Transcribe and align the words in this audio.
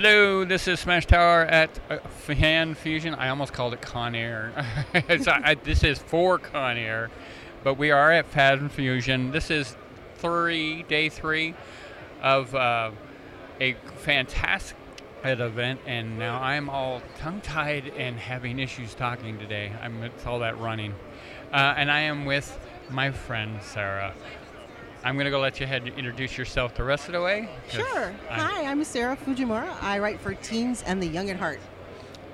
Hello, 0.00 0.44
this 0.44 0.68
is 0.68 0.78
Smash 0.78 1.06
Tower 1.06 1.40
at 1.46 1.70
uh, 1.90 1.98
Fan 1.98 2.76
Fusion. 2.76 3.16
I 3.16 3.30
almost 3.30 3.52
called 3.52 3.74
it 3.74 3.82
Con 3.82 4.14
Air. 4.14 4.52
I- 4.94 5.56
this 5.64 5.82
is 5.82 5.98
for 5.98 6.38
Con 6.38 6.76
Air, 6.76 7.10
but 7.64 7.74
we 7.74 7.90
are 7.90 8.12
at 8.12 8.26
Fan 8.26 8.68
Fusion. 8.68 9.32
This 9.32 9.50
is 9.50 9.74
three, 10.18 10.84
day 10.84 11.08
three 11.08 11.56
of 12.22 12.54
uh, 12.54 12.92
a 13.60 13.74
fantastic 13.96 14.76
event, 15.24 15.80
and 15.84 16.16
now 16.16 16.40
I'm 16.40 16.70
all 16.70 17.02
tongue-tied 17.18 17.88
and 17.96 18.20
having 18.20 18.60
issues 18.60 18.94
talking 18.94 19.36
today. 19.36 19.72
I'm 19.82 20.00
it's 20.04 20.24
all 20.24 20.38
that 20.38 20.60
running, 20.60 20.94
uh, 21.52 21.74
and 21.76 21.90
I 21.90 22.02
am 22.02 22.24
with 22.24 22.56
my 22.88 23.10
friend 23.10 23.60
Sarah. 23.64 24.14
I'm 25.04 25.16
gonna 25.16 25.30
go 25.30 25.40
let 25.40 25.60
you 25.60 25.64
ahead 25.64 25.82
and 25.86 25.96
introduce 25.96 26.36
yourself 26.36 26.74
the 26.74 26.84
rest 26.84 27.06
of 27.06 27.12
the 27.12 27.22
way. 27.22 27.48
Sure. 27.70 28.06
I'm- 28.30 28.40
Hi, 28.40 28.64
I'm 28.64 28.82
Sarah 28.84 29.16
Fujimura. 29.16 29.68
I 29.82 29.98
write 29.98 30.20
for 30.20 30.34
Teens 30.34 30.82
and 30.86 31.02
the 31.02 31.06
Young 31.06 31.30
at 31.30 31.36
Heart. 31.36 31.60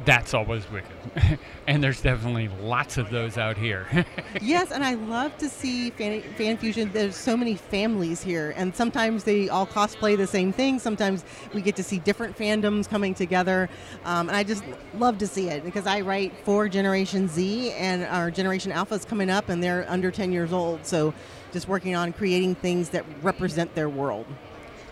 That's 0.04 0.34
always 0.34 0.64
wicked. 0.70 1.38
and 1.68 1.82
there's 1.82 2.00
definitely 2.02 2.48
lots 2.60 2.98
of 2.98 3.10
those 3.10 3.38
out 3.38 3.56
here. 3.56 3.86
yes, 4.42 4.70
and 4.72 4.82
I 4.84 4.94
love 4.94 5.38
to 5.38 5.48
see 5.48 5.90
fan, 5.90 6.20
fan 6.36 6.56
fusion. 6.58 6.90
There's 6.92 7.16
so 7.16 7.36
many 7.36 7.54
families 7.54 8.22
here, 8.22 8.52
and 8.56 8.74
sometimes 8.74 9.24
they 9.24 9.48
all 9.48 9.66
cosplay 9.66 10.16
the 10.16 10.26
same 10.26 10.52
thing. 10.52 10.78
Sometimes 10.78 11.24
we 11.54 11.62
get 11.62 11.76
to 11.76 11.82
see 11.82 12.00
different 12.00 12.36
fandoms 12.36 12.88
coming 12.88 13.14
together, 13.14 13.70
um, 14.04 14.28
and 14.28 14.36
I 14.36 14.42
just 14.42 14.64
love 14.98 15.16
to 15.18 15.26
see 15.26 15.48
it 15.48 15.64
because 15.64 15.86
I 15.86 16.00
write 16.00 16.32
for 16.44 16.68
Generation 16.68 17.28
Z, 17.28 17.70
and 17.72 18.04
our 18.04 18.30
Generation 18.30 18.72
Alpha 18.72 18.94
is 18.96 19.04
coming 19.04 19.30
up, 19.30 19.48
and 19.48 19.62
they're 19.62 19.86
under 19.88 20.10
10 20.10 20.32
years 20.32 20.52
old. 20.52 20.84
So, 20.84 21.14
just 21.54 21.68
working 21.68 21.94
on 21.96 22.12
creating 22.12 22.56
things 22.56 22.90
that 22.90 23.04
represent 23.22 23.74
their 23.74 23.88
world. 23.88 24.26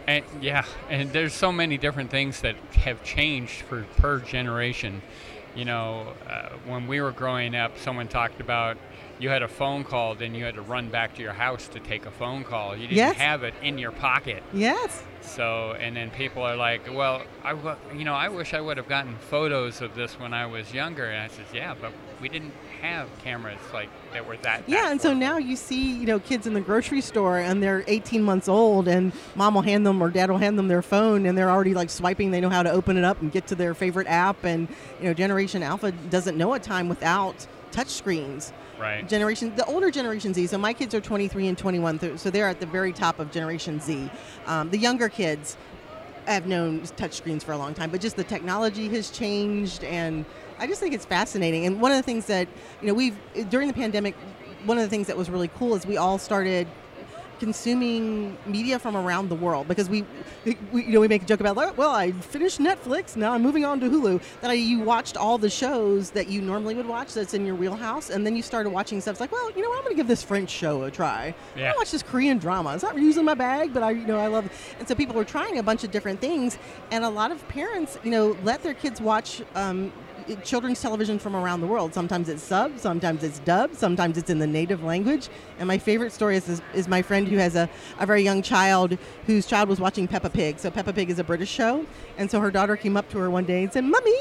and 0.06 0.24
yeah, 0.40 0.64
and 0.88 1.12
there's 1.12 1.34
so 1.34 1.52
many 1.52 1.76
different 1.76 2.10
things 2.10 2.40
that 2.40 2.56
have 2.86 3.02
changed 3.04 3.60
for 3.62 3.82
per 3.98 4.18
generation. 4.20 5.02
You 5.54 5.64
know, 5.66 6.14
uh, 6.30 6.48
when 6.66 6.86
we 6.86 7.00
were 7.02 7.12
growing 7.12 7.54
up, 7.54 7.76
someone 7.78 8.08
talked 8.08 8.40
about 8.40 8.78
you 9.18 9.28
had 9.28 9.42
a 9.42 9.48
phone 9.48 9.84
call, 9.84 10.14
then 10.14 10.34
you 10.34 10.44
had 10.44 10.54
to 10.54 10.62
run 10.62 10.88
back 10.88 11.14
to 11.16 11.22
your 11.22 11.34
house 11.34 11.68
to 11.68 11.78
take 11.80 12.06
a 12.06 12.10
phone 12.10 12.42
call. 12.42 12.74
You 12.74 12.86
didn't 12.88 12.96
Yes. 12.96 13.16
have 13.16 13.42
it 13.44 13.54
in 13.62 13.76
your 13.78 13.92
pocket. 13.92 14.42
Yes. 14.54 15.02
So, 15.20 15.76
and 15.78 15.94
then 15.94 16.10
people 16.10 16.42
are 16.42 16.56
like, 16.56 16.82
"Well, 16.92 17.22
I, 17.44 17.52
you 17.94 18.04
know, 18.04 18.14
I 18.14 18.28
wish 18.28 18.54
I 18.54 18.60
would 18.60 18.76
have 18.78 18.88
gotten 18.88 19.14
photos 19.30 19.80
of 19.82 19.94
this 19.94 20.18
when 20.18 20.32
I 20.32 20.46
was 20.46 20.72
younger." 20.72 21.04
And 21.10 21.20
I 21.22 21.28
says, 21.28 21.46
"Yeah, 21.52 21.74
but 21.80 21.92
we 22.20 22.28
didn't 22.28 22.54
have 22.82 23.08
cameras 23.24 23.60
like 23.72 23.88
that 24.12 24.26
were 24.26 24.36
that." 24.38 24.64
Yeah, 24.68 24.82
that 24.82 24.92
and 24.92 25.00
so 25.00 25.14
now 25.14 25.38
you 25.38 25.56
see, 25.56 25.92
you 25.92 26.06
know, 26.06 26.18
kids 26.18 26.46
in 26.46 26.52
the 26.52 26.60
grocery 26.60 27.00
store 27.00 27.38
and 27.38 27.62
they're 27.62 27.84
18 27.86 28.22
months 28.22 28.48
old, 28.48 28.88
and 28.88 29.12
mom 29.34 29.54
will 29.54 29.62
hand 29.62 29.86
them 29.86 30.02
or 30.02 30.10
dad 30.10 30.30
will 30.30 30.38
hand 30.38 30.58
them 30.58 30.68
their 30.68 30.82
phone, 30.82 31.24
and 31.26 31.38
they're 31.38 31.50
already 31.50 31.74
like 31.74 31.88
swiping. 31.88 32.30
They 32.30 32.40
know 32.40 32.50
how 32.50 32.62
to 32.62 32.70
open 32.70 32.96
it 32.96 33.04
up 33.04 33.22
and 33.22 33.32
get 33.32 33.46
to 33.46 33.54
their 33.54 33.72
favorite 33.74 34.08
app. 34.08 34.44
And 34.44 34.68
you 35.00 35.06
know, 35.06 35.14
Generation 35.14 35.62
Alpha 35.62 35.92
doesn't 35.92 36.36
know 36.36 36.52
a 36.54 36.58
time 36.58 36.88
without 36.88 37.46
touch 37.70 37.88
screens. 37.88 38.52
right. 38.78 39.08
Generation, 39.08 39.54
the 39.56 39.64
older 39.64 39.90
Generation 39.90 40.34
Z. 40.34 40.48
So 40.48 40.58
my 40.58 40.72
kids 40.72 40.94
are 40.94 41.00
23 41.00 41.48
and 41.48 41.56
21, 41.56 42.18
so 42.18 42.30
they're 42.30 42.48
at 42.48 42.60
the 42.60 42.66
very 42.66 42.92
top 42.92 43.18
of 43.18 43.30
Generation 43.30 43.80
Z. 43.80 44.10
Um, 44.46 44.70
the 44.70 44.78
younger 44.78 45.08
kids 45.08 45.56
have 46.26 46.46
known 46.46 46.82
touchscreens 46.82 47.42
for 47.42 47.52
a 47.52 47.56
long 47.56 47.74
time, 47.74 47.90
but 47.90 48.00
just 48.00 48.16
the 48.16 48.24
technology 48.24 48.88
has 48.90 49.10
changed, 49.10 49.82
and 49.84 50.24
I 50.62 50.66
just 50.68 50.80
think 50.80 50.94
it's 50.94 51.04
fascinating. 51.04 51.66
And 51.66 51.80
one 51.80 51.90
of 51.90 51.96
the 51.96 52.04
things 52.04 52.26
that 52.26 52.46
you 52.80 52.86
know 52.86 52.94
we've 52.94 53.16
during 53.50 53.66
the 53.66 53.74
pandemic, 53.74 54.14
one 54.64 54.78
of 54.78 54.84
the 54.84 54.88
things 54.88 55.08
that 55.08 55.16
was 55.16 55.28
really 55.28 55.48
cool 55.48 55.74
is 55.74 55.84
we 55.84 55.96
all 55.96 56.18
started 56.18 56.68
consuming 57.40 58.36
media 58.46 58.78
from 58.78 58.96
around 58.96 59.28
the 59.28 59.34
world 59.34 59.66
because 59.66 59.88
we, 59.90 60.04
we 60.44 60.84
you 60.84 60.90
know 60.92 61.00
we 61.00 61.08
make 61.08 61.22
a 61.22 61.24
joke 61.24 61.40
about 61.40 61.76
well 61.76 61.90
I 61.90 62.12
finished 62.12 62.60
Netflix 62.60 63.16
now 63.16 63.32
I'm 63.32 63.42
moving 63.42 63.64
on 63.64 63.80
to 63.80 63.90
Hulu 63.90 64.22
that 64.42 64.50
I, 64.52 64.54
you 64.54 64.78
watched 64.78 65.16
all 65.16 65.38
the 65.38 65.50
shows 65.50 66.10
that 66.10 66.28
you 66.28 66.40
normally 66.40 66.76
would 66.76 66.86
watch 66.86 67.14
that's 67.14 67.34
in 67.34 67.44
your 67.44 67.56
wheelhouse 67.56 68.10
and 68.10 68.24
then 68.24 68.36
you 68.36 68.42
started 68.42 68.70
watching 68.70 69.00
stuff 69.00 69.14
it's 69.14 69.20
like 69.20 69.32
well 69.32 69.50
you 69.56 69.62
know 69.62 69.70
what 69.70 69.78
I'm 69.78 69.82
gonna 69.82 69.96
give 69.96 70.06
this 70.06 70.22
French 70.22 70.50
show 70.50 70.84
a 70.84 70.90
try 70.92 71.34
I'm 71.54 71.58
Yeah. 71.58 71.68
gonna 71.70 71.78
watch 71.78 71.90
this 71.90 72.04
Korean 72.04 72.38
drama 72.38 72.74
it's 72.74 72.84
not 72.84 72.96
using 72.96 73.24
my 73.24 73.34
bag 73.34 73.74
but 73.74 73.82
I 73.82 73.90
you 73.90 74.06
know 74.06 74.20
I 74.20 74.28
love 74.28 74.46
it. 74.46 74.52
and 74.78 74.86
so 74.86 74.94
people 74.94 75.18
are 75.18 75.24
trying 75.24 75.58
a 75.58 75.64
bunch 75.64 75.82
of 75.82 75.90
different 75.90 76.20
things 76.20 76.58
and 76.92 77.02
a 77.02 77.10
lot 77.10 77.32
of 77.32 77.48
parents 77.48 77.98
you 78.04 78.12
know 78.12 78.36
let 78.44 78.62
their 78.62 78.74
kids 78.74 79.00
watch 79.00 79.42
um, 79.56 79.92
children's 80.44 80.80
television 80.80 81.18
from 81.18 81.36
around 81.36 81.60
the 81.60 81.66
world. 81.66 81.94
Sometimes 81.94 82.28
it's 82.28 82.46
subbed, 82.46 82.78
sometimes 82.78 83.22
it's 83.22 83.38
dubbed, 83.40 83.76
sometimes 83.76 84.18
it's 84.18 84.30
in 84.30 84.38
the 84.38 84.46
native 84.46 84.82
language. 84.82 85.28
And 85.58 85.68
my 85.68 85.78
favorite 85.78 86.12
story 86.12 86.36
is, 86.36 86.48
is, 86.48 86.62
is 86.74 86.88
my 86.88 87.02
friend 87.02 87.28
who 87.28 87.36
has 87.36 87.56
a, 87.56 87.68
a 87.98 88.06
very 88.06 88.22
young 88.22 88.42
child 88.42 88.98
whose 89.26 89.46
child 89.46 89.68
was 89.68 89.80
watching 89.80 90.08
Peppa 90.08 90.30
Pig. 90.30 90.58
So 90.58 90.70
Peppa 90.70 90.92
Pig 90.92 91.10
is 91.10 91.18
a 91.18 91.24
British 91.24 91.50
show. 91.50 91.86
And 92.18 92.30
so 92.30 92.40
her 92.40 92.50
daughter 92.50 92.76
came 92.76 92.96
up 92.96 93.08
to 93.10 93.18
her 93.18 93.30
one 93.30 93.44
day 93.44 93.62
and 93.62 93.72
said, 93.72 93.84
Mummy, 93.84 94.20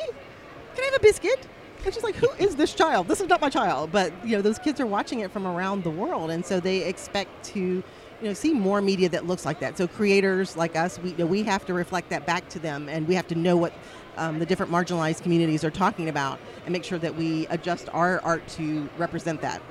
can 0.76 0.84
I 0.84 0.86
have 0.86 0.96
a 0.96 1.00
biscuit? 1.00 1.48
And 1.84 1.94
she's 1.94 2.04
like, 2.04 2.16
"Who 2.16 2.30
is 2.38 2.56
this 2.56 2.74
child? 2.74 3.08
This 3.08 3.22
is 3.22 3.28
not 3.28 3.42
my 3.42 3.50
child." 3.50 3.92
But 3.92 4.14
you 4.26 4.36
know, 4.36 4.42
those 4.42 4.60
kids 4.60 4.80
are 4.80 4.86
watching 4.86 5.22
it 5.22 5.32
from 5.32 5.48
around 5.48 5.84
the 5.84 5.90
world, 5.90 6.30
and 6.30 6.46
so 6.46 6.60
they 6.60 6.84
expect 6.84 7.44
to, 7.46 7.60
you 7.60 7.84
know, 8.22 8.34
see 8.34 8.54
more 8.54 8.82
media 8.82 9.10
that 9.10 9.26
looks 9.26 9.46
like 9.46 9.60
that. 9.62 9.78
So 9.78 9.88
creators 9.88 10.56
like 10.56 10.76
us, 10.76 11.00
we 11.00 11.12
you 11.12 11.18
know, 11.18 11.26
we 11.26 11.44
have 11.44 11.66
to 11.66 11.74
reflect 11.74 12.10
that 12.12 12.26
back 12.28 12.48
to 12.50 12.60
them, 12.60 12.88
and 12.88 13.08
we 13.08 13.16
have 13.16 13.28
to 13.30 13.36
know 13.36 13.58
what 13.58 13.74
um, 14.18 14.40
the 14.40 14.46
different 14.46 14.72
marginalized 14.72 15.22
communities 15.24 15.64
are 15.64 15.72
talking 15.72 16.10
about, 16.10 16.40
and 16.66 16.74
make 16.74 16.84
sure 16.84 17.00
that 17.00 17.16
we 17.16 17.48
adjust 17.48 17.90
our 17.94 18.20
art 18.22 18.48
to 18.50 18.90
represent 18.98 19.42
that. 19.42 19.62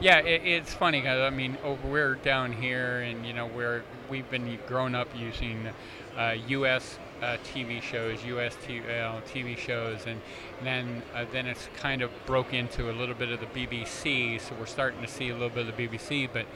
Yeah, 0.00 0.18
it, 0.18 0.42
it's 0.44 0.72
funny 0.74 1.02
'cause, 1.02 1.20
I 1.20 1.30
mean, 1.30 1.56
over 1.62 1.86
we're 1.88 2.14
down 2.16 2.52
here, 2.52 3.00
and 3.00 3.26
you 3.26 3.32
know, 3.32 3.46
we're 3.46 3.82
we've 4.08 4.28
been 4.30 4.58
grown 4.66 4.94
up 4.94 5.08
using 5.16 5.68
uh, 6.16 6.36
U.S. 6.48 6.98
Uh, 7.22 7.36
TV 7.44 7.80
shows, 7.80 8.24
U.S. 8.24 8.56
T- 8.66 8.80
uh, 8.80 9.20
TV 9.32 9.56
shows, 9.56 10.04
and 10.06 10.20
then 10.62 11.02
uh, 11.14 11.24
then 11.32 11.46
it's 11.46 11.68
kind 11.76 12.02
of 12.02 12.10
broke 12.26 12.52
into 12.52 12.90
a 12.90 12.92
little 12.92 13.14
bit 13.14 13.30
of 13.30 13.40
the 13.40 13.46
BBC. 13.46 14.40
So 14.40 14.54
we're 14.58 14.66
starting 14.66 15.00
to 15.00 15.08
see 15.08 15.30
a 15.30 15.32
little 15.32 15.48
bit 15.48 15.66
of 15.68 15.76
the 15.76 15.88
BBC. 15.88 16.28
But 16.32 16.46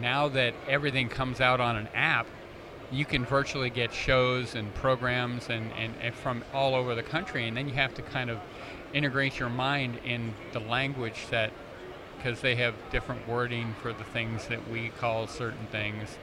now 0.00 0.28
that 0.28 0.54
everything 0.68 1.08
comes 1.08 1.40
out 1.40 1.60
on 1.60 1.76
an 1.76 1.88
app, 1.94 2.26
you 2.94 3.04
can 3.04 3.24
virtually 3.24 3.70
get 3.70 3.92
shows 3.92 4.54
and 4.54 4.72
programs 4.74 5.50
and, 5.50 5.70
and, 5.72 5.94
and 6.00 6.14
from 6.14 6.44
all 6.52 6.74
over 6.74 6.94
the 6.94 7.02
country, 7.02 7.48
and 7.48 7.56
then 7.56 7.68
you 7.68 7.74
have 7.74 7.92
to 7.94 8.02
kind 8.02 8.30
of 8.30 8.38
integrate 8.92 9.38
your 9.38 9.48
mind 9.50 9.98
in 10.04 10.32
the 10.52 10.60
language 10.60 11.26
that 11.30 11.52
because 12.16 12.40
they 12.40 12.54
have 12.54 12.74
different 12.90 13.26
wording 13.28 13.74
for 13.82 13.92
the 13.92 14.04
things 14.04 14.46
that 14.48 14.70
we 14.70 14.88
call 14.90 15.26
certain 15.26 15.66
things. 15.66 16.16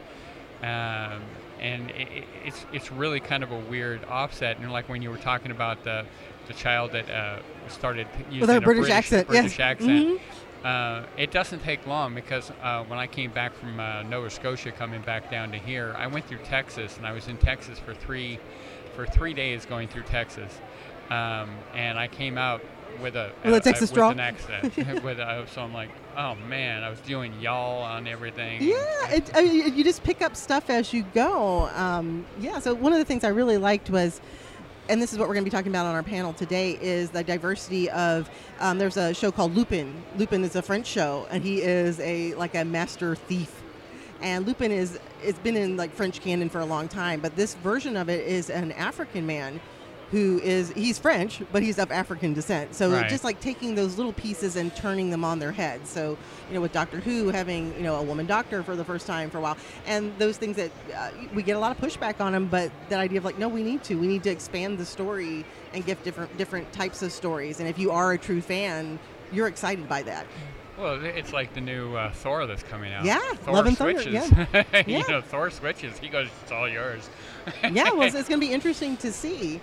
Um, 0.62 1.22
and 1.60 1.90
it, 1.92 2.08
it- 2.12 2.28
it's 2.46 2.66
it's 2.74 2.92
really 2.92 3.20
kind 3.20 3.44
of 3.44 3.52
a 3.52 3.58
weird 3.60 4.04
offset. 4.06 4.58
And 4.58 4.72
like 4.72 4.90
when 4.90 5.02
you 5.02 5.10
were 5.12 5.18
talking 5.18 5.52
about 5.52 5.84
the 5.84 6.06
the 6.48 6.54
child 6.54 6.92
that 6.94 7.10
uh, 7.10 7.40
started 7.68 8.08
using 8.32 8.50
a 8.56 8.58
a 8.58 8.62
British 8.62 8.90
accent, 8.90 9.28
yes. 9.32 9.42
British 9.44 9.60
accent. 9.60 10.08
Mhm. 10.08 10.20
Uh, 10.64 11.04
it 11.18 11.32
doesn't 11.32 11.64
take 11.64 11.86
long 11.88 12.14
because 12.14 12.52
uh, 12.62 12.84
when 12.84 13.00
I 13.00 13.08
came 13.08 13.32
back 13.32 13.56
from 13.56 13.80
uh, 13.80 14.04
Nova 14.04 14.30
Scotia, 14.30 14.72
coming 14.72 15.02
back 15.02 15.32
down 15.32 15.52
to 15.52 15.58
here, 15.58 15.96
I 15.98 16.08
went 16.08 16.28
through 16.28 16.40
Texas, 16.40 16.98
and 16.98 17.06
I 17.06 17.14
was 17.14 17.28
in 17.28 17.38
Texas 17.38 17.80
for 17.80 17.94
three 17.94 18.40
for 18.96 19.06
three 19.08 19.34
days 19.34 19.66
going 19.66 19.88
through 19.88 20.04
Texas, 20.04 20.60
um, 21.10 21.50
and 21.74 21.98
I 21.98 22.08
came 22.08 22.38
out 22.38 22.62
with 23.02 23.16
a 23.16 23.32
With 23.44 23.54
a 23.54 23.58
uh, 23.58 23.60
Texas 23.60 23.92
with 23.92 24.00
an 24.00 24.20
accent. 24.20 24.76
with 25.04 25.20
a, 25.20 25.46
so 25.52 25.62
I'm 25.62 25.74
like, 25.74 25.90
oh 26.18 26.36
man, 26.36 26.84
I 26.84 26.90
was 26.90 27.00
doing 27.00 27.40
y'all 27.40 27.82
on 27.82 28.08
everything. 28.08 28.62
Yeah, 28.62 29.10
it, 29.10 29.32
I 29.34 29.44
mean, 29.44 29.76
you 29.76 29.84
just 29.84 30.04
pick 30.04 30.22
up 30.22 30.36
stuff 30.36 30.70
as 30.70 30.94
you 30.94 31.04
go. 31.14 31.70
Um, 31.74 32.26
yeah, 32.40 32.60
so 32.60 32.74
one 32.74 32.94
of 32.94 33.00
the 33.00 33.06
things 33.06 33.24
I 33.24 33.30
really 33.30 33.58
liked 33.58 33.90
was, 33.90 34.22
and 34.92 35.02
this 35.02 35.14
is 35.14 35.18
what 35.18 35.30
we're 35.30 35.36
going 35.36 35.46
to 35.46 35.50
be 35.50 35.56
talking 35.56 35.72
about 35.72 35.86
on 35.86 35.96
our 35.96 36.04
panel 36.04 36.34
today, 36.34 36.78
is 36.82 37.12
the 37.12 37.24
diversity 37.24 37.90
of. 37.92 38.30
Um, 38.60 38.78
there's 38.78 38.98
a 38.98 39.14
show 39.14 39.32
called 39.32 39.56
Lupin. 39.56 40.04
Lupin 40.18 40.44
is 40.44 40.58
a 40.58 40.62
French 40.62 40.86
show, 40.86 41.26
and 41.32 41.42
he 41.42 41.62
is 41.62 41.98
a 42.02 42.34
like 42.34 42.56
a 42.56 42.66
master 42.66 43.16
thief. 43.16 43.64
And 44.22 44.46
Lupin 44.46 44.70
is 44.70 45.00
it's 45.24 45.40
been 45.40 45.56
in 45.56 45.78
like 45.78 45.94
French 45.94 46.20
canon 46.20 46.50
for 46.50 46.60
a 46.60 46.66
long 46.66 46.90
time, 46.90 47.22
but 47.22 47.38
this 47.38 47.54
version 47.56 47.96
of 47.96 48.10
it 48.10 48.28
is 48.28 48.50
an 48.50 48.74
African 48.74 49.26
man 49.26 49.62
who 50.12 50.40
is 50.44 50.72
he's 50.74 51.00
French, 51.00 51.42
but 51.54 51.64
he's 51.64 51.80
of 51.80 51.90
African 51.92 52.34
descent. 52.34 52.76
So 52.76 52.92
Right. 52.92 53.10
just 53.10 53.24
like 53.24 53.40
taking 53.40 53.76
those 53.76 53.98
little 53.98 54.12
pieces 54.14 54.58
and 54.58 54.76
turning 54.76 55.10
them 55.10 55.24
on 55.24 55.40
their 55.40 55.54
head. 55.54 55.88
So 55.88 56.18
you 56.50 56.54
know, 56.56 56.62
with 56.62 56.74
Doctor 56.74 57.00
Who 57.00 57.30
having 57.30 57.74
you 57.78 57.84
know 57.84 57.96
a 57.96 58.04
woman 58.04 58.26
doctor 58.26 58.62
for 58.62 58.76
the 58.76 58.84
first 58.84 59.08
time 59.08 59.30
for 59.30 59.38
a 59.38 59.42
while, 59.42 59.58
and 59.88 60.12
those 60.20 60.38
things 60.38 60.58
that 60.58 60.72
uh, 60.96 61.12
we 61.34 61.44
get 61.44 61.56
a 61.56 61.60
lot 61.60 61.72
of 61.72 61.78
pushback 61.82 62.20
on 62.20 62.34
them, 62.34 62.48
but 62.48 62.72
that 62.90 63.00
idea 63.00 63.20
of 63.20 63.26
like, 63.26 63.40
no, 63.40 63.48
we 63.48 63.64
need 63.64 63.84
to, 63.86 63.96
we 63.96 64.08
need 64.08 64.24
to 64.24 64.30
expand 64.30 64.78
the 64.78 64.86
story 64.86 65.46
and 65.74 65.86
give 65.86 66.04
different 66.04 66.38
different 66.38 66.72
types 66.74 67.02
of 67.02 67.12
stories. 67.12 67.60
And 67.62 67.70
if 67.70 67.80
you 67.80 67.92
are 67.92 68.12
a 68.12 68.18
true 68.18 68.42
fan, 68.42 69.00
you're 69.32 69.48
excited 69.48 69.88
by 69.88 70.02
that. 70.04 70.26
Well, 70.78 71.00
it's 71.06 71.32
like 71.32 71.54
the 71.54 71.62
new 71.62 71.96
uh, 71.96 72.12
Thor 72.12 72.48
that's 72.48 72.64
coming 72.64 72.92
out. 72.92 73.06
Yeah, 73.06 73.20
Thor 73.44 73.54
Love 73.54 73.68
and 73.68 73.78
Thunder, 73.78 74.02
switches. 74.02 74.32
yeah. 74.32 74.64
you 74.88 74.98
Yeah. 74.98 75.04
know, 75.08 75.22
Thor 75.22 75.50
switches. 75.52 75.98
He 76.00 76.08
goes, 76.10 76.28
"It's 76.44 76.52
all 76.52 76.68
yours." 76.68 77.08
yeah, 77.72 77.92
well, 77.92 78.02
it's, 78.08 78.16
it's 78.16 78.28
going 78.28 78.42
to 78.42 78.46
be 78.48 78.52
interesting 78.52 78.98
to 78.98 79.12
see. 79.14 79.62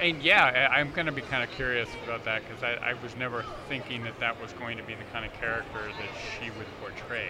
And 0.00 0.22
yeah, 0.22 0.68
I- 0.70 0.78
I'm 0.80 0.92
going 0.92 1.06
to 1.06 1.12
be 1.12 1.22
kind 1.22 1.42
of 1.42 1.50
curious 1.50 1.88
about 2.04 2.24
that 2.24 2.42
because 2.46 2.62
I, 2.62 2.90
I 2.90 2.94
was 3.02 3.16
never 3.16 3.44
thinking 3.68 4.02
that 4.04 4.18
that 4.20 4.40
was 4.40 4.52
going 4.54 4.76
to 4.78 4.82
be 4.84 4.94
the 4.94 5.04
kind 5.12 5.24
of 5.24 5.32
character 5.40 5.80
that 5.80 6.08
she 6.38 6.50
would 6.58 6.66
portray. 6.80 7.28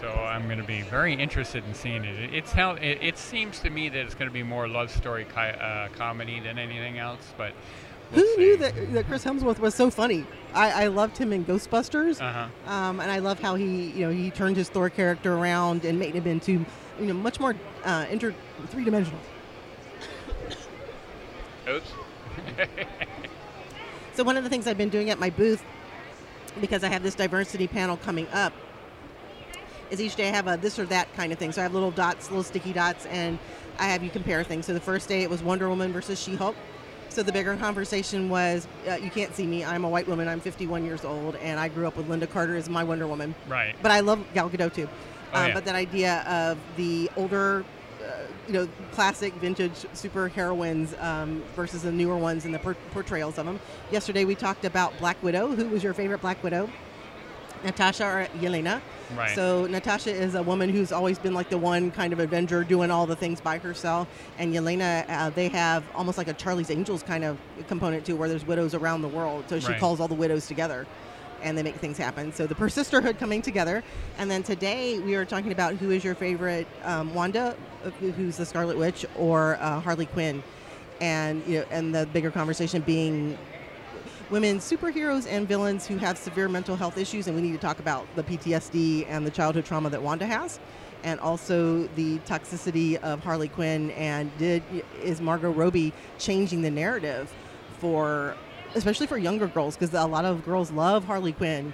So 0.00 0.08
I'm 0.10 0.44
going 0.46 0.58
to 0.58 0.64
be 0.66 0.82
very 0.82 1.14
interested 1.14 1.64
in 1.66 1.74
seeing 1.74 2.04
it. 2.04 2.14
It, 2.18 2.34
it's 2.34 2.52
how, 2.52 2.72
it, 2.72 2.98
it 3.00 3.18
seems 3.18 3.58
to 3.60 3.70
me 3.70 3.88
that 3.88 3.98
it's 3.98 4.14
going 4.14 4.28
to 4.28 4.32
be 4.34 4.42
more 4.42 4.68
love 4.68 4.90
story 4.90 5.24
ki- 5.24 5.40
uh, 5.40 5.88
comedy 5.96 6.40
than 6.40 6.58
anything 6.58 6.98
else. 6.98 7.32
But 7.38 7.52
we'll 8.12 8.24
Who 8.24 8.36
knew 8.36 8.56
that, 8.58 8.92
that 8.92 9.06
Chris 9.06 9.24
Hemsworth 9.24 9.58
was 9.58 9.74
so 9.74 9.90
funny? 9.90 10.26
I, 10.54 10.84
I 10.84 10.86
loved 10.88 11.16
him 11.16 11.32
in 11.32 11.44
Ghostbusters, 11.44 12.20
Uh-huh. 12.20 12.72
um, 12.72 13.00
and 13.00 13.10
I 13.10 13.18
love 13.18 13.40
how 13.40 13.54
he, 13.54 13.90
you 13.90 14.06
know, 14.06 14.12
he 14.12 14.30
turned 14.30 14.56
his 14.56 14.68
Thor 14.68 14.90
character 14.90 15.34
around 15.34 15.84
and 15.84 15.98
made 15.98 16.14
him 16.14 16.26
into, 16.26 16.52
you 17.00 17.06
know, 17.06 17.14
much 17.14 17.40
more 17.40 17.54
uh, 17.84 18.06
inter 18.10 18.34
three 18.68 18.84
dimensional. 18.84 19.20
Oops. 21.68 21.92
So 24.18 24.24
one 24.24 24.36
of 24.36 24.42
the 24.42 24.50
things 24.50 24.66
I've 24.66 24.76
been 24.76 24.88
doing 24.88 25.10
at 25.10 25.20
my 25.20 25.30
booth, 25.30 25.62
because 26.60 26.82
I 26.82 26.88
have 26.88 27.04
this 27.04 27.14
diversity 27.14 27.68
panel 27.68 27.96
coming 27.96 28.26
up, 28.32 28.52
is 29.92 30.00
each 30.00 30.16
day 30.16 30.28
I 30.28 30.32
have 30.32 30.48
a 30.48 30.56
this 30.56 30.76
or 30.76 30.86
that 30.86 31.14
kind 31.14 31.32
of 31.32 31.38
thing. 31.38 31.52
So 31.52 31.60
I 31.60 31.62
have 31.62 31.72
little 31.72 31.92
dots, 31.92 32.28
little 32.28 32.42
sticky 32.42 32.72
dots, 32.72 33.06
and 33.06 33.38
I 33.78 33.84
have 33.84 34.02
you 34.02 34.10
compare 34.10 34.42
things. 34.42 34.66
So 34.66 34.74
the 34.74 34.80
first 34.80 35.08
day 35.08 35.22
it 35.22 35.30
was 35.30 35.40
Wonder 35.40 35.68
Woman 35.68 35.92
versus 35.92 36.20
She-Hulk. 36.20 36.56
So 37.10 37.22
the 37.22 37.30
bigger 37.30 37.56
conversation 37.58 38.28
was, 38.28 38.66
uh, 38.88 38.94
you 38.94 39.08
can't 39.08 39.32
see 39.36 39.46
me. 39.46 39.64
I'm 39.64 39.84
a 39.84 39.88
white 39.88 40.08
woman. 40.08 40.26
I'm 40.26 40.40
51 40.40 40.84
years 40.84 41.04
old, 41.04 41.36
and 41.36 41.60
I 41.60 41.68
grew 41.68 41.86
up 41.86 41.96
with 41.96 42.08
Lynda 42.08 42.28
Carter 42.28 42.56
as 42.56 42.68
my 42.68 42.82
Wonder 42.82 43.06
Woman. 43.06 43.36
Right. 43.46 43.76
But 43.80 43.92
I 43.92 44.00
love 44.00 44.26
Gal 44.34 44.50
Gadot 44.50 44.74
too. 44.74 44.88
Oh, 45.32 45.38
um, 45.38 45.46
yeah. 45.46 45.54
But 45.54 45.64
that 45.66 45.76
idea 45.76 46.24
of 46.26 46.58
the 46.76 47.08
older, 47.16 47.64
you 48.48 48.54
know, 48.54 48.68
classic 48.92 49.32
vintage 49.34 49.86
super 49.92 50.28
heroines 50.28 50.94
um, 51.00 51.42
versus 51.54 51.82
the 51.82 51.92
newer 51.92 52.16
ones 52.16 52.44
and 52.46 52.54
the 52.54 52.58
per- 52.58 52.74
portrayals 52.92 53.38
of 53.38 53.46
them. 53.46 53.60
Yesterday 53.92 54.24
we 54.24 54.34
talked 54.34 54.64
about 54.64 54.98
Black 54.98 55.22
Widow. 55.22 55.54
Who 55.54 55.68
was 55.68 55.82
your 55.84 55.92
favorite 55.94 56.20
Black 56.22 56.42
Widow? 56.42 56.68
Natasha 57.64 58.04
or 58.04 58.28
Yelena? 58.40 58.80
Right. 59.16 59.34
So 59.34 59.66
Natasha 59.66 60.10
is 60.10 60.34
a 60.34 60.42
woman 60.42 60.70
who's 60.70 60.92
always 60.92 61.18
been 61.18 61.34
like 61.34 61.50
the 61.50 61.58
one 61.58 61.90
kind 61.90 62.12
of 62.12 62.20
Avenger 62.20 62.62
doing 62.64 62.90
all 62.90 63.04
the 63.06 63.16
things 63.16 63.40
by 63.40 63.58
herself, 63.58 64.06
and 64.38 64.54
Yelena, 64.54 65.04
uh, 65.10 65.30
they 65.30 65.48
have 65.48 65.82
almost 65.94 66.18
like 66.18 66.28
a 66.28 66.34
Charlie's 66.34 66.70
Angels 66.70 67.02
kind 67.02 67.24
of 67.24 67.36
component 67.66 68.06
too, 68.06 68.16
where 68.16 68.28
there's 68.28 68.46
widows 68.46 68.74
around 68.74 69.02
the 69.02 69.08
world. 69.08 69.44
So 69.48 69.58
she 69.60 69.68
Right. 69.68 69.80
calls 69.80 69.98
all 70.00 70.08
the 70.08 70.14
widows 70.14 70.46
together, 70.46 70.86
and 71.42 71.56
they 71.56 71.62
make 71.62 71.76
things 71.76 71.98
happen. 71.98 72.32
So 72.32 72.46
the 72.46 72.54
per 72.54 72.68
sisterhood 72.68 73.18
coming 73.18 73.42
together, 73.42 73.82
and 74.18 74.30
then 74.30 74.42
today 74.42 74.98
we 74.98 75.14
are 75.14 75.24
talking 75.24 75.52
about 75.52 75.74
who 75.74 75.90
is 75.90 76.04
your 76.04 76.14
favorite 76.14 76.66
um, 76.84 77.14
Wanda, 77.14 77.56
who's 78.00 78.36
the 78.36 78.46
Scarlet 78.46 78.76
Witch, 78.76 79.06
or 79.16 79.56
uh, 79.60 79.80
Harley 79.80 80.06
Quinn, 80.06 80.42
and 81.00 81.46
you 81.46 81.60
know, 81.60 81.64
and 81.70 81.94
the 81.94 82.06
bigger 82.06 82.30
conversation 82.30 82.82
being 82.82 83.38
women 84.30 84.58
superheroes 84.58 85.26
and 85.30 85.48
villains 85.48 85.86
who 85.86 85.96
have 85.96 86.18
severe 86.18 86.48
mental 86.48 86.76
health 86.76 86.98
issues, 86.98 87.26
and 87.26 87.36
we 87.36 87.42
need 87.42 87.52
to 87.52 87.58
talk 87.58 87.78
about 87.78 88.06
the 88.14 88.22
PTSD 88.22 89.06
and 89.08 89.26
the 89.26 89.30
childhood 89.30 89.64
trauma 89.64 89.88
that 89.90 90.02
Wanda 90.02 90.26
has, 90.26 90.58
and 91.04 91.18
also 91.20 91.86
the 91.94 92.18
toxicity 92.20 92.96
of 93.02 93.22
Harley 93.22 93.48
Quinn. 93.48 93.90
And 93.92 94.36
did 94.38 94.62
is 95.02 95.20
Margot 95.20 95.50
Robbie 95.50 95.92
changing 96.18 96.62
the 96.62 96.70
narrative 96.70 97.32
for, 97.78 98.36
especially 98.74 99.06
for 99.06 99.18
younger 99.18 99.46
girls, 99.46 99.76
because 99.76 99.92
a 99.94 100.06
lot 100.06 100.24
of 100.24 100.44
girls 100.44 100.70
love 100.70 101.04
Harley 101.04 101.32
Quinn, 101.32 101.72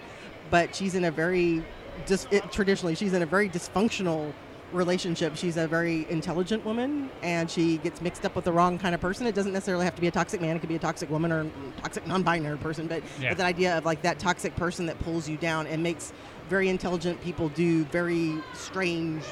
but 0.50 0.74
she's 0.74 0.94
in 0.94 1.04
a 1.04 1.10
very 1.10 1.64
dis, 2.06 2.26
it, 2.30 2.50
traditionally 2.52 2.94
she's 2.94 3.12
in 3.12 3.22
a 3.22 3.26
very 3.26 3.48
dysfunctional 3.48 4.32
relationship. 4.72 5.36
She's 5.36 5.56
a 5.56 5.68
very 5.68 6.06
intelligent 6.10 6.64
woman, 6.64 7.08
and 7.22 7.50
she 7.50 7.76
gets 7.78 8.00
mixed 8.00 8.24
up 8.24 8.34
with 8.34 8.44
the 8.44 8.52
wrong 8.52 8.78
kind 8.78 8.94
of 8.94 9.00
person. 9.00 9.26
It 9.26 9.34
doesn't 9.34 9.52
necessarily 9.52 9.84
have 9.84 9.94
to 9.94 10.00
be 10.00 10.08
a 10.08 10.10
toxic 10.10 10.40
man; 10.40 10.56
it 10.56 10.60
could 10.60 10.68
be 10.68 10.74
a 10.74 10.80
toxic 10.80 11.08
woman 11.10 11.30
or 11.30 11.42
a 11.42 11.50
toxic 11.80 12.06
non-binary 12.06 12.58
person. 12.58 12.88
But, 12.88 13.02
Yeah. 13.20 13.30
but 13.30 13.38
that 13.38 13.46
idea 13.46 13.78
of 13.78 13.84
like 13.84 14.02
that 14.02 14.18
toxic 14.18 14.56
person 14.56 14.86
that 14.86 14.98
pulls 15.00 15.28
you 15.28 15.36
down 15.36 15.66
and 15.68 15.82
makes 15.82 16.12
very 16.48 16.68
intelligent 16.68 17.20
people 17.22 17.48
do 17.50 17.84
very 17.84 18.42
strange, 18.52 19.22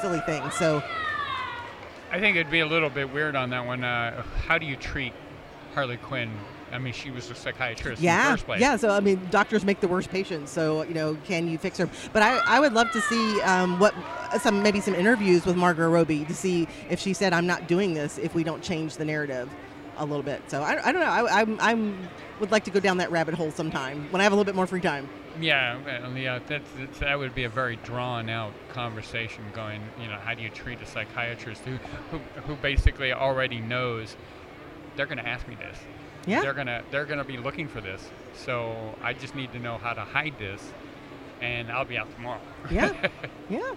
silly 0.00 0.20
things. 0.26 0.54
So 0.54 0.82
I 2.12 2.20
think 2.20 2.36
it'd 2.36 2.50
be 2.50 2.60
a 2.60 2.66
little 2.66 2.90
bit 2.90 3.12
weird 3.12 3.36
on 3.36 3.50
that 3.50 3.64
one. 3.64 3.82
Uh, 3.84 4.22
how 4.46 4.58
do 4.58 4.66
you 4.66 4.76
treat 4.76 5.12
Harley 5.74 5.96
Quinn? 5.96 6.30
I 6.72 6.78
mean, 6.78 6.92
she 6.92 7.10
was 7.10 7.30
a 7.30 7.34
psychiatrist 7.34 8.00
in 8.00 8.02
the 8.02 8.02
yeah, 8.02 8.30
first 8.32 8.46
place. 8.46 8.60
yeah. 8.60 8.76
So 8.76 8.90
I 8.90 9.00
mean, 9.00 9.20
doctors 9.30 9.64
make 9.64 9.80
the 9.80 9.88
worst 9.88 10.10
patients. 10.10 10.50
So 10.50 10.82
you 10.82 10.94
know, 10.94 11.16
can 11.24 11.48
you 11.48 11.58
fix 11.58 11.78
her? 11.78 11.88
But 12.12 12.22
I, 12.22 12.38
I 12.46 12.60
would 12.60 12.72
love 12.72 12.90
to 12.92 13.00
see 13.00 13.40
um, 13.42 13.78
what 13.78 13.94
some 14.40 14.62
maybe 14.62 14.80
some 14.80 14.94
interviews 14.94 15.44
with 15.44 15.56
Margot 15.56 15.88
Robbie 15.88 16.24
to 16.24 16.34
see 16.34 16.68
if 16.88 17.00
she 17.00 17.12
said 17.12 17.32
I'm 17.32 17.46
not 17.46 17.68
doing 17.68 17.94
this 17.94 18.18
if 18.18 18.34
we 18.34 18.44
don't 18.44 18.62
change 18.62 18.96
the 18.96 19.04
narrative 19.04 19.48
a 19.96 20.04
little 20.04 20.22
bit. 20.22 20.42
So 20.50 20.62
I, 20.62 20.88
I 20.88 20.92
don't 20.92 21.00
know. 21.00 21.10
I, 21.10 21.40
I'm 21.40 21.60
I'm 21.60 22.08
would 22.40 22.50
like 22.50 22.64
to 22.64 22.70
go 22.70 22.80
down 22.80 22.96
that 22.98 23.10
rabbit 23.10 23.34
hole 23.34 23.50
sometime 23.50 24.10
when 24.10 24.20
I 24.20 24.24
have 24.24 24.32
a 24.32 24.36
little 24.36 24.46
bit 24.46 24.54
more 24.54 24.66
free 24.66 24.80
time. 24.80 25.08
Yeah, 25.40 25.78
yeah, 26.16 26.40
that's, 26.46 26.68
that's, 26.76 26.98
that 26.98 27.18
would 27.18 27.34
be 27.34 27.44
a 27.44 27.48
very 27.48 27.76
drawn-out 27.76 28.52
conversation. 28.70 29.44
Going, 29.54 29.80
you 30.00 30.08
know, 30.08 30.16
how 30.16 30.34
do 30.34 30.42
you 30.42 30.48
treat 30.48 30.82
a 30.82 30.86
psychiatrist 30.86 31.62
who, 31.64 31.76
who, 32.10 32.18
who 32.42 32.56
basically 32.56 33.12
already 33.12 33.60
knows 33.60 34.16
they're 34.96 35.06
going 35.06 35.18
to 35.18 35.26
ask 35.28 35.46
me 35.48 35.54
this. 35.54 35.78
Yeah. 36.26 36.42
They're 36.42 36.54
gonna 36.54 36.82
they're 36.90 37.06
gonna 37.06 37.24
be 37.24 37.36
looking 37.38 37.68
for 37.68 37.80
this. 37.80 38.08
So 38.34 38.94
I 39.02 39.12
just 39.12 39.34
need 39.34 39.52
to 39.52 39.58
know 39.58 39.78
how 39.78 39.92
to 39.92 40.02
hide 40.02 40.34
this, 40.38 40.72
and 41.40 41.70
I'll 41.70 41.84
be 41.84 41.96
out 41.98 42.12
tomorrow. 42.14 42.40
Yeah. 42.70 42.92
Yeah. 43.48 43.74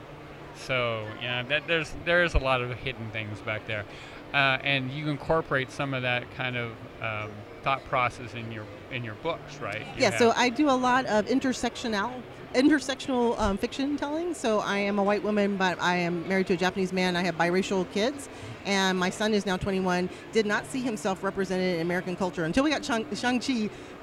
So 0.55 1.07
yeah, 1.21 1.41
that, 1.43 1.67
there's 1.67 1.91
there's 2.05 2.35
a 2.35 2.39
lot 2.39 2.61
of 2.61 2.71
hidden 2.77 3.09
things 3.09 3.39
back 3.41 3.65
there, 3.65 3.85
uh, 4.33 4.59
and 4.63 4.91
you 4.91 5.09
incorporate 5.09 5.71
some 5.71 5.95
of 5.95 6.03
that 6.03 6.31
kind 6.35 6.55
of 6.55 6.71
um, 7.01 7.31
thought 7.63 7.83
process 7.85 8.35
in 8.35 8.51
your 8.51 8.65
in 8.91 9.03
your 9.03 9.15
books, 9.15 9.57
right? 9.57 9.79
You 9.95 10.03
Yeah, 10.03 10.17
so 10.17 10.31
I 10.35 10.49
do 10.49 10.69
a 10.69 10.71
lot 10.71 11.05
of 11.07 11.25
intersectional 11.25 12.21
intersectional 12.53 13.37
um, 13.39 13.57
fiction 13.57 13.97
telling. 13.97 14.33
So 14.33 14.59
I 14.59 14.77
am 14.77 14.99
a 14.99 15.03
white 15.03 15.23
woman, 15.23 15.57
but 15.57 15.81
I 15.81 15.97
am 15.97 16.27
married 16.27 16.47
to 16.47 16.53
a 16.53 16.57
Japanese 16.57 16.93
man. 16.93 17.15
I 17.15 17.23
have 17.23 17.37
biracial 17.37 17.89
kids, 17.91 18.29
and 18.65 18.97
my 18.97 19.09
son 19.09 19.33
is 19.33 19.45
now 19.45 19.57
21. 19.57 20.09
Did 20.31 20.45
not 20.45 20.65
see 20.65 20.81
himself 20.81 21.23
represented 21.23 21.75
in 21.75 21.81
American 21.81 22.15
culture 22.15 22.45
until 22.45 22.63
we 22.63 22.69
got 22.69 22.85
Shang- 22.85 23.05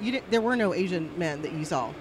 did, 0.02 0.22
there 0.30 0.40
were 0.40 0.56
no 0.56 0.74
Asian 0.74 1.16
men 1.18 1.42
that 1.42 1.52
you 1.52 1.64
saw. 1.64 1.92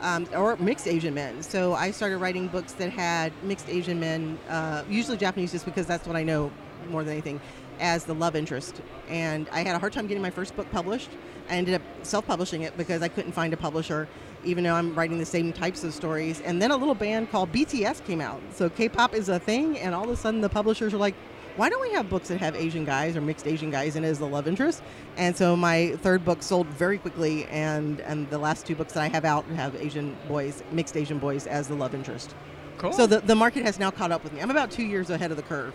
Um, 0.00 0.26
or 0.34 0.56
mixed 0.56 0.86
Asian 0.86 1.14
men. 1.14 1.42
So 1.42 1.72
I 1.72 1.90
started 1.90 2.18
writing 2.18 2.48
books 2.48 2.72
that 2.74 2.90
had 2.90 3.32
mixed 3.42 3.70
Asian 3.70 3.98
men, 3.98 4.38
uh, 4.50 4.82
usually 4.88 5.16
Japanese, 5.16 5.52
just 5.52 5.64
because 5.64 5.86
that's 5.86 6.06
what 6.06 6.16
I 6.16 6.22
know 6.22 6.50
more 6.90 7.04
than 7.04 7.12
anything, 7.12 7.40
as 7.80 8.04
the 8.04 8.14
love 8.14 8.36
interest. 8.36 8.82
And 9.08 9.48
I 9.50 9.62
had 9.62 9.74
a 9.74 9.78
hard 9.78 9.94
time 9.94 10.06
getting 10.06 10.22
my 10.22 10.30
first 10.30 10.54
book 10.56 10.70
published. 10.70 11.08
I 11.48 11.56
ended 11.56 11.74
up 11.74 11.82
self-publishing 12.02 12.62
it 12.62 12.76
because 12.76 13.02
I 13.02 13.08
couldn't 13.08 13.32
find 13.32 13.54
a 13.54 13.56
publisher, 13.56 14.08
even 14.44 14.64
though 14.64 14.74
I'm 14.74 14.94
writing 14.94 15.18
the 15.18 15.26
same 15.26 15.52
types 15.52 15.84
of 15.84 15.94
stories. 15.94 16.40
And 16.42 16.60
then 16.60 16.70
a 16.70 16.76
little 16.76 16.94
band 16.94 17.30
called 17.30 17.52
BTS 17.52 18.04
came 18.04 18.20
out. 18.20 18.40
So 18.54 18.68
K-pop 18.68 19.14
is 19.14 19.28
a 19.28 19.38
thing, 19.38 19.78
and 19.78 19.94
all 19.94 20.04
of 20.04 20.10
a 20.10 20.16
sudden 20.16 20.40
the 20.40 20.48
publishers 20.48 20.94
are 20.94 20.98
like, 20.98 21.14
why 21.56 21.68
don't 21.68 21.80
we 21.80 21.92
have 21.92 22.10
books 22.10 22.28
that 22.28 22.38
have 22.38 22.56
Asian 22.56 22.84
guys 22.84 23.16
or 23.16 23.20
mixed 23.20 23.46
Asian 23.46 23.70
guys 23.70 23.94
in 23.94 24.04
it 24.04 24.08
as 24.08 24.18
the 24.18 24.26
love 24.26 24.48
interest? 24.48 24.82
And 25.16 25.36
so 25.36 25.54
my 25.54 25.92
third 26.02 26.24
book 26.24 26.42
sold 26.42 26.66
very 26.66 26.98
quickly, 26.98 27.44
and 27.44 28.00
and 28.00 28.28
the 28.30 28.38
last 28.38 28.66
two 28.66 28.74
books 28.74 28.94
that 28.94 29.02
I 29.04 29.08
have 29.08 29.24
out 29.24 29.44
have 29.46 29.76
Asian 29.76 30.16
boys, 30.26 30.64
mixed 30.72 30.96
Asian 30.96 31.18
boys, 31.18 31.46
as 31.46 31.68
the 31.68 31.74
love 31.74 31.94
interest. 31.94 32.34
cool. 32.78 32.92
So 32.92 33.06
the, 33.06 33.20
the 33.20 33.36
market 33.36 33.64
has 33.64 33.78
now 33.78 33.92
caught 33.92 34.10
up 34.10 34.24
with 34.24 34.32
me. 34.32 34.40
I'm 34.40 34.50
about 34.50 34.72
two 34.72 34.82
years 34.82 35.10
ahead 35.10 35.30
of 35.30 35.36
the 35.36 35.44
curve. 35.44 35.74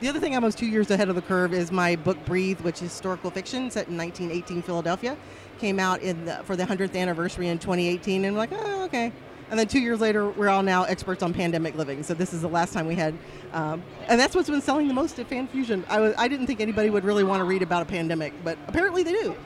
The 0.00 0.08
other 0.08 0.18
thing 0.18 0.34
I'm 0.34 0.42
almost 0.42 0.58
two 0.58 0.66
years 0.66 0.90
ahead 0.90 1.08
of 1.08 1.14
the 1.14 1.22
curve 1.22 1.54
is 1.54 1.70
my 1.70 1.94
book 1.94 2.18
Breathe, 2.24 2.60
which 2.62 2.82
is 2.82 2.90
historical 2.90 3.30
fiction 3.30 3.70
set 3.70 3.86
in 3.86 3.96
1918 3.96 4.62
Philadelphia. 4.62 5.16
Came 5.62 5.78
out 5.78 6.02
in 6.02 6.24
the, 6.24 6.42
for 6.42 6.56
the 6.56 6.64
100th 6.64 6.96
anniversary 6.96 7.46
in 7.46 7.56
2018, 7.56 8.24
and 8.24 8.34
we're 8.34 8.40
like, 8.40 8.50
oh, 8.50 8.82
okay. 8.86 9.12
And 9.48 9.56
then 9.56 9.68
two 9.68 9.78
years 9.78 10.00
later, 10.00 10.28
we're 10.28 10.48
all 10.48 10.64
now 10.64 10.82
experts 10.82 11.22
on 11.22 11.32
pandemic 11.32 11.76
living. 11.76 12.02
So 12.02 12.14
this 12.14 12.32
is 12.32 12.40
the 12.42 12.48
last 12.48 12.72
time 12.72 12.88
we 12.88 12.96
had, 12.96 13.14
um, 13.52 13.80
and 14.08 14.18
that's 14.18 14.34
what's 14.34 14.50
been 14.50 14.60
selling 14.60 14.88
the 14.88 14.94
most 14.94 15.20
at 15.20 15.28
Fan 15.28 15.46
Fusion. 15.46 15.84
I, 15.88 16.00
was, 16.00 16.16
I 16.18 16.26
didn't 16.26 16.48
think 16.48 16.60
anybody 16.60 16.90
would 16.90 17.04
really 17.04 17.22
want 17.22 17.38
to 17.38 17.44
read 17.44 17.62
about 17.62 17.82
a 17.82 17.84
pandemic, 17.84 18.32
but 18.42 18.58
apparently 18.66 19.04
they 19.04 19.12
do. 19.12 19.36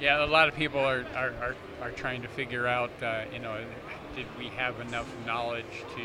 Yeah, 0.00 0.24
a 0.24 0.26
lot 0.26 0.46
of 0.46 0.54
people 0.54 0.78
are, 0.78 1.04
are, 1.16 1.34
are, 1.40 1.56
are 1.80 1.90
trying 1.90 2.22
to 2.22 2.28
figure 2.28 2.68
out, 2.68 2.92
uh, 3.02 3.24
you 3.32 3.40
know, 3.40 3.64
did 4.14 4.26
we 4.38 4.46
have 4.50 4.78
enough 4.78 5.12
knowledge 5.26 5.64
to 5.96 6.02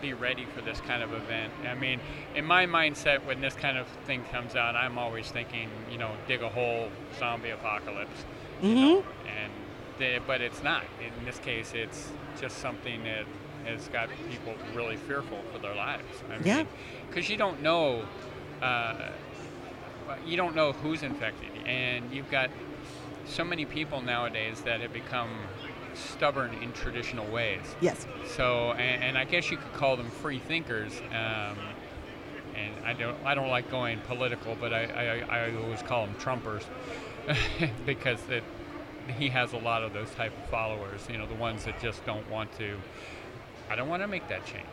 be 0.00 0.12
ready 0.14 0.46
for 0.54 0.60
this 0.60 0.80
kind 0.80 1.02
of 1.02 1.12
event. 1.12 1.52
I 1.68 1.74
mean, 1.74 2.00
in 2.34 2.44
my 2.44 2.66
mindset, 2.66 3.24
when 3.24 3.40
this 3.40 3.54
kind 3.54 3.78
of 3.78 3.86
thing 4.06 4.24
comes 4.30 4.56
out, 4.56 4.74
I'm 4.74 4.98
always 4.98 5.30
thinking, 5.30 5.68
you 5.90 5.98
know, 5.98 6.12
dig 6.26 6.42
a 6.42 6.48
hole, 6.48 6.88
zombie 7.18 7.50
apocalypse. 7.50 8.24
you 8.62 8.74
know, 8.74 9.04
and 9.26 9.52
the, 9.98 10.20
but 10.26 10.40
it's 10.40 10.62
not. 10.62 10.84
In 11.00 11.24
this 11.24 11.38
case, 11.38 11.72
it's 11.74 12.10
just 12.40 12.58
something 12.58 13.04
that 13.04 13.24
has 13.64 13.88
got 13.88 14.08
people 14.30 14.54
really 14.74 14.96
fearful 14.96 15.38
for 15.52 15.58
their 15.58 15.74
lives. 15.74 16.04
I 16.30 16.42
Yeah. 16.42 16.64
Because 17.08 17.28
you 17.28 17.36
don't 17.36 17.62
know, 17.62 18.04
uh, 18.62 19.10
you 20.26 20.36
don't 20.36 20.56
know 20.56 20.72
who's 20.72 21.02
infected, 21.02 21.50
and 21.66 22.12
you've 22.12 22.30
got 22.30 22.50
so 23.26 23.44
many 23.44 23.64
people 23.64 24.00
nowadays 24.00 24.60
that 24.62 24.80
have 24.80 24.92
become 24.92 25.30
stubborn 26.00 26.54
in 26.62 26.72
traditional 26.72 27.26
ways. 27.26 27.62
Yes. 27.80 28.06
So, 28.36 28.72
and, 28.72 29.02
and 29.02 29.18
I 29.18 29.24
guess 29.24 29.50
you 29.50 29.56
could 29.56 29.72
call 29.72 29.96
them 29.96 30.10
free 30.10 30.38
thinkers. 30.38 31.00
Um, 31.10 31.56
and 32.54 32.84
I 32.84 32.92
don't, 32.92 33.16
I 33.24 33.34
don't 33.34 33.48
like 33.48 33.70
going 33.70 34.00
political, 34.00 34.56
but 34.60 34.72
I, 34.72 34.84
I, 35.30 35.38
I 35.46 35.56
always 35.56 35.82
call 35.82 36.06
them 36.06 36.14
Trumpers 36.16 36.64
because 37.86 38.18
it, 38.28 38.44
he 39.18 39.28
has 39.28 39.52
a 39.52 39.58
lot 39.58 39.82
of 39.82 39.92
those 39.92 40.10
type 40.10 40.32
of 40.36 40.50
followers. 40.50 41.06
You 41.10 41.18
know, 41.18 41.26
the 41.26 41.34
ones 41.34 41.64
that 41.64 41.80
just 41.80 42.04
don't 42.04 42.28
want 42.30 42.56
to. 42.58 42.76
I 43.68 43.76
don't 43.76 43.88
want 43.88 44.02
to 44.02 44.08
make 44.08 44.28
that 44.28 44.44
change, 44.46 44.66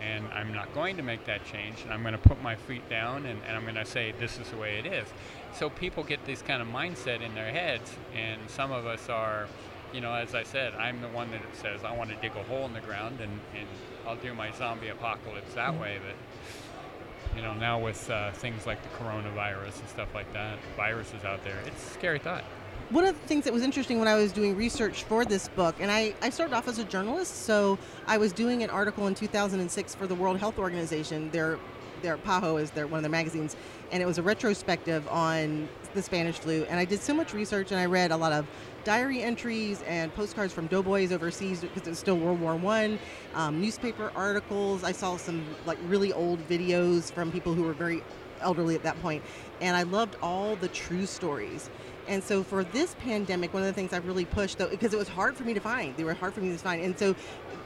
and 0.00 0.26
I'm 0.28 0.52
not 0.52 0.72
going 0.74 0.96
to 0.98 1.02
make 1.02 1.24
that 1.24 1.44
change. 1.46 1.82
And 1.82 1.92
I'm 1.92 2.02
going 2.02 2.12
to 2.12 2.18
put 2.18 2.42
my 2.42 2.56
feet 2.56 2.88
down, 2.90 3.24
and, 3.24 3.40
and 3.46 3.56
I'm 3.56 3.62
going 3.62 3.74
to 3.74 3.86
say 3.86 4.12
this 4.18 4.38
is 4.38 4.50
the 4.50 4.56
way 4.56 4.78
it 4.78 4.86
is. 4.86 5.08
So 5.54 5.70
people 5.70 6.02
get 6.02 6.24
this 6.26 6.42
kind 6.42 6.60
of 6.60 6.68
mindset 6.68 7.22
in 7.22 7.34
their 7.34 7.50
heads, 7.50 7.90
and 8.14 8.40
some 8.48 8.70
of 8.70 8.86
us 8.86 9.08
are 9.08 9.48
you 9.94 10.00
know, 10.00 10.12
as 10.12 10.34
I 10.34 10.42
said, 10.42 10.74
I'm 10.74 11.00
the 11.00 11.08
one 11.08 11.30
that 11.30 11.40
says 11.52 11.84
I 11.84 11.96
want 11.96 12.10
to 12.10 12.16
dig 12.16 12.32
a 12.34 12.42
hole 12.42 12.66
in 12.66 12.72
the 12.72 12.80
ground 12.80 13.20
and, 13.20 13.30
and 13.56 13.68
I'll 14.06 14.16
do 14.16 14.34
my 14.34 14.50
zombie 14.50 14.88
apocalypse 14.88 15.54
that 15.54 15.78
way. 15.80 16.00
But, 16.04 17.36
you 17.36 17.42
know, 17.42 17.54
now 17.54 17.78
with 17.78 18.10
uh, 18.10 18.32
things 18.32 18.66
like 18.66 18.82
the 18.82 18.88
coronavirus 18.98 19.78
and 19.78 19.88
stuff 19.88 20.08
like 20.12 20.30
that, 20.32 20.58
viruses 20.76 21.24
out 21.24 21.44
there, 21.44 21.58
it's 21.64 21.90
a 21.90 21.90
scary 21.90 22.18
thought. 22.18 22.42
One 22.90 23.04
of 23.04 23.18
the 23.18 23.26
things 23.28 23.44
that 23.44 23.52
was 23.52 23.62
interesting 23.62 24.00
when 24.00 24.08
I 24.08 24.16
was 24.16 24.32
doing 24.32 24.56
research 24.56 25.04
for 25.04 25.24
this 25.24 25.48
book, 25.48 25.76
and 25.78 25.90
I, 25.90 26.14
I 26.20 26.30
started 26.30 26.54
off 26.54 26.68
as 26.68 26.78
a 26.78 26.84
journalist, 26.84 27.44
so 27.44 27.78
I 28.06 28.18
was 28.18 28.32
doing 28.32 28.62
an 28.62 28.70
article 28.70 29.06
in 29.06 29.14
2006 29.14 29.94
for 29.94 30.06
the 30.06 30.14
World 30.14 30.38
Health 30.38 30.58
Organization. 30.58 31.30
Their, 31.30 31.58
their 32.02 32.18
PAHO 32.18 32.58
is 32.58 32.70
their 32.72 32.86
one 32.86 32.98
of 32.98 33.02
their 33.02 33.10
magazines, 33.10 33.56
and 33.92 34.02
it 34.02 34.06
was 34.06 34.18
a 34.18 34.22
retrospective 34.22 35.06
on 35.08 35.68
the 35.94 36.02
Spanish 36.02 36.38
flu. 36.38 36.64
And 36.68 36.78
I 36.78 36.84
did 36.84 37.00
so 37.00 37.14
much 37.14 37.32
research, 37.32 37.70
and 37.70 37.80
I 37.80 37.86
read 37.86 38.10
a 38.10 38.16
lot 38.16 38.32
of 38.32 38.46
diary 38.84 39.22
entries 39.22 39.82
and 39.86 40.14
postcards 40.14 40.52
from 40.52 40.66
doughboys 40.66 41.12
overseas 41.12 41.60
because 41.60 41.88
it's 41.88 41.98
still 41.98 42.16
World 42.16 42.40
War 42.40 42.56
One, 42.56 42.98
um, 43.34 43.60
newspaper 43.60 44.12
articles. 44.14 44.84
I 44.84 44.92
saw 44.92 45.16
some 45.16 45.44
like 45.66 45.78
really 45.86 46.12
old 46.12 46.46
videos 46.48 47.12
from 47.12 47.32
people 47.32 47.54
who 47.54 47.62
were 47.62 47.72
very 47.72 48.02
elderly 48.40 48.74
at 48.74 48.82
that 48.82 49.00
point, 49.00 49.22
and 49.60 49.76
I 49.76 49.84
loved 49.84 50.16
all 50.22 50.56
the 50.56 50.68
true 50.68 51.06
stories. 51.06 51.70
And 52.06 52.22
so 52.22 52.42
for 52.42 52.64
this 52.64 52.94
pandemic, 52.98 53.54
one 53.54 53.62
of 53.62 53.66
the 53.66 53.72
things 53.72 53.94
I've 53.94 54.06
really 54.06 54.26
pushed, 54.26 54.58
though, 54.58 54.68
because 54.68 54.92
it 54.92 54.98
was 54.98 55.08
hard 55.08 55.36
for 55.36 55.44
me 55.44 55.54
to 55.54 55.60
find, 55.60 55.96
they 55.96 56.04
were 56.04 56.12
hard 56.12 56.34
for 56.34 56.42
me 56.42 56.50
to 56.50 56.58
find, 56.58 56.82
and 56.82 56.98
so 56.98 57.14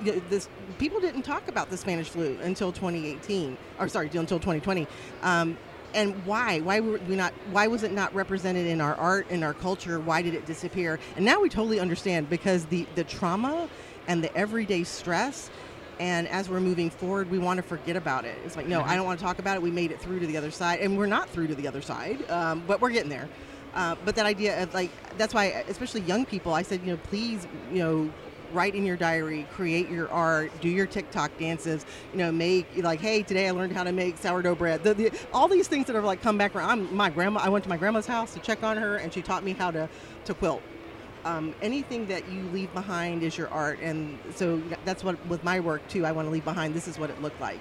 you 0.04 0.12
know, 0.12 0.22
this 0.30 0.48
people 0.78 1.00
didn't 1.00 1.22
talk 1.22 1.48
about 1.48 1.70
the 1.70 1.76
Spanish 1.76 2.08
flu 2.08 2.38
until 2.42 2.70
2018, 2.70 3.56
or 3.80 3.88
sorry, 3.88 4.06
until 4.06 4.38
2020. 4.38 4.86
Um, 5.22 5.56
and 5.94 6.14
why? 6.26 6.60
Why 6.60 6.80
were 6.80 6.98
we 7.08 7.16
not? 7.16 7.32
Why 7.50 7.66
was 7.66 7.82
it 7.82 7.92
not 7.92 8.14
represented 8.14 8.66
in 8.66 8.80
our 8.80 8.94
art, 8.94 9.30
in 9.30 9.42
our 9.42 9.54
culture? 9.54 10.00
Why 10.00 10.22
did 10.22 10.34
it 10.34 10.46
disappear? 10.46 10.98
And 11.16 11.24
now 11.24 11.40
we 11.40 11.48
totally 11.48 11.80
understand 11.80 12.28
because 12.28 12.66
the 12.66 12.86
the 12.94 13.04
trauma 13.04 13.68
and 14.06 14.22
the 14.22 14.34
everyday 14.36 14.84
stress. 14.84 15.50
And 16.00 16.28
as 16.28 16.48
we're 16.48 16.60
moving 16.60 16.90
forward, 16.90 17.28
we 17.28 17.40
want 17.40 17.56
to 17.56 17.62
forget 17.64 17.96
about 17.96 18.24
it. 18.24 18.38
It's 18.44 18.56
like, 18.56 18.68
no, 18.68 18.82
I 18.82 18.94
don't 18.94 19.04
want 19.04 19.18
to 19.18 19.24
talk 19.24 19.40
about 19.40 19.56
it. 19.56 19.62
We 19.62 19.72
made 19.72 19.90
it 19.90 20.00
through 20.00 20.20
to 20.20 20.28
the 20.28 20.36
other 20.36 20.52
side, 20.52 20.78
and 20.78 20.96
we're 20.96 21.06
not 21.06 21.28
through 21.28 21.48
to 21.48 21.56
the 21.56 21.66
other 21.66 21.82
side, 21.82 22.30
um, 22.30 22.62
but 22.68 22.80
we're 22.80 22.90
getting 22.90 23.10
there. 23.10 23.28
Uh, 23.74 23.96
but 24.04 24.14
that 24.14 24.24
idea 24.24 24.62
of 24.62 24.72
like, 24.74 24.90
that's 25.18 25.34
why, 25.34 25.64
especially 25.68 26.02
young 26.02 26.24
people, 26.24 26.54
I 26.54 26.62
said, 26.62 26.82
you 26.82 26.92
know, 26.92 26.98
please, 27.08 27.48
you 27.72 27.78
know, 27.78 28.10
write 28.52 28.74
in 28.74 28.84
your 28.84 28.96
diary, 28.96 29.46
create 29.52 29.88
your 29.90 30.10
art, 30.10 30.50
do 30.60 30.68
your 30.68 30.86
TikTok 30.86 31.36
dances, 31.38 31.84
you 32.12 32.18
know, 32.18 32.32
make 32.32 32.66
like, 32.76 33.00
hey, 33.00 33.22
today 33.22 33.48
I 33.48 33.50
learned 33.52 33.72
how 33.72 33.84
to 33.84 33.92
make 33.92 34.18
sourdough 34.18 34.54
bread. 34.56 34.82
The, 34.84 34.94
the, 34.94 35.12
all 35.32 35.48
these 35.48 35.68
things 35.68 35.86
that 35.86 35.96
have 35.96 36.04
like 36.04 36.22
come 36.22 36.38
back 36.38 36.54
around. 36.54 36.70
I'm, 36.70 36.94
my 36.94 37.10
grandma, 37.10 37.40
I 37.40 37.48
went 37.48 37.64
to 37.64 37.70
my 37.70 37.76
grandma's 37.76 38.06
house 38.06 38.34
to 38.34 38.40
check 38.40 38.62
on 38.62 38.76
her, 38.76 38.96
and 38.96 39.12
she 39.12 39.22
taught 39.22 39.44
me 39.44 39.52
how 39.52 39.70
to 39.70 39.88
to 40.24 40.34
quilt. 40.34 40.62
Um, 41.24 41.54
anything 41.60 42.06
that 42.06 42.28
you 42.30 42.42
leave 42.52 42.72
behind 42.72 43.22
is 43.22 43.36
your 43.36 43.48
art, 43.48 43.80
and 43.80 44.18
so 44.34 44.62
that's 44.84 45.02
what 45.02 45.24
with 45.26 45.42
my 45.44 45.60
work 45.60 45.86
too. 45.88 46.06
I 46.06 46.12
want 46.12 46.26
to 46.26 46.30
leave 46.30 46.44
behind. 46.44 46.74
This 46.74 46.88
is 46.88 46.98
what 46.98 47.10
it 47.10 47.20
looked 47.20 47.40
like. 47.40 47.58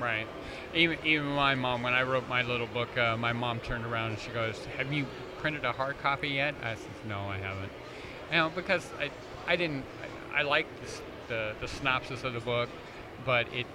Right. 0.00 0.26
Even, 0.74 0.98
even 1.04 1.26
my 1.26 1.54
mom, 1.54 1.82
when 1.82 1.92
I 1.92 2.02
wrote 2.02 2.28
my 2.28 2.42
little 2.42 2.68
book, 2.68 2.96
uh, 2.96 3.16
my 3.16 3.32
mom 3.32 3.58
turned 3.60 3.84
around 3.84 4.10
and 4.10 4.18
she 4.18 4.30
goes, 4.30 4.64
"Have 4.76 4.92
you 4.92 5.06
printed 5.38 5.64
a 5.64 5.72
hard 5.72 5.98
copy 5.98 6.28
yet?" 6.28 6.54
I 6.62 6.74
said, 6.74 6.90
"No, 7.06 7.20
I 7.20 7.38
haven't." 7.38 7.72
You 8.30 8.36
know, 8.36 8.52
because 8.54 8.88
I, 8.98 9.10
I 9.46 9.56
didn't. 9.56 9.84
I, 10.38 10.42
liked 10.42 10.68
the, 10.80 11.02
the 11.28 11.54
the 11.60 11.68
synopsis 11.68 12.24
of 12.24 12.32
the 12.32 12.40
book, 12.40 12.68
but 13.24 13.52
it 13.52 13.66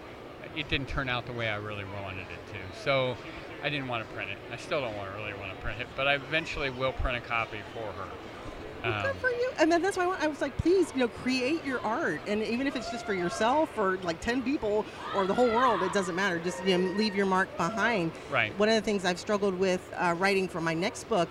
it 0.56 0.70
didn't 0.70 0.88
turn 0.88 1.10
out 1.10 1.26
the 1.26 1.34
way 1.34 1.50
I 1.50 1.58
really 1.58 1.86
wanted 2.02 2.22
it 2.22 2.54
to. 2.54 2.82
So 2.84 3.18
I 3.64 3.70
didn't 3.70 3.88
want 3.88 4.08
to 4.08 4.14
print 4.14 4.30
it. 4.32 4.38
I 4.52 4.58
still 4.58 4.82
don't 4.82 4.96
want 4.96 5.12
to 5.12 5.18
really 5.18 5.34
want 5.34 5.52
to 5.54 5.62
print 5.62 5.82
it, 5.82 5.88
but 5.96 6.08
I 6.08 6.16
eventually 6.16 6.70
will 6.70 6.94
print 6.94 7.18
a 7.18 7.22
copy 7.22 7.60
for 7.74 7.92
her. 7.94 8.08
Well, 8.84 9.02
good 9.02 9.12
Um, 9.12 9.18
for 9.18 9.30
you. 9.30 9.50
And 9.60 9.72
then 9.72 9.82
that's 9.82 9.96
why 9.96 10.06
I, 10.06 10.26
I 10.26 10.28
was 10.28 10.42
like, 10.42 10.56
please, 10.58 10.92
you 10.94 11.00
know, 11.00 11.08
create 11.08 11.64
your 11.64 11.80
art, 11.82 12.20
and 12.28 12.44
even 12.44 12.68
if 12.68 12.76
it's 12.76 12.92
just 12.92 13.06
for 13.06 13.14
yourself 13.14 13.78
or 13.78 13.98
like 14.04 14.20
ten 14.20 14.42
people 14.42 14.86
or 15.16 15.26
the 15.26 15.34
whole 15.34 15.48
world, 15.48 15.82
it 15.84 15.94
doesn't 15.94 16.16
matter. 16.16 16.40
Just 16.40 16.64
you 16.66 16.78
know, 16.78 16.92
leave 16.98 17.16
your 17.16 17.26
mark 17.26 17.56
behind. 17.58 18.12
Right. 18.32 18.58
One 18.60 18.70
of 18.70 18.76
the 18.76 18.82
things 18.82 19.06
I've 19.06 19.20
struggled 19.20 19.58
with 19.58 19.82
uh, 19.98 20.16
writing 20.18 20.48
for 20.48 20.62
my 20.62 20.74
next 20.74 21.06
book 21.10 21.30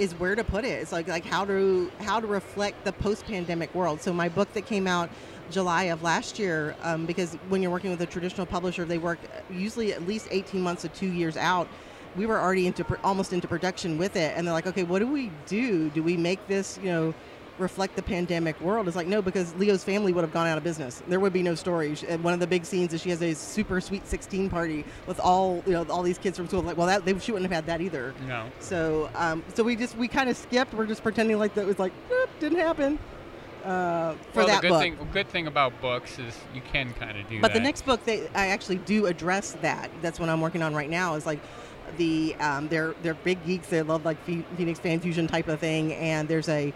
is 0.00 0.14
where 0.14 0.34
to 0.34 0.42
put 0.42 0.64
it. 0.64 0.80
It's 0.80 0.92
like 0.92 1.06
like 1.06 1.26
how 1.26 1.44
to 1.44 1.92
how 2.00 2.18
to 2.20 2.26
reflect 2.26 2.84
the 2.84 2.92
post-pandemic 2.92 3.72
world. 3.74 4.00
So 4.00 4.12
my 4.14 4.30
book 4.30 4.50
that 4.54 4.64
came 4.64 4.86
out 4.86 5.10
July 5.50 5.84
of 5.84 6.02
last 6.02 6.38
year, 6.38 6.74
um, 6.82 7.04
because 7.04 7.34
when 7.50 7.60
you're 7.60 7.70
working 7.70 7.90
with 7.90 8.00
a 8.00 8.06
traditional 8.06 8.46
publisher, 8.46 8.86
they 8.86 8.96
work 8.96 9.18
usually 9.50 9.92
at 9.92 10.06
least 10.06 10.28
18 10.30 10.62
months 10.62 10.82
to 10.82 10.88
two 10.88 11.12
years 11.12 11.36
out. 11.36 11.68
We 12.16 12.24
were 12.24 12.40
already 12.40 12.66
into 12.66 12.84
almost 13.04 13.34
into 13.34 13.46
production 13.46 13.98
with 13.98 14.16
it, 14.16 14.32
and 14.36 14.46
they're 14.46 14.54
like, 14.54 14.66
okay, 14.66 14.84
what 14.84 15.00
do 15.00 15.06
we 15.06 15.30
do? 15.46 15.90
Do 15.90 16.02
we 16.02 16.16
make 16.16 16.44
this, 16.48 16.78
you 16.82 16.90
know? 16.90 17.14
Reflect 17.60 17.96
the 17.96 18.02
pandemic 18.02 18.60
world 18.60 18.86
it's 18.88 18.96
like 18.96 19.06
no 19.06 19.20
because 19.22 19.54
leo's 19.56 19.84
family 19.84 20.12
would 20.12 20.22
have 20.22 20.32
gone 20.32 20.46
out 20.46 20.58
of 20.58 20.64
business 20.64 21.02
there 21.08 21.20
would 21.20 21.32
be 21.32 21.42
no 21.42 21.54
story 21.54 21.94
and 22.08 22.22
one 22.24 22.32
of 22.32 22.40
the 22.40 22.46
big 22.46 22.64
scenes 22.64 22.92
is 22.92 23.00
she 23.00 23.10
has 23.10 23.22
a 23.22 23.34
super 23.34 23.80
sweet 23.80 24.06
16 24.06 24.50
party 24.50 24.84
with 25.06 25.20
all 25.20 25.62
you 25.66 25.72
know 25.72 25.84
all 25.90 26.02
these 26.02 26.18
kids 26.18 26.36
from 26.36 26.46
school 26.48 26.62
like 26.62 26.76
well 26.76 26.86
that 26.86 27.04
they, 27.04 27.18
she 27.18 27.32
wouldn't 27.32 27.50
have 27.50 27.54
had 27.54 27.66
that 27.66 27.80
either 27.80 28.14
no. 28.26 28.46
so, 28.58 29.10
um, 29.14 29.42
so 29.54 29.62
we 29.62 29.76
just 29.76 29.96
we 29.96 30.08
kind 30.08 30.28
of 30.28 30.36
skipped. 30.36 30.74
We're 30.74 30.86
just 30.86 31.02
pretending 31.02 31.38
like 31.38 31.54
that 31.54 31.66
was 31.66 31.78
like 31.78 31.92
"Nope, 32.10 32.30
didn't 32.38 32.58
happen 32.58 32.98
uh, 33.64 34.14
for 34.32 34.38
well, 34.38 34.46
that 34.46 34.56
the 34.56 34.62
good 34.62 34.68
book. 34.68 34.80
thing 34.80 35.08
good 35.12 35.28
thing 35.28 35.46
about 35.46 35.78
books 35.80 36.18
is 36.18 36.36
you 36.54 36.62
can 36.72 36.92
kind 36.94 37.18
of 37.18 37.28
do 37.28 37.40
but 37.40 37.48
that. 37.48 37.58
the 37.58 37.62
next 37.62 37.84
book, 37.84 38.04
they 38.04 38.26
I 38.34 38.48
actually 38.48 38.76
do 38.76 39.06
address 39.06 39.52
that. 39.62 39.90
That's 40.00 40.18
what 40.18 40.28
I'm 40.28 40.40
working 40.40 40.62
on 40.62 40.74
right 40.74 40.88
now. 40.88 41.14
Is 41.14 41.26
like 41.26 41.40
the 41.96 42.34
um, 42.40 42.68
they're 42.68 42.94
they're 43.02 43.14
big 43.14 43.44
geeks. 43.44 43.68
They 43.68 43.82
love 43.82 44.04
like 44.04 44.22
Phoenix 44.24 44.78
Fan 44.78 45.00
Fusion 45.00 45.26
type 45.26 45.48
of 45.48 45.60
thing. 45.60 45.92
And 45.94 46.28
there's 46.28 46.48
a 46.48 46.72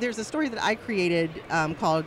there's 0.00 0.18
a 0.18 0.24
story 0.24 0.48
that 0.48 0.62
I 0.62 0.74
created 0.74 1.30
um, 1.50 1.74
called 1.74 2.04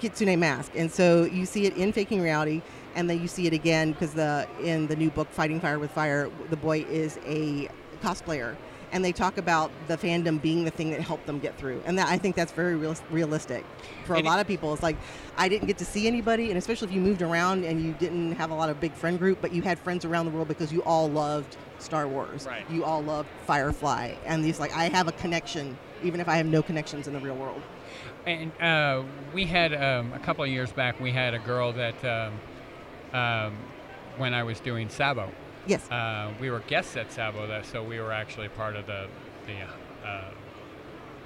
Kitsune 0.00 0.38
Mask, 0.38 0.72
and 0.74 0.90
so 0.90 1.24
you 1.24 1.46
see 1.46 1.66
it 1.66 1.76
in 1.76 1.92
Faking 1.92 2.20
Reality, 2.20 2.62
and 2.94 3.08
then 3.08 3.20
you 3.20 3.28
see 3.28 3.46
it 3.46 3.52
again 3.52 3.92
because 3.92 4.12
the 4.14 4.46
in 4.62 4.86
the 4.86 4.96
new 4.96 5.10
book 5.10 5.28
Fighting 5.30 5.60
Fire 5.60 5.78
with 5.78 5.90
Fire, 5.90 6.30
the 6.50 6.56
boy 6.56 6.80
is 6.90 7.18
a 7.26 7.68
cosplayer, 8.02 8.56
and 8.92 9.04
they 9.04 9.12
talk 9.12 9.38
about 9.38 9.70
the 9.88 9.96
fandom 9.96 10.40
being 10.42 10.64
the 10.64 10.70
thing 10.70 10.90
that 10.90 11.00
helped 11.00 11.26
them 11.26 11.38
get 11.38 11.56
through, 11.56 11.80
and 11.86 11.96
that 11.98 12.08
I 12.08 12.18
think 12.18 12.34
that's 12.36 12.52
very 12.52 12.74
real, 12.76 12.94
realistic 13.10 13.64
for 14.04 14.14
a 14.14 14.18
It- 14.18 14.24
lot 14.24 14.40
of 14.40 14.46
people. 14.46 14.72
It's 14.74 14.82
like 14.82 14.96
I 15.36 15.48
didn't 15.48 15.68
get 15.68 15.78
to 15.78 15.84
see 15.84 16.06
anybody, 16.06 16.48
and 16.50 16.58
especially 16.58 16.88
if 16.88 16.94
you 16.94 17.00
moved 17.00 17.22
around 17.22 17.64
and 17.64 17.80
you 17.82 17.92
didn't 17.92 18.32
have 18.32 18.50
a 18.50 18.54
lot 18.54 18.68
of 18.68 18.80
big 18.80 18.92
friend 18.94 19.18
group, 19.18 19.38
but 19.40 19.52
you 19.52 19.62
had 19.62 19.78
friends 19.78 20.04
around 20.04 20.26
the 20.26 20.32
world 20.32 20.48
because 20.48 20.72
you 20.72 20.82
all 20.82 21.08
loved 21.08 21.56
Star 21.78 22.06
Wars, 22.08 22.46
Right. 22.46 22.64
you 22.70 22.84
all 22.84 23.02
loved 23.02 23.28
Firefly, 23.46 24.14
and 24.26 24.44
these 24.44 24.58
like 24.60 24.76
I 24.76 24.88
have 24.88 25.08
a 25.08 25.12
connection 25.12 25.76
even 26.04 26.20
if 26.20 26.28
I 26.28 26.36
have 26.36 26.46
no 26.46 26.62
connections 26.62 27.08
in 27.08 27.14
the 27.14 27.20
real 27.20 27.34
world. 27.34 27.60
And 28.26 28.52
uh, 28.60 29.02
we 29.32 29.44
had 29.46 29.74
um, 29.74 30.12
a 30.12 30.18
couple 30.18 30.44
of 30.44 30.50
years 30.50 30.70
back. 30.72 31.00
We 31.00 31.10
had 31.10 31.34
a 31.34 31.38
girl 31.38 31.72
that 31.72 32.04
um, 32.04 33.18
um, 33.18 33.56
when 34.18 34.32
I 34.34 34.42
was 34.42 34.60
doing 34.60 34.88
Sabo, 34.88 35.30
Yes. 35.66 35.90
uh, 35.90 36.32
we 36.40 36.50
were 36.50 36.60
guests 36.60 36.96
at 36.96 37.10
Sabo, 37.12 37.46
that, 37.46 37.66
so 37.66 37.82
we 37.82 37.98
were 37.98 38.12
actually 38.12 38.48
part 38.48 38.76
of 38.76 38.86
the 38.86 39.08
the, 39.46 40.08
uh, 40.08 40.30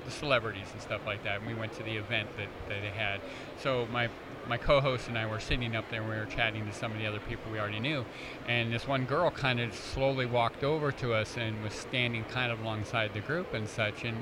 the 0.05 0.11
celebrities 0.11 0.67
and 0.73 0.83
stuff 0.83 1.07
like 1.07 1.23
that. 1.23 1.39
And 1.39 1.47
we 1.47 1.55
went 1.55 1.73
to 1.75 1.85
the 1.85 1.97
event 1.97 2.29
that, 2.37 2.49
that 2.69 2.81
they 2.83 2.91
had. 2.91 3.21
So 3.59 3.87
my 3.93 4.09
my 4.49 4.57
co-host 4.57 5.09
and 5.09 5.19
I 5.19 5.27
were 5.27 5.41
sitting 5.41 5.77
up 5.77 5.89
there 5.91 6.01
and 6.01 6.09
we 6.11 6.17
were 6.17 6.25
chatting 6.25 6.67
to 6.67 6.73
some 6.73 6.91
of 6.93 6.99
the 6.99 7.07
other 7.07 7.21
people 7.29 7.53
we 7.53 7.61
already 7.61 7.81
knew, 7.81 8.05
and 8.49 8.73
this 8.73 8.89
one 8.89 9.05
girl 9.05 9.31
kind 9.31 9.61
of 9.61 9.75
slowly 9.75 10.27
walked 10.27 10.65
over 10.65 10.91
to 10.93 11.13
us 11.15 11.37
and 11.37 11.63
was 11.63 11.75
standing 11.75 12.25
kind 12.25 12.51
of 12.51 12.61
alongside 12.61 13.13
the 13.15 13.21
group 13.21 13.53
and 13.55 13.69
such, 13.69 14.05
and 14.05 14.17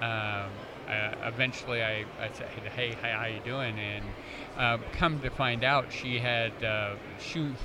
um, 0.00 0.50
uh, 0.88 1.10
eventually 1.24 1.82
I, 1.82 2.04
I 2.20 2.30
said, 2.32 2.48
hey, 2.74 2.90
hey, 2.90 3.10
how 3.12 3.26
you 3.26 3.40
doing? 3.44 3.78
And 3.78 4.04
uh, 4.58 4.78
come 4.92 5.20
to 5.20 5.30
find 5.30 5.64
out, 5.64 5.86
she 5.90 6.18
had 6.18 6.52
uh, 6.62 6.94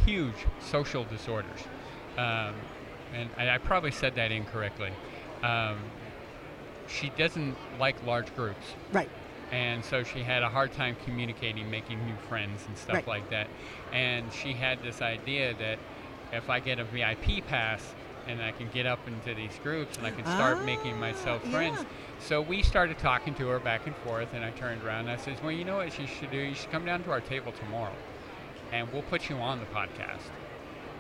huge 0.05 0.33
social 0.59 1.03
disorders. 1.05 1.59
Um, 2.17 2.53
and 3.13 3.29
I, 3.37 3.55
I 3.55 3.57
probably 3.57 3.91
said 3.91 4.15
that 4.15 4.31
incorrectly. 4.31 4.91
Um, 5.43 5.77
she 6.87 7.11
doesn't 7.17 7.55
like 7.79 7.95
large 8.05 8.33
groups. 8.35 8.65
Right. 8.91 9.09
And 9.51 9.83
so 9.83 10.03
she 10.03 10.23
had 10.23 10.43
a 10.43 10.49
hard 10.49 10.71
time 10.73 10.95
communicating, 11.05 11.69
making 11.69 12.05
new 12.05 12.15
friends 12.29 12.61
and 12.67 12.77
stuff 12.77 12.95
Right. 12.95 13.07
like 13.07 13.29
that. 13.29 13.47
And 13.91 14.31
she 14.31 14.53
had 14.53 14.81
this 14.81 15.01
idea 15.01 15.53
that 15.55 15.77
if 16.31 16.49
I 16.49 16.59
get 16.59 16.79
a 16.79 16.85
VIP 16.85 17.45
pass 17.47 17.83
and 18.27 18.41
I 18.41 18.51
can 18.51 18.69
get 18.73 18.85
up 18.85 18.99
into 19.07 19.33
these 19.33 19.57
groups 19.63 19.97
and 19.97 20.05
I 20.05 20.11
can 20.11 20.25
start 20.25 20.63
making 20.65 20.99
myself 20.99 21.41
Ah, 21.47 21.49
friends. 21.51 21.77
yeah. 21.79 21.85
So 22.19 22.41
we 22.41 22.61
started 22.61 22.97
talking 22.99 23.33
to 23.35 23.47
her 23.47 23.59
back 23.59 23.87
and 23.87 23.95
forth, 23.97 24.33
and 24.33 24.43
I 24.45 24.51
turned 24.51 24.83
around 24.83 25.01
and 25.01 25.11
I 25.11 25.17
said, 25.17 25.41
Well, 25.41 25.51
you 25.51 25.65
know 25.65 25.77
what 25.77 25.97
you 25.99 26.07
should 26.07 26.31
do? 26.31 26.37
You 26.37 26.53
should 26.55 26.71
come 26.71 26.85
down 26.85 27.03
to 27.03 27.11
our 27.11 27.21
table 27.21 27.51
tomorrow, 27.51 27.95
and 28.71 28.91
we'll 28.93 29.01
put 29.03 29.29
you 29.29 29.37
on 29.37 29.59
the 29.59 29.65
podcast. 29.67 30.21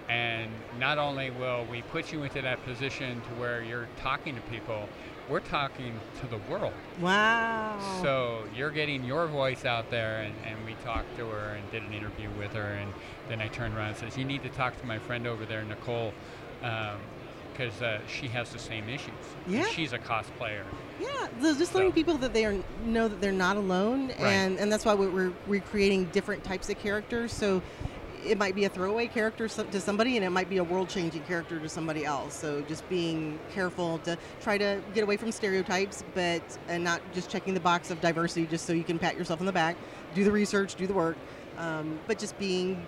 And 0.09 0.51
not 0.79 0.97
only 0.97 1.29
will 1.29 1.65
we 1.71 1.83
put 1.83 2.11
you 2.11 2.23
into 2.23 2.41
that 2.41 2.63
position 2.65 3.21
to 3.21 3.27
where 3.39 3.63
you're 3.63 3.87
talking 3.97 4.35
to 4.35 4.41
people, 4.41 4.89
we're 5.29 5.39
talking 5.39 5.97
to 6.19 6.27
the 6.27 6.39
world. 6.51 6.73
Wow. 6.99 7.79
So 8.01 8.43
you're 8.53 8.71
getting 8.71 9.05
your 9.05 9.27
voice 9.27 9.63
out 9.63 9.89
there, 9.89 10.21
and, 10.21 10.33
and 10.45 10.65
we 10.65 10.73
talked 10.83 11.15
to 11.17 11.27
her 11.27 11.53
and 11.55 11.71
did 11.71 11.83
an 11.83 11.93
interview 11.93 12.27
with 12.37 12.51
her, 12.53 12.73
and 12.73 12.91
then 13.29 13.39
I 13.39 13.47
turned 13.47 13.77
around 13.77 13.89
and 13.89 13.97
says, 13.97 14.17
"You 14.17 14.25
need 14.25 14.43
to 14.43 14.49
talk 14.49 14.77
to 14.81 14.85
my 14.85 14.97
friend 14.99 15.25
over 15.27 15.45
there, 15.45 15.63
Nicole, 15.63 16.13
because 16.61 17.81
uh, 17.81 17.99
she 18.07 18.27
has 18.27 18.51
the 18.51 18.59
same 18.59 18.87
issues. 18.89 19.13
Yeah. 19.47 19.65
she's 19.65 19.93
a 19.93 19.99
cosplayer. 19.99 20.63
Yeah, 20.99 21.27
so 21.41 21.55
just 21.55 21.73
letting 21.75 21.91
So- 21.91 21.95
people 21.95 22.17
that 22.17 22.33
they 22.33 22.45
are 22.45 22.55
know 22.85 23.07
that 23.07 23.21
they're 23.21 23.31
not 23.31 23.57
alone, 23.57 24.11
and 24.11 24.57
and 24.59 24.71
that's 24.71 24.85
why 24.85 24.93
we're, 24.93 25.09
we're 25.09 25.33
recreating 25.47 26.05
different 26.05 26.43
types 26.43 26.69
of 26.69 26.79
characters. 26.79 27.31
So 27.31 27.61
it 28.25 28.37
might 28.37 28.53
be 28.53 28.65
a 28.65 28.69
throwaway 28.69 29.07
character 29.07 29.47
to 29.47 29.81
somebody, 29.81 30.15
and 30.15 30.23
it 30.23 30.29
might 30.29 30.47
be 30.49 30.57
a 30.57 30.63
world-changing 30.63 31.23
character 31.23 31.59
to 31.59 31.67
somebody 31.67 32.05
else. 32.05 32.35
So 32.35 32.61
just 32.61 32.87
being 32.87 33.39
careful 33.51 33.97
to 33.99 34.15
try 34.41 34.59
to 34.59 34.79
get 34.93 35.03
away 35.03 35.17
from 35.17 35.31
stereotypes, 35.31 36.03
but 36.13 36.41
and 36.67 36.83
not 36.83 37.01
just 37.13 37.29
checking 37.31 37.53
the 37.55 37.59
box 37.59 37.89
of 37.89 37.99
diversity 37.99 38.45
just 38.45 38.65
so 38.65 38.73
you 38.73 38.83
can 38.83 38.99
pat 38.99 39.17
yourself 39.17 39.39
on 39.39 39.45
the 39.47 39.51
back. 39.51 39.75
Do 40.13 40.23
the 40.23 40.31
research, 40.31 40.75
do 40.75 40.85
the 40.85 40.93
work, 40.93 41.17
um, 41.57 41.99
but 42.07 42.19
just 42.19 42.37
being 42.37 42.85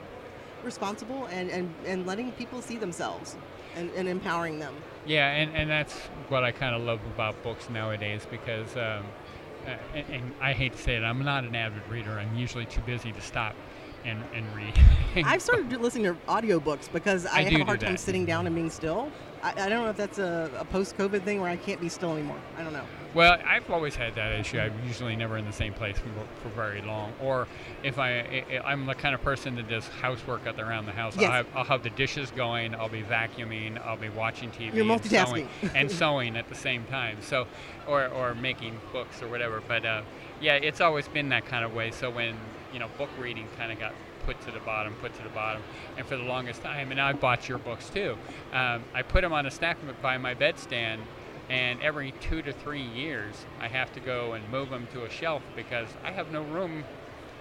responsible 0.63 1.25
and, 1.25 1.49
and, 1.49 1.73
and 1.85 2.05
letting 2.05 2.31
people 2.33 2.61
see 2.61 2.77
themselves 2.77 3.35
and, 3.75 3.89
and 3.91 4.07
empowering 4.07 4.59
them. 4.59 4.73
Yeah, 5.05 5.29
and, 5.31 5.55
and 5.55 5.69
that's 5.69 5.93
what 6.29 6.43
I 6.43 6.51
kind 6.51 6.75
of 6.75 6.81
love 6.81 6.99
about 7.13 7.41
books 7.43 7.69
nowadays 7.69 8.25
because, 8.29 8.75
um, 8.75 9.05
and, 9.93 10.05
and 10.09 10.33
I 10.41 10.53
hate 10.53 10.73
to 10.73 10.77
say 10.77 10.95
it, 10.95 11.03
I'm 11.03 11.23
not 11.23 11.43
an 11.43 11.55
avid 11.55 11.87
reader. 11.89 12.11
I'm 12.11 12.35
usually 12.35 12.65
too 12.65 12.81
busy 12.81 13.11
to 13.11 13.21
stop 13.21 13.55
and, 14.05 14.21
and 14.33 14.45
read. 14.55 14.73
I've 15.25 15.41
started 15.41 15.79
listening 15.81 16.05
to 16.05 16.15
audiobooks 16.27 16.91
because 16.91 17.25
I, 17.25 17.39
I 17.39 17.41
have 17.43 17.61
a 17.61 17.65
hard 17.65 17.81
time 17.81 17.97
sitting 17.97 18.25
down 18.25 18.47
and 18.47 18.55
being 18.55 18.69
still. 18.69 19.11
I, 19.41 19.51
I 19.51 19.69
don't 19.69 19.83
know 19.83 19.89
if 19.89 19.97
that's 19.97 20.19
a, 20.19 20.51
a 20.57 20.65
post-COVID 20.65 21.23
thing 21.23 21.41
where 21.41 21.49
I 21.49 21.57
can't 21.57 21.81
be 21.81 21.89
still 21.89 22.13
anymore. 22.13 22.39
I 22.57 22.63
don't 22.63 22.73
know. 22.73 22.85
Well, 23.13 23.37
I've 23.45 23.69
always 23.69 23.95
had 23.95 24.15
that 24.15 24.31
issue. 24.39 24.59
I'm 24.59 24.73
usually 24.85 25.15
never 25.15 25.37
in 25.37 25.45
the 25.45 25.53
same 25.53 25.73
place 25.73 25.97
for, 25.97 26.09
for 26.41 26.49
very 26.55 26.81
long. 26.81 27.13
Or 27.21 27.47
if 27.83 27.99
I, 27.99 28.43
I, 28.51 28.61
I'm 28.65 28.85
the 28.85 28.95
kind 28.95 29.13
of 29.13 29.21
person 29.21 29.55
that 29.55 29.69
does 29.69 29.87
housework 29.87 30.47
around 30.47 30.85
the 30.85 30.91
house. 30.91 31.15
Yes. 31.15 31.25
I'll, 31.25 31.31
have, 31.31 31.47
I'll 31.55 31.63
have 31.65 31.83
the 31.83 31.91
dishes 31.91 32.31
going. 32.31 32.73
I'll 32.75 32.89
be 32.89 33.03
vacuuming. 33.03 33.83
I'll 33.85 33.97
be 33.97 34.09
watching 34.09 34.49
TV. 34.51 34.73
You're 34.73 34.91
and 34.91 35.03
sewing, 35.03 35.47
multitasking. 35.47 35.71
and 35.75 35.91
sewing 35.91 36.37
at 36.37 36.49
the 36.49 36.55
same 36.55 36.85
time. 36.85 37.17
So, 37.21 37.47
or 37.87 38.07
or 38.07 38.33
making 38.35 38.79
books 38.91 39.21
or 39.21 39.27
whatever. 39.27 39.61
But 39.67 39.85
uh, 39.85 40.01
yeah, 40.41 40.55
it's 40.55 40.81
always 40.81 41.07
been 41.07 41.29
that 41.29 41.45
kind 41.45 41.63
of 41.63 41.73
way. 41.73 41.91
So 41.91 42.09
when 42.09 42.35
you 42.71 42.79
know 42.79 42.87
book 42.97 43.09
reading 43.19 43.47
kind 43.57 43.71
of 43.71 43.79
got 43.79 43.93
put 44.25 44.39
to 44.41 44.51
the 44.51 44.59
bottom, 44.59 44.93
put 45.01 45.13
to 45.15 45.23
the 45.23 45.29
bottom, 45.29 45.61
and 45.97 46.05
for 46.05 46.17
the 46.17 46.23
longest 46.23 46.61
time, 46.61 46.91
and 46.91 46.99
I 46.99 47.13
bought 47.13 47.47
your 47.47 47.57
books 47.57 47.89
too. 47.89 48.17
Um, 48.53 48.83
I 48.93 49.01
put 49.01 49.21
them 49.21 49.33
on 49.33 49.45
a 49.45 49.51
stack 49.51 49.77
by 50.01 50.17
my 50.17 50.33
bedstand, 50.33 50.99
and 51.49 51.81
every 51.81 52.13
two 52.21 52.41
to 52.41 52.53
three 52.53 52.81
years, 52.81 53.35
I 53.59 53.67
have 53.67 53.91
to 53.93 53.99
go 53.99 54.33
and 54.33 54.49
move 54.49 54.69
them 54.69 54.87
to 54.93 55.03
a 55.03 55.09
shelf 55.09 55.41
because 55.55 55.87
I 56.03 56.11
have 56.11 56.31
no 56.31 56.43
room 56.43 56.83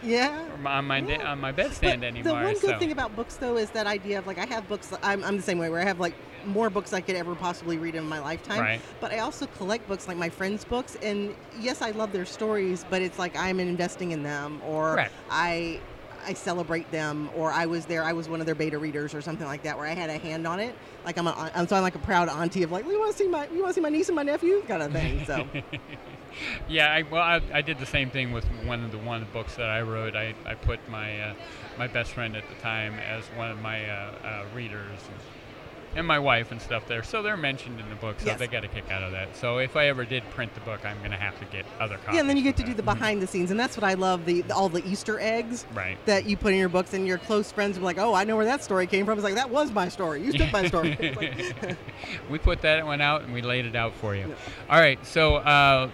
Yeah. 0.02 0.44
on 0.64 0.86
my 0.86 0.98
Yeah. 0.98 1.30
on 1.30 1.40
my 1.40 1.52
bedstand 1.52 2.00
But 2.00 2.04
anymore. 2.08 2.22
The 2.38 2.44
one 2.44 2.54
good 2.54 2.70
so. 2.70 2.78
thing 2.78 2.92
about 2.92 3.14
books, 3.14 3.36
though, 3.36 3.56
is 3.56 3.70
that 3.70 3.86
idea 3.86 4.18
of 4.18 4.26
like 4.26 4.38
I 4.38 4.46
have 4.46 4.68
books. 4.68 4.92
I'm, 5.02 5.22
I'm 5.22 5.36
the 5.36 5.42
same 5.42 5.58
way 5.58 5.70
where 5.70 5.80
I 5.80 5.84
have 5.84 6.00
like 6.00 6.14
more 6.44 6.68
books 6.70 6.92
I 6.92 7.00
could 7.00 7.14
ever 7.14 7.36
possibly 7.36 7.78
read 7.78 7.94
in 7.94 8.02
my 8.08 8.18
lifetime. 8.18 8.58
Right. 8.60 8.80
But 9.00 9.12
I 9.12 9.20
also 9.20 9.46
collect 9.46 9.86
books 9.86 10.08
like 10.08 10.16
my 10.16 10.28
friends' 10.28 10.64
books, 10.64 10.96
and 11.00 11.34
yes, 11.60 11.82
I 11.82 11.92
love 11.92 12.10
their 12.10 12.24
stories, 12.26 12.84
but 12.90 13.00
it's 13.00 13.16
like 13.18 13.36
I'm 13.36 13.60
investing 13.60 14.10
in 14.10 14.24
them, 14.24 14.60
or 14.66 14.94
Correct. 14.94 15.12
I. 15.30 15.80
I 16.24 16.34
celebrate 16.34 16.90
them, 16.90 17.30
or 17.36 17.52
I 17.52 17.66
was 17.66 17.86
there. 17.86 18.04
I 18.04 18.12
was 18.12 18.28
one 18.28 18.40
of 18.40 18.46
their 18.46 18.54
beta 18.54 18.78
readers, 18.78 19.14
or 19.14 19.20
something 19.20 19.46
like 19.46 19.62
that, 19.62 19.76
where 19.76 19.86
I 19.86 19.94
had 19.94 20.10
a 20.10 20.18
hand 20.18 20.46
on 20.46 20.60
it. 20.60 20.74
Like 21.04 21.18
I'm, 21.18 21.26
a, 21.26 21.50
I'm 21.54 21.66
so 21.66 21.76
I'm 21.76 21.82
like 21.82 21.94
a 21.94 22.00
proud 22.00 22.28
auntie 22.28 22.62
of 22.62 22.70
like, 22.72 22.86
we 22.86 22.96
want 22.96 23.12
to 23.12 23.18
see 23.18 23.28
my, 23.28 23.48
you 23.48 23.62
want 23.62 23.70
to 23.70 23.74
see 23.74 23.80
my 23.80 23.88
niece 23.88 24.08
and 24.08 24.16
my 24.16 24.22
nephew, 24.22 24.62
kind 24.68 24.82
of 24.82 24.92
thing. 24.92 25.24
So 25.24 25.46
yeah, 26.68 26.92
I, 26.92 27.02
well, 27.02 27.22
I, 27.22 27.40
I 27.52 27.62
did 27.62 27.78
the 27.78 27.86
same 27.86 28.10
thing 28.10 28.32
with 28.32 28.44
one 28.64 28.84
of 28.84 28.92
the 28.92 28.98
one 28.98 29.26
books 29.32 29.56
that 29.56 29.68
I 29.68 29.82
wrote. 29.82 30.16
I, 30.16 30.34
I 30.44 30.54
put 30.54 30.80
my 30.88 31.20
uh, 31.20 31.34
my 31.78 31.86
best 31.86 32.12
friend 32.12 32.36
at 32.36 32.48
the 32.48 32.54
time 32.56 32.94
as 32.94 33.24
one 33.36 33.50
of 33.50 33.60
my 33.60 33.88
uh, 33.88 34.12
uh, 34.24 34.44
readers, 34.54 35.00
and, 35.94 36.06
my 36.06 36.18
wife 36.18 36.50
and 36.52 36.60
stuff 36.60 36.86
there. 36.88 37.02
So 37.02 37.22
they're 37.22 37.36
mentioned 37.36 37.80
in 37.80 37.88
the 37.88 37.94
book, 37.96 38.20
so 38.20 38.26
Yes. 38.26 38.38
they 38.38 38.46
got 38.46 38.64
a 38.64 38.68
kick 38.68 38.90
out 38.90 39.02
of 39.02 39.12
that. 39.12 39.36
So 39.36 39.58
if 39.58 39.76
I 39.76 39.86
ever 39.86 40.04
did 40.04 40.22
print 40.30 40.54
the 40.54 40.60
book, 40.60 40.84
I'm 40.84 40.98
going 40.98 41.10
to 41.10 41.16
have 41.16 41.38
to 41.38 41.44
get 41.46 41.64
other 41.80 41.96
copies. 41.98 42.14
yeah, 42.14 42.20
and 42.20 42.28
then 42.28 42.36
you 42.36 42.42
get 42.42 42.56
to 42.58 42.62
do 42.62 42.74
the 42.74 42.82
behind 42.82 43.20
the 43.22 43.26
scenes, 43.26 43.50
and 43.50 43.58
that's 43.58 43.76
what 43.76 43.84
I 43.84 43.94
love 43.94 44.24
the 44.24 44.44
all 44.52 44.68
the 44.68 44.84
Easter 44.86 45.18
eggs. 45.20 45.64
Right. 45.74 45.96
that 46.06 46.26
you 46.26 46.36
put 46.36 46.52
in 46.52 46.58
your 46.58 46.68
books 46.68 46.94
and 46.94 47.06
your 47.06 47.18
close 47.18 47.50
friends 47.52 47.78
are 47.78 47.82
like, 47.82 47.98
oh, 47.98 48.14
I 48.14 48.24
know 48.24 48.36
where 48.36 48.44
that 48.46 48.62
story 48.64 48.86
came 48.86 49.04
from. 49.06 49.18
It's 49.18 49.24
like, 49.24 49.34
that 49.36 49.50
was 49.50 49.70
my 49.72 49.88
story. 49.88 50.22
You 50.22 50.32
took 50.32 50.52
my 50.52 50.66
story. 50.66 50.96
Like- 51.16 51.76
we 52.30 52.38
put 52.38 52.62
that 52.62 52.84
one 52.84 53.00
out 53.00 53.22
and 53.22 53.32
we 53.32 53.42
laid 53.42 53.64
it 53.66 53.76
out 53.76 53.94
for 53.94 54.14
you. 54.16 54.34
All 54.70 54.80
right, 54.80 55.04
so 55.06 55.36
uh, 55.36 55.90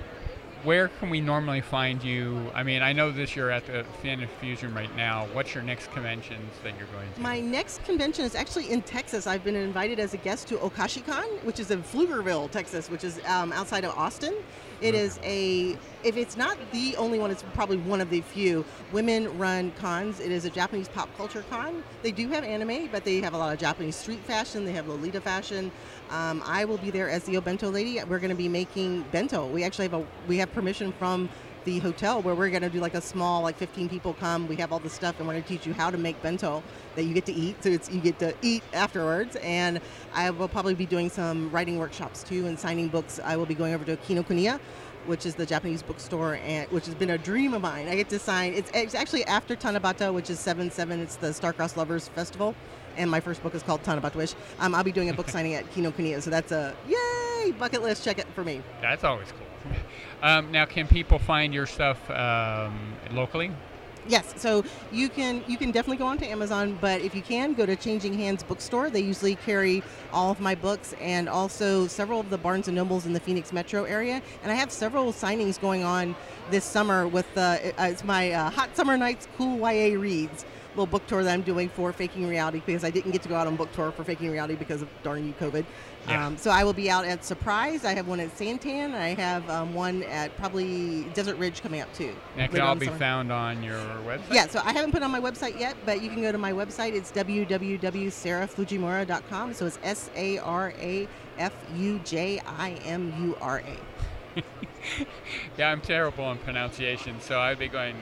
where 0.64 0.88
can 0.88 1.11
we 1.11 1.21
normally 1.21 1.61
find 1.61 2.03
you? 2.03 2.51
I 2.55 2.62
mean, 2.62 2.83
I 2.83 2.92
know 2.92 3.12
this 3.12 3.37
you're 3.37 3.51
at 3.51 3.66
the 3.66 3.85
Fan 4.03 4.27
Fusion 4.40 4.75
right 4.75 4.94
now. 4.97 5.27
What's 5.33 5.55
your 5.55 5.62
next 5.62 5.90
conventions 5.92 6.53
that 6.62 6.77
you're 6.79 6.88
going 6.88 7.12
to? 7.14 7.21
my 7.21 7.40
next 7.40 7.85
convention 7.85 8.25
is 8.25 8.35
actually 8.35 8.71
in 8.71 8.83
Texas. 8.83 9.27
I've 9.27 9.44
been 9.44 9.57
invited 9.57 9.99
as 10.01 10.14
a 10.14 10.16
guest 10.16 10.49
to 10.49 10.57
OkashiCon, 10.57 11.44
which 11.44 11.61
is 11.61 11.71
in 11.71 11.83
Pflugerville, 11.83 12.51
Texas, 12.51 12.90
which 12.90 13.05
is 13.05 13.21
um, 13.27 13.53
outside 13.53 13.85
of 13.85 13.97
Austin. 13.97 14.35
It 14.81 14.94
is 14.94 15.18
a, 15.25 15.77
if 16.05 16.16
it's 16.16 16.37
not 16.37 16.57
the 16.71 16.94
only 16.97 17.18
one, 17.18 17.33
it's 17.33 17.42
probably 17.55 17.79
one 17.79 18.01
of 18.01 18.11
the 18.11 18.21
few 18.21 18.64
women 18.92 19.37
run 19.37 19.73
cons. 19.73 20.21
It 20.21 20.31
is 20.31 20.44
a 20.44 20.51
Japanese 20.51 20.87
pop 20.88 21.09
culture 21.16 21.44
con. 21.51 21.83
They 22.03 22.12
do 22.12 22.29
have 22.29 22.44
anime, 22.44 22.88
but 22.92 23.05
they 23.05 23.21
have 23.21 23.35
a 23.35 23.38
lot 23.38 23.53
of 23.53 23.59
Japanese 23.59 23.97
street 23.97 24.21
fashion. 24.21 24.64
They 24.64 24.73
have 24.73 24.87
Lolita 24.87 25.21
fashion. 25.21 25.73
Um, 26.11 26.42
I 26.47 26.64
will 26.64 26.79
be 26.79 26.90
there 26.90 27.11
as 27.11 27.25
the 27.25 27.35
Obento 27.35 27.73
lady. 27.73 28.03
We're 28.05 28.18
going 28.18 28.31
to 28.31 28.37
be 28.37 28.49
making 28.49 29.03
bento. 29.12 29.47
We 29.47 29.64
actually 29.64 29.88
have 29.88 29.94
a, 29.94 30.07
we 30.27 30.38
have 30.38 30.53
permission 30.53 30.92
from 30.92 31.29
the 31.64 31.79
hotel 31.81 32.23
where 32.23 32.35
we're 32.35 32.49
going 32.49 32.62
to 32.62 32.71
do 32.71 32.81
like 32.81 32.94
a 32.94 33.01
small 33.01 33.42
like 33.42 33.57
15 33.57 33.88
people 33.88 34.14
come. 34.14 34.49
We 34.49 34.57
have 34.57 34.73
all 34.73 34.79
the 34.79 34.88
stuff 34.88 35.18
and 35.18 35.29
we're 35.29 35.35
going 35.35 35.42
to 35.44 35.49
teach 35.49 35.66
you 35.66 35.75
how 35.75 35.90
to 35.90 35.99
make 35.99 36.21
bento 36.23 36.62
that 36.94 37.05
you 37.05 37.12
get 37.12 37.27
to 37.27 37.33
eat. 37.33 37.62
So 37.62 37.68
it's 37.68 37.90
you 37.90 38.01
get 38.01 38.18
to 38.21 38.35
eat 38.42 38.62
afterwards. 38.73 39.37
And 39.37 39.81
i 40.14 40.31
will 40.31 40.49
probably 40.49 40.75
be 40.75 40.87
doing 40.87 41.11
some 41.11 41.51
writing 41.51 41.79
workshops 41.79 42.23
too 42.23 42.47
and 42.47 42.59
signing 42.59 42.88
books. 42.88 43.21
I 43.23 43.37
will 43.37 43.47
be 43.47 43.55
going 43.55 43.75
over 43.75 43.85
to 43.85 43.97
kinokuniya 43.97 44.59
which 45.07 45.25
is 45.25 45.37
the 45.37 45.47
japanese 45.47 45.81
bookstore 45.83 46.35
and 46.44 46.68
which 46.71 46.85
has 46.85 46.94
been 46.94 47.11
a 47.11 47.18
dream 47.18 47.55
of 47.55 47.62
mine. 47.62 47.88
I 47.88 47.94
get 47.97 48.09
to 48.11 48.18
sign 48.18 48.53
it's, 48.53 48.71
it's 48.75 48.94
actually 48.94 49.25
after 49.25 49.57
tanabata 49.57 50.12
which 50.12 50.29
is 50.29 50.38
7-7 50.38 50.99
it's 50.99 51.16
the 51.16 51.33
star-crossed 51.33 51.77
lovers 51.77 52.09
festival 52.09 52.55
and 52.98 53.11
my 53.11 53.20
first 53.20 53.42
book 53.42 53.54
is 53.54 53.62
called 53.62 53.82
Tanabata 53.82 54.16
Wish. 54.16 54.34
Um, 54.58 54.74
I'll 54.74 54.84
be 54.84 54.92
doing 54.92 55.08
a 55.08 55.14
book 55.14 55.28
signing 55.37 55.54
at 55.54 55.70
Kino 55.72 55.90
Kinokuniya, 55.90 56.22
so 56.22 56.30
that's 56.30 56.52
a 56.52 56.76
yay 56.87 57.52
bucket 57.52 57.82
list. 57.82 58.04
Check 58.04 58.18
it 58.18 58.26
for 58.34 58.44
me. 58.44 58.61
That's 58.82 59.04
always 59.04 59.28
cool. 59.32 59.74
Um, 60.22 60.50
now, 60.50 60.64
can 60.64 60.87
people 60.87 61.18
find 61.18 61.54
your 61.54 61.66
stuff 61.66 62.11
um, 62.11 62.94
locally? 63.12 63.52
Yes, 64.08 64.32
so 64.38 64.64
you 64.90 65.11
can 65.11 65.44
you 65.46 65.58
can 65.58 65.70
definitely 65.70 65.98
go 65.98 66.06
onto 66.06 66.24
Amazon, 66.24 66.78
but 66.80 67.02
if 67.02 67.14
you 67.14 67.20
can 67.20 67.52
go 67.52 67.66
to 67.66 67.76
Changing 67.76 68.14
Hands 68.14 68.42
Bookstore, 68.42 68.88
they 68.88 69.00
usually 69.00 69.34
carry 69.34 69.82
all 70.14 70.30
of 70.30 70.40
my 70.40 70.54
books 70.54 70.94
and 70.98 71.28
also 71.28 71.87
several 71.87 72.18
of 72.18 72.30
the 72.30 72.38
Barnes 72.38 72.68
and 72.68 72.74
Nobles 72.74 73.04
in 73.04 73.12
the 73.12 73.20
Phoenix 73.20 73.52
metro 73.52 73.84
area. 73.84 74.22
And 74.42 74.50
I 74.50 74.54
have 74.54 74.72
several 74.72 75.12
signings 75.12 75.61
going 75.61 75.84
on 75.84 76.16
this 76.50 76.64
summer 76.64 77.06
with 77.06 77.26
uh, 77.37 77.58
it's 77.62 78.02
my 78.02 78.32
uh, 78.32 78.48
Hot 78.48 78.74
Summer 78.74 78.96
Nights 78.96 79.28
Cool 79.37 79.58
YA 79.58 79.98
Reads 79.98 80.46
little 80.79 80.91
book 80.91 81.07
tour 81.09 81.25
that 81.25 81.33
I'm 81.33 81.43
doing 81.43 81.69
for 81.69 81.93
Faking 81.93 82.29
Reality 82.29 82.62
because 82.64 82.85
I 82.85 82.91
didn't 82.91 83.11
get 83.11 83.23
to 83.23 83.29
go 83.29 83.35
out 83.35 83.49
on 83.49 83.57
book 83.57 83.73
tour 83.73 83.91
for 83.91 84.05
Faking 84.05 84.31
Reality 84.31 84.55
because 84.55 84.81
of 84.81 84.88
darn 85.03 85.27
you 85.27 85.33
COVID. 85.35 85.64
Yeah. 86.07 86.27
Um, 86.27 86.38
so 86.38 86.53
I 86.53 86.62
will 86.62 86.73
be 86.73 86.88
out 86.88 87.05
at 87.05 87.25
Surprise. 87.25 87.85
I 87.85 87.95
have 87.95 88.07
one 88.07 88.21
at 88.21 88.33
Santan. 88.37 88.95
I 88.95 89.14
have 89.14 89.51
um, 89.51 89.75
one 89.75 90.05
at 90.05 90.37
probably 90.37 91.03
Desert 91.14 91.37
Ridge 91.37 91.62
coming 91.62 91.81
up 91.81 91.93
too. 91.93 92.14
That 92.37 92.53
can 92.53 92.61
all 92.61 92.77
be 92.77 92.87
summer. 92.87 92.99
found 92.99 93.33
on 93.33 93.64
your 93.64 93.81
website? 94.07 94.33
Yeah, 94.33 94.47
so 94.47 94.61
I 94.64 94.73
haven't 94.73 94.93
put 94.93 95.03
it 95.03 95.05
on 95.05 95.11
my 95.11 95.19
website 95.21 95.59
yet, 95.59 95.77
but 95.85 96.01
you 96.01 96.11
can 96.11 96.23
go 96.23 96.31
to 96.31 96.38
my 96.38 96.53
website. 96.53 96.95
It's 96.95 97.11
www.sarahfujimura.com. 97.11 99.55
So 99.55 99.67
it's 99.67 99.81
S 99.83 100.11
A 100.14 100.38
R 100.38 100.73
A 100.79 101.09
F 101.38 101.53
U 101.77 101.99
J 102.05 102.41
I 102.47 102.71
M 102.85 103.12
U 103.21 103.37
R 103.41 103.59
A. 103.59 103.77
yeah, 105.59 105.71
I'm 105.71 105.81
terrible 105.81 106.23
on 106.25 106.38
pronunciation, 106.38 107.21
so 107.21 107.41
I'd 107.41 107.59
be 107.59 107.67
going. 107.67 107.97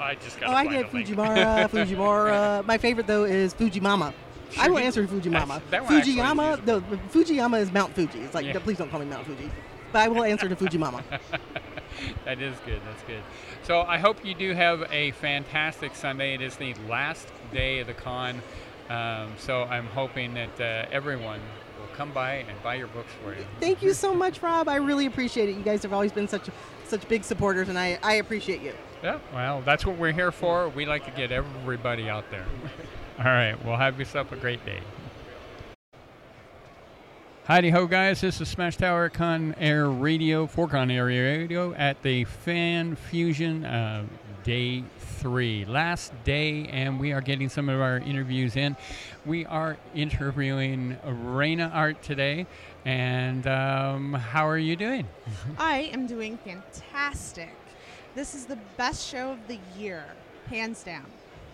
I 0.00 0.14
just 0.16 0.40
got. 0.40 0.50
Oh, 0.50 0.52
I 0.54 0.66
get 0.66 0.90
Fujiwara, 0.90 1.68
Fujiwara. 1.68 2.64
My 2.66 2.78
favorite 2.78 3.06
though 3.06 3.24
is 3.24 3.54
Fujimama. 3.54 4.12
I 4.58 4.68
will 4.68 4.78
answer 4.78 5.06
Fujimama. 5.06 5.60
That 5.70 5.84
one 5.84 5.94
actually 5.94 6.12
is 6.14 6.18
Fujiyama, 6.18 6.66
no, 6.66 6.80
Fujiyama 7.12 7.60
is 7.60 7.72
Mount 7.72 7.94
Fuji. 7.94 8.20
It's 8.20 8.34
like, 8.34 8.46
Yeah. 8.46 8.58
please 8.58 8.78
don't 8.78 8.90
call 8.90 9.00
me 9.00 9.06
Mount 9.06 9.26
Fuji. 9.26 9.50
But 9.92 10.00
I 10.02 10.08
will 10.08 10.24
answer 10.24 10.48
to 10.48 10.56
Fujimama. 10.56 11.02
that 12.24 12.40
is 12.40 12.56
good. 12.64 12.80
That's 12.86 13.02
good. 13.04 13.22
So 13.62 13.82
I 13.82 13.98
hope 13.98 14.24
you 14.24 14.34
do 14.34 14.52
have 14.52 14.86
a 14.90 15.12
fantastic 15.12 15.94
Sunday. 15.94 16.34
It 16.34 16.40
is 16.40 16.56
the 16.56 16.74
last 16.88 17.28
day 17.52 17.80
of 17.80 17.86
the 17.86 17.94
con, 17.94 18.42
um, 18.88 19.32
so 19.38 19.64
I'm 19.64 19.86
hoping 19.86 20.34
that 20.34 20.60
uh, 20.60 20.88
everyone 20.90 21.40
will 21.78 21.94
come 21.96 22.12
by 22.12 22.34
and 22.36 22.62
buy 22.62 22.76
your 22.76 22.86
books 22.88 23.12
for 23.22 23.34
you. 23.34 23.44
Thank 23.60 23.82
you 23.82 23.92
so 23.92 24.14
much, 24.14 24.42
Rob. 24.42 24.68
I 24.68 24.76
really 24.76 25.06
appreciate 25.06 25.48
it. 25.48 25.56
You 25.56 25.62
guys 25.62 25.82
have 25.82 25.92
always 25.92 26.12
been 26.12 26.28
such 26.28 26.48
such 26.86 27.06
big 27.08 27.22
supporters, 27.22 27.68
and 27.68 27.78
I, 27.78 27.98
I 28.02 28.14
appreciate 28.14 28.62
you. 28.62 28.74
Yeah, 29.02 29.18
well, 29.32 29.62
that's 29.62 29.86
what 29.86 29.96
we're 29.96 30.12
here 30.12 30.30
for. 30.30 30.68
We 30.68 30.84
like 30.84 31.06
to 31.06 31.10
get 31.12 31.32
everybody 31.32 32.10
out 32.10 32.30
there. 32.30 32.44
All 33.18 33.24
right, 33.24 33.56
well, 33.64 33.76
have 33.76 33.98
yourself 33.98 34.30
a 34.32 34.36
great 34.36 34.64
day. 34.66 34.80
Heidi 37.44 37.70
ho, 37.70 37.86
guys. 37.86 38.20
This 38.20 38.40
is 38.42 38.48
Smash 38.48 38.76
Tower 38.76 39.08
Con 39.08 39.54
Air 39.58 39.88
Radio, 39.88 40.46
for 40.46 40.68
Con 40.68 40.90
Air 40.90 41.06
Radio 41.06 41.72
at 41.74 42.02
the 42.02 42.24
Fan 42.24 42.94
Fusion 42.94 43.64
uh, 43.64 44.04
Day 44.44 44.84
3. 44.98 45.64
Last 45.64 46.12
day, 46.24 46.66
and 46.68 47.00
we 47.00 47.12
are 47.12 47.22
getting 47.22 47.48
some 47.48 47.70
of 47.70 47.80
our 47.80 47.96
interviews 47.98 48.56
in. 48.56 48.76
We 49.24 49.46
are 49.46 49.78
interviewing 49.94 50.98
Raina 51.06 51.74
Art 51.74 52.02
today. 52.02 52.46
And 52.84 53.46
um, 53.46 54.12
how 54.12 54.46
are 54.46 54.58
you 54.58 54.76
doing? 54.76 55.06
I 55.58 55.90
am 55.92 56.06
doing 56.06 56.38
fantastic. 56.38 57.50
This 58.14 58.34
is 58.34 58.46
the 58.46 58.58
best 58.76 59.08
show 59.08 59.32
of 59.32 59.38
the 59.48 59.58
year, 59.78 60.04
hands 60.48 60.82
down. 60.82 61.06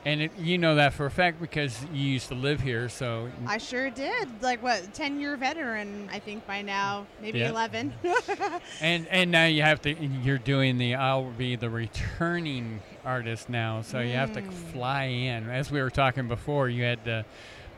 And 0.05 0.23
it, 0.23 0.31
you 0.39 0.57
know 0.57 0.77
that 0.77 0.93
for 0.93 1.07
a 1.07 1.11
fact 1.11 1.41
because 1.41 1.83
you 1.93 2.03
used 2.07 2.29
to 2.29 2.37
live 2.37 2.61
here, 2.61 2.89
so 2.89 3.29
I 3.45 3.59
sure 3.59 3.91
did. 3.91 4.29
Like 4.41 4.63
what, 4.63 4.95
10 4.95 5.19
year 5.21 5.37
veteran, 5.37 6.09
I 6.13 6.21
think 6.21 6.47
by 6.47 6.63
now, 6.63 7.07
maybe 7.21 7.41
Yeah. 7.41 7.51
11. 7.51 7.93
And 8.81 9.09
and 9.09 9.31
now 9.33 9.47
you 9.47 9.63
have 9.63 9.81
to. 9.83 9.93
You're 9.93 10.39
doing 10.39 10.79
the. 10.79 10.95
I'll 10.95 11.31
be 11.33 11.57
the 11.57 11.69
returning 11.71 12.81
artist 13.05 13.49
now, 13.49 13.83
so 13.83 13.99
you 14.01 14.15
have 14.15 14.33
to 14.35 14.43
Mm. 14.43 14.53
fly 14.73 15.05
in. 15.05 15.51
As 15.51 15.73
we 15.73 15.81
were 15.83 15.91
talking 15.91 16.29
before, 16.29 16.69
you 16.69 16.85
had 16.85 17.05
to 17.07 17.25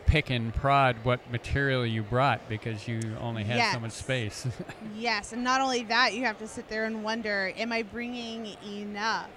pick 0.09 0.31
and 0.31 0.55
prod 0.55 0.97
what 1.05 1.31
material 1.31 1.85
you 1.85 2.03
brought 2.03 2.49
because 2.49 2.89
you 2.89 2.99
only 3.21 3.45
had 3.45 3.75
so 3.75 3.79
much 3.79 3.93
space. 3.93 4.47
yes, 4.97 5.35
and 5.35 5.45
not 5.45 5.61
only 5.61 5.85
that, 5.85 6.15
you 6.15 6.25
have 6.25 6.39
to 6.39 6.49
sit 6.49 6.67
there 6.69 6.87
and 6.87 7.05
wonder, 7.05 7.53
am 7.59 7.73
I 7.73 7.83
bringing 7.83 8.57
enough? 8.67 9.29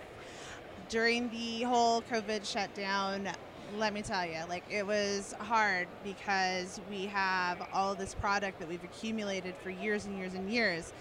During 0.87 1.29
the 1.29 1.63
whole 1.63 2.01
COVID 2.03 2.49
shutdown, 2.49 3.29
let 3.77 3.93
me 3.93 4.01
tell 4.01 4.25
you, 4.25 4.39
like 4.47 4.63
it 4.69 4.87
was 4.87 5.33
hard 5.39 5.87
because 6.05 6.79
we 6.89 7.05
have 7.05 7.67
all 7.73 7.93
this 7.93 8.13
product 8.13 8.59
that 8.59 8.67
we've 8.69 8.83
accumulated 8.83 9.55
for 9.61 9.69
years 9.69 10.05
and 10.05 10.17
years 10.17 10.33
and 10.33 10.49
years. 10.49 10.93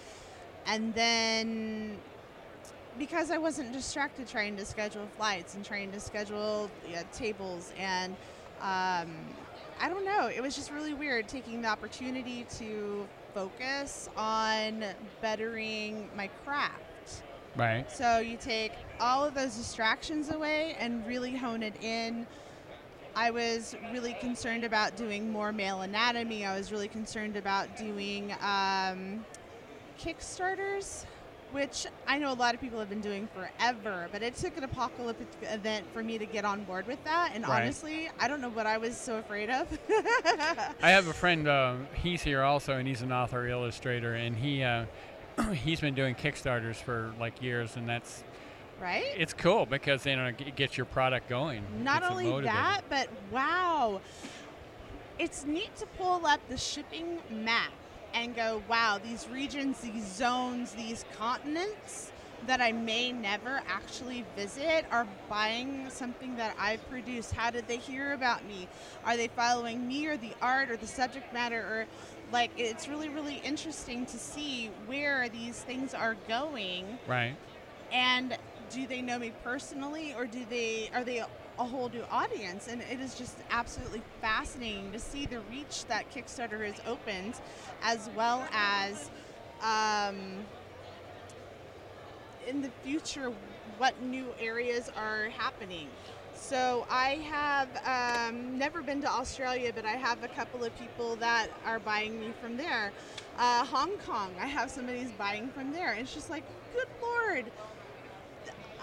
And 0.67 0.93
then 0.93 1.97
because 2.99 3.31
I 3.31 3.37
wasn't 3.37 3.71
distracted 3.71 4.27
trying 4.27 4.57
to 4.57 4.65
schedule 4.65 5.07
flights 5.17 5.55
and 5.55 5.63
trying 5.63 5.91
to 5.93 5.99
schedule 5.99 6.69
yeah, 6.89 7.03
tables 7.13 7.71
and 7.77 8.15
um, 8.61 9.11
I 9.81 9.89
don't 9.89 10.05
know. 10.05 10.27
It 10.27 10.41
was 10.41 10.55
just 10.55 10.71
really 10.71 10.93
weird 10.93 11.27
taking 11.27 11.63
the 11.63 11.67
opportunity 11.67 12.45
to 12.59 13.07
focus 13.33 14.09
on 14.15 14.85
bettering 15.21 16.07
my 16.15 16.27
craft. 16.45 17.23
right. 17.55 17.91
So 17.91 18.19
you 18.19 18.37
take 18.37 18.73
all 18.99 19.25
of 19.25 19.33
those 19.33 19.57
distractions 19.57 20.29
away 20.29 20.75
and 20.79 21.05
really 21.07 21.35
hone 21.35 21.63
it 21.63 21.73
in. 21.81 22.27
I 23.15 23.31
was 23.31 23.75
really 23.91 24.13
concerned 24.21 24.63
about 24.63 24.95
doing 24.95 25.31
more 25.31 25.51
male 25.51 25.81
anatomy. 25.81 26.45
I 26.45 26.55
was 26.55 26.71
really 26.71 26.87
concerned 26.87 27.35
about 27.35 27.75
doing 27.75 28.31
um, 28.33 29.25
Kickstarters, 29.99 31.05
which 31.51 31.85
I 32.07 32.17
know 32.17 32.31
a 32.31 32.35
lot 32.35 32.53
of 32.55 32.61
people 32.61 32.79
have 32.79 32.89
been 32.89 33.01
doing 33.01 33.27
forever, 33.33 34.07
but 34.11 34.21
it 34.23 34.35
took 34.35 34.57
an 34.57 34.63
apocalyptic 34.63 35.27
event 35.41 35.85
for 35.93 36.03
me 36.03 36.17
to 36.17 36.25
get 36.25 36.45
on 36.45 36.63
board 36.63 36.87
with 36.87 37.03
that. 37.03 37.31
And 37.33 37.45
Right. 37.47 37.63
honestly, 37.63 38.09
I 38.19 38.27
don't 38.27 38.41
know 38.41 38.49
what 38.49 38.65
I 38.65 38.77
was 38.77 38.95
so 38.97 39.17
afraid 39.17 39.49
of. 39.49 39.67
I 40.81 40.89
have 40.91 41.07
a 41.07 41.13
friend. 41.13 41.47
Um, 41.47 41.87
he's 41.93 42.21
here 42.21 42.41
also, 42.41 42.77
and 42.77 42.87
he's 42.87 43.01
an 43.01 43.11
author 43.11 43.47
illustrator, 43.47 44.13
and 44.15 44.35
he 44.35 44.63
uh, 44.63 44.85
he's 45.53 45.79
been 45.81 45.93
doing 45.95 46.15
Kickstarters 46.15 46.75
for 46.75 47.13
like 47.19 47.41
years, 47.41 47.75
and 47.75 47.87
that's 47.87 48.23
right? 48.81 49.05
it's 49.17 49.33
cool 49.33 49.65
because 49.65 50.05
you 50.05 50.15
know 50.15 50.27
it 50.27 50.55
gets 50.55 50.77
your 50.77 50.85
product 50.85 51.27
going. 51.29 51.63
Not 51.83 52.03
only 52.03 52.25
motivated. 52.25 52.55
that, 52.55 52.81
but 52.89 53.07
wow, 53.31 54.01
it's 55.19 55.45
neat 55.45 55.75
to 55.77 55.85
pull 55.97 56.25
up 56.25 56.39
the 56.49 56.57
shipping 56.57 57.19
map 57.29 57.71
and 58.13 58.35
go, 58.35 58.61
wow, 58.67 58.99
these 59.03 59.27
regions, 59.29 59.79
these 59.79 60.05
zones, 60.05 60.73
these 60.73 61.05
continents 61.17 62.11
that 62.47 62.59
I 62.59 62.71
may 62.71 63.11
never 63.11 63.61
actually 63.67 64.25
visit 64.35 64.85
are 64.91 65.07
buying 65.29 65.89
something 65.89 66.35
that 66.37 66.55
I 66.57 66.77
produced. 66.77 67.33
How 67.33 67.51
did 67.51 67.67
they 67.67 67.77
hear 67.77 68.13
about 68.13 68.45
me? 68.45 68.67
Are 69.05 69.15
they 69.15 69.27
following 69.27 69.87
me 69.87 70.07
or 70.07 70.17
the 70.17 70.33
art 70.41 70.71
or 70.71 70.77
the 70.77 70.87
subject 70.87 71.31
matter 71.33 71.59
or 71.59 71.87
like 72.31 72.51
it's 72.57 72.87
really 72.87 73.09
really 73.09 73.41
interesting 73.43 74.05
to 74.05 74.17
see 74.17 74.69
where 74.85 75.27
these 75.29 75.59
things 75.59 75.93
are 75.93 76.15
going 76.27 76.97
right. 77.07 77.35
and 77.91 78.37
do 78.69 78.87
they 78.87 79.01
know 79.01 79.19
me 79.19 79.33
personally 79.43 80.13
or 80.17 80.25
do 80.25 80.45
they 80.49 80.89
are 80.93 81.03
they 81.03 81.23
a, 81.59 81.63
whole 81.63 81.89
new 81.89 82.03
audience 82.11 82.67
and 82.67 82.81
it 82.81 82.99
is 82.99 83.15
just 83.15 83.37
absolutely 83.49 84.01
fascinating 84.19 84.91
to 84.91 84.99
see 84.99 85.25
the 85.25 85.39
reach 85.51 85.85
that 85.85 86.09
kickstarter 86.11 86.65
has 86.65 86.75
opened 86.87 87.35
as 87.83 88.09
well 88.15 88.47
as 88.51 89.09
um, 89.61 90.45
in 92.47 92.61
the 92.61 92.69
future 92.83 93.31
what 93.77 94.01
new 94.01 94.27
areas 94.39 94.89
are 94.95 95.29
happening. 95.29 95.87
So 96.33 96.85
i 96.89 97.19
have 97.29 97.69
um, 97.85 98.57
never 98.57 98.81
been 98.81 99.01
to 99.01 99.07
australia 99.07 99.71
but 99.73 99.85
i 99.85 99.91
have 99.91 100.23
a 100.23 100.27
couple 100.27 100.63
of 100.63 100.77
people 100.79 101.15
that 101.17 101.47
are 101.65 101.79
buying 101.79 102.19
me 102.19 102.33
from 102.41 102.57
there. 102.57 102.91
Uh, 103.37 103.63
hong 103.63 103.91
kong 104.05 104.31
i 104.39 104.45
have 104.45 104.69
somebody 104.69 105.01
who's 105.01 105.11
buying 105.13 105.49
from 105.49 105.71
there 105.71 105.93
it's 105.93 106.13
just 106.13 106.29
like 106.29 106.43
good 106.73 106.87
lord 107.01 107.45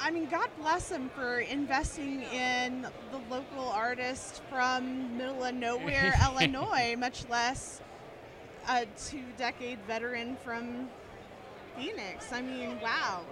I 0.01 0.11
mean, 0.11 0.29
God 0.29 0.49
bless 0.61 0.89
them 0.89 1.11
for 1.15 1.41
investing 1.41 2.23
in 2.23 2.83
the 2.83 3.19
local 3.31 3.69
artist 3.69 4.43
from 4.51 5.17
middle 5.17 5.43
of 5.45 5.55
nowhere, 5.55 6.15
Illinois, 6.25 6.95
much 6.97 7.29
less 7.29 7.81
a 8.69 8.87
two-decade 9.09 9.79
veteran 9.87 10.37
from 10.45 10.89
Phoenix. 11.77 12.33
I 12.33 12.43
mean, 12.43 12.79
wow. 12.81 13.23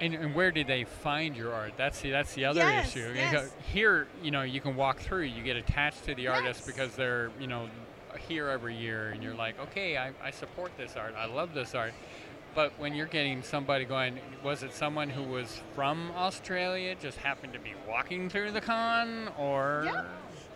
And, 0.00 0.14
and 0.14 0.34
where 0.34 0.52
did 0.52 0.66
they 0.68 0.84
find 0.84 1.36
your 1.36 1.52
art? 1.52 1.72
That's 1.76 2.00
the 2.00 2.10
that's 2.10 2.32
the 2.34 2.44
other 2.44 2.60
Yes, 2.60 2.94
issue. 2.94 3.12
Yes. 3.16 3.50
Here, 3.72 4.06
you 4.22 4.30
know, 4.30 4.42
you 4.42 4.60
can 4.60 4.76
walk 4.76 5.00
through. 5.00 5.22
You 5.22 5.42
get 5.42 5.56
attached 5.56 6.04
to 6.04 6.14
the 6.14 6.28
artist 6.28 6.60
Yes. 6.60 6.66
because 6.66 6.94
they're, 6.94 7.30
you 7.40 7.48
know, 7.48 7.68
here 8.28 8.48
every 8.48 8.76
year, 8.76 9.08
and 9.08 9.22
you're 9.22 9.34
like, 9.34 9.58
okay, 9.58 9.96
I, 9.96 10.12
I 10.22 10.30
support 10.30 10.70
this 10.76 10.96
art. 10.96 11.14
I 11.16 11.26
love 11.26 11.52
this 11.52 11.74
art. 11.74 11.92
But 12.58 12.72
when 12.76 12.92
you're 12.92 13.06
getting 13.06 13.44
somebody 13.44 13.84
going, 13.84 14.18
was 14.42 14.64
it 14.64 14.72
someone 14.72 15.08
who 15.08 15.22
was 15.22 15.62
from 15.76 16.10
Australia, 16.16 16.96
just 17.00 17.16
happened 17.18 17.52
to 17.52 17.60
be 17.60 17.72
walking 17.88 18.28
through 18.28 18.50
the 18.50 18.60
con, 18.60 19.28
or 19.38 19.82
Yeah. 19.84 20.04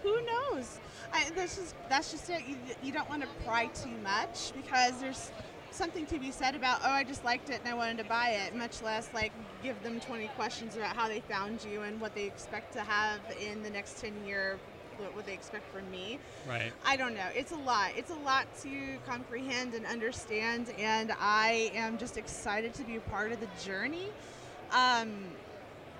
Who 0.02 0.20
knows? 0.26 0.80
I, 1.12 1.30
that's 1.36 1.54
just 1.54 1.76
that's 1.88 2.10
just 2.10 2.28
it. 2.28 2.42
You, 2.44 2.56
you 2.82 2.90
don't 2.90 3.08
want 3.08 3.22
to 3.22 3.28
pry 3.46 3.66
too 3.66 3.96
much 4.02 4.52
because 4.56 5.00
there's 5.00 5.30
something 5.70 6.04
to 6.06 6.18
be 6.18 6.32
said 6.32 6.56
about 6.56 6.80
oh 6.82 6.90
I 6.90 7.04
just 7.04 7.24
liked 7.24 7.50
it 7.50 7.60
and 7.60 7.72
I 7.72 7.74
wanted 7.74 7.98
to 7.98 8.04
buy 8.04 8.30
it. 8.30 8.56
Much 8.56 8.82
less 8.82 9.08
like 9.14 9.30
give 9.62 9.80
them 9.84 10.00
20 10.00 10.26
questions 10.34 10.74
about 10.74 10.96
how 10.96 11.06
they 11.06 11.20
found 11.20 11.64
you 11.64 11.82
and 11.82 12.00
what 12.00 12.16
they 12.16 12.24
expect 12.24 12.72
to 12.72 12.80
have 12.80 13.20
in 13.40 13.62
the 13.62 13.70
next 13.70 14.00
10 14.00 14.12
year. 14.26 14.58
What 14.98 15.14
would 15.16 15.26
they 15.26 15.35
expect 15.35 15.72
from 15.72 15.90
me? 15.90 16.18
right? 16.48 16.72
I 16.85 16.96
don't 16.96 17.14
know. 17.14 17.26
It's 17.35 17.52
a 17.52 17.57
lot. 17.57 17.90
It's 17.96 18.11
a 18.11 18.16
lot 18.16 18.46
to 18.62 18.70
comprehend 19.07 19.74
and 19.74 19.87
understand, 19.87 20.72
and 20.78 21.12
I 21.20 21.70
am 21.74 21.98
just 21.98 22.16
excited 22.16 22.74
to 22.74 22.85
be 22.85 22.96
a 22.96 23.00
part 23.00 23.33
of 23.33 23.40
the 23.40 23.48
journey. 23.64 24.09
Um, 24.70 25.12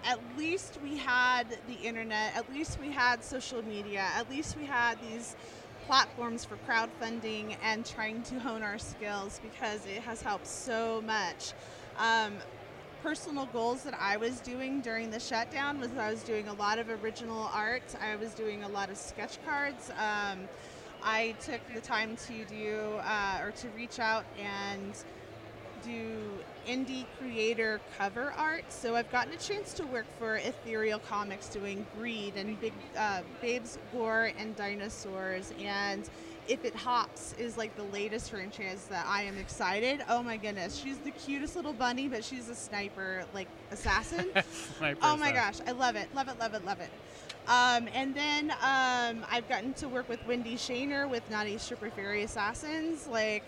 at 0.05 0.19
least 0.37 0.79
we 0.83 0.97
had 0.97 1.47
the 1.69 1.75
internet. 1.75 2.35
At 2.37 2.53
least 2.53 2.79
we 2.81 2.91
had 2.91 3.23
social 3.23 3.63
media. 3.63 4.07
At 4.17 4.29
least 4.29 4.57
we 4.57 4.65
had 4.65 4.99
these 5.01 5.37
platforms 5.87 6.45
for 6.45 6.57
crowdfunding 6.69 7.57
and 7.63 7.85
trying 7.85 8.23
to 8.23 8.39
hone 8.39 8.63
our 8.63 8.79
skills 8.79 9.41
because 9.43 9.85
it 9.87 10.03
has 10.03 10.23
helped 10.23 10.47
so 10.47 11.03
much. 11.03 11.53
Um, 11.99 12.35
personal 13.03 13.47
goals 13.47 13.83
that 13.83 13.95
I 14.01 14.17
was 14.17 14.41
doing 14.41 14.81
during 14.81 15.11
the 15.11 15.19
shutdown 15.19 15.81
was 15.81 15.91
I 15.99 16.11
was 16.11 16.23
doing 16.23 16.47
a 16.49 16.53
lot 16.53 16.79
of 16.79 16.89
original 16.89 17.51
art. 17.53 17.83
I 18.01 18.17
was 18.17 18.33
doing 18.33 18.63
a 18.63 18.69
lot 18.69 18.91
of 18.91 18.97
sketch 18.97 19.45
cards. 19.45 19.91
Um, 19.91 20.49
I 21.03 21.35
took 21.41 21.61
the 21.75 21.81
time 21.81 22.17
to 22.29 22.45
do 22.45 23.01
uh, 23.03 23.41
or 23.43 23.51
to 23.51 23.69
reach 23.71 23.99
out 23.99 24.25
and 24.39 24.95
do 25.85 26.31
indie 26.69 27.07
creator 27.19 27.81
cover 27.99 28.33
art. 28.37 28.65
So 28.73 28.95
I've 28.95 29.11
gotten 29.11 29.33
a 29.33 29.37
chance 29.37 29.75
to 29.75 29.87
work 29.87 30.07
for 30.17 30.37
Ethereal 30.37 31.01
Comics 31.01 31.49
doing 31.49 31.85
Greed 31.99 32.35
and 32.37 32.61
Big 32.61 32.73
uh, 32.97 33.23
Babes, 33.41 33.79
Gore, 33.93 34.31
and 34.39 34.55
Dinosaurs. 34.55 35.53
And 35.61 36.09
If 36.49 36.65
It 36.65 36.75
Hops 36.75 37.35
is 37.39 37.57
like 37.57 37.77
the 37.77 37.85
latest 37.85 38.31
franchise 38.31 38.87
that 38.91 39.07
I 39.07 39.23
am 39.23 39.39
excited. 39.39 40.03
Oh 40.09 40.23
my 40.23 40.37
goodness, 40.37 40.77
she's 40.77 40.99
the 40.99 41.13
cutest 41.13 41.55
little 41.57 41.73
bunny, 41.73 42.09
but 42.09 42.25
she's 42.25 42.49
a 42.49 42.55
sniper 42.55 43.25
like 43.33 43.49
assassin. 43.71 44.31
Sniper 44.79 44.99
Oh 45.03 45.17
my 45.17 45.31
assassin. 45.31 45.65
gosh, 45.65 45.69
I 45.69 45.79
love 45.79 45.97
it, 45.97 46.09
love 46.15 46.29
it, 46.29 46.39
love 46.39 46.55
it, 46.55 46.65
love 46.65 46.81
it. 46.81 46.91
Um, 47.49 47.89
and 47.95 48.15
then 48.15 48.51
um, 48.63 49.25
I've 49.31 49.49
gotten 49.49 49.73
to 49.75 49.89
work 49.89 50.09
with 50.09 50.25
Wendy 50.27 50.57
Shaner 50.57 51.09
with 51.09 51.29
Naughty 51.31 51.59
Stripper 51.59 51.91
Fairy 51.91 52.23
Assassins. 52.25 53.07
Like, 53.07 53.45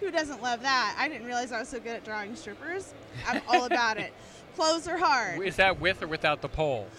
who 0.00 0.10
doesn't 0.10 0.42
love 0.42 0.62
that? 0.62 0.96
I 0.98 1.08
didn't 1.08 1.26
realize 1.26 1.52
I 1.52 1.60
was 1.60 1.68
so 1.68 1.78
good 1.80 1.96
at 1.96 2.04
drawing 2.04 2.34
strippers. 2.36 2.92
I'm 3.26 3.40
all 3.48 3.64
about 3.64 3.96
it. 3.98 4.12
Clothes 4.54 4.88
are 4.88 4.98
hard. 4.98 5.40
Is 5.42 5.56
that 5.56 5.80
with 5.80 6.02
or 6.02 6.06
without 6.06 6.40
the 6.42 6.48
pole? 6.48 6.88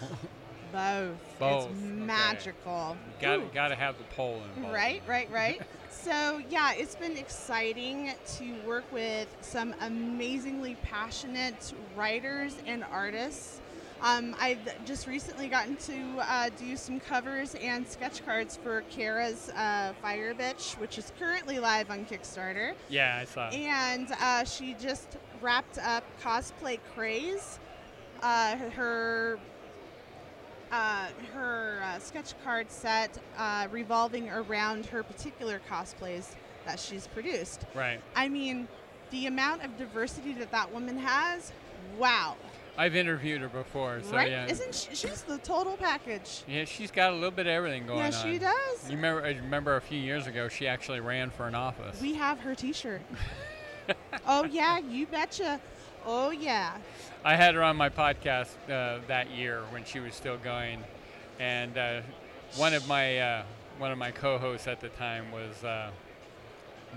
Both. 0.72 1.38
Both, 1.38 1.70
It's 1.70 1.78
okay. 1.80 1.88
magical. 1.88 2.96
got 3.20 3.54
got 3.54 3.68
to 3.68 3.74
have 3.74 3.96
the 3.98 4.04
pole 4.14 4.42
involved. 4.56 4.74
Right, 4.74 5.02
right, 5.06 5.30
right. 5.30 5.60
so, 5.90 6.40
yeah, 6.50 6.72
it's 6.74 6.94
been 6.94 7.16
exciting 7.16 8.12
to 8.38 8.54
work 8.66 8.90
with 8.92 9.28
some 9.40 9.74
amazingly 9.80 10.76
passionate 10.82 11.72
writers 11.96 12.56
and 12.66 12.84
artists. 12.90 13.60
Um, 14.00 14.36
I've 14.38 14.84
just 14.84 15.08
recently 15.08 15.48
gotten 15.48 15.74
to 15.76 16.02
uh, 16.20 16.50
do 16.56 16.76
some 16.76 17.00
covers 17.00 17.56
and 17.56 17.86
sketch 17.86 18.24
cards 18.24 18.56
for 18.56 18.82
Kara's 18.90 19.50
uh, 19.50 19.92
Fire 20.00 20.34
Bitch, 20.34 20.78
which 20.78 20.98
is 20.98 21.12
currently 21.18 21.58
live 21.58 21.90
on 21.90 22.04
Kickstarter. 22.06 22.74
Yeah, 22.88 23.18
I 23.20 23.24
saw. 23.24 23.48
And 23.48 24.08
uh, 24.20 24.44
she 24.44 24.74
just 24.74 25.16
wrapped 25.40 25.78
up 25.78 26.04
Cosplay 26.22 26.78
Craze. 26.94 27.58
Uh, 28.22 28.56
her 28.70 29.38
uh, 30.70 31.06
her 31.34 31.80
uh, 31.82 31.98
sketch 31.98 32.34
card 32.44 32.70
set 32.70 33.18
uh, 33.36 33.68
revolving 33.70 34.28
around 34.30 34.86
her 34.86 35.02
particular 35.02 35.60
cosplays 35.70 36.34
that 36.66 36.78
she's 36.78 37.06
produced. 37.06 37.64
Right. 37.74 38.00
I 38.14 38.28
mean, 38.28 38.68
the 39.10 39.26
amount 39.26 39.64
of 39.64 39.76
diversity 39.78 40.34
that 40.34 40.50
that 40.50 40.72
woman 40.72 40.98
has, 40.98 41.52
wow. 41.98 42.36
I've 42.76 42.94
interviewed 42.94 43.40
her 43.40 43.48
before, 43.48 44.00
so 44.04 44.14
right? 44.14 44.30
yeah. 44.30 44.46
Isn't 44.46 44.72
she, 44.72 44.94
she's 44.94 45.22
the 45.22 45.38
total 45.38 45.76
package? 45.76 46.44
yeah, 46.46 46.64
she's 46.64 46.92
got 46.92 47.10
a 47.10 47.14
little 47.14 47.32
bit 47.32 47.48
of 47.48 47.52
everything 47.52 47.86
going 47.86 47.98
yeah, 47.98 48.06
on. 48.06 48.12
Yeah, 48.12 48.22
she 48.22 48.38
does. 48.38 48.90
You 48.90 48.96
remember? 48.96 49.24
I 49.24 49.30
remember 49.30 49.76
a 49.76 49.80
few 49.80 49.98
years 49.98 50.28
ago, 50.28 50.48
she 50.48 50.68
actually 50.68 51.00
ran 51.00 51.30
for 51.30 51.48
an 51.48 51.56
office. 51.56 52.00
We 52.00 52.14
have 52.14 52.38
her 52.38 52.54
T-shirt. 52.54 53.00
oh 54.28 54.44
yeah, 54.44 54.78
you 54.78 55.06
betcha. 55.06 55.60
Oh 56.10 56.30
yeah. 56.30 56.78
I 57.22 57.36
had 57.36 57.54
her 57.54 57.62
on 57.62 57.76
my 57.76 57.90
podcast 57.90 58.48
uh, 58.70 59.00
that 59.08 59.30
year 59.30 59.60
when 59.70 59.84
she 59.84 60.00
was 60.00 60.14
still 60.14 60.38
going, 60.38 60.82
and 61.38 61.76
uh, 61.76 62.00
one 62.56 62.72
of 62.72 62.88
my 62.88 63.18
uh, 63.18 63.42
one 63.76 63.92
of 63.92 63.98
my 63.98 64.10
co-hosts 64.10 64.66
at 64.66 64.80
the 64.80 64.88
time 64.88 65.30
was 65.30 65.62
uh, 65.62 65.90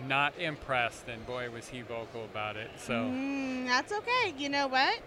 not 0.07 0.33
impressed, 0.39 1.09
and 1.09 1.27
boy 1.27 1.49
was 1.49 1.67
he 1.67 1.81
vocal 1.81 2.23
about 2.23 2.55
it. 2.55 2.69
So 2.77 2.93
Mm, 2.93 3.67
that's 3.67 3.91
okay. 3.91 4.33
You 4.37 4.47
know 4.47 4.67
what? 4.67 4.99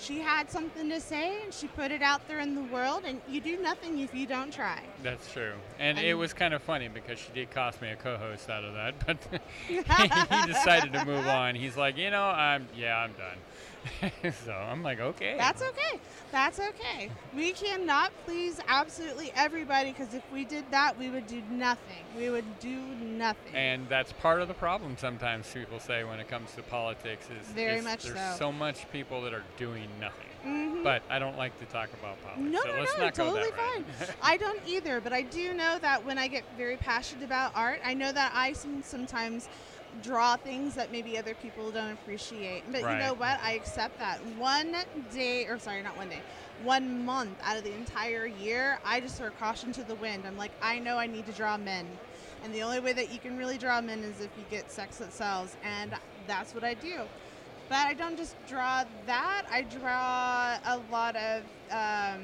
She 0.00 0.18
had 0.20 0.50
something 0.50 0.88
to 0.88 1.00
say 1.00 1.42
and 1.44 1.52
she 1.52 1.66
put 1.68 1.90
it 1.90 2.00
out 2.00 2.26
there 2.26 2.40
in 2.40 2.54
the 2.54 2.62
world, 2.62 3.02
and 3.04 3.20
you 3.28 3.40
do 3.40 3.60
nothing 3.60 3.98
if 4.00 4.14
you 4.14 4.26
don't 4.26 4.52
try. 4.52 4.80
that's 5.02 5.30
true, 5.32 5.52
and 5.78 5.98
it 5.98 6.14
was 6.14 6.32
kind 6.32 6.54
of 6.54 6.62
funny 6.62 6.88
because 6.88 7.18
she 7.18 7.30
did 7.32 7.50
cost 7.50 7.82
me 7.82 7.90
a 7.90 7.96
co-host 7.96 8.48
out 8.48 8.64
of 8.64 8.74
that, 8.74 8.94
but 9.06 9.18
he 9.68 10.46
decided 10.46 10.92
to 10.94 11.04
move 11.04 11.26
on. 11.26 11.54
He's 11.54 11.76
like, 11.76 11.98
you 11.98 12.10
know, 12.10 12.24
I'm 12.24 12.66
yeah, 12.76 12.96
I'm 12.96 13.12
done. 13.12 13.36
so 14.44 14.52
I'm 14.52 14.82
like, 14.82 15.00
okay. 15.00 15.34
That's 15.36 15.62
okay. 15.62 16.00
That's 16.32 16.60
okay. 16.60 17.10
We 17.34 17.52
cannot 17.52 18.12
please 18.24 18.60
absolutely 18.68 19.32
everybody 19.34 19.92
because 19.92 20.14
if 20.14 20.22
we 20.32 20.44
did 20.44 20.64
that, 20.70 20.98
we 20.98 21.10
would 21.10 21.26
do 21.26 21.42
nothing. 21.50 22.04
We 22.16 22.30
would 22.30 22.58
do 22.60 22.76
nothing. 22.76 23.54
And 23.54 23.88
that's 23.88 24.12
part 24.12 24.40
of 24.40 24.48
the 24.48 24.54
problem 24.54 24.96
sometimes 24.98 25.52
people 25.52 25.80
say 25.80 26.04
when 26.04 26.20
it 26.20 26.28
comes 26.28 26.52
to 26.54 26.62
politics 26.62 27.26
is, 27.40 27.46
Very 27.48 27.78
is 27.78 27.84
much 27.84 28.04
there's 28.04 28.38
so. 28.38 28.52
much 28.52 28.90
people 28.92 29.22
that 29.22 29.34
are 29.34 29.44
doing 29.56 29.88
nothing. 30.00 30.26
Mhm. 30.44 30.82
But 30.82 31.02
I 31.10 31.18
don't 31.18 31.36
like 31.36 31.58
to 31.58 31.66
talk 31.66 31.90
about 31.92 32.22
politics. 32.22 32.52
No, 32.52 32.62
so 32.62 32.68
no, 32.68 32.78
let's 32.80 32.98
no, 32.98 33.04
not 33.04 33.14
go 33.14 33.24
totally 33.30 33.50
that 33.50 34.06
fine. 34.06 34.14
I 34.22 34.36
don't 34.36 34.60
either, 34.66 35.00
but 35.00 35.12
I 35.12 35.22
do 35.22 35.52
know 35.52 35.78
that 35.80 36.04
when 36.04 36.16
I 36.16 36.28
get 36.28 36.44
very 36.56 36.76
passionate 36.76 37.24
about 37.24 37.52
art, 37.54 37.80
I 37.84 37.92
know 37.92 38.10
that 38.10 38.32
I 38.34 38.54
sometimes 38.54 39.48
draw 40.02 40.36
things 40.36 40.74
that 40.74 40.92
maybe 40.92 41.18
other 41.18 41.34
people 41.34 41.70
don't 41.70 41.92
appreciate. 41.92 42.64
But 42.70 42.82
you 42.82 42.98
know 42.98 43.14
what? 43.14 43.38
I 43.42 43.52
accept 43.52 43.98
that. 43.98 44.18
One 44.36 44.74
day, 45.12 45.46
or 45.46 45.58
sorry, 45.58 45.82
not 45.82 45.96
one 45.96 46.08
day, 46.08 46.20
one 46.62 47.04
month 47.04 47.38
out 47.42 47.56
of 47.56 47.64
the 47.64 47.74
entire 47.74 48.26
year, 48.26 48.78
I 48.84 49.00
just 49.00 49.16
throw 49.16 49.30
caution 49.30 49.72
to 49.72 49.82
the 49.84 49.94
wind. 49.96 50.24
I'm 50.26 50.36
like, 50.36 50.52
I 50.62 50.78
know 50.78 50.98
I 50.98 51.06
need 51.06 51.26
to 51.26 51.32
draw 51.32 51.56
men. 51.56 51.86
And 52.42 52.54
the 52.54 52.62
only 52.62 52.80
way 52.80 52.92
that 52.92 53.12
you 53.12 53.18
can 53.18 53.36
really 53.36 53.58
draw 53.58 53.80
men 53.80 54.00
is 54.00 54.20
if 54.20 54.30
you 54.36 54.44
get 54.50 54.70
sex 54.70 54.96
that 54.98 55.12
sells. 55.12 55.56
And 55.62 55.92
that's 56.26 56.54
what 56.54 56.64
I 56.64 56.74
do. 56.74 57.00
But 57.68 57.86
I 57.86 57.94
don't 57.94 58.16
just 58.16 58.34
draw 58.48 58.84
that. 59.06 59.44
I 59.50 59.62
draw 59.62 60.58
a 60.64 60.80
lot 60.90 61.16
of. 61.16 61.42
Um, 61.70 62.22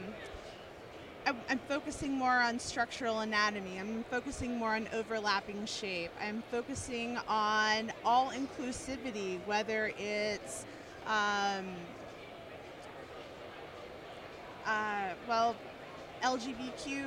I'm, 1.26 1.58
focusing 1.68 2.12
more 2.12 2.40
on 2.40 2.58
structural 2.58 3.20
anatomy. 3.20 3.78
I'm 3.80 4.04
focusing 4.04 4.56
more 4.56 4.74
on 4.76 4.88
overlapping 4.92 5.66
shape. 5.66 6.12
I'm 6.20 6.42
focusing 6.50 7.18
on 7.28 7.92
all 8.04 8.30
inclusivity, 8.30 9.40
whether 9.44 9.92
it's, 9.98 10.64
um, 11.06 11.66
uh, 14.64 15.10
well, 15.28 15.56
LGBTQ. 16.22 17.04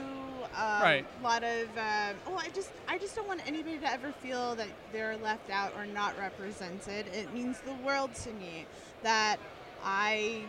Um, 0.56 0.82
Right. 0.82 1.06
A 1.20 1.24
lot 1.24 1.44
of. 1.44 1.68
Uh, 1.78 2.14
well, 2.26 2.40
I 2.40 2.50
just 2.54 2.72
I 2.88 2.98
just 2.98 3.16
don't 3.16 3.28
want 3.28 3.46
anybody 3.46 3.78
to 3.78 3.92
ever 3.92 4.12
feel 4.12 4.56
that 4.56 4.68
they're 4.92 5.18
left 5.18 5.50
out 5.50 5.74
or 5.78 5.86
not 5.86 6.18
represented. 6.18 7.08
It 7.14 7.34
means 7.34 7.60
the 7.62 7.74
world 7.86 8.16
to 8.24 8.32
me 8.34 8.66
that 9.04 9.38
I 9.84 10.42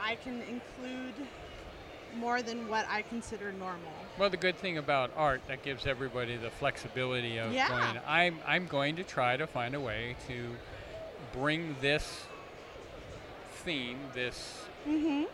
I 0.00 0.14
can 0.16 0.42
include 0.42 1.14
more 2.18 2.42
than 2.42 2.68
what 2.68 2.86
I 2.88 3.02
consider 3.02 3.52
normal. 3.52 3.92
Well, 4.18 4.30
the 4.30 4.36
good 4.36 4.56
thing 4.56 4.78
about 4.78 5.10
art 5.16 5.42
that 5.48 5.62
gives 5.62 5.86
everybody 5.86 6.36
the 6.36 6.50
flexibility 6.50 7.38
of 7.38 7.52
Yeah. 7.52 7.68
going. 7.68 8.02
I'm 8.06 8.38
I'm 8.46 8.66
going 8.66 8.96
to 8.96 9.04
try 9.04 9.36
to 9.36 9.46
find 9.46 9.74
a 9.74 9.80
way 9.80 10.16
to 10.28 10.56
bring 11.32 11.76
this 11.80 12.24
theme, 13.64 13.98
this 14.14 14.62
Mm-hmm. 14.86 15.24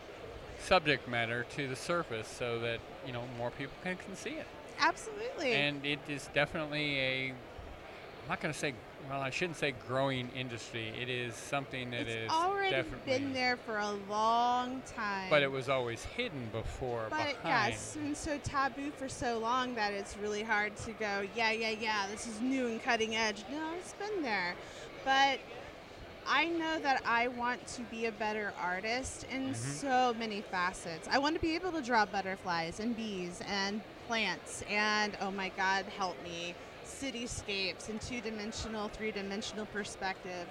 subject 0.63 1.07
matter 1.07 1.45
to 1.55 1.67
the 1.67 1.75
surface, 1.75 2.27
so 2.27 2.57
that 2.59 2.79
you 3.05 3.13
know 3.13 3.21
more 3.37 3.51
people 3.51 3.73
can, 3.83 3.97
can 3.97 4.15
see 4.15 4.31
it. 4.31 4.47
Absolutely. 4.79 5.51
And 5.53 5.85
it 5.85 5.99
is 6.09 6.27
definitely 6.33 6.99
a. 6.99 7.29
I'm 7.29 8.29
not 8.29 8.41
going 8.41 8.51
to 8.51 8.59
say. 8.59 8.73
Well, 9.09 9.21
I 9.21 9.29
shouldn't 9.29 9.57
say 9.57 9.73
growing 9.87 10.29
industry. 10.35 10.93
It 10.99 11.09
is 11.09 11.35
something 11.35 11.91
that 11.91 12.07
is 12.07 12.25
it's 12.25 12.33
already 12.33 12.71
definitely. 12.71 13.19
been 13.19 13.33
there 13.33 13.57
for 13.57 13.77
a 13.77 13.91
long 14.09 14.81
time. 14.95 15.29
But 15.29 15.43
it 15.43 15.51
was 15.51 15.69
always 15.69 16.03
hidden 16.03 16.49
before. 16.51 17.07
But 17.09 17.29
it, 17.29 17.37
it's 17.45 17.95
been 17.95 18.15
so 18.15 18.37
taboo 18.43 18.91
for 18.91 19.09
so 19.09 19.39
long 19.39 19.75
that 19.75 19.93
it's 19.93 20.17
really 20.17 20.43
hard 20.43 20.75
to 20.77 20.91
go, 20.93 21.23
yeah, 21.35 21.51
yeah, 21.51 21.71
yeah, 21.71 22.07
this 22.09 22.27
is 22.27 22.39
new 22.39 22.67
and 22.67 22.81
cutting 22.81 23.15
edge. 23.15 23.43
No, 23.51 23.73
it's 23.77 23.93
been 23.93 24.21
there. 24.23 24.55
But 25.03 25.39
I 26.25 26.45
know 26.45 26.79
that 26.79 27.01
I 27.05 27.27
want 27.27 27.67
to 27.67 27.81
be 27.83 28.05
a 28.05 28.11
better 28.11 28.53
artist 28.59 29.25
in 29.29 29.49
Mhm. 29.49 29.55
so 29.55 30.13
many 30.17 30.41
facets. 30.41 31.07
I 31.11 31.17
want 31.17 31.35
to 31.35 31.41
be 31.41 31.55
able 31.55 31.73
to 31.73 31.81
draw 31.81 32.05
butterflies 32.05 32.79
and 32.79 32.95
bees 32.95 33.41
and 33.45 33.81
plants 34.07 34.63
and, 34.69 35.17
oh 35.19 35.31
my 35.31 35.49
God, 35.49 35.85
help 35.97 36.21
me, 36.23 36.55
cityscapes 36.85 37.89
in 37.89 37.99
two 37.99 38.21
dimensional, 38.21 38.87
three 38.89 39.11
dimensional 39.11 39.65
perspective. 39.67 40.47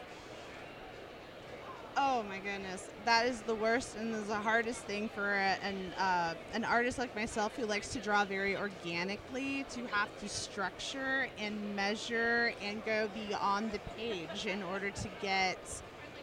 Oh 1.94 2.22
my 2.22 2.38
goodness, 2.38 2.88
that 3.04 3.26
is 3.26 3.42
the 3.42 3.54
worst 3.54 3.96
and 3.96 4.14
is 4.14 4.26
the 4.26 4.34
hardest 4.34 4.80
thing 4.84 5.10
for 5.10 5.34
an 5.34 5.92
uh, 5.98 6.34
an 6.54 6.64
artist 6.64 6.98
like 6.98 7.14
myself 7.14 7.54
who 7.54 7.66
likes 7.66 7.88
to 7.88 7.98
draw 7.98 8.24
very 8.24 8.56
organically 8.56 9.66
to 9.70 9.86
have 9.88 10.08
to 10.20 10.28
structure 10.28 11.28
and 11.38 11.76
measure 11.76 12.54
and 12.62 12.82
go 12.86 13.10
beyond 13.28 13.72
the 13.72 13.78
page 13.96 14.46
in 14.46 14.62
order 14.62 14.90
to 14.90 15.08
get 15.20 15.58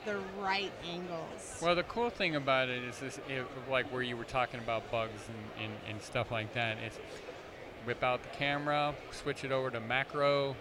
the 0.05 0.17
right 0.39 0.71
angles. 0.89 1.59
Well, 1.61 1.75
the 1.75 1.83
cool 1.83 2.09
thing 2.09 2.35
about 2.35 2.69
it 2.69 2.83
is 2.83 2.99
this, 2.99 3.19
it, 3.29 3.45
like 3.69 3.91
where 3.93 4.01
you 4.01 4.17
were 4.17 4.23
talking 4.23 4.59
about 4.59 4.89
bugs 4.89 5.21
and, 5.27 5.65
and, 5.65 5.73
and 5.89 6.01
stuff 6.01 6.31
like 6.31 6.53
that. 6.53 6.77
Is 6.79 6.97
whip 7.89 8.03
out 8.03 8.21
the 8.21 8.29
camera, 8.37 8.93
switch 9.09 9.43
it 9.43 9.51
over 9.51 9.71
to 9.71 9.79
macro, 9.79 10.55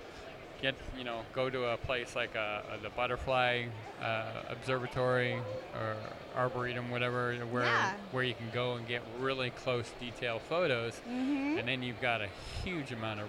get 0.63 0.75
you 0.97 1.05
know, 1.05 1.21
go 1.35 1.51
to 1.51 1.63
a 1.67 1.77
place 1.77 2.17
like 2.17 2.35
uh 2.35 2.39
uh 2.39 2.63
the 2.83 2.89
butterfly 2.89 3.67
uh, 4.03 4.25
observatory 4.49 5.37
or 5.79 5.95
arboretum, 6.35 6.91
whatever, 6.91 7.35
where 7.53 7.67
Yeah. 7.67 7.91
where 8.13 8.25
you 8.25 8.33
can 8.33 8.49
go 8.55 8.77
and 8.77 8.89
get 8.89 9.03
really 9.21 9.51
close, 9.51 9.85
detail 10.01 10.39
photos, 10.39 10.95
hmm 11.07 11.59
and 11.59 11.69
then 11.69 11.83
you've 11.83 12.01
got 12.01 12.23
a 12.23 12.29
huge 12.65 12.93
amount 12.93 13.21
of 13.21 13.27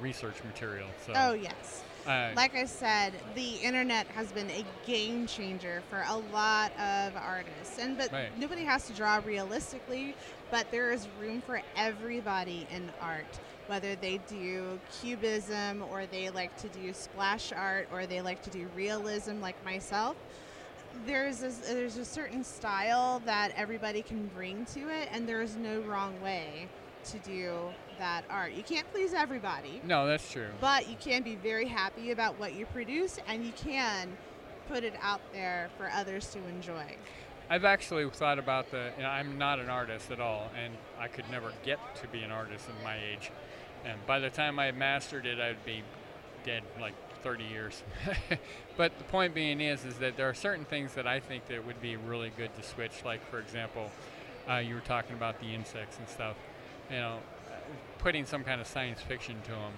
research 0.00 0.36
material. 0.44 0.86
So 1.06 1.12
Oh 1.16 1.34
yes. 1.34 1.82
Uh, 2.06 2.30
Like 2.36 2.54
I 2.54 2.66
said, 2.66 3.14
the 3.34 3.54
internet 3.64 4.06
has 4.08 4.30
been 4.30 4.50
a 4.50 4.64
game 4.86 5.26
changer 5.26 5.82
for 5.88 6.04
a 6.06 6.16
lot 6.16 6.70
of 6.78 7.16
artists. 7.16 7.78
And 7.78 7.96
but 7.96 8.12
Right. 8.12 8.28
nobody 8.38 8.64
has 8.64 8.86
to 8.88 8.92
draw 8.92 9.20
realistically, 9.24 10.14
but 10.54 10.70
there 10.70 10.92
is 10.92 11.08
room 11.20 11.42
for 11.44 11.60
everybody 11.74 12.64
in 12.72 12.88
art. 13.00 13.40
Whether 13.66 13.96
they 13.96 14.20
do 14.28 14.78
cubism 15.00 15.82
or 15.90 16.06
they 16.06 16.30
like 16.30 16.56
to 16.58 16.68
do 16.68 16.92
splash 16.92 17.52
art 17.52 17.88
or 17.90 18.06
they 18.06 18.22
like 18.22 18.40
to 18.44 18.50
do 18.50 18.68
realism 18.76 19.40
like 19.40 19.56
myself, 19.64 20.14
there's 21.06 21.42
a, 21.42 21.50
there's 21.66 21.96
a 21.96 22.04
certain 22.04 22.44
style 22.44 23.20
that 23.24 23.50
everybody 23.56 24.00
can 24.00 24.28
bring 24.28 24.64
to 24.66 24.88
it 24.90 25.08
and 25.10 25.28
there 25.28 25.42
is 25.42 25.56
no 25.56 25.80
wrong 25.80 26.14
way 26.22 26.68
to 27.06 27.18
do 27.18 27.58
that 27.98 28.22
art. 28.30 28.52
You 28.52 28.62
can't 28.62 28.88
please 28.92 29.12
everybody. 29.12 29.80
no, 29.82 30.06
that's 30.06 30.30
true. 30.30 30.50
But 30.60 30.88
you 30.88 30.94
can 31.00 31.24
be 31.24 31.34
very 31.34 31.66
happy 31.66 32.12
about 32.12 32.38
what 32.38 32.54
you 32.54 32.64
produce 32.66 33.18
and 33.26 33.44
you 33.44 33.50
can 33.56 34.16
put 34.68 34.84
it 34.84 34.94
out 35.02 35.20
there 35.32 35.68
for 35.76 35.90
others 35.90 36.28
to 36.28 36.38
enjoy. 36.46 36.96
I've 37.50 37.64
actually 37.64 38.08
thought 38.10 38.38
about 38.38 38.70
the. 38.70 38.90
You 38.96 39.02
know, 39.02 39.08
I'm 39.08 39.38
not 39.38 39.58
an 39.58 39.68
artist 39.68 40.10
at 40.10 40.20
all, 40.20 40.50
and 40.62 40.74
I 40.98 41.08
could 41.08 41.30
never 41.30 41.52
get 41.64 41.78
to 41.96 42.08
be 42.08 42.22
an 42.22 42.30
artist 42.30 42.66
in 42.68 42.84
my 42.84 42.96
age. 42.96 43.30
And 43.84 44.04
by 44.06 44.18
the 44.18 44.30
time 44.30 44.58
I 44.58 44.72
mastered 44.72 45.26
it, 45.26 45.38
I'd 45.38 45.64
be 45.64 45.82
dead 46.44 46.62
like 46.80 46.94
30 47.22 47.44
years. 47.44 47.82
but 48.76 48.96
the 48.98 49.04
point 49.04 49.34
being 49.34 49.60
is, 49.60 49.84
is 49.84 49.96
that 49.96 50.16
there 50.16 50.28
are 50.28 50.34
certain 50.34 50.64
things 50.64 50.94
that 50.94 51.06
I 51.06 51.20
think 51.20 51.46
that 51.48 51.66
would 51.66 51.80
be 51.82 51.96
really 51.96 52.32
good 52.36 52.54
to 52.56 52.62
switch. 52.62 53.04
Like 53.04 53.28
for 53.30 53.38
example, 53.40 53.90
uh, 54.48 54.56
you 54.56 54.74
were 54.74 54.80
talking 54.80 55.14
about 55.14 55.40
the 55.40 55.54
insects 55.54 55.98
and 55.98 56.08
stuff. 56.08 56.36
You 56.90 56.96
know, 56.96 57.18
putting 57.98 58.26
some 58.26 58.44
kind 58.44 58.60
of 58.60 58.66
science 58.66 59.00
fiction 59.00 59.36
to 59.44 59.50
them. 59.50 59.72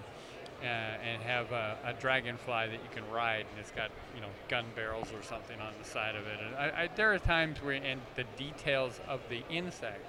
Uh, 0.59 0.65
and 0.65 1.21
have 1.21 1.51
a, 1.51 1.77
a 1.85 1.93
dragonfly 1.93 2.67
that 2.67 2.79
you 2.83 2.89
can 2.91 3.07
ride, 3.11 3.45
and 3.51 3.59
it's 3.59 3.69
got 3.69 3.91
you 4.15 4.21
know 4.21 4.27
gun 4.49 4.65
barrels 4.75 5.07
or 5.13 5.21
something 5.21 5.61
on 5.61 5.71
the 5.79 5.87
side 5.87 6.15
of 6.15 6.25
it. 6.25 6.39
And 6.43 6.55
I, 6.55 6.83
I, 6.83 6.89
there 6.95 7.13
are 7.13 7.19
times 7.19 7.61
where, 7.61 7.75
and 7.75 8.01
the 8.15 8.23
details 8.37 8.99
of 9.07 9.19
the 9.29 9.43
insect, 9.51 10.03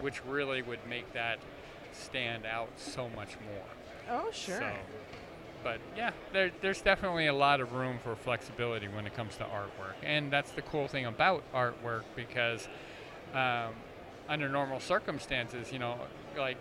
which 0.00 0.24
really 0.24 0.62
would 0.62 0.78
make 0.88 1.12
that 1.12 1.40
stand 1.92 2.46
out 2.46 2.68
so 2.76 3.08
much 3.08 3.30
more. 3.44 4.20
Oh, 4.20 4.30
sure. 4.30 4.60
So, 4.60 4.72
but 5.64 5.80
yeah, 5.96 6.12
there, 6.32 6.52
there's 6.60 6.80
definitely 6.80 7.26
a 7.26 7.34
lot 7.34 7.60
of 7.60 7.72
room 7.72 7.98
for 8.02 8.14
flexibility 8.14 8.86
when 8.86 9.06
it 9.06 9.14
comes 9.14 9.36
to 9.38 9.44
artwork, 9.44 9.96
and 10.04 10.32
that's 10.32 10.52
the 10.52 10.62
cool 10.62 10.86
thing 10.86 11.06
about 11.06 11.42
artwork 11.52 12.04
because 12.14 12.68
um, 13.34 13.74
under 14.28 14.48
normal 14.48 14.78
circumstances, 14.78 15.72
you 15.72 15.80
know, 15.80 15.98
like 16.36 16.58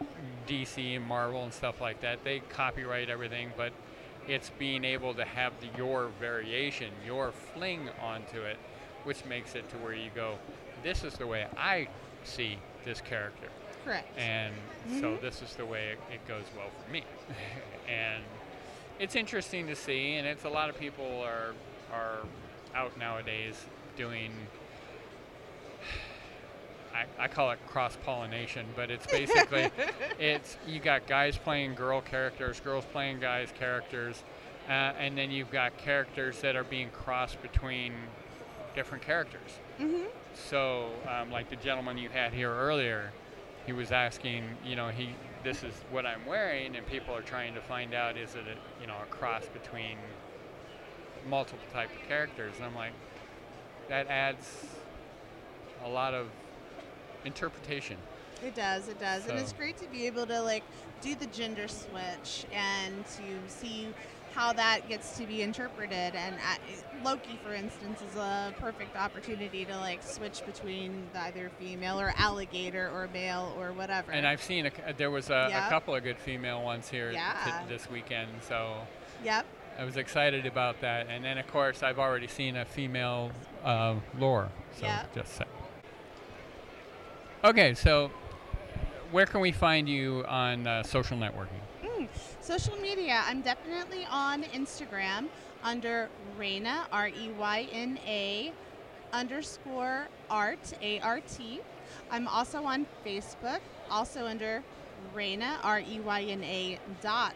DC 0.47 0.95
and 0.95 1.05
Marvel 1.05 1.43
and 1.43 1.53
stuff 1.53 1.81
like 1.81 2.01
that, 2.01 2.23
they 2.23 2.39
copyright 2.49 3.09
everything, 3.09 3.51
but 3.55 3.71
it's 4.27 4.51
being 4.59 4.83
able 4.83 5.13
to 5.13 5.25
have 5.25 5.53
the, 5.61 5.67
your 5.77 6.09
variation, 6.19 6.91
your 7.05 7.31
fling 7.31 7.89
onto 8.01 8.41
it, 8.41 8.57
which 9.03 9.25
makes 9.25 9.55
it 9.55 9.67
to 9.69 9.77
where 9.77 9.93
you 9.93 10.09
go, 10.13 10.37
this 10.83 11.03
is 11.03 11.13
the 11.15 11.27
way 11.27 11.47
I 11.57 11.87
see 12.23 12.57
this 12.85 13.01
character. 13.01 13.47
Correct. 13.85 14.09
and 14.19 14.53
so 14.99 15.13
mm-hmm. 15.13 15.25
this 15.25 15.41
is 15.41 15.55
the 15.55 15.65
way 15.65 15.93
it, 15.93 16.13
it 16.13 16.27
goes 16.27 16.43
well 16.55 16.67
for 16.83 16.91
me. 16.91 17.03
And 17.87 18.23
it's 18.99 19.15
interesting 19.15 19.65
to 19.65 19.75
see 19.75 20.15
and 20.15 20.27
it's 20.27 20.43
a 20.43 20.49
lot 20.49 20.69
of 20.69 20.79
people 20.79 21.23
are 21.25 21.55
are 21.91 22.19
out 22.75 22.95
nowadays 22.99 23.55
doing 23.97 24.31
I, 26.93 27.23
I 27.23 27.27
call 27.27 27.51
it 27.51 27.59
cross 27.67 27.97
pollination 28.03 28.65
but 28.75 28.89
it's 28.91 29.07
basically 29.07 29.69
it's 30.19 30.57
you 30.67 30.79
got 30.79 31.07
guys 31.07 31.37
playing 31.37 31.75
girl 31.75 32.01
characters 32.01 32.59
girls 32.59 32.85
playing 32.85 33.19
guys 33.19 33.49
characters 33.57 34.23
uh, 34.67 34.93
and 34.99 35.17
then 35.17 35.31
you've 35.31 35.51
got 35.51 35.77
characters 35.77 36.41
that 36.41 36.55
are 36.55 36.63
being 36.63 36.89
crossed 36.91 37.41
between 37.41 37.91
different 38.75 39.03
characters. 39.03 39.49
Hmm 39.79 40.03
so, 40.33 40.89
um, 41.07 41.31
like 41.31 41.49
the 41.49 41.55
gentleman 41.57 41.97
you 41.97 42.09
had 42.09 42.33
here 42.33 42.53
earlier, 42.53 43.11
he 43.65 43.73
was 43.73 43.91
asking, 43.91 44.43
you 44.65 44.75
know, 44.75 44.89
he 44.89 45.09
this 45.43 45.63
is 45.63 45.73
what 45.89 46.05
I'm 46.05 46.25
wearing, 46.25 46.75
and 46.75 46.85
people 46.85 47.15
are 47.15 47.21
trying 47.21 47.53
to 47.53 47.61
find 47.61 47.93
out 47.93 48.17
is 48.17 48.35
it 48.35 48.43
a, 48.45 48.81
you 48.81 48.87
know 48.87 48.95
a 49.01 49.05
cross 49.05 49.45
between 49.47 49.97
multiple 51.27 51.65
type 51.71 51.89
of 51.89 52.07
characters, 52.07 52.53
and 52.57 52.65
I'm 52.65 52.75
like, 52.75 52.93
that 53.89 54.07
adds 54.07 54.65
a 55.85 55.89
lot 55.89 56.13
of 56.13 56.27
interpretation. 57.25 57.97
It 58.43 58.55
does, 58.55 58.87
it 58.87 58.99
does. 58.99 59.27
And 59.27 59.37
it's 59.37 59.53
great 59.53 59.77
to 59.77 59.87
be 59.87 60.07
able 60.07 60.25
to 60.27 60.41
like 60.41 60.63
do 61.01 61.15
the 61.15 61.27
gender 61.27 61.67
switch 61.67 62.45
and 62.53 63.05
to 63.05 63.23
see 63.47 63.87
how 64.33 64.53
that 64.53 64.87
gets 64.87 65.17
to 65.17 65.25
be 65.25 65.41
interpreted. 65.41 66.15
And 66.15 66.35
uh, 66.35 67.03
Loki, 67.03 67.39
for 67.43 67.53
instance, 67.53 67.99
is 68.01 68.15
a 68.15 68.53
perfect 68.59 68.95
opportunity 68.95 69.65
to 69.65 69.75
like 69.77 70.03
switch 70.03 70.45
between 70.45 71.07
the 71.13 71.21
either 71.21 71.51
female 71.59 71.99
or 71.99 72.13
alligator 72.15 72.89
or 72.93 73.09
male 73.11 73.53
or 73.57 73.73
whatever. 73.73 74.11
And 74.11 74.25
I've 74.27 74.41
seen 74.43 74.67
a, 74.67 74.93
there 74.95 75.11
was 75.11 75.29
a, 75.29 75.47
Yeah. 75.49 75.67
a 75.67 75.69
couple 75.69 75.95
of 75.95 76.03
good 76.03 76.17
female 76.17 76.63
ones 76.63 76.87
here 76.89 77.11
t- 77.11 77.17
this 77.67 77.89
weekend, 77.89 78.29
so 78.47 78.75
yep. 79.23 79.45
I 79.77 79.83
was 79.83 79.97
excited 79.97 80.45
about 80.45 80.79
that. 80.81 81.07
And 81.09 81.25
then, 81.25 81.37
of 81.37 81.47
course, 81.47 81.83
I've 81.83 81.99
already 81.99 82.27
seen 82.27 82.55
a 82.55 82.65
female 82.65 83.31
uh, 83.63 83.95
lore. 84.17 84.49
So 84.77 84.85
Yeah. 84.85 85.05
just 85.15 85.35
say. 85.37 85.45
Okay, 87.41 87.73
so 87.73 88.11
where 89.11 89.25
can 89.25 89.39
we 89.39 89.53
find 89.53 89.87
you 89.87 90.25
on 90.27 90.67
uh, 90.67 90.83
social 90.83 91.17
networking? 91.17 91.61
Mm. 91.81 92.09
Social 92.41 92.75
media, 92.75 93.21
I'm 93.25 93.41
definitely 93.41 94.05
on 94.11 94.43
Instagram 94.43 95.27
under 95.63 96.09
Reyna, 96.37 96.85
R 96.91 97.07
E 97.07 97.31
Y 97.39 97.67
N 97.71 97.97
A 98.05 98.51
underscore 99.13 100.09
art, 100.29 100.73
A 100.81 100.99
R 100.99 101.21
T. 101.21 101.61
I'm 102.11 102.27
also 102.27 102.63
on 102.65 102.85
Facebook, 103.05 103.61
also 103.89 104.25
under 104.25 104.61
Reyna, 105.15 105.59
R 105.63 105.79
E 105.79 106.01
Y 106.01 106.21
N 106.23 106.43
A 106.43 106.77
dot 106.99 107.35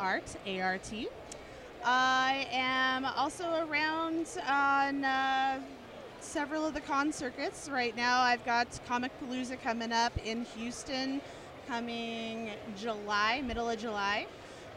art, 0.00 0.34
A 0.46 0.60
R 0.60 0.78
T. 0.78 1.06
I 1.84 2.48
am 2.50 3.04
also 3.04 3.64
around 3.68 4.26
on 4.48 5.04
uh, 5.04 5.60
several 6.24 6.66
of 6.66 6.74
the 6.74 6.80
con 6.80 7.12
circuits. 7.12 7.68
Right 7.68 7.96
now, 7.96 8.20
I've 8.20 8.44
got 8.44 8.68
Comicpalooza 8.88 9.60
coming 9.62 9.92
up 9.92 10.12
in 10.24 10.44
Houston, 10.56 11.20
coming 11.68 12.50
July, 12.76 13.42
middle 13.42 13.68
of 13.68 13.78
July. 13.78 14.26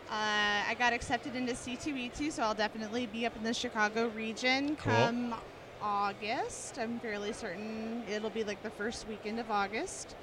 Uh, 0.09 0.63
I 0.67 0.75
got 0.77 0.93
accepted 0.93 1.35
into 1.35 1.53
C2E2, 1.53 2.31
so 2.31 2.43
I'll 2.43 2.53
definitely 2.53 3.07
be 3.07 3.25
up 3.25 3.35
in 3.35 3.43
the 3.43 3.53
Chicago 3.53 4.07
region 4.09 4.75
Cool. 4.77 4.93
come 4.93 5.35
August. 5.81 6.79
I'm 6.79 6.99
fairly 6.99 7.33
certain 7.33 8.03
it'll 8.09 8.29
be 8.29 8.43
like 8.43 8.61
the 8.63 8.69
first 8.69 9.07
weekend 9.07 9.39
of 9.39 9.49
August. 9.51 10.15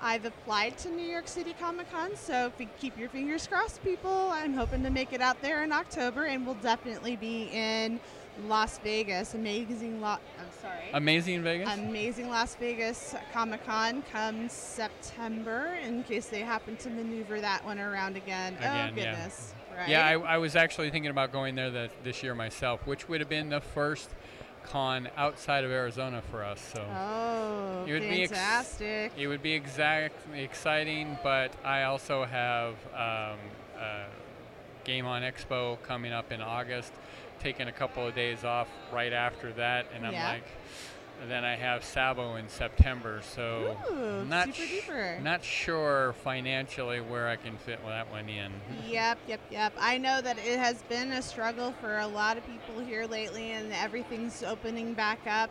I've 0.00 0.24
applied 0.24 0.76
to 0.78 0.90
New 0.90 1.06
York 1.06 1.28
City 1.28 1.54
Comic 1.58 1.90
Con, 1.90 2.14
so 2.14 2.52
keep 2.78 2.98
your 2.98 3.08
fingers 3.08 3.46
crossed, 3.46 3.82
people. 3.82 4.28
I'm 4.32 4.52
hoping 4.54 4.82
to 4.82 4.90
make 4.90 5.12
it 5.12 5.20
out 5.20 5.40
there 5.40 5.64
in 5.64 5.72
October, 5.72 6.24
and 6.24 6.44
we'll 6.44 6.56
definitely 6.56 7.16
be 7.16 7.48
in 7.52 8.00
Las 8.46 8.78
Vegas. 8.78 9.34
Amazing, 9.34 10.00
lo- 10.00 10.08
I'm 10.38 10.60
sorry. 10.60 10.90
Amazing 10.92 11.42
Vegas? 11.42 11.68
Amazing 11.78 12.30
Las 12.30 12.54
Vegas 12.56 13.14
Comic 13.32 13.64
Con 13.64 14.02
comes 14.02 14.52
September, 14.52 15.76
in 15.84 16.02
case 16.02 16.26
they 16.26 16.40
happen 16.40 16.76
to 16.78 16.90
maneuver 16.90 17.40
that 17.40 17.64
one 17.64 17.78
around 17.78 18.16
again. 18.16 18.54
Again, 18.54 18.70
oh 18.72 18.76
yeah. 18.76 18.90
goodness! 18.90 19.54
Right? 19.76 19.88
Yeah, 19.88 20.06
I, 20.06 20.12
I 20.12 20.38
was 20.38 20.56
actually 20.56 20.90
thinking 20.90 21.10
about 21.10 21.32
going 21.32 21.54
there 21.54 21.70
the, 21.70 21.90
this 22.02 22.22
year 22.22 22.34
myself, 22.34 22.86
which 22.86 23.08
would 23.08 23.20
have 23.20 23.28
been 23.28 23.48
the 23.50 23.60
first 23.60 24.10
con 24.64 25.08
outside 25.16 25.64
of 25.64 25.70
Arizona 25.70 26.22
for 26.30 26.42
us. 26.42 26.60
So 26.74 26.84
oh, 26.96 27.84
It 27.86 27.92
would 27.92 28.02
be 28.02 28.22
ex- 28.22 28.32
fantastic! 28.32 29.12
it 29.16 29.26
would 29.26 29.42
be 29.42 29.52
exactly 29.52 30.40
exciting, 30.42 31.18
but 31.22 31.52
I 31.64 31.84
also 31.84 32.24
have 32.24 32.74
um, 32.94 33.38
uh, 33.78 34.04
Game 34.84 35.06
On 35.06 35.22
Expo 35.22 35.80
coming 35.82 36.12
up 36.12 36.30
in 36.32 36.40
August, 36.40 36.92
taking 37.44 37.68
a 37.68 37.72
couple 37.72 38.06
of 38.06 38.14
days 38.14 38.42
off 38.42 38.68
right 38.90 39.12
after 39.12 39.52
that, 39.52 39.86
and 39.94 40.06
I'm 40.06 40.14
Yeah. 40.14 40.32
like, 40.32 40.46
and 41.20 41.30
then 41.30 41.44
I 41.44 41.56
have 41.56 41.84
Sabo 41.84 42.36
in 42.36 42.48
September, 42.48 43.20
so 43.22 43.76
Ooh, 43.92 44.24
not 44.24 44.46
super 44.54 44.62
duper. 44.66 45.22
not 45.22 45.44
sure 45.44 46.14
financially 46.24 47.02
where 47.02 47.28
I 47.28 47.36
can 47.36 47.58
fit 47.58 47.84
that 47.86 48.10
one 48.10 48.28
in. 48.30 48.50
Yep, 48.88 49.18
yep, 49.28 49.40
yep. 49.50 49.74
I 49.78 49.98
know 49.98 50.22
that 50.22 50.38
it 50.38 50.58
has 50.58 50.82
been 50.84 51.12
a 51.12 51.20
struggle 51.20 51.72
for 51.82 51.98
a 51.98 52.06
lot 52.06 52.38
of 52.38 52.46
people 52.46 52.80
here 52.82 53.06
lately, 53.06 53.50
and 53.52 53.72
everything's 53.74 54.42
opening 54.42 54.94
back 54.94 55.20
up. 55.26 55.50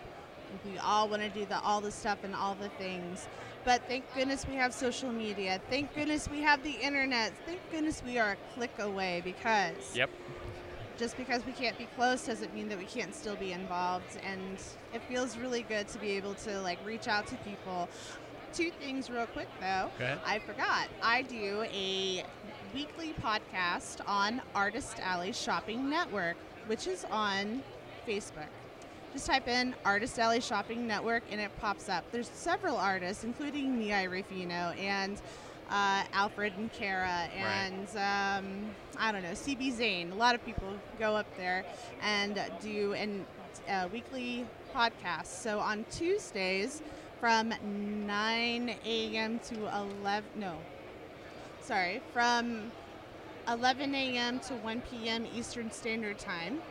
We 0.65 0.77
all 0.79 1.07
want 1.07 1.21
to 1.21 1.29
do 1.29 1.45
the 1.45 1.59
all 1.61 1.79
the 1.79 1.91
stuff 1.91 2.19
and 2.23 2.35
all 2.35 2.55
the 2.55 2.69
things. 2.69 3.27
But 3.65 3.81
thank 3.87 4.03
goodness 4.15 4.45
we 4.47 4.55
have 4.55 4.73
social 4.73 5.11
media. 5.11 5.61
Thank 5.69 5.93
goodness 5.95 6.27
we 6.29 6.41
have 6.41 6.63
the 6.63 6.71
internet. 6.73 7.33
Thank 7.45 7.59
goodness 7.71 8.01
we 8.05 8.17
are 8.19 8.31
a 8.31 8.53
click 8.55 8.71
away 8.79 9.21
because 9.23 9.95
Yep. 9.95 10.09
Just 10.97 11.17
because 11.17 11.45
we 11.45 11.51
can't 11.51 11.77
be 11.77 11.87
close 11.95 12.25
doesn't 12.25 12.53
mean 12.53 12.69
that 12.69 12.77
we 12.77 12.85
can't 12.85 13.13
still 13.15 13.35
be 13.35 13.51
involved. 13.51 14.17
And 14.23 14.57
it 14.93 15.01
feels 15.09 15.37
really 15.37 15.63
good 15.63 15.87
to 15.89 15.97
be 15.99 16.11
able 16.11 16.35
to 16.35 16.61
like 16.61 16.79
reach 16.85 17.07
out 17.07 17.27
to 17.27 17.35
people. 17.37 17.89
Two 18.53 18.69
things 18.79 19.09
real 19.09 19.25
quick 19.27 19.47
though. 19.59 19.89
I 20.25 20.39
forgot. 20.39 20.87
I 21.01 21.23
do 21.23 21.65
a 21.73 22.23
weekly 22.73 23.13
podcast 23.21 24.01
on 24.07 24.41
Artist 24.53 24.99
Alley 24.99 25.31
Shopping 25.31 25.89
Network, 25.89 26.37
which 26.67 26.87
is 26.87 27.05
on 27.11 27.63
Facebook. 28.07 28.49
Just 29.13 29.27
type 29.27 29.47
in 29.47 29.75
Artist 29.85 30.17
Alley 30.17 30.41
Shopping 30.41 30.87
Network 30.87 31.23
and 31.31 31.39
it 31.39 31.51
pops 31.59 31.89
up. 31.89 32.03
There's 32.11 32.29
several 32.29 32.77
artists, 32.77 33.23
including 33.23 33.77
Nia 33.79 34.09
Rufino 34.09 34.73
and 34.79 35.21
uh, 35.69 36.03
Alfred 36.13 36.53
and 36.57 36.71
Kara 36.71 37.27
and 37.35 37.87
um, 37.89 38.75
I 38.97 39.11
don't 39.11 39.23
know 39.23 39.31
CB 39.31 39.71
Zane. 39.73 40.11
A 40.11 40.15
lot 40.15 40.35
of 40.35 40.45
people 40.45 40.67
go 40.99 41.15
up 41.15 41.27
there 41.37 41.65
and 42.01 42.39
do 42.61 42.93
an 42.93 43.25
uh, 43.69 43.87
weekly 43.91 44.45
podcast. 44.75 45.27
So 45.27 45.59
on 45.59 45.85
Tuesdays 45.91 46.81
from 47.19 47.53
9 48.05 48.75
a.m. 48.85 49.39
to 49.39 49.55
11 50.01 50.23
no 50.35 50.57
sorry 51.61 52.01
from 52.11 52.71
11 53.47 53.95
a.m. 53.95 54.39
to 54.39 54.53
1 54.55 54.81
p.m. 54.81 55.25
Eastern 55.35 55.71
Standard 55.71 56.19
Time. 56.19 56.61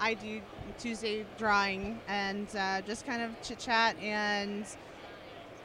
I 0.00 0.14
do 0.14 0.40
Tuesday 0.78 1.24
drawing 1.38 2.00
and 2.08 2.46
uh, 2.56 2.80
just 2.82 3.06
kind 3.06 3.22
of 3.22 3.30
chit 3.42 3.58
chat 3.58 3.96
and 4.00 4.64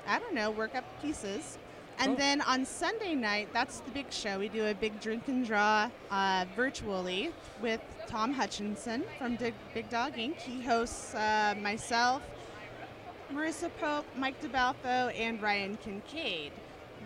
I 0.07 0.17
don't 0.17 0.33
know, 0.33 0.49
work 0.49 0.73
up 0.75 0.83
pieces. 1.01 1.58
And 1.99 2.07
Cool. 2.11 2.15
then 2.15 2.41
on 2.41 2.65
Sunday 2.65 3.13
night, 3.13 3.49
that's 3.51 3.81
the 3.81 3.91
big 3.91 4.11
show. 4.11 4.39
We 4.39 4.47
do 4.47 4.65
a 4.67 4.73
big 4.73 5.01
drink 5.01 5.27
and 5.27 5.45
draw 5.45 5.89
uh, 6.09 6.45
virtually 6.55 7.31
with 7.61 7.81
Tom 8.07 8.31
Hutchinson 8.33 9.03
from 9.17 9.35
Dig- 9.35 9.53
Big 9.73 9.89
Dog 9.89 10.13
Inc. 10.15 10.37
He 10.37 10.61
hosts 10.61 11.13
uh, 11.13 11.55
myself, 11.61 12.21
Marissa 13.33 13.69
Pope, 13.81 14.05
Mike 14.17 14.41
DeBalfo, 14.41 15.13
and 15.19 15.41
Ryan 15.41 15.77
Kincaid. 15.83 16.53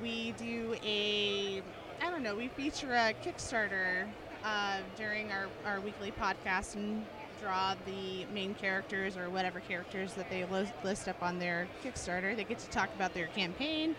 We 0.02 0.34
do 0.34 0.76
a, 0.86 1.64
I 2.02 2.12
don't 2.12 2.22
know, 2.22 2.36
we 2.36 2.48
feature 2.50 2.94
a 2.94 3.14
Kickstarter 3.26 4.06
uh, 4.44 4.78
during 4.96 5.32
our, 5.32 5.48
our 5.66 5.80
weekly 5.82 6.12
podcast 6.12 6.76
and 6.76 7.04
draw 7.42 7.74
the 7.88 8.26
main 8.34 8.54
characters 8.54 9.18
or 9.18 9.30
whatever 9.32 9.60
characters 9.60 10.14
that 10.14 10.30
they 10.30 10.46
list 10.84 11.08
up 11.08 11.22
on 11.24 11.40
their 11.40 11.68
Kickstarter. 11.84 12.36
They 12.36 12.44
get 12.44 12.60
to 12.60 12.70
talk 12.70 12.90
about 12.96 13.14
their 13.16 13.28
campaign. 13.28 13.96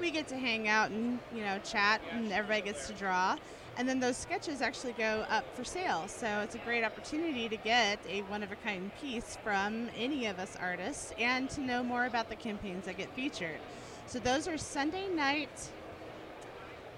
We 0.00 0.10
get 0.10 0.28
to 0.28 0.36
hang 0.36 0.66
out 0.66 0.90
and, 0.90 1.18
you 1.34 1.42
know, 1.42 1.58
chat, 1.58 2.00
and 2.10 2.32
everybody 2.32 2.62
gets 2.62 2.86
to 2.86 2.94
draw. 2.94 3.36
And 3.76 3.88
then 3.88 4.00
those 4.00 4.16
sketches 4.16 4.60
actually 4.60 4.92
go 4.94 5.24
up 5.28 5.44
for 5.54 5.64
sale. 5.64 6.04
So 6.08 6.26
it's 6.40 6.54
a 6.54 6.58
great 6.58 6.84
opportunity 6.84 7.48
to 7.48 7.56
get 7.56 7.98
a 8.08 8.22
one 8.22 8.42
of 8.42 8.50
a 8.50 8.56
kind 8.56 8.90
piece 9.00 9.36
from 9.42 9.88
any 9.96 10.26
of 10.26 10.38
us 10.38 10.56
artists 10.60 11.12
and 11.18 11.48
to 11.50 11.60
know 11.60 11.82
more 11.82 12.06
about 12.06 12.28
the 12.28 12.36
campaigns 12.36 12.86
that 12.86 12.96
get 12.96 13.14
featured. 13.14 13.58
So 14.06 14.18
those 14.18 14.48
are 14.48 14.58
Sunday 14.58 15.08
night 15.08 15.70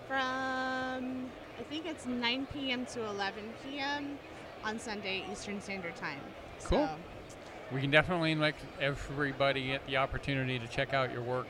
from 0.08 1.30
I 1.58 1.62
think 1.68 1.86
it's 1.86 2.06
9 2.06 2.46
p.m. 2.52 2.86
to 2.86 3.04
11 3.06 3.44
p.m. 3.64 4.18
on 4.64 4.78
Sunday 4.78 5.24
Eastern 5.30 5.60
Standard 5.60 5.94
Time. 5.96 6.20
Cool. 6.64 6.88
So, 6.88 7.34
We 7.72 7.80
can 7.80 7.90
definitely 7.90 8.34
make 8.34 8.56
everybody 8.80 9.68
get 9.68 9.86
the 9.86 9.98
opportunity 9.98 10.58
to 10.58 10.66
check 10.66 10.94
out 10.94 11.12
your 11.12 11.22
work 11.22 11.46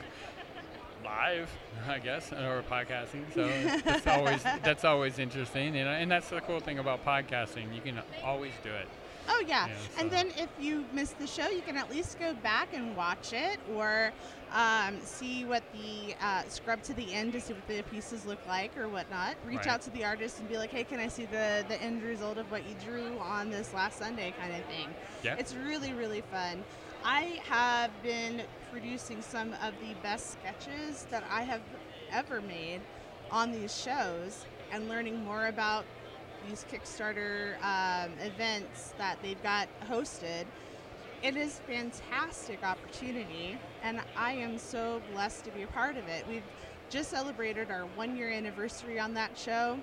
live, 1.05 1.51
I 1.89 1.99
guess, 1.99 2.33
or 2.33 2.63
podcasting. 2.71 3.33
So 3.35 3.49
that's 3.85 4.07
always 4.07 4.43
that's 4.63 4.85
always 4.85 5.19
interesting, 5.19 5.77
and, 5.77 5.89
and 5.89 6.11
that's 6.11 6.29
the 6.31 6.41
cool 6.41 6.61
thing 6.61 6.79
about 6.79 7.05
podcasting. 7.05 7.75
You 7.75 7.81
can 7.81 8.01
always 8.25 8.53
do 8.63 8.71
it. 8.71 8.89
oh 9.29 9.43
yeah. 9.47 9.67
Yeah, 9.69 9.75
and 10.01 10.11
so- 10.11 10.17
then 10.17 10.27
if 10.39 10.49
you 10.61 10.85
missed 10.93 11.19
the 11.19 11.27
show, 11.27 11.49
you 11.49 11.63
can 11.63 11.77
at 11.77 11.91
least 11.91 12.19
go 12.19 12.35
back 12.35 12.69
and 12.75 12.97
watch 12.97 13.33
it 13.33 13.59
or 13.75 14.13
um, 14.53 14.99
see 15.03 15.45
what 15.47 15.63
the 15.73 16.15
uh, 16.21 16.43
scrub 16.49 16.83
to 16.83 16.93
the 16.95 17.13
end 17.15 17.33
to 17.33 17.41
see 17.41 17.55
what 17.55 17.67
the 17.69 17.83
pieces 17.85 18.27
look 18.27 18.41
like 18.47 18.77
or 18.77 18.87
whatnot. 18.89 19.35
Reach 19.47 19.59
Right. 19.61 19.69
out 19.69 19.83
to 19.83 19.91
the 19.91 20.05
artist 20.05 20.41
and 20.41 20.49
be 20.49 20.59
like, 20.59 20.71
hey, 20.71 20.85
can 20.85 21.01
I 21.01 21.09
see 21.09 21.25
the 21.27 21.65
the 21.69 21.81
end 21.81 22.03
result 22.03 22.37
of 22.37 22.51
what 22.51 22.69
you 22.69 22.75
drew 22.85 23.19
on 23.19 23.49
this 23.51 23.73
last 23.73 23.99
Sunday, 23.99 24.35
kind 24.39 24.53
of 24.53 24.63
thing. 24.67 24.89
Yeah. 25.23 25.37
It's 25.39 25.55
really, 25.55 25.93
really 25.93 26.23
fun. 26.33 26.63
I 27.05 27.41
have 27.49 27.91
been 28.03 28.43
producing 28.71 29.23
some 29.23 29.55
of 29.55 29.75
the 29.81 29.95
best 30.03 30.33
sketches 30.33 31.07
that 31.11 31.25
I 31.29 31.43
have 31.43 31.63
ever 32.13 32.41
made 32.41 32.81
on 33.31 33.51
these 33.51 33.77
shows 33.77 34.45
and 34.71 34.89
learning 34.89 35.25
more 35.25 35.49
about 35.49 35.85
these 36.49 36.65
Kickstarter 36.71 37.55
um, 37.63 38.13
events 38.21 38.95
that 38.99 39.19
they've 39.21 39.43
got 39.43 39.69
hosted. 39.89 40.45
It 41.23 41.37
is 41.37 41.61
a 41.61 41.73
fantastic 41.73 42.63
opportunity, 42.63 43.59
and 43.83 44.01
I 44.17 44.33
am 44.35 44.57
so 44.59 45.03
blessed 45.13 45.45
to 45.45 45.51
be 45.51 45.63
a 45.63 45.69
part 45.69 45.97
of 45.97 46.07
it. 46.09 46.25
We've 46.29 46.43
just 46.89 47.11
celebrated 47.11 47.71
our 47.71 47.87
one 47.97 48.17
year 48.17 48.31
anniversary 48.31 49.01
on 49.01 49.15
that 49.15 49.37
show, 49.37 49.79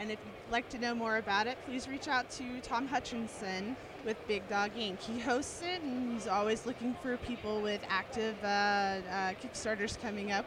and 0.00 0.10
if 0.10 0.18
you'd 0.24 0.52
like 0.52 0.68
to 0.70 0.78
know 0.78 0.94
more 0.94 1.18
about 1.18 1.46
it, 1.46 1.56
please 1.66 1.86
reach 1.88 2.08
out 2.08 2.30
to 2.30 2.60
Tom 2.62 2.88
Hutchinson 2.88 3.76
with 4.04 4.16
Big 4.28 4.48
Dog 4.48 4.72
Inc. 4.76 5.00
He 5.00 5.18
hosts 5.18 5.62
it, 5.62 5.82
and 5.82 6.12
he's 6.12 6.26
always 6.26 6.66
looking 6.66 6.94
for 7.02 7.16
people 7.18 7.60
with 7.60 7.80
active 7.88 8.36
uh, 8.42 8.46
uh, 8.46 9.32
Kickstarters 9.42 10.00
coming 10.00 10.32
up. 10.32 10.46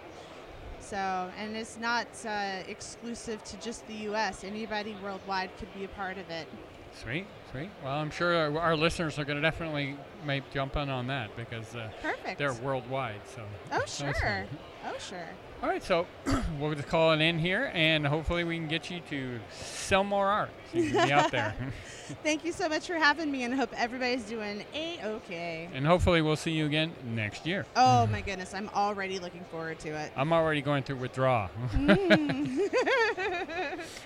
So, 0.79 1.29
and 1.37 1.55
it's 1.55 1.77
not 1.77 2.07
uh, 2.25 2.63
exclusive 2.67 3.43
to 3.45 3.57
just 3.57 3.85
the 3.87 3.95
U.S. 3.95 4.43
Anybody 4.43 4.95
worldwide 5.03 5.49
could 5.57 5.73
be 5.73 5.83
a 5.83 5.89
part 5.89 6.17
of 6.17 6.29
it. 6.29 6.47
Sweet, 6.93 7.27
sweet. 7.51 7.69
Well, 7.83 7.93
I'm 7.93 8.09
sure 8.09 8.35
our, 8.35 8.59
our 8.59 8.75
listeners 8.75 9.19
are 9.19 9.25
going 9.25 9.35
to 9.35 9.41
definitely 9.41 9.97
make 10.25 10.49
jump 10.51 10.75
in 10.77 10.89
on 10.89 11.07
that 11.07 11.35
because 11.35 11.75
uh, 11.75 11.89
they're 12.37 12.53
worldwide. 12.53 13.21
So. 13.35 13.43
oh, 13.71 13.83
sure. 13.85 14.45
Oh, 14.85 14.95
sure. 14.99 15.29
All 15.63 15.69
right, 15.69 15.83
so 15.83 16.05
we'll 16.59 16.75
just 16.75 16.87
call 16.87 17.13
it 17.13 17.21
in 17.21 17.39
here, 17.39 17.71
and 17.73 18.05
hopefully 18.05 18.43
we 18.43 18.57
can 18.57 18.67
get 18.67 18.91
you 18.91 18.99
to 19.09 19.39
sell 19.51 20.03
more 20.03 20.27
art. 20.27 20.51
So 20.71 20.77
you 20.77 20.91
can 20.91 21.07
be 21.07 21.13
out 21.13 21.31
there, 21.31 21.55
Thank 22.23 22.45
you 22.45 22.51
so 22.51 22.69
much 22.69 22.85
for 22.85 22.93
having 22.93 23.31
me, 23.31 23.43
and 23.43 23.55
hope 23.55 23.71
everybody's 23.75 24.23
doing 24.23 24.63
a 24.75 24.99
okay. 25.03 25.67
and 25.73 25.85
hopefully 25.85 26.21
we'll 26.21 26.35
see 26.35 26.51
you 26.51 26.67
again 26.67 26.93
next 27.03 27.47
year. 27.47 27.65
Oh 27.75 28.05
my 28.11 28.21
goodness, 28.21 28.53
I'm 28.53 28.69
already 28.75 29.17
looking 29.17 29.43
forward 29.45 29.79
to 29.79 29.89
it. 29.89 30.11
I'm 30.15 30.31
already 30.31 30.61
going 30.61 30.83
through 30.83 30.97
withdrawal. 30.97 31.49
Mm. 31.73 32.59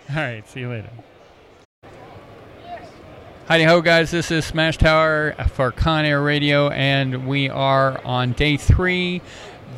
All 0.10 0.16
right, 0.16 0.48
see 0.48 0.62
you 0.62 0.70
later. 0.70 0.90
Heidi 3.48 3.66
ho, 3.66 3.82
guys. 3.82 4.12
This 4.12 4.32
is 4.32 4.46
Smash 4.46 4.78
Tower 4.78 5.34
for 5.50 5.72
Con 5.72 6.06
Air 6.06 6.22
Radio, 6.22 6.70
and 6.70 7.28
we 7.28 7.50
are 7.50 8.00
on 8.06 8.32
day 8.32 8.56
three, 8.56 9.22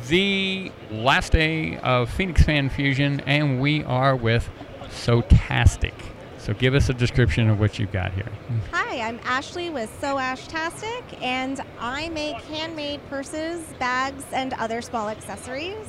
the 0.08 0.70
last 0.90 1.32
day 1.32 1.78
of 1.78 2.10
Phoenix 2.10 2.42
Fan 2.42 2.68
Fusion, 2.68 3.20
and 3.20 3.60
we 3.60 3.84
are 3.84 4.16
with 4.16 4.48
Sotastic. 4.88 5.94
So 6.38 6.52
give 6.52 6.74
us 6.74 6.90
a 6.90 6.94
description 6.94 7.48
of 7.48 7.58
what 7.58 7.78
you've 7.78 7.92
got 7.92 8.12
here. 8.12 8.28
Hi, 8.72 9.00
I'm 9.00 9.18
Ashley 9.24 9.70
with 9.70 9.88
Sew 10.00 10.16
Ashtastic, 10.16 11.02
and 11.22 11.60
I 11.78 12.10
make 12.10 12.36
handmade 12.42 13.00
purses, 13.08 13.64
bags, 13.78 14.24
and 14.32 14.52
other 14.54 14.82
small 14.82 15.08
accessories. 15.08 15.88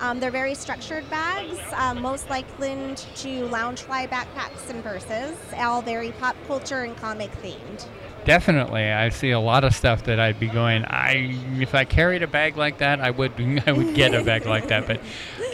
Um, 0.00 0.18
they're 0.18 0.32
very 0.32 0.56
structured 0.56 1.08
bags, 1.10 1.60
um, 1.74 2.02
most 2.02 2.28
likely 2.28 2.74
to 2.96 3.48
loungefly 3.48 4.08
backpacks 4.08 4.68
and 4.68 4.82
purses, 4.82 5.36
all 5.56 5.80
very 5.80 6.10
pop 6.10 6.34
culture 6.48 6.82
and 6.82 6.96
comic 6.96 7.30
themed. 7.40 7.86
Definitely, 8.24 8.84
I 8.84 9.08
see 9.08 9.32
a 9.32 9.40
lot 9.40 9.64
of 9.64 9.74
stuff 9.74 10.04
that 10.04 10.20
I'd 10.20 10.38
be 10.38 10.46
going. 10.46 10.84
I 10.84 11.36
if 11.60 11.74
I 11.74 11.84
carried 11.84 12.22
a 12.22 12.28
bag 12.28 12.56
like 12.56 12.78
that, 12.78 13.00
I 13.00 13.10
would 13.10 13.32
I 13.66 13.72
would 13.72 13.94
get 13.94 14.14
a 14.14 14.22
bag 14.22 14.46
like 14.46 14.68
that. 14.68 14.86
But 14.86 15.00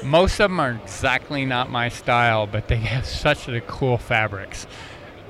most 0.05 0.35
of 0.35 0.51
them 0.51 0.61
are 0.61 0.73
exactly 0.73 1.47
not 1.47 1.71
my 1.71 1.89
style. 1.89 2.47
But 2.47 2.69
they 2.69 2.77
have 2.77 3.07
such 3.25 3.49
a 3.49 3.61
cool 3.63 3.97
fabrics, 3.97 4.67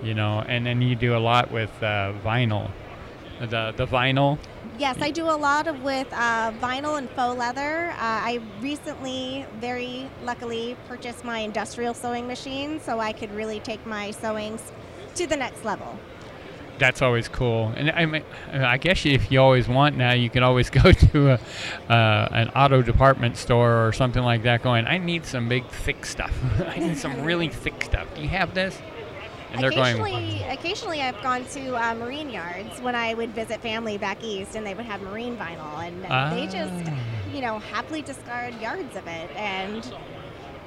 you 0.02 0.14
know. 0.14 0.40
And 0.40 0.66
then 0.66 0.82
you 0.82 0.96
do 0.96 1.16
a 1.16 1.18
lot 1.18 1.52
with 1.52 1.70
uh, 1.80 2.12
vinyl, 2.24 2.70
the 3.40 3.72
the 3.76 3.86
vinyl. 3.86 4.38
Yes, 4.76 4.96
I 5.00 5.10
do 5.10 5.24
a 5.24 5.34
lot 5.34 5.66
of 5.66 5.82
with 5.82 6.12
uh, 6.12 6.52
vinyl 6.60 6.98
and 6.98 7.08
faux 7.10 7.38
leather. 7.38 7.90
Uh, 7.90 7.96
I 7.98 8.40
recently, 8.60 9.44
very 9.60 10.08
luckily, 10.24 10.76
purchased 10.88 11.24
my 11.24 11.38
industrial 11.40 11.94
sewing 11.94 12.26
machine, 12.26 12.80
so 12.80 13.00
I 13.00 13.12
could 13.12 13.32
really 13.32 13.60
take 13.60 13.84
my 13.86 14.10
sewings 14.10 14.60
to 15.16 15.26
the 15.26 15.36
next 15.36 15.64
level. 15.64 15.98
That's 16.78 17.02
always 17.02 17.28
cool. 17.28 17.72
And 17.76 17.90
I 17.90 18.06
mean, 18.06 18.22
I 18.52 18.76
guess 18.78 19.04
if 19.04 19.30
you 19.32 19.40
always 19.40 19.68
want 19.68 19.96
now, 19.96 20.12
you 20.12 20.30
can 20.30 20.42
always 20.42 20.70
go 20.82 20.92
to 20.92 21.30
a, 21.32 21.40
uh, 21.92 22.28
an 22.32 22.48
auto 22.50 22.82
department 22.82 23.36
store 23.36 23.86
or 23.86 23.92
something 23.92 24.22
like 24.22 24.42
that. 24.44 24.62
Going, 24.62 24.86
I 24.86 24.98
need 24.98 25.24
some 25.26 25.48
big 25.48 25.66
thick 25.66 26.06
stuff. 26.06 26.32
I 26.66 26.78
need 26.78 26.96
some 26.96 27.22
really 27.24 27.48
thick 27.48 27.82
stuff. 27.84 28.06
Do 28.14 28.22
you 28.22 28.28
have 28.28 28.54
this? 28.54 28.80
And 29.50 29.62
they're 29.62 29.70
going. 29.70 29.98
occasionally, 29.98 30.42
occasionally, 30.50 31.00
I've 31.00 31.22
gone 31.22 31.44
to 31.46 31.74
uh, 31.74 31.94
marine 31.94 32.28
yards 32.28 32.80
when 32.82 32.94
I 32.94 33.14
would 33.14 33.30
visit 33.30 33.62
family 33.62 33.96
back 33.96 34.22
east, 34.22 34.54
and 34.56 34.66
they 34.66 34.74
would 34.74 34.84
have 34.84 35.00
marine 35.00 35.38
vinyl, 35.38 35.82
and 35.86 36.04
they 36.36 36.44
just, 36.46 36.90
Ah. 36.90 36.98
you 37.32 37.40
know, 37.40 37.58
happily 37.58 38.02
discard 38.02 38.54
yards 38.60 38.94
of 38.94 39.06
it, 39.06 39.30
and 39.36 39.90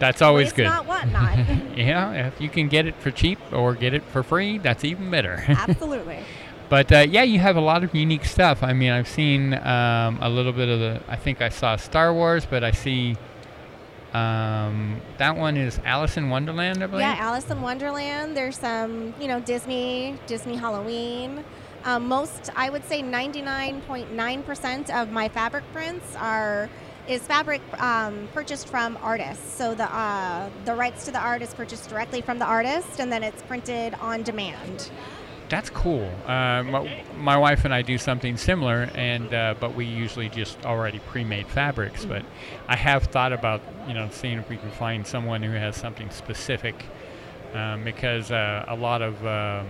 That's 0.01 0.21
always 0.21 0.47
waste 0.47 0.55
good. 0.57 0.63
not, 0.65 0.85
yeah, 1.77 2.27
if 2.27 2.41
you 2.41 2.49
can 2.49 2.67
get 2.67 2.85
it 2.87 2.95
for 2.99 3.09
cheap 3.11 3.39
or 3.53 3.73
get 3.73 3.93
it 3.93 4.03
for 4.03 4.21
free, 4.23 4.57
that's 4.57 4.83
even 4.83 5.09
better. 5.09 5.41
Absolutely. 5.47 6.19
but 6.69 6.91
uh, 6.91 7.05
yeah, 7.09 7.23
you 7.23 7.39
have 7.39 7.55
a 7.55 7.61
lot 7.61 7.83
of 7.85 7.95
unique 7.95 8.25
stuff. 8.25 8.63
I 8.63 8.73
mean, 8.73 8.91
I've 8.91 9.07
seen 9.07 9.53
um, 9.53 10.17
a 10.21 10.29
little 10.29 10.51
bit 10.51 10.67
of 10.67 10.79
the. 10.79 11.01
I 11.07 11.15
think 11.15 11.41
I 11.41 11.47
saw 11.49 11.77
Star 11.77 12.13
Wars, 12.13 12.45
but 12.45 12.63
I 12.63 12.71
see 12.71 13.15
Um, 14.13 14.99
that 15.19 15.37
one 15.37 15.55
is 15.55 15.79
Alice 15.85 16.17
in 16.17 16.29
Wonderland, 16.29 16.83
I 16.83 16.87
believe. 16.87 17.01
Yeah, 17.05 17.15
Alice 17.17 17.49
in 17.49 17.61
Wonderland. 17.61 18.35
There's 18.35 18.57
some, 18.57 19.13
you 19.21 19.27
know, 19.29 19.39
Disney, 19.39 20.17
Disney 20.27 20.57
Halloween. 20.57 21.45
Um, 21.85 22.07
most, 22.09 22.49
I 22.55 22.69
would 22.69 22.83
say, 22.85 23.01
99.9% 23.01 24.89
of 25.01 25.11
my 25.11 25.29
fabric 25.29 25.63
prints 25.73 26.15
are 26.17 26.69
is 27.07 27.21
fabric 27.21 27.61
um, 27.81 28.27
purchased 28.33 28.67
from 28.67 28.97
artists. 29.01 29.53
So 29.53 29.73
the 29.73 29.93
uh, 29.93 30.49
the 30.65 30.75
rights 30.75 31.05
to 31.05 31.11
the 31.11 31.19
art 31.19 31.41
is 31.41 31.53
purchased 31.53 31.89
directly 31.89 32.21
from 32.21 32.39
the 32.39 32.45
artist, 32.45 32.99
and 32.99 33.11
then 33.11 33.23
it's 33.23 33.41
printed 33.43 33.93
on 33.95 34.23
demand. 34.23 34.89
That's 35.49 35.69
cool. 35.69 36.09
Uh, 36.25 36.63
my, 37.17 37.35
wife 37.35 37.65
and 37.65 37.73
I 37.73 37.81
do 37.81 37.97
something 37.97 38.37
similar, 38.37 38.89
and 38.95 39.33
uh, 39.33 39.55
but 39.59 39.75
we 39.75 39.83
usually 39.83 40.29
just 40.29 40.65
already 40.65 40.99
pre-made 40.99 41.47
fabrics. 41.47 42.05
But 42.05 42.23
I 42.69 42.77
have 42.77 43.03
thought 43.03 43.33
about 43.33 43.61
you 43.85 43.93
know 43.93 44.07
seeing 44.11 44.37
if 44.37 44.47
we 44.49 44.55
can 44.55 44.71
find 44.71 45.05
someone 45.05 45.43
who 45.43 45.51
has 45.51 45.75
something 45.75 46.09
specific, 46.09 46.85
um, 47.53 47.83
because 47.83 48.31
uh, 48.31 48.63
a 48.69 48.75
lot 48.75 49.01
of 49.01 49.25
um, 49.25 49.67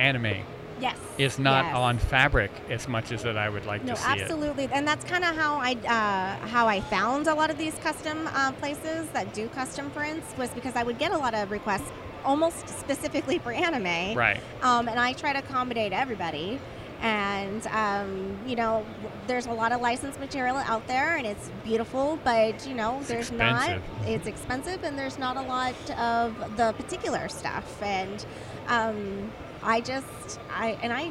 anime 0.00 0.44
Yes. 0.80 0.96
is 1.18 1.38
not 1.38 1.64
yes. 1.64 1.74
on 1.76 1.98
fabric 1.98 2.50
as 2.68 2.86
much 2.86 3.10
as 3.12 3.22
that 3.22 3.36
I 3.38 3.48
would 3.48 3.64
like 3.66 3.82
No, 3.84 3.94
to 3.94 4.00
see 4.00 4.12
it. 4.12 4.20
absolutely, 4.22 4.68
and 4.72 4.86
that's 4.86 5.04
kind 5.04 5.24
of 5.24 5.34
how 5.34 5.56
I 5.56 5.72
uh, 5.86 6.46
how 6.48 6.68
I 6.68 6.80
found 6.82 7.26
a 7.28 7.34
lot 7.34 7.50
of 7.50 7.56
these 7.58 7.74
custom 7.82 8.28
uh, 8.32 8.52
places 8.52 9.08
that 9.14 9.32
do 9.32 9.48
custom 9.48 9.90
prints 9.90 10.26
was 10.36 10.50
because 10.50 10.76
I 10.76 10.82
would 10.82 10.98
get 10.98 11.12
a 11.12 11.16
lot 11.18 11.34
of 11.34 11.50
requests 11.50 11.90
almost 12.24 12.68
specifically 12.68 13.38
for 13.38 13.52
anime, 13.52 14.16
Right. 14.16 14.40
um, 14.62 14.88
and 14.88 14.98
I 14.98 15.12
try 15.12 15.32
to 15.32 15.38
accommodate 15.38 15.92
everybody. 15.92 16.58
And 17.02 17.66
um, 17.68 18.38
you 18.46 18.56
know, 18.56 18.84
there's 19.26 19.44
a 19.46 19.52
lot 19.52 19.70
of 19.72 19.80
licensed 19.82 20.18
material 20.18 20.56
out 20.56 20.86
there, 20.86 21.16
and 21.16 21.26
it's 21.26 21.50
beautiful. 21.62 22.18
But 22.24 22.66
you 22.66 22.74
know, 22.74 22.98
It's 23.00 23.08
there's 23.08 23.28
expensive. 23.30 23.82
not. 24.00 24.08
It's 24.08 24.26
expensive, 24.26 24.82
and 24.82 24.98
there's 24.98 25.18
not 25.18 25.36
a 25.36 25.42
lot 25.42 25.74
of 25.98 26.56
the 26.56 26.72
particular 26.72 27.28
stuff. 27.28 27.82
And 27.82 28.24
um, 28.68 29.30
I 29.66 29.80
just, 29.80 30.38
I 30.48 30.78
and 30.80 30.92
I, 30.92 31.10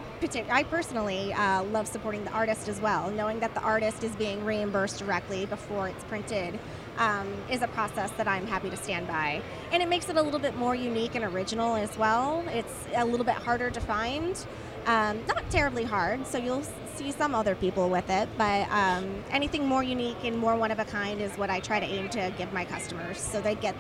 I 0.50 0.64
personally 0.64 1.34
uh, 1.34 1.64
love 1.66 1.90
supporting 1.90 2.24
the 2.24 2.32
artist 2.32 2.70
as 2.70 2.80
well. 2.80 3.12
Knowing 3.12 3.42
that 3.42 3.54
the 3.54 3.60
artist 3.60 4.06
is 4.06 4.16
being 4.16 4.46
reimbursed 4.46 4.98
directly 4.98 5.46
before 5.46 5.90
it's 5.90 6.04
printed 6.06 6.58
um, 6.98 7.28
is 7.52 7.62
a 7.62 7.68
process 7.68 8.12
that 8.12 8.30
I'm 8.30 8.48
happy 8.48 8.70
to 8.70 8.78
stand 8.78 9.10
by, 9.10 9.42
and 9.74 9.84
it 9.84 9.90
makes 9.90 10.08
it 10.08 10.16
a 10.16 10.22
little 10.22 10.40
bit 10.40 10.56
more 10.56 10.74
unique 10.74 11.16
and 11.16 11.26
original 11.26 11.76
as 11.76 11.98
well. 11.98 12.46
It's 12.48 12.74
a 12.96 13.04
little 13.04 13.26
bit 13.26 13.36
harder 13.36 13.70
to 13.70 13.82
find. 13.82 14.46
Um, 14.86 15.20
not 15.28 15.50
terribly 15.50 15.84
hard, 15.84 16.26
so 16.26 16.38
you'll 16.38 16.64
see 16.96 17.12
some 17.12 17.36
other 17.36 17.56
people 17.56 17.90
with 17.90 18.10
it, 18.10 18.30
but 18.38 18.70
um, 18.72 19.22
anything 19.32 19.68
more 19.68 19.84
unique 19.84 20.24
and 20.24 20.38
more 20.38 20.56
one 20.56 20.72
of 20.72 20.80
a 20.80 20.86
kind 20.86 21.20
is 21.20 21.32
what 21.38 21.50
I 21.50 21.60
try 21.60 21.82
to 21.82 21.86
aim 21.86 22.08
to 22.10 22.32
give 22.38 22.54
my 22.54 22.64
customers 22.64 23.20
so 23.20 23.42
they 23.42 23.56
get 23.56 23.76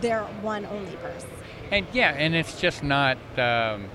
their 0.00 0.22
one 0.40 0.64
only 0.64 0.96
purse. 0.96 1.26
And 1.70 1.86
yeah, 1.92 2.10
and 2.16 2.34
it's 2.34 2.60
just 2.60 2.82
not. 2.82 3.16
Um, 3.38 3.88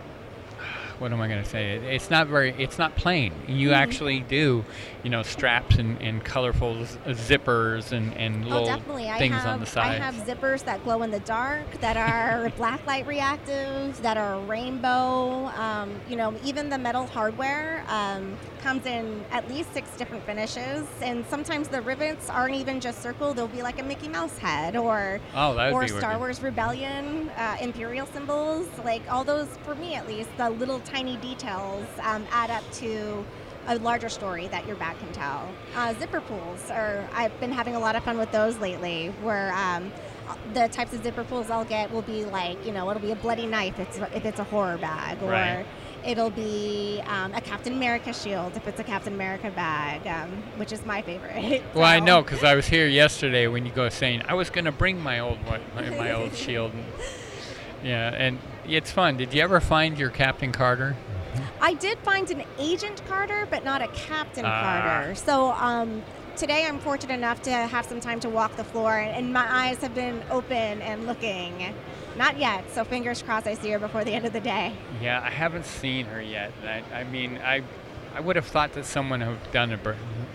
what 0.99 1.13
am 1.13 1.21
I 1.21 1.29
going 1.29 1.41
to 1.41 1.49
say? 1.49 1.77
It's 1.77 2.09
not 2.09 2.27
very. 2.27 2.53
It's 2.57 2.77
not 2.77 2.95
plain. 2.95 3.33
You 3.47 3.69
Mm-hmm. 3.69 3.73
actually 3.75 4.19
do, 4.21 4.65
you 5.03 5.09
know, 5.09 5.23
straps 5.23 5.77
and, 5.77 6.01
and 6.01 6.23
colorful 6.23 6.83
z- 6.83 6.97
zippers 7.07 7.91
and, 7.91 8.13
and 8.15 8.45
Oh, 8.45 8.63
little. 8.63 8.97
I 8.97 9.17
things 9.17 9.35
have, 9.35 9.47
on 9.47 9.59
the 9.59 9.65
side. 9.65 10.01
I 10.01 10.05
have 10.05 10.15
zippers 10.15 10.63
that 10.65 10.83
glow 10.83 11.03
in 11.03 11.11
the 11.11 11.19
dark, 11.21 11.79
that 11.81 11.95
are 11.95 12.49
blacklight 12.57 13.07
reactive, 13.07 14.01
that 14.01 14.17
are 14.17 14.39
rainbow. 14.41 15.47
Um, 15.55 15.95
you 16.09 16.15
know, 16.15 16.35
even 16.43 16.69
the 16.69 16.77
metal 16.77 17.05
hardware 17.07 17.83
um, 17.87 18.37
comes 18.61 18.85
in 18.85 19.23
at 19.31 19.47
least 19.49 19.73
six 19.73 19.89
different 19.97 20.25
finishes, 20.25 20.85
and 21.01 21.25
sometimes 21.27 21.67
the 21.69 21.81
rivets 21.81 22.29
aren't 22.29 22.55
even 22.55 22.79
just 22.79 23.01
circle. 23.01 23.33
They'll 23.33 23.47
be 23.47 23.61
like 23.61 23.79
a 23.79 23.83
Mickey 23.83 24.09
Mouse 24.09 24.37
head, 24.37 24.75
or 24.75 25.19
oh, 25.35 25.71
or 25.71 25.87
Star. 25.87 26.17
Wars 26.17 26.41
Rebellion, 26.41 27.29
uh, 27.37 27.57
Imperial 27.61 28.05
symbols, 28.07 28.67
like 28.83 29.01
all 29.09 29.23
those, 29.23 29.47
for 29.63 29.75
me 29.75 29.95
at 29.95 30.07
least, 30.07 30.29
the 30.37 30.49
little 30.49 30.79
tiny 30.81 31.17
details 31.17 31.85
um, 32.03 32.25
add 32.31 32.49
up 32.51 32.63
to 32.73 33.25
a 33.67 33.77
larger 33.79 34.09
story 34.09 34.47
that 34.47 34.65
your 34.67 34.75
bag 34.77 34.97
can 34.99 35.11
tell. 35.13 35.47
Uh, 35.75 35.93
zipper 35.95 36.21
pulls, 36.21 36.69
are 36.71 37.07
I've 37.13 37.37
been 37.39 37.51
having 37.51 37.75
a 37.75 37.79
lot 37.79 37.95
of 37.95 38.03
fun 38.03 38.17
with 38.17 38.31
those 38.31 38.57
lately, 38.57 39.07
where 39.21 39.53
um, 39.53 39.91
the 40.53 40.67
types 40.69 40.93
of 40.93 41.03
zipper 41.03 41.23
pulls 41.23 41.49
I'll 41.49 41.65
get 41.65 41.91
will 41.91 42.01
be 42.01 42.25
like, 42.25 42.65
you 42.65 42.71
know, 42.71 42.89
it'll 42.89 43.01
be 43.01 43.11
a 43.11 43.15
bloody 43.15 43.45
knife 43.45 43.79
if 43.79 43.87
it's, 44.01 44.15
if 44.15 44.25
it's 44.25 44.39
a 44.39 44.43
horror 44.43 44.77
bag, 44.77 45.21
or 45.21 45.29
Right. 45.31 45.65
it'll 46.05 46.29
be 46.31 47.01
um, 47.07 47.33
a 47.33 47.41
Captain 47.41 47.73
America 47.73 48.13
shield 48.13 48.55
if 48.55 48.67
it's 48.67 48.79
a 48.79 48.83
Captain 48.83 49.13
America 49.13 49.51
bag, 49.51 50.05
um, 50.07 50.29
which 50.57 50.71
is 50.71 50.83
my 50.85 51.01
favorite. 51.01 51.61
Well, 51.75 51.83
I 51.85 51.99
know 51.99 52.21
because 52.23 52.43
I 52.43 52.55
was 52.55 52.67
here 52.67 52.87
yesterday 52.87 53.47
when 53.47 53.65
you 53.65 53.71
go 53.71 53.89
saying 53.89 54.23
I 54.27 54.33
was 54.33 54.49
going 54.49 54.65
to 54.65 54.71
bring 54.71 55.01
my 55.01 55.19
old 55.19 55.37
one- 55.45 55.61
my, 55.75 55.89
my 55.91 56.11
old 56.13 56.35
shield. 56.35 56.71
And, 56.73 56.85
yeah, 57.83 58.09
and 58.13 58.39
it's 58.67 58.91
fun. 58.91 59.17
Did 59.17 59.33
you 59.33 59.41
ever 59.41 59.59
find 59.61 59.97
your 59.97 60.09
Captain 60.09 60.51
Carter? 60.51 60.95
I 61.61 61.73
did 61.73 61.97
find 61.99 62.29
an 62.31 62.43
Agent 62.57 63.01
Carter, 63.07 63.47
but 63.49 63.63
not 63.63 63.81
a 63.81 63.87
Captain 63.89 64.45
Ah. 64.45 64.61
Carter. 64.61 65.15
So 65.15 65.51
um, 65.51 66.01
today 66.35 66.65
I'm 66.65 66.79
fortunate 66.79 67.13
enough 67.15 67.41
to 67.43 67.51
have 67.51 67.85
some 67.85 67.99
time 67.99 68.19
to 68.21 68.29
walk 68.29 68.55
the 68.55 68.63
floor, 68.63 68.97
and, 68.97 69.33
my 69.33 69.45
eyes 69.67 69.77
have 69.79 69.93
been 69.95 70.21
open 70.31 70.81
and 70.81 71.05
looking. 71.05 71.73
Not 72.17 72.37
yet, 72.37 72.63
so 72.73 72.83
fingers 72.83 73.21
crossed 73.21 73.47
I 73.47 73.53
see 73.53 73.69
her 73.71 73.79
before 73.79 74.03
the 74.03 74.11
end 74.13 74.25
of 74.25 74.33
the 74.33 74.39
day. 74.39 74.73
Yeah, 75.01 75.21
I 75.23 75.29
haven't 75.29 75.65
seen 75.65 76.05
her 76.07 76.21
yet. 76.21 76.51
I, 76.65 76.83
I 76.99 77.03
mean, 77.05 77.37
I 77.43 77.63
I 78.15 78.19
would 78.21 78.35
have 78.35 78.47
thought 78.47 78.73
that 78.73 78.85
someone 78.85 79.21
who 79.21 79.35
done 79.51 79.71
it 79.71 79.79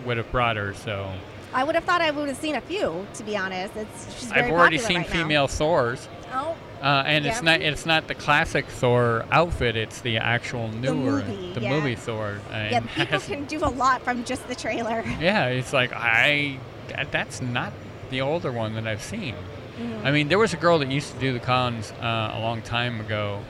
would 0.07 0.17
have 0.17 0.31
brought 0.31 0.57
her. 0.57 0.73
So 0.75 1.11
I 1.55 1.65
would 1.65 1.75
have 1.75 1.85
thought 1.85 2.03
I 2.03 2.11
would 2.11 2.29
have 2.29 2.37
seen 2.37 2.57
a 2.57 2.61
few, 2.61 3.07
to 3.15 3.23
be 3.23 3.37
honest. 3.37 3.77
It's 3.77 4.19
she's 4.19 4.31
very 4.33 4.47
I've 4.49 4.53
already 4.53 4.79
seen 4.79 4.99
right 4.99 5.07
female 5.07 5.47
Thors. 5.47 6.09
Oh, 6.33 6.57
Uh, 6.83 7.03
and 7.07 7.25
it's 7.25 7.43
not 7.43 7.61
it's 7.61 7.87
not 7.87 8.09
the 8.09 8.15
classic 8.15 8.67
Thor 8.67 9.25
outfit. 9.31 9.77
It's 9.77 10.01
the 10.01 10.19
actual 10.19 10.69
newer 10.69 11.21
the 11.23 11.27
movie, 11.29 11.53
the 11.55 11.61
yeah. 11.61 11.71
movie 11.71 11.95
Thor. 11.95 12.41
And 12.53 12.73
yeah, 12.73 12.81
people 12.95 13.07
has- 13.07 13.27
can 13.27 13.45
do 13.45 13.59
a 13.65 13.71
lot 13.71 14.03
from 14.03 14.25
just 14.25 14.47
the 14.49 14.55
trailer. 14.55 15.03
yeah, 15.21 15.47
it's 15.47 15.73
like 15.73 15.93
I 15.95 16.59
that, 16.89 17.13
that's 17.13 17.41
not 17.41 17.73
the 18.11 18.21
older 18.21 18.53
one 18.53 18.75
that 18.75 18.87
I've 18.87 19.03
seen. 19.03 19.35
Mm-hmm. 19.79 20.07
I 20.07 20.11
mean, 20.13 20.29
there 20.29 20.39
was 20.39 20.53
a 20.55 20.57
girl 20.57 20.79
that 20.81 20.89
used 20.91 21.13
to 21.15 21.19
do 21.19 21.33
the 21.33 21.41
cons 21.41 21.93
uh, 22.03 22.33
a 22.35 22.41
long 22.41 22.63
time 22.63 23.01
ago, 23.01 23.41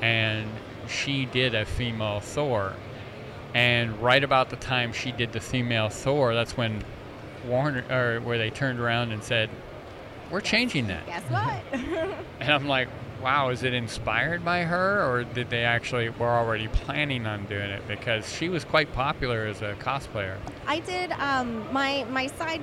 and 0.00 0.48
she 0.88 1.26
did 1.26 1.54
a 1.54 1.64
female 1.64 2.20
Thor. 2.20 2.74
And 3.54 4.00
right 4.02 4.22
about 4.22 4.50
the 4.50 4.56
time 4.56 4.92
she 4.92 5.10
did 5.12 5.32
the 5.32 5.40
female 5.40 5.88
Thor, 5.88 6.34
that's 6.34 6.56
when 6.56 6.82
Warner 7.46 7.84
or 7.90 8.20
where 8.20 8.38
they 8.38 8.50
turned 8.50 8.80
around 8.80 9.12
and 9.12 9.22
said, 9.22 9.50
"We're 10.30 10.40
changing 10.40 10.88
that." 10.88 11.06
Guess 11.06 11.22
what? 11.30 11.80
And 12.40 12.52
I'm 12.52 12.68
like, 12.68 12.88
wow, 13.20 13.48
is 13.50 13.64
it 13.64 13.74
inspired 13.74 14.44
by 14.44 14.62
her, 14.62 15.04
or 15.04 15.24
did 15.24 15.50
they 15.50 15.64
actually 15.64 16.08
were 16.08 16.28
already 16.28 16.68
planning 16.68 17.26
on 17.26 17.46
doing 17.46 17.70
it? 17.70 17.82
Because 17.88 18.32
she 18.32 18.48
was 18.48 18.64
quite 18.64 18.92
popular 18.92 19.44
as 19.46 19.60
a 19.60 19.74
cosplayer. 19.74 20.36
I 20.66 20.78
did 20.80 21.10
um, 21.12 21.70
my 21.72 22.04
my 22.10 22.28
side 22.28 22.62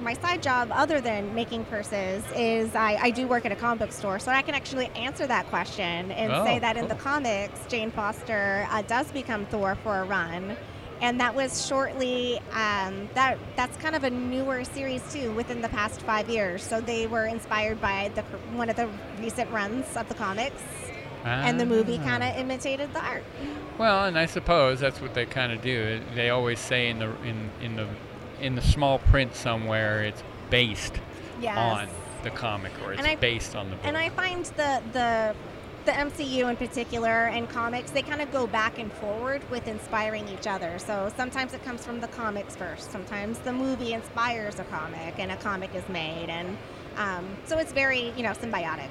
my 0.00 0.14
side 0.14 0.42
job 0.42 0.70
other 0.72 1.00
than 1.02 1.34
making 1.34 1.64
purses 1.66 2.24
is 2.34 2.74
I, 2.74 2.98
I 3.02 3.10
do 3.10 3.28
work 3.28 3.44
at 3.44 3.52
a 3.52 3.56
comic 3.56 3.80
book 3.80 3.92
store 3.92 4.18
so 4.18 4.32
I 4.32 4.40
can 4.40 4.54
actually 4.54 4.86
answer 4.96 5.26
that 5.26 5.46
question 5.48 6.10
and 6.12 6.32
Oh, 6.32 6.42
say 6.42 6.58
that 6.58 6.78
in 6.78 6.88
the 6.88 6.94
comics 6.94 7.60
Jane 7.68 7.90
Foster 7.90 8.66
uh, 8.70 8.80
does 8.80 9.12
become 9.12 9.44
Thor 9.46 9.76
for 9.82 9.98
a 9.98 10.04
run 10.04 10.56
and 11.00 11.20
that 11.20 11.34
was 11.34 11.66
shortly 11.66 12.38
um, 12.52 13.08
that 13.14 13.38
that's 13.56 13.76
kind 13.78 13.94
of 13.96 14.04
a 14.04 14.10
newer 14.10 14.64
series 14.64 15.02
too 15.12 15.32
within 15.32 15.60
the 15.62 15.68
past 15.68 16.02
five 16.02 16.28
years 16.28 16.62
so 16.62 16.80
they 16.80 17.06
were 17.06 17.26
inspired 17.26 17.80
by 17.80 18.10
the 18.14 18.22
one 18.56 18.68
of 18.68 18.76
the 18.76 18.88
recent 19.20 19.50
runs 19.50 19.96
of 19.96 20.08
the 20.08 20.14
comics 20.14 20.62
and 21.24 21.60
the 21.60 21.66
movie 21.66 21.98
Ah. 22.00 22.04
kind 22.04 22.22
of 22.22 22.36
imitated 22.36 22.92
the 22.94 23.00
art 23.04 23.24
Well, 23.78 24.04
and 24.04 24.18
I 24.18 24.26
suppose 24.26 24.78
that's 24.80 25.00
what 25.00 25.14
they 25.14 25.24
kind 25.26 25.52
of 25.52 25.62
do. 25.62 26.00
They 26.14 26.28
always 26.30 26.58
say 26.60 26.88
in 26.90 26.98
the 26.98 27.10
in 27.24 27.50
in 27.62 27.76
the 27.76 27.86
in 28.40 28.54
the 28.54 28.62
small 28.62 28.98
print 28.98 29.34
somewhere 29.34 30.02
it's 30.04 30.22
based 30.50 30.94
yes. 31.40 31.56
on 31.56 31.88
the 32.22 32.30
comic 32.30 32.72
or 32.84 32.92
it's 32.92 33.02
I- 33.02 33.16
based 33.16 33.54
on 33.56 33.70
the 33.70 33.76
book. 33.76 33.84
And 33.86 33.96
I 33.96 34.08
find 34.10 34.44
the 34.56 34.82
the 34.92 35.34
the 35.84 35.92
MCU 35.92 36.50
in 36.50 36.56
particular 36.56 37.26
and 37.26 37.48
comics, 37.48 37.90
they 37.90 38.02
kind 38.02 38.20
of 38.20 38.30
go 38.32 38.46
back 38.46 38.78
and 38.78 38.92
forward 38.92 39.42
with 39.50 39.66
inspiring 39.66 40.28
each 40.28 40.46
other. 40.46 40.78
So 40.78 41.12
sometimes 41.16 41.54
it 41.54 41.64
comes 41.64 41.84
from 41.84 42.00
the 42.00 42.08
comics 42.08 42.56
first. 42.56 42.92
Sometimes 42.92 43.38
the 43.40 43.52
movie 43.52 43.92
inspires 43.92 44.58
a 44.58 44.64
comic, 44.64 45.18
and 45.18 45.32
a 45.32 45.36
comic 45.36 45.74
is 45.74 45.88
made, 45.88 46.28
and 46.28 46.56
um, 46.96 47.26
so 47.46 47.58
it's 47.58 47.72
very 47.72 48.12
you 48.16 48.22
know 48.22 48.32
symbiotic. 48.32 48.88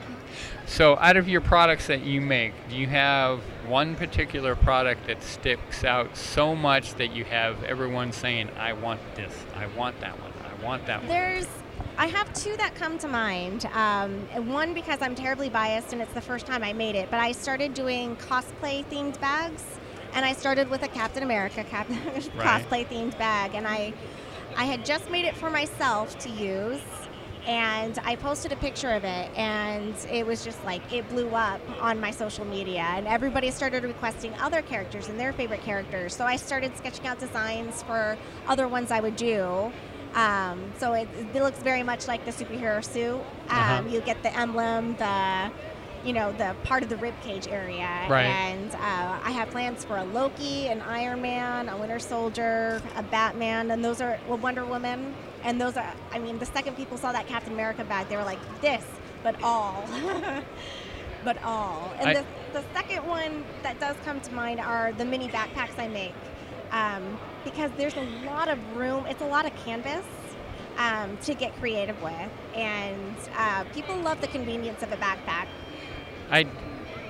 so, 0.66 0.98
out 0.98 1.18
of 1.18 1.28
your 1.28 1.42
products 1.42 1.88
that 1.88 2.04
you 2.04 2.22
make, 2.22 2.54
do 2.70 2.76
you 2.76 2.88
have 2.88 3.40
one 3.68 3.96
particular 3.96 4.56
product 4.56 5.08
that 5.08 5.22
sticks 5.22 5.84
out 5.84 6.16
so 6.18 6.56
much 6.56 6.96
that 6.96 7.14
you 7.14 7.24
have 7.26 7.64
everyone 7.64 8.12
saying, 8.12 8.50
"I 8.58 8.74
want 8.74 9.00
this, 9.16 9.34
I 9.56 9.68
want 9.78 10.00
that 10.02 10.20
one, 10.20 10.32
I 10.44 10.66
want 10.66 10.86
that 10.88 11.00
one"? 11.00 11.08
There's 11.10 11.48
I 12.00 12.06
have 12.06 12.34
two 12.34 12.56
that 12.56 12.76
come 12.76 12.98
to 13.00 13.10
mind. 13.10 13.66
Um, 13.74 14.22
one 14.48 14.74
because 14.74 15.02
I'm 15.02 15.16
terribly 15.16 15.50
biased 15.50 15.92
and 15.92 16.02
it's 16.02 16.14
the 16.14 16.22
first 16.22 16.46
time 16.46 16.64
I 16.64 16.72
made 16.72 16.96
it, 16.96 17.12
but 17.12 17.20
I 17.20 17.34
started 17.34 17.74
doing 17.74 18.16
cosplay 18.16 18.86
themed 18.86 19.20
bags, 19.20 19.66
and 20.14 20.24
I 20.24 20.32
started 20.32 20.70
with 20.70 20.82
a 20.84 20.88
Captain 20.88 21.24
America 21.24 21.66
cap- 21.66 21.88
cosplay 22.38 22.88
themed 22.88 23.18
bag, 23.18 23.54
and 23.54 23.68
I 23.68 23.94
I 24.56 24.64
had 24.64 24.86
just 24.86 25.12
made 25.12 25.26
it 25.26 25.36
for 25.36 25.50
myself 25.50 26.18
to 26.20 26.30
use, 26.30 26.82
and 27.46 28.00
I 28.06 28.16
posted 28.16 28.54
a 28.54 28.56
picture 28.56 28.92
of 28.92 29.04
it, 29.04 29.30
and 29.36 29.94
it 30.10 30.26
was 30.26 30.42
just 30.42 30.64
like 30.64 30.94
it 30.94 31.10
blew 31.10 31.28
up 31.32 31.60
on 31.82 32.00
my 32.00 32.12
social 32.12 32.46
media, 32.46 32.88
and 32.92 33.10
everybody 33.10 33.52
started 33.52 33.84
requesting 33.84 34.34
other 34.36 34.62
characters 34.62 35.10
and 35.10 35.20
their 35.20 35.34
favorite 35.34 35.64
characters. 35.64 36.16
So 36.16 36.24
I 36.24 36.38
started 36.38 36.78
sketching 36.78 37.08
out 37.08 37.20
designs 37.20 37.84
for 37.84 38.18
other 38.48 38.70
ones 38.70 38.90
I 38.90 39.02
would 39.02 39.18
do. 39.18 39.74
Um, 40.16 40.74
so 40.80 40.94
it, 40.94 41.08
it 41.34 41.42
looks 41.44 41.60
very 41.60 41.84
much 41.84 42.08
like 42.08 42.26
the 42.26 42.32
superhero 42.32 42.84
suit. 42.84 43.16
Um, 43.16 43.22
Uh-huh. 43.50 43.84
You 43.90 44.02
get 44.02 44.22
the 44.24 44.36
emblem, 44.38 44.96
the 44.98 45.52
you 46.04 46.14
know 46.14 46.32
the 46.32 46.56
part 46.64 46.82
of 46.82 46.88
the 46.90 46.96
ribcage 46.96 47.52
area, 47.52 48.06
Right. 48.10 48.24
and 48.26 48.74
uh, 48.76 49.20
I 49.24 49.32
have 49.32 49.50
plans 49.50 49.84
for 49.84 49.98
a 49.98 50.04
Loki, 50.06 50.68
an 50.68 50.82
Iron 50.82 51.22
Man, 51.22 51.68
a 51.68 51.76
Winter 51.78 52.00
Soldier, 52.00 52.82
a 52.96 53.04
Batman, 53.04 53.70
and 53.72 53.84
those 53.84 54.00
are 54.02 54.18
well, 54.28 54.38
Wonder 54.38 54.66
Woman, 54.66 55.14
and 55.44 55.60
those 55.60 55.76
are. 55.78 55.94
I 56.12 56.20
mean, 56.20 56.40
the 56.40 56.46
second 56.46 56.78
people 56.78 56.98
saw 56.98 57.12
that 57.12 57.28
Captain 57.28 57.52
America 57.54 57.84
bag, 57.84 58.08
they 58.08 58.16
were 58.18 58.24
like, 58.24 58.40
"This, 58.62 58.86
but 59.24 59.36
all." 59.44 59.84
But 61.22 61.38
all. 61.44 61.92
And 62.00 62.10
I- 62.10 62.14
the, 62.14 62.26
the 62.54 62.64
second 62.74 63.06
one 63.06 63.44
that 63.62 63.78
does 63.82 63.98
come 64.06 64.22
to 64.22 64.34
mind 64.34 64.62
are 64.62 64.94
the 64.94 65.04
mini 65.04 65.28
backpacks 65.28 65.78
I 65.78 65.90
make. 65.90 66.14
Um, 66.72 67.20
because 67.44 67.72
there's 67.78 67.96
a 67.96 68.06
lot 68.26 68.48
of 68.48 68.60
room, 68.76 69.06
it's 69.08 69.22
a 69.22 69.28
lot 69.28 69.46
of 69.46 69.56
canvas 69.64 70.06
um, 70.78 71.18
to 71.18 71.34
get 71.34 71.56
creative 71.60 72.02
with. 72.02 72.30
And 72.56 73.16
uh, 73.36 73.66
people 73.74 73.96
love 73.98 74.22
the 74.22 74.28
convenience 74.28 74.82
of 74.82 74.92
a 74.92 74.98
backpack. 74.98 75.48
I, 76.32 76.44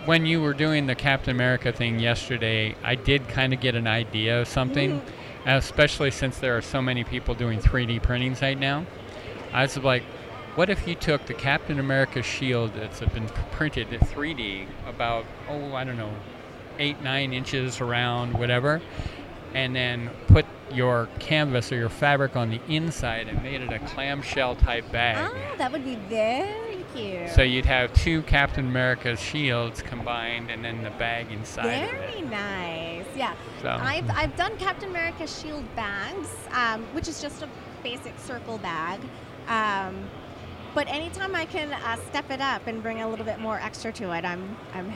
when 0.06 0.26
you 0.26 0.42
were 0.42 0.54
doing 0.54 0.88
the 0.88 0.96
Captain 0.96 1.36
America 1.36 1.72
thing 1.72 2.00
yesterday, 2.00 2.76
I 2.84 2.96
did 2.96 3.28
kind 3.28 3.54
of 3.54 3.60
get 3.60 3.76
an 3.76 3.88
idea 3.88 4.42
of 4.42 4.48
something, 4.48 5.02
especially 5.46 6.12
since 6.12 6.40
there 6.40 6.58
are 6.58 6.62
so 6.62 6.82
many 6.82 7.04
people 7.04 7.36
doing 7.36 7.60
3D 7.60 8.02
printings 8.02 8.42
right 8.42 8.58
now. 8.58 8.86
I 9.54 9.64
was 9.64 9.78
like, 9.78 10.04
what 10.56 10.70
if 10.70 10.88
you 10.88 10.96
took 10.96 11.26
the 11.26 11.34
Captain 11.34 11.80
America 11.80 12.24
shield 12.24 12.74
that's 12.74 13.00
been 13.00 13.28
printed 13.52 13.94
in 13.94 14.00
3D, 14.00 14.68
about, 14.88 15.26
oh, 15.48 15.74
I 15.74 15.84
don't 15.84 15.98
know, 15.98 16.14
eight, 16.80 17.02
nine 17.02 17.34
inches 17.34 17.82
around, 17.82 18.34
whatever, 18.34 18.82
and 19.54 19.76
then 19.76 20.10
put 20.28 20.45
your 20.72 21.08
canvas 21.20 21.72
or 21.72 21.76
your 21.76 21.89
fabric 21.89 22.36
on 22.36 22.50
the 22.50 22.62
inside 22.68 23.28
and 23.28 23.41
made 23.41 23.62
it 23.62 23.72
a 23.72 23.80
clamshell 23.80 24.56
type 24.56 24.89
bag. 24.91 25.18
Oh, 25.32 25.58
that 25.58 25.72
would 25.72 25.84
be 25.84 25.95
very 25.95 26.86
cute. 26.93 27.30
So 27.30 27.41
you'd 27.41 27.66
have 27.66 27.93
two 27.93 28.22
Captain 28.24 28.68
America 28.68 29.16
shields 29.16 29.82
combined, 29.82 30.52
and 30.52 30.64
then 30.64 30.84
the 30.84 30.91
bag 30.91 31.32
inside 31.32 31.84
of 31.84 31.91
Very 31.91 32.22
nice. 32.22 33.06
Yeah. 33.16 33.34
So 33.62 33.70
I've, 33.70 34.10
I've 34.12 34.36
done 34.36 34.56
Captain 34.58 34.89
America 34.89 35.28
shield 35.28 35.64
bags, 35.76 36.30
um, 36.52 36.84
which 36.93 37.08
is 37.08 37.22
just 37.22 37.41
a 37.41 37.50
basic 37.84 38.18
circle 38.20 38.58
bag. 38.60 39.00
Um, 39.47 40.08
but 40.76 40.88
anytime 40.88 41.36
I 41.36 41.45
can 41.45 41.74
uh, 41.74 41.95
step 42.10 42.30
it 42.30 42.41
up 42.41 42.68
and 42.68 42.84
bring 42.84 43.02
a 43.02 43.10
little 43.10 43.26
bit 43.26 43.39
more 43.39 43.60
extra 43.60 43.91
to 43.93 44.12
it, 44.12 44.24
I'm 44.24 44.56
I'm 44.74 44.93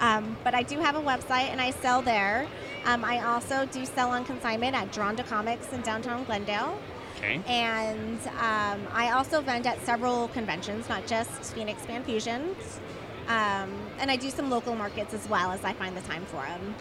Um, 0.03 0.35
but 0.43 0.53
I 0.53 0.63
do 0.63 0.79
have 0.79 0.95
a 0.95 1.01
website 1.01 1.47
and 1.49 1.61
I 1.61 1.71
sell 1.71 2.01
there. 2.01 2.45
Um, 2.85 3.05
I 3.05 3.21
also 3.23 3.65
do 3.67 3.85
sell 3.85 4.09
on 4.11 4.25
consignment 4.25 4.75
at 4.75 4.91
Drawn 4.91 5.15
to 5.15 5.23
Comics 5.23 5.71
in 5.71 5.81
downtown 5.81 6.25
Glendale. 6.25 6.77
okay. 7.17 7.39
And 7.47 8.19
um, 8.27 8.81
I 8.91 9.11
also 9.13 9.39
vend 9.41 9.65
at 9.65 9.81
several 9.85 10.27
conventions, 10.29 10.89
not 10.89 11.07
just 11.07 11.31
Phoenix 11.53 11.81
Fan 11.85 12.03
Fusions. 12.03 12.79
Um, 13.27 13.71
and 13.99 14.11
I 14.11 14.17
do 14.17 14.29
some 14.29 14.49
local 14.49 14.75
markets 14.75 15.13
as 15.13 15.29
well 15.29 15.51
as 15.53 15.63
I 15.63 15.71
find 15.71 15.95
the 15.95 16.01
time 16.01 16.25
for 16.25 16.41
them. 16.43 16.75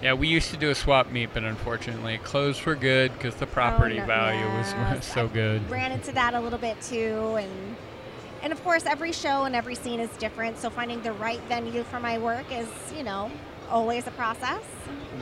Yeah, 0.00 0.12
we 0.12 0.28
used 0.28 0.50
to 0.50 0.56
do 0.56 0.70
a 0.70 0.74
swap 0.76 1.10
meet, 1.10 1.30
but 1.34 1.42
unfortunately, 1.42 2.14
it 2.14 2.22
closed 2.22 2.60
for 2.60 2.76
good 2.76 3.12
because 3.14 3.34
the 3.34 3.48
property 3.48 3.96
Oh, 3.96 4.02
no, 4.02 4.06
value 4.06 4.46
was, 4.56 4.72
yes. 4.72 4.96
was 4.98 5.04
so 5.06 5.24
I 5.24 5.26
good. 5.26 5.68
Ran 5.68 5.90
into 5.90 6.12
that 6.12 6.34
a 6.34 6.40
little 6.40 6.60
bit 6.60 6.80
too, 6.80 7.34
and 7.40 7.74
and 8.42 8.52
of 8.52 8.62
course 8.62 8.86
every 8.86 9.12
show 9.12 9.44
and 9.44 9.54
every 9.54 9.74
scene 9.74 10.00
is 10.00 10.10
different. 10.18 10.58
So 10.58 10.70
finding 10.70 11.02
the 11.02 11.12
right 11.12 11.40
venue 11.48 11.82
for 11.84 12.00
my 12.00 12.18
work 12.18 12.46
is, 12.50 12.68
you 12.96 13.02
know, 13.02 13.30
always 13.70 14.06
a 14.06 14.10
process. 14.12 14.62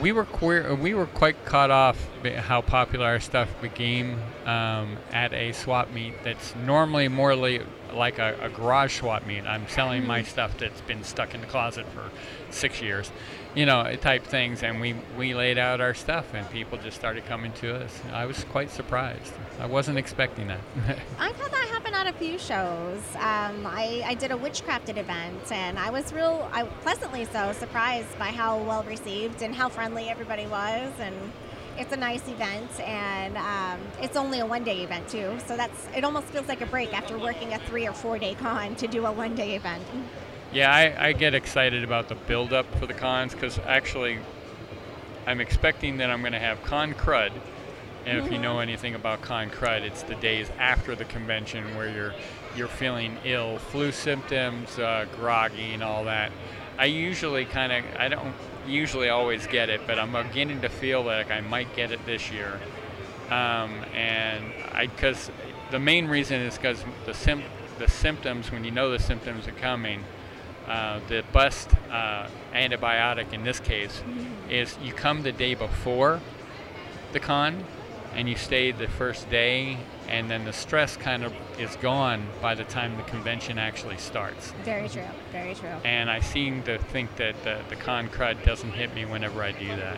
we 0.01 0.11
were 0.11 0.25
queer, 0.25 0.73
we 0.75 0.93
were 0.93 1.05
quite 1.07 1.43
caught 1.45 1.71
off 1.71 2.07
how 2.37 2.61
popular 2.61 3.05
our 3.05 3.19
stuff 3.19 3.49
became 3.61 4.19
um, 4.45 4.97
at 5.11 5.33
a 5.33 5.51
swap 5.53 5.91
meet 5.91 6.13
that's 6.23 6.55
normally 6.55 7.07
more 7.07 7.35
li- 7.35 7.61
like 7.93 8.19
a, 8.19 8.37
a 8.41 8.49
garage 8.49 8.99
swap 8.99 9.25
meet. 9.25 9.43
I'm 9.45 9.67
selling 9.67 10.05
my 10.05 10.23
stuff 10.23 10.57
that's 10.57 10.81
been 10.81 11.03
stuck 11.03 11.33
in 11.33 11.41
the 11.41 11.47
closet 11.47 11.85
for 11.87 12.11
six 12.49 12.81
years, 12.81 13.11
you 13.57 13.65
know, 13.65 13.91
type 13.95 14.23
things. 14.23 14.61
And 14.61 14.79
we, 14.79 14.93
we 15.17 15.33
laid 15.33 15.57
out 15.57 15.81
our 15.81 15.95
stuff 15.95 16.35
and 16.35 16.47
people 16.51 16.77
just 16.77 16.95
started 16.95 17.25
coming 17.25 17.51
to 17.53 17.75
us. 17.75 17.99
I 18.13 18.27
was 18.27 18.43
quite 18.45 18.69
surprised. 18.69 19.33
I 19.59 19.65
wasn't 19.65 19.97
expecting 19.97 20.47
that. 20.47 20.59
I've 21.19 21.35
had 21.35 21.51
that 21.51 21.67
happen 21.71 21.95
at 21.95 22.05
a 22.05 22.13
few 22.13 22.37
shows. 22.37 23.01
Um, 23.15 23.65
I, 23.65 24.03
I 24.05 24.13
did 24.13 24.31
a 24.31 24.35
witchcrafted 24.35 24.97
event, 24.97 25.51
and 25.51 25.79
I 25.79 25.89
was 25.89 26.13
real, 26.13 26.47
I 26.53 26.65
pleasantly 26.83 27.25
so 27.25 27.51
surprised 27.53 28.17
by 28.19 28.27
how 28.27 28.59
well 28.59 28.83
received 28.83 29.41
and 29.41 29.55
how 29.55 29.69
friendly 29.69 30.07
everybody 30.07 30.45
was. 30.45 30.91
And 30.99 31.15
it's 31.79 31.91
a 31.91 31.97
nice 31.97 32.27
event, 32.27 32.79
and 32.81 33.37
um, 33.37 33.79
it's 34.01 34.17
only 34.17 34.39
a 34.39 34.45
one-day 34.45 34.83
event 34.83 35.09
too. 35.09 35.35
So 35.47 35.57
that's 35.57 35.87
it. 35.95 36.03
Almost 36.03 36.27
feels 36.27 36.47
like 36.47 36.61
a 36.61 36.67
break 36.67 36.93
after 36.95 37.17
working 37.17 37.53
a 37.53 37.59
three 37.59 37.87
or 37.87 37.93
four-day 37.93 38.35
con 38.35 38.75
to 38.75 38.87
do 38.87 39.05
a 39.07 39.11
one-day 39.11 39.55
event. 39.55 39.83
Yeah, 40.53 40.73
I, 40.73 41.09
I 41.09 41.13
get 41.13 41.33
excited 41.33 41.83
about 41.83 42.07
the 42.07 42.15
build 42.15 42.53
up 42.53 42.73
for 42.79 42.87
the 42.87 42.93
cons 42.93 43.33
because 43.33 43.59
actually 43.59 44.19
I'm 45.25 45.41
expecting 45.41 45.97
that 45.97 46.09
I'm 46.09 46.21
going 46.21 46.31
to 46.33 46.39
have 46.39 46.63
con 46.63 46.93
crud. 46.93 47.31
And 48.05 48.17
if 48.17 48.31
you 48.31 48.37
know 48.37 48.59
anything 48.59 48.95
about 48.95 49.21
con 49.21 49.49
crud, 49.49 49.81
it's 49.81 50.03
the 50.03 50.15
days 50.15 50.49
after 50.57 50.95
the 50.95 51.03
convention 51.05 51.75
where 51.75 51.89
you're 51.89 52.13
you're 52.55 52.69
feeling 52.69 53.17
ill, 53.25 53.59
flu 53.59 53.91
symptoms, 53.91 54.79
uh, 54.79 55.05
groggy, 55.17 55.73
and 55.73 55.83
all 55.83 56.05
that. 56.05 56.31
I 56.77 56.85
usually 56.85 57.43
kind 57.43 57.73
of 57.73 57.83
I 57.99 58.07
don't 58.07 58.33
usually 58.65 59.09
always 59.09 59.45
get 59.47 59.69
it, 59.69 59.81
but 59.85 59.99
I'm 59.99 60.13
beginning 60.13 60.61
to 60.61 60.69
feel 60.69 61.03
like 61.03 61.29
I 61.29 61.41
might 61.41 61.75
get 61.75 61.91
it 61.91 62.05
this 62.05 62.31
year. 62.31 62.61
Um, 63.29 63.83
and 63.93 64.45
I 64.71 64.87
because 64.87 65.29
the 65.71 65.79
main 65.79 66.07
reason 66.07 66.39
is 66.39 66.55
because 66.55 66.81
the 67.05 67.13
sim- 67.13 67.43
the 67.79 67.89
symptoms 67.89 68.49
when 68.49 68.63
you 68.63 68.71
know 68.71 68.89
the 68.89 68.99
symptoms 68.99 69.45
are 69.49 69.51
coming 69.51 70.05
uh, 70.67 70.99
the 71.07 71.23
best 71.33 71.69
uh, 71.91 72.27
antibiotic 72.53 73.31
in 73.33 73.43
this 73.43 73.59
case 73.59 74.01
is 74.49 74.77
you 74.83 74.93
come 74.93 75.23
the 75.23 75.31
day 75.31 75.53
before 75.55 76.19
the 77.13 77.19
con 77.19 77.63
and 78.13 78.27
you 78.27 78.35
stay 78.35 78.71
the 78.71 78.87
first 78.87 79.29
day 79.29 79.77
and 80.09 80.29
then 80.29 80.45
the 80.45 80.53
stress 80.53 80.97
kind 80.97 81.23
of 81.23 81.33
is 81.59 81.75
gone 81.77 82.25
by 82.41 82.55
the 82.55 82.63
time 82.63 82.95
the 82.97 83.03
convention 83.03 83.57
actually 83.57 83.97
starts. 83.97 84.51
Very 84.63 84.89
true. 84.89 85.03
Very 85.31 85.53
true. 85.53 85.69
And 85.83 86.09
I 86.09 86.21
seem 86.21 86.63
to 86.63 86.77
think 86.77 87.15
that 87.17 87.41
the, 87.43 87.59
the 87.69 87.75
con 87.75 88.09
crud 88.09 88.43
doesn't 88.45 88.71
hit 88.71 88.93
me 88.95 89.05
whenever 89.05 89.43
I 89.43 89.51
do 89.51 89.67
that. 89.67 89.97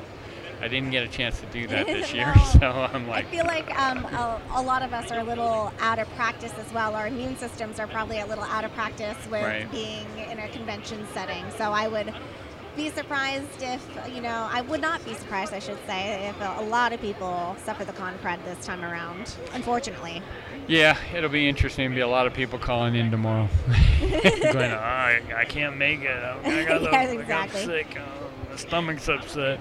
I 0.61 0.67
didn't 0.67 0.91
get 0.91 1.03
a 1.03 1.07
chance 1.07 1.39
to 1.39 1.45
do 1.47 1.67
that 1.67 1.85
this 1.85 2.13
year, 2.17 2.33
No. 2.35 2.43
so 2.59 2.89
I'm 2.93 3.07
like. 3.07 3.25
I 3.27 3.29
feel 3.29 3.45
like 3.45 3.79
um, 3.79 3.99
a, 4.05 4.41
a 4.55 4.61
lot 4.61 4.81
of 4.81 4.93
us 4.93 5.09
are 5.11 5.19
a 5.19 5.23
little 5.23 5.71
out 5.79 5.99
of 5.99 6.09
practice 6.15 6.53
as 6.57 6.71
well. 6.73 6.95
Our 6.95 7.07
immune 7.07 7.37
systems 7.37 7.79
are 7.79 7.87
probably 7.87 8.19
a 8.19 8.25
little 8.25 8.43
out 8.43 8.63
of 8.65 8.73
practice 8.73 9.17
with 9.31 9.43
Right. 9.43 9.71
being 9.71 10.05
in 10.29 10.39
a 10.39 10.47
convention 10.49 11.07
setting. 11.13 11.45
So 11.57 11.71
I 11.71 11.87
would 11.87 12.13
be 12.75 12.89
surprised 12.89 13.61
if, 13.61 13.85
you 14.13 14.21
know, 14.21 14.47
I 14.51 14.61
would 14.61 14.79
not 14.81 15.03
be 15.03 15.13
surprised, 15.13 15.53
I 15.53 15.59
should 15.59 15.79
say, 15.87 16.29
if 16.29 16.39
a, 16.41 16.57
a 16.59 16.63
lot 16.63 16.93
of 16.93 17.01
people 17.01 17.55
suffer 17.65 17.83
the 17.83 17.93
con 17.93 18.17
crud 18.23 18.43
this 18.45 18.65
time 18.65 18.83
around, 18.83 19.35
unfortunately. 19.53 20.21
yeah, 20.67 20.95
it'll 21.13 21.29
be 21.29 21.49
interesting. 21.49 21.85
There'll 21.93 22.07
be 22.07 22.11
a 22.11 22.15
lot 22.15 22.27
of 22.27 22.33
people 22.33 22.59
calling 22.59 22.95
in 22.95 23.11
tomorrow. 23.11 23.49
Going, 23.99 24.71
oh, 24.71 24.77
I, 24.77 25.21
I 25.35 25.45
can't 25.45 25.77
make 25.77 26.01
it. 26.01 26.11
I 26.11 26.63
got, 26.65 26.81
Yeah, 26.81 26.99
I 26.99 27.15
got 27.27 27.49
sick. 27.51 27.97
Oh, 27.97 28.01
my 28.01 28.18
stomach's 28.59 29.09
upset. 29.09 29.59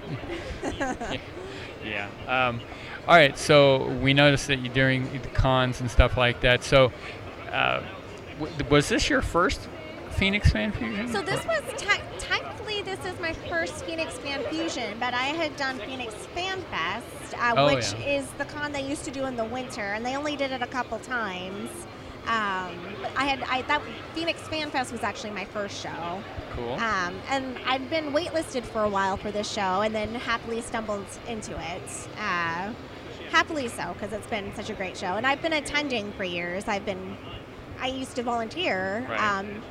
yeah. 1.85 2.09
Um, 2.27 2.61
all 3.07 3.15
right. 3.17 3.37
So 3.39 3.89
we 4.01 4.15
noticed 4.15 4.47
that 4.49 4.59
you 4.61 4.69
during 4.69 5.11
the 5.13 5.29
cons 5.29 5.81
and 5.81 5.91
stuff 5.91 6.17
like 6.17 6.41
that. 6.43 6.63
So 6.65 6.93
uh, 7.53 7.83
w- 8.39 8.53
was 8.71 8.89
this 8.89 9.09
your 9.09 9.23
first 9.23 9.69
Phoenix 10.13 10.51
Fan 10.51 10.73
Fusion? 10.73 11.09
So 11.13 11.23
this 11.23 11.45
was 11.47 11.63
te- 11.77 12.01
technically 12.19 12.83
this 12.83 12.99
is 13.05 13.19
my 13.21 13.33
first 13.33 13.85
Phoenix 13.85 14.15
Fan 14.19 14.43
Fusion, 14.51 14.97
but 14.99 15.15
I 15.15 15.27
had 15.27 15.57
done 15.57 15.79
Phoenix 15.81 16.15
Fan 16.35 16.61
Fest, 16.71 17.35
uh, 17.39 17.55
Oh, 17.57 17.67
which 17.75 17.93
yeah. 17.95 18.19
is 18.19 18.29
the 18.33 18.45
con 18.45 18.73
they 18.73 18.83
used 18.87 19.05
to 19.05 19.11
do 19.11 19.25
in 19.27 19.37
the 19.37 19.45
winter, 19.45 19.81
and 19.95 20.05
they 20.05 20.17
only 20.17 20.37
did 20.37 20.51
it 20.53 20.61
a 20.63 20.67
couple 20.67 20.99
times. 20.99 21.71
Um, 22.29 22.77
I 23.17 23.25
had 23.25 23.43
I 23.45 23.63
that 23.63 23.83
Phoenix 24.15 24.41
Fan 24.49 24.71
Fest 24.71 24.93
was 24.93 25.03
actually 25.03 25.31
my 25.31 25.47
first 25.47 25.83
show, 25.83 26.23
cool. 26.55 26.75
um, 26.75 27.19
and 27.31 27.59
I'd 27.65 27.89
been 27.89 28.13
waitlisted 28.13 28.65
for 28.65 28.85
a 28.85 28.89
while 28.89 29.17
for 29.17 29.31
this 29.31 29.51
show, 29.51 29.81
and 29.81 29.95
then 29.95 30.15
happily 30.15 30.61
stumbled 30.61 31.07
into 31.27 31.53
it. 31.53 32.09
Uh, 32.19 32.73
happily 33.31 33.69
so, 33.69 33.95
because 33.95 34.13
it's 34.13 34.27
been 34.27 34.55
such 34.55 34.69
a 34.69 34.75
great 34.75 34.97
show, 34.97 35.15
and 35.15 35.27
I've 35.27 35.41
been 35.41 35.55
attending 35.55 36.13
for 36.13 36.25
years. 36.25 36.69
I've 36.69 36.85
been 36.85 37.17
I 37.81 37.89
used 37.89 38.15
to 38.17 38.23
volunteer. 38.23 39.07
Right. 39.09 39.39
Um, 39.39 39.63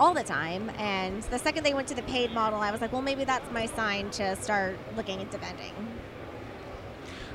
all 0.00 0.14
the 0.14 0.22
time. 0.22 0.70
And 0.78 1.22
the 1.24 1.38
second 1.38 1.64
they 1.64 1.74
went 1.74 1.88
to 1.88 1.94
the 1.94 2.02
paid 2.02 2.32
model, 2.32 2.60
I 2.60 2.70
was 2.70 2.80
like, 2.80 2.92
well, 2.92 3.02
maybe 3.02 3.24
that's 3.24 3.50
my 3.52 3.66
sign 3.66 4.10
to 4.12 4.36
start 4.36 4.76
looking 4.96 5.20
into 5.20 5.38
vending. 5.38 5.72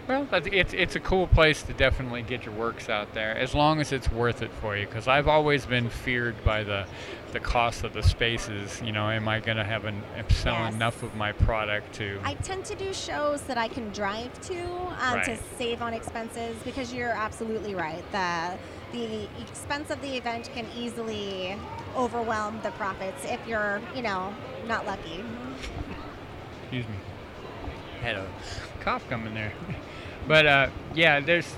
Well, 0.09 0.27
it's 0.31 0.73
it's 0.73 0.95
a 0.95 0.99
cool 0.99 1.27
place 1.27 1.61
to 1.61 1.73
definitely 1.73 2.23
get 2.23 2.43
your 2.43 2.55
works 2.55 2.89
out 2.89 3.13
there, 3.13 3.37
as 3.37 3.53
long 3.53 3.79
as 3.79 3.91
it's 3.91 4.11
worth 4.11 4.41
it 4.41 4.51
for 4.53 4.75
you. 4.75 4.87
Because 4.87 5.07
I've 5.07 5.27
always 5.27 5.67
been 5.67 5.87
feared 5.87 6.43
by 6.43 6.63
the 6.63 6.87
the 7.31 7.39
cost 7.39 7.83
of 7.83 7.93
the 7.93 8.01
spaces. 8.01 8.81
You 8.83 8.91
know, 8.91 9.07
am 9.07 9.27
I 9.27 9.39
going 9.39 9.57
to 9.57 9.63
have 9.63 9.85
an 9.85 10.01
sell 10.29 10.55
Yes. 10.55 10.73
enough 10.73 11.03
of 11.03 11.15
my 11.15 11.31
product 11.31 11.93
to? 11.97 12.19
I 12.23 12.33
tend 12.33 12.65
to 12.65 12.75
do 12.75 12.91
shows 12.91 13.43
that 13.43 13.59
I 13.59 13.67
can 13.67 13.91
drive 13.91 14.33
to 14.47 14.63
um, 14.99 15.21
to 15.25 15.37
save 15.59 15.83
on 15.83 15.93
expenses 15.93 16.57
because 16.65 16.91
you're 16.91 17.09
absolutely 17.09 17.75
right. 17.75 18.03
The 18.11 18.57
the 18.91 19.27
expense 19.39 19.91
of 19.91 20.01
the 20.01 20.17
event 20.17 20.49
can 20.55 20.65
easily 20.75 21.55
overwhelm 21.95 22.59
the 22.63 22.71
profits 22.71 23.25
if 23.25 23.39
you're, 23.47 23.79
you 23.95 24.01
know, 24.01 24.33
not 24.65 24.87
lucky. 24.87 25.23
Excuse 26.63 26.87
me. 26.87 26.95
Had 28.01 28.15
a 28.15 28.27
cough 28.79 29.07
coming 29.07 29.35
there. 29.35 29.53
but 30.27 30.45
uh, 30.45 30.69
yeah, 30.93 31.19
there's. 31.19 31.55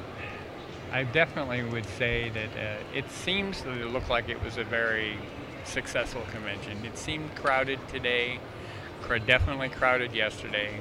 I 0.93 1.03
definitely 1.03 1.63
would 1.63 1.85
say 1.85 2.29
that 2.29 2.49
uh, 2.49 2.83
it 2.93 3.09
seems 3.09 3.61
to 3.61 3.69
look 3.69 4.09
like 4.09 4.27
it 4.27 4.43
was 4.43 4.57
a 4.57 4.65
very 4.65 5.17
successful 5.63 6.21
convention. 6.31 6.85
It 6.85 6.97
seemed 6.97 7.33
crowded 7.35 7.79
today. 7.87 8.39
Definitely 9.25 9.67
crowded 9.67 10.13
yesterday. 10.13 10.79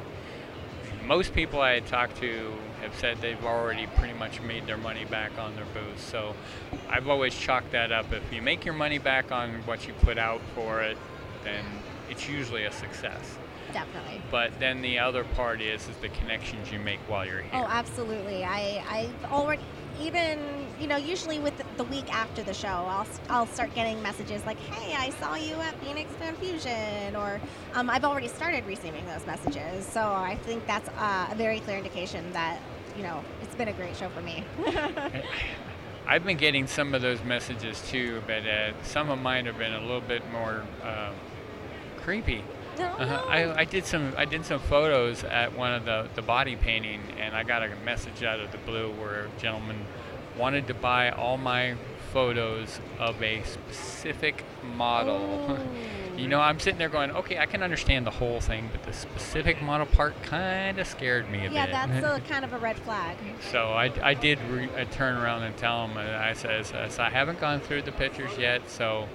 Most 1.05 1.35
people 1.35 1.61
I 1.61 1.73
had 1.73 1.87
talked 1.87 2.17
to 2.19 2.53
have 2.81 2.95
said 2.95 3.21
they've 3.21 3.45
already 3.45 3.89
pretty 3.97 4.15
much 4.15 4.41
made 4.41 4.69
their 4.69 4.77
money 4.77 5.05
back 5.05 5.37
on 5.37 5.57
their 5.57 5.65
booths. 5.65 6.05
So 6.05 6.37
I've 6.89 7.09
always 7.09 7.35
chalked 7.35 7.73
that 7.73 7.91
up. 7.91 8.13
If 8.13 8.33
you 8.33 8.41
make 8.41 8.65
your 8.65 8.75
money 8.75 8.99
back 8.99 9.33
on 9.33 9.55
what 9.67 9.89
you 9.89 9.95
put 9.95 10.17
out 10.17 10.41
for 10.55 10.81
it, 10.81 10.97
then 11.43 11.65
it's 12.09 12.29
usually 12.29 12.65
a 12.65 12.73
success. 12.73 13.37
Definitely. 13.73 14.21
But 14.31 14.59
then 14.59 14.83
the 14.83 14.99
other 14.99 15.25
part 15.25 15.61
is 15.61 15.89
is 15.89 15.97
the 15.99 16.09
connections 16.09 16.71
you 16.71 16.79
make 16.79 16.99
while 17.09 17.27
you're 17.27 17.43
here. 17.43 17.51
Oh, 17.55 17.67
absolutely. 17.69 18.45
I 18.45 18.85
I've 18.89 19.33
already 19.33 19.63
even 20.01 20.39
you 20.81 20.87
know 20.87 20.97
usually 20.97 21.39
with 21.39 21.55
the, 21.77 21.85
week 21.85 22.13
after 22.15 22.43
the 22.43 22.55
show, 22.55 22.69
I'll 22.69 23.07
I'll 23.29 23.47
start 23.47 23.75
getting 23.75 24.01
messages 24.03 24.45
like, 24.47 24.59
"Hey, 24.59 24.95
I 24.95 25.11
saw 25.11 25.35
you 25.35 25.55
at 25.55 25.75
Phoenix 25.83 26.11
Fan 26.13 26.37
Fusion," 26.37 27.17
or 27.17 27.41
um, 27.75 27.91
I've 27.91 28.05
already 28.05 28.29
started 28.29 28.65
receiving 28.67 29.05
those 29.07 29.27
messages. 29.27 29.87
So 29.87 30.01
I 30.01 30.37
think 30.43 30.67
that's 30.67 30.89
uh, 30.91 31.29
a 31.31 31.35
very 31.35 31.61
clear 31.61 31.79
indication 31.79 32.33
that 32.33 32.61
you 32.97 33.03
know 33.03 33.25
it's 33.43 33.55
been 33.55 33.69
a 33.69 33.73
great 33.73 33.97
show 33.97 34.09
for 34.11 34.21
me. 34.21 34.45
I've 36.07 36.25
been 36.25 36.37
getting 36.37 36.67
some 36.67 36.95
of 36.95 37.03
those 37.03 37.23
messages 37.25 37.83
too, 37.89 38.23
but 38.27 38.47
uh, 38.47 38.73
some 38.83 39.11
of 39.11 39.21
mine 39.21 39.47
have 39.47 39.59
been 39.59 39.73
a 39.73 39.81
little 39.81 40.01
bit 40.01 40.23
more 40.33 40.65
uh, 40.83 41.13
creepy. 41.99 42.43
No, 42.81 42.87
Uh-huh. 42.87 43.25
I, 43.29 43.61
I 43.61 43.65
did 43.65 43.85
some 43.85 44.15
I 44.17 44.25
did 44.25 44.45
some 44.45 44.59
photos 44.61 45.23
at 45.25 45.57
one 45.57 45.73
of 45.73 45.85
the, 45.85 46.09
the 46.15 46.23
body 46.23 46.57
painting, 46.57 47.01
and 47.19 47.35
I 47.37 47.43
got 47.43 47.63
a 47.63 47.71
message 47.85 48.23
out 48.23 48.41
of 48.41 48.51
the 48.53 48.59
blue 48.59 48.91
where 48.93 49.27
a 49.27 49.41
gentleman 49.41 49.77
wanted 50.39 50.67
to 50.69 50.75
buy 50.75 51.11
all 51.11 51.37
my 51.37 51.75
photos 52.13 52.81
of 52.99 53.23
a 53.23 53.43
specific 53.45 54.45
model. 54.77 55.59
you 56.17 56.27
know, 56.27 56.41
I'm 56.41 56.59
sitting 56.59 56.79
there 56.79 56.89
going, 56.89 57.11
okay, 57.13 57.39
I 57.39 57.47
can 57.47 57.63
understand 57.63 58.05
the 58.07 58.11
whole 58.11 58.41
thing, 58.41 58.69
but 58.73 58.83
the 58.83 58.93
specific 58.93 59.63
model 59.63 59.87
part 59.87 60.21
kind 60.23 60.79
of 60.79 60.87
scared 60.87 61.31
me 61.31 61.39
a 61.47 61.51
yeah, 61.51 61.67
bit. 61.67 61.73
Yeah, 61.73 61.87
that's 61.87 62.19
a 62.19 62.21
kind 62.33 62.45
of 62.45 62.53
a 62.53 62.59
red 62.59 62.79
flag. 62.79 63.17
So 63.53 63.69
I, 63.69 63.93
I 64.03 64.15
did 64.15 64.41
re- 64.51 64.69
uh, 64.77 64.85
turn 64.91 65.17
around 65.17 65.43
and 65.45 65.57
tell 65.57 65.87
him, 65.87 65.97
and 65.99 66.17
I 66.17 66.33
says, 66.33 66.73
I 66.99 67.11
haven't 67.11 67.39
gone 67.41 67.61
through 67.61 67.83
the 67.83 67.93
pictures 67.93 68.37
yet, 68.39 68.69
so 68.69 69.09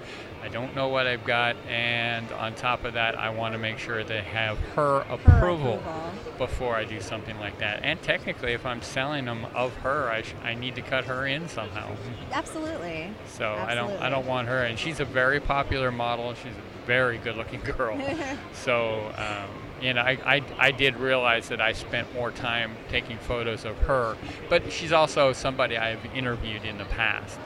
I 0.46 0.48
don't 0.48 0.76
know 0.76 0.86
what 0.86 1.08
I've 1.08 1.24
got, 1.24 1.56
and 1.68 2.30
on 2.30 2.54
top 2.54 2.84
of 2.84 2.92
that, 2.94 3.18
I 3.18 3.30
want 3.30 3.54
to 3.54 3.58
make 3.58 3.78
sure 3.78 4.04
they 4.04 4.22
have 4.22 4.56
her 4.76 5.00
Her 5.00 5.14
approval, 5.14 5.74
approval. 5.74 6.12
before 6.38 6.76
I 6.76 6.84
do 6.84 7.00
something 7.00 7.36
like 7.40 7.58
that. 7.58 7.80
And 7.82 8.00
technically, 8.00 8.52
if 8.52 8.64
I'm 8.64 8.80
selling 8.80 9.24
them 9.24 9.44
of 9.56 9.74
her, 9.78 10.08
I, 10.08 10.22
sh- 10.22 10.34
I 10.44 10.54
need 10.54 10.76
to 10.76 10.82
cut 10.82 11.06
her 11.06 11.26
in 11.26 11.48
somehow. 11.48 11.88
Absolutely. 12.32 13.10
So 13.26 13.54
I 13.54 13.74
don't 13.74 13.90
I 14.00 14.08
don't 14.08 14.24
want 14.28 14.46
her, 14.46 14.62
and 14.62 14.78
she's 14.78 15.00
a 15.00 15.04
very 15.04 15.40
popular 15.40 15.90
model. 15.90 16.32
She's 16.34 16.52
a 16.52 16.86
very 16.86 17.18
good-looking 17.18 17.60
girl. 17.76 18.00
so 18.52 19.12
um, 19.16 19.48
you 19.82 19.94
know, 19.94 20.02
I, 20.02 20.36
I 20.36 20.42
I 20.58 20.70
did 20.70 20.94
realize 20.96 21.48
that 21.48 21.60
I 21.60 21.72
spent 21.72 22.14
more 22.14 22.30
time 22.30 22.76
taking 22.88 23.18
photos 23.18 23.64
of 23.64 23.76
her, 23.78 24.16
but 24.48 24.70
she's 24.70 24.92
also 24.92 25.32
somebody 25.32 25.76
I've 25.76 26.06
interviewed 26.14 26.64
in 26.64 26.78
the 26.78 26.84
past. 26.84 27.36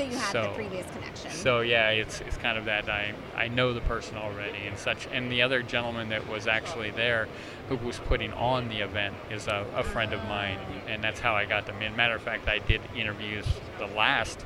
So 0.00 0.06
you 0.06 0.16
have 0.16 0.32
So- 0.32 0.42
the 0.42 0.48
previous 0.50 0.86
connection. 0.90 1.30
So 1.30 1.60
yeah, 1.60 1.90
it's 1.90 2.20
it's 2.22 2.36
kind 2.36 2.56
of 2.58 2.64
that 2.66 2.88
I 2.88 3.12
I 3.36 3.48
know 3.48 3.72
the 3.74 3.80
person 3.82 4.16
already 4.16 4.66
and 4.66 4.78
such. 4.78 5.06
And 5.12 5.30
the 5.30 5.42
other 5.42 5.62
gentleman 5.62 6.08
that 6.10 6.28
was 6.28 6.46
actually 6.46 6.90
there, 6.90 7.28
who 7.68 7.76
was 7.76 7.98
putting 7.98 8.32
on 8.32 8.68
the 8.68 8.80
event, 8.80 9.14
is 9.30 9.46
a, 9.46 9.66
a 9.76 9.82
friend 9.82 10.12
of 10.12 10.22
mine, 10.28 10.58
and 10.88 11.02
that's 11.04 11.20
how 11.20 11.34
I 11.34 11.44
got 11.44 11.66
them 11.66 11.80
in. 11.82 11.94
Matter 11.96 12.14
of 12.14 12.22
fact, 12.22 12.48
I 12.48 12.58
did 12.58 12.80
interviews 12.96 13.46
the 13.78 13.86
last 13.86 14.44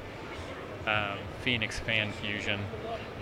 um, 0.86 1.18
Phoenix 1.42 1.78
Fan 1.78 2.12
Fusion 2.12 2.60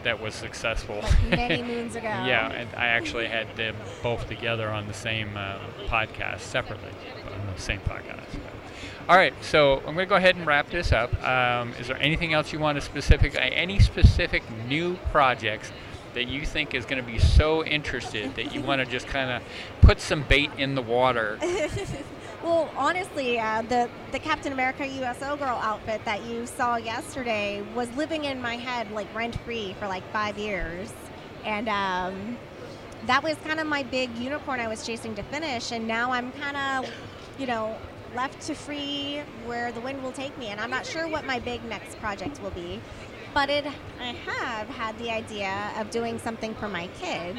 that 0.03 0.21
was 0.21 0.35
successful. 0.35 1.01
like 1.31 1.31
many 1.31 1.63
moons 1.75 1.95
ago. 1.95 2.09
yeah, 2.09 2.51
and 2.51 2.69
I 2.77 2.87
actually 2.87 3.29
had 3.29 3.55
them 3.57 3.77
both 4.03 4.27
together 4.27 4.69
on 4.69 4.89
the 4.89 4.95
same 4.95 5.37
uh, 5.37 5.59
podcast 5.87 6.41
separately, 6.41 6.91
on 7.33 7.55
the 7.55 7.61
same 7.61 7.81
podcast. 7.81 8.25
All 9.09 9.17
right, 9.17 9.35
so 9.43 9.79
I'm 9.79 9.95
going 9.95 9.99
to 9.99 10.07
go 10.07 10.15
ahead 10.15 10.37
and 10.37 10.47
wrap 10.47 10.71
this 10.71 10.93
up. 10.93 11.13
Um, 11.25 11.73
is 11.81 11.89
there 11.89 12.01
anything 12.01 12.35
else 12.35 12.53
you 12.53 12.61
want 12.61 12.77
to 12.77 12.81
specific, 12.81 13.35
uh, 13.35 13.41
any 13.41 13.81
specific 13.81 14.45
new 14.69 14.95
projects 15.11 15.73
that 16.15 16.29
you 16.29 16.47
think 16.47 16.73
is 16.73 16.85
going 16.85 17.05
to 17.05 17.11
be 17.11 17.19
so 17.19 17.65
interested 17.65 18.37
that 18.37 18.55
you 18.55 18.61
want 18.61 18.81
to 18.81 18.87
just 18.87 19.09
kind 19.09 19.31
of 19.31 19.43
put 19.81 20.01
some 20.01 20.23
bait 20.23 20.51
in 20.57 20.77
the 20.77 20.83
water? 20.83 21.39
Well, 22.43 22.69
honestly, 22.77 23.39
uh, 23.39 23.63
the 23.63 23.89
the 24.11 24.19
Captain 24.19 24.53
America 24.53 24.85
USO 24.85 25.37
girl 25.37 25.61
outfit 25.63 26.05
that 26.05 26.25
you 26.25 26.45
saw 26.45 26.75
yesterday 26.75 27.63
was 27.73 27.89
living 27.95 28.25
in 28.25 28.43
my 28.43 28.57
head 28.57 28.91
like 28.91 29.07
rent 29.15 29.39
free 29.43 29.77
for 29.79 29.87
like 29.87 30.03
five 30.13 30.37
years, 30.37 30.93
and 31.45 31.69
um, 31.69 32.37
that 33.07 33.23
was 33.23 33.37
kind 33.45 33.61
of 33.61 33.69
my 33.69 33.85
big 33.85 34.17
unicorn 34.17 34.59
I 34.59 34.67
was 34.67 34.85
chasing 34.85 35.15
to 35.15 35.23
finish. 35.23 35.71
And 35.71 35.87
now 35.87 36.11
I'm 36.11 36.33
kind 36.33 36.57
of, 36.57 36.91
you 37.39 37.47
know, 37.47 37.77
left 38.15 38.41
to 38.43 38.55
free 38.55 39.23
where 39.47 39.73
the 39.73 39.81
wind 39.81 40.03
will 40.03 40.13
take 40.13 40.37
me. 40.39 40.49
And 40.49 40.61
I'm 40.61 40.71
not 40.71 40.87
sure 40.87 41.09
what 41.09 41.25
my 41.25 41.39
big 41.39 41.65
next 41.65 41.99
project 41.99 42.43
will 42.43 42.51
be, 42.51 42.81
but 43.35 43.49
it 43.51 43.65
I 44.01 44.13
have 44.27 44.69
had 44.69 44.99
the 44.99 45.11
idea 45.11 45.73
of 45.79 45.91
doing 45.91 46.19
something 46.19 46.55
for 46.55 46.69
my 46.69 46.89
kids. 47.01 47.39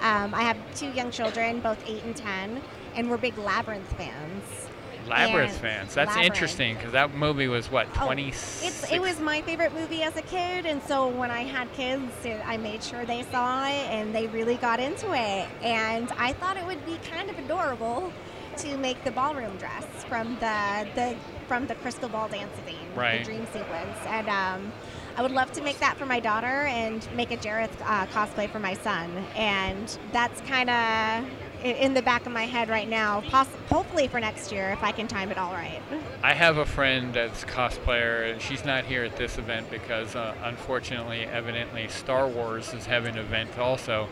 Um, 0.00 0.34
I 0.34 0.42
have 0.42 0.56
two 0.74 0.90
young 0.90 1.10
children, 1.10 1.60
both 1.60 1.82
eight 1.88 2.02
and 2.04 2.16
ten, 2.16 2.60
and 2.94 3.08
we're 3.08 3.18
big 3.18 3.38
Labyrinth 3.38 3.92
fans. 3.96 4.68
Labyrinth 5.08 5.52
And 5.52 5.60
fans. 5.60 5.94
That's 5.94 6.10
Labyrinth. 6.10 6.26
interesting 6.34 6.76
because 6.76 6.92
that 6.92 7.14
movie 7.14 7.48
was 7.48 7.70
what 7.70 7.88
Oh, 8.00 8.06
26. 8.06 8.92
It 8.92 9.00
was 9.00 9.18
my 9.20 9.42
favorite 9.42 9.72
movie 9.74 10.02
as 10.02 10.16
a 10.16 10.22
kid, 10.22 10.64
and 10.66 10.82
so 10.82 11.08
when 11.08 11.30
I 11.30 11.42
had 11.42 11.72
kids, 11.72 12.12
it, 12.24 12.40
I 12.46 12.56
made 12.56 12.82
sure 12.84 13.04
they 13.04 13.24
saw 13.24 13.66
it, 13.66 13.72
and 13.90 14.14
they 14.14 14.26
really 14.28 14.56
got 14.56 14.78
into 14.80 15.12
it. 15.12 15.48
And 15.62 16.10
I 16.18 16.32
thought 16.34 16.56
it 16.56 16.64
would 16.66 16.84
be 16.86 16.98
kind 17.10 17.30
of 17.30 17.38
adorable 17.38 18.12
to 18.58 18.76
make 18.76 19.02
the 19.04 19.10
ballroom 19.10 19.56
dress 19.56 19.84
from 20.08 20.34
the 20.40 20.86
the 20.94 21.16
from 21.48 21.66
the 21.66 21.74
crystal 21.76 22.08
ball 22.08 22.28
dance 22.28 22.52
scene, 22.66 22.76
Right. 22.94 23.18
the 23.18 23.24
dream 23.24 23.46
sequence, 23.52 23.98
and 24.06 24.28
um, 24.28 24.72
I 25.16 25.22
would 25.22 25.32
love 25.32 25.52
to 25.52 25.62
make 25.62 25.78
that 25.80 25.98
for 25.98 26.06
my 26.06 26.20
daughter 26.20 26.46
and 26.46 27.06
make 27.14 27.30
a 27.30 27.36
Jareth 27.36 27.70
uh, 27.82 28.06
cosplay 28.06 28.48
for 28.50 28.58
my 28.58 28.74
son. 28.74 29.10
And 29.36 29.98
that's 30.12 30.40
kind 30.42 30.70
of 30.70 31.28
in 31.62 31.92
the 31.94 32.02
back 32.02 32.24
of 32.26 32.32
my 32.32 32.46
head 32.46 32.68
right 32.70 32.88
now. 32.88 33.20
Poss- 33.28 33.46
hopefully 33.68 34.08
for 34.08 34.18
next 34.20 34.50
year 34.50 34.70
if 34.70 34.82
I 34.82 34.90
can 34.92 35.06
time 35.08 35.30
it 35.30 35.36
all 35.38 35.52
right. 35.52 35.80
I 36.22 36.32
have 36.32 36.56
a 36.56 36.64
friend 36.64 37.12
that's 37.12 37.44
cosplayer. 37.44 38.40
She's 38.40 38.64
not 38.64 38.84
here 38.84 39.04
at 39.04 39.16
this 39.16 39.36
event 39.38 39.70
because, 39.70 40.16
uh, 40.16 40.34
unfortunately, 40.44 41.24
evidently, 41.24 41.88
Star 41.88 42.26
Wars 42.26 42.72
is 42.72 42.86
having 42.86 43.16
an 43.16 43.20
event 43.20 43.58
also. 43.58 44.08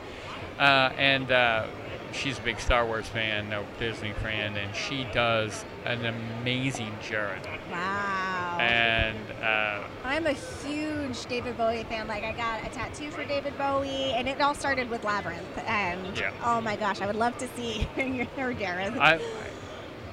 Uh, 0.59 0.91
and 0.99 1.33
uh, 1.33 1.67
she's 2.13 2.39
a 2.39 2.43
big 2.43 2.59
Star 2.61 2.87
Wars 2.87 3.07
fan, 3.07 3.49
no 3.49 3.65
Disney 3.79 4.13
fan, 4.15 4.57
and 4.57 4.75
she 4.75 5.05
does 5.13 5.65
an 5.85 6.05
amazing 6.05 6.93
Jareth. 7.03 7.47
Wow. 7.71 8.59
And 8.61 9.17
uh, 9.43 9.85
I'm 10.05 10.27
a 10.27 10.33
huge 10.33 11.25
David 11.27 11.57
Bowie 11.57 11.85
fan. 11.85 12.07
Like 12.09 12.25
I 12.25 12.33
got 12.33 12.65
a 12.65 12.71
tattoo 12.75 13.11
for 13.11 13.25
David 13.25 13.57
Bowie, 13.57 14.13
and 14.15 14.29
it 14.29 14.41
all 14.41 14.55
started 14.55 14.91
with 14.91 15.05
Labyrinth. 15.05 15.59
And 15.67 16.17
Yeah. 16.19 16.33
oh 16.45 16.61
my 16.61 16.77
gosh, 16.77 17.01
I 17.01 17.07
would 17.07 17.17
love 17.17 17.37
to 17.39 17.49
see 17.57 17.87
your 17.97 18.27
Darren. 18.55 18.99
I, 18.99 19.21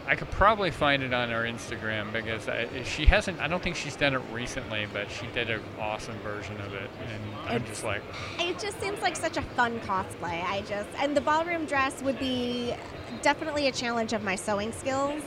I 0.07 0.15
could 0.15 0.31
probably 0.31 0.71
find 0.71 1.03
it 1.03 1.13
on 1.13 1.29
her 1.29 1.43
Instagram 1.43 2.13
because 2.13 2.47
I, 2.47 2.67
she 2.83 3.05
hasn't. 3.05 3.39
I 3.41 3.47
don't 3.47 3.61
think 3.61 3.75
she's 3.75 3.95
done 3.95 4.13
it 4.13 4.21
recently, 4.31 4.87
but 4.93 5.11
she 5.11 5.27
did 5.27 5.49
an 5.49 5.61
awesome 5.79 6.17
version 6.19 6.59
of 6.61 6.73
it, 6.73 6.89
and 7.11 7.23
I'm 7.47 7.55
It's- 7.57 7.69
just 7.69 7.83
like, 7.83 8.01
It 8.39 8.57
just 8.57 8.79
seems 8.79 9.01
like 9.01 9.15
such 9.17 9.35
a 9.37 9.41
fun 9.41 9.79
cosplay. 9.81 10.43
I 10.45 10.61
just 10.61 10.87
and 10.99 11.15
the 11.15 11.21
ballroom 11.21 11.65
dress 11.65 12.01
would 12.03 12.19
be 12.19 12.73
definitely 13.21 13.67
a 13.67 13.71
challenge 13.71 14.13
of 14.13 14.23
my 14.23 14.35
sewing 14.35 14.71
skills. 14.71 15.23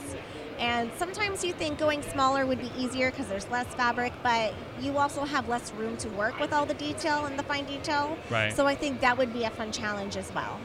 And 0.59 0.91
sometimes 0.97 1.43
you 1.43 1.53
think 1.53 1.79
going 1.79 2.03
smaller 2.03 2.45
would 2.45 2.59
be 2.61 2.71
easier 2.77 3.09
because 3.09 3.27
there's 3.27 3.49
less 3.49 3.65
fabric, 3.73 4.13
but 4.21 4.53
you 4.79 4.97
also 4.97 5.25
have 5.25 5.49
less 5.49 5.71
room 5.73 5.97
to 5.97 6.09
work 6.09 6.39
with 6.39 6.53
all 6.53 6.67
the 6.67 6.75
detail 6.75 7.25
and 7.25 7.37
the 7.37 7.41
fine 7.43 7.65
detail. 7.65 8.15
Right. 8.29 8.53
So 8.53 8.67
I 8.67 8.75
think 8.75 9.01
that 9.01 9.17
would 9.17 9.33
be 9.33 9.43
a 9.43 9.49
fun 9.49 9.71
challenge 9.71 10.17
as 10.17 10.31
well. 10.35 10.59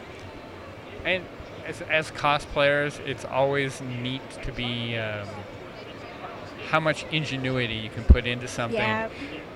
and 1.04 1.24
as, 1.66 1.82
as 1.82 2.10
cosplayers, 2.12 2.98
it's 3.06 3.24
always 3.24 3.80
neat 3.80 4.22
to 4.44 4.52
be 4.52 4.96
um, 4.96 5.26
how 6.68 6.80
much 6.80 7.04
ingenuity 7.10 7.74
you 7.74 7.90
can 7.90 8.04
put 8.04 8.26
into 8.26 8.48
something. 8.48 8.78
Yeah. 8.78 9.08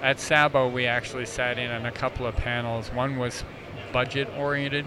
At 0.03 0.19
Sabo, 0.19 0.69
we 0.69 0.87
actually 0.87 1.27
sat 1.27 1.59
in 1.59 1.71
on 1.71 1.87
a 1.87 1.93
couple 1.93 2.27
of 2.27 2.35
panels. 2.37 2.89
One 2.93 3.19
was 3.19 3.45
budget 3.93 4.29
oriented, 4.37 4.87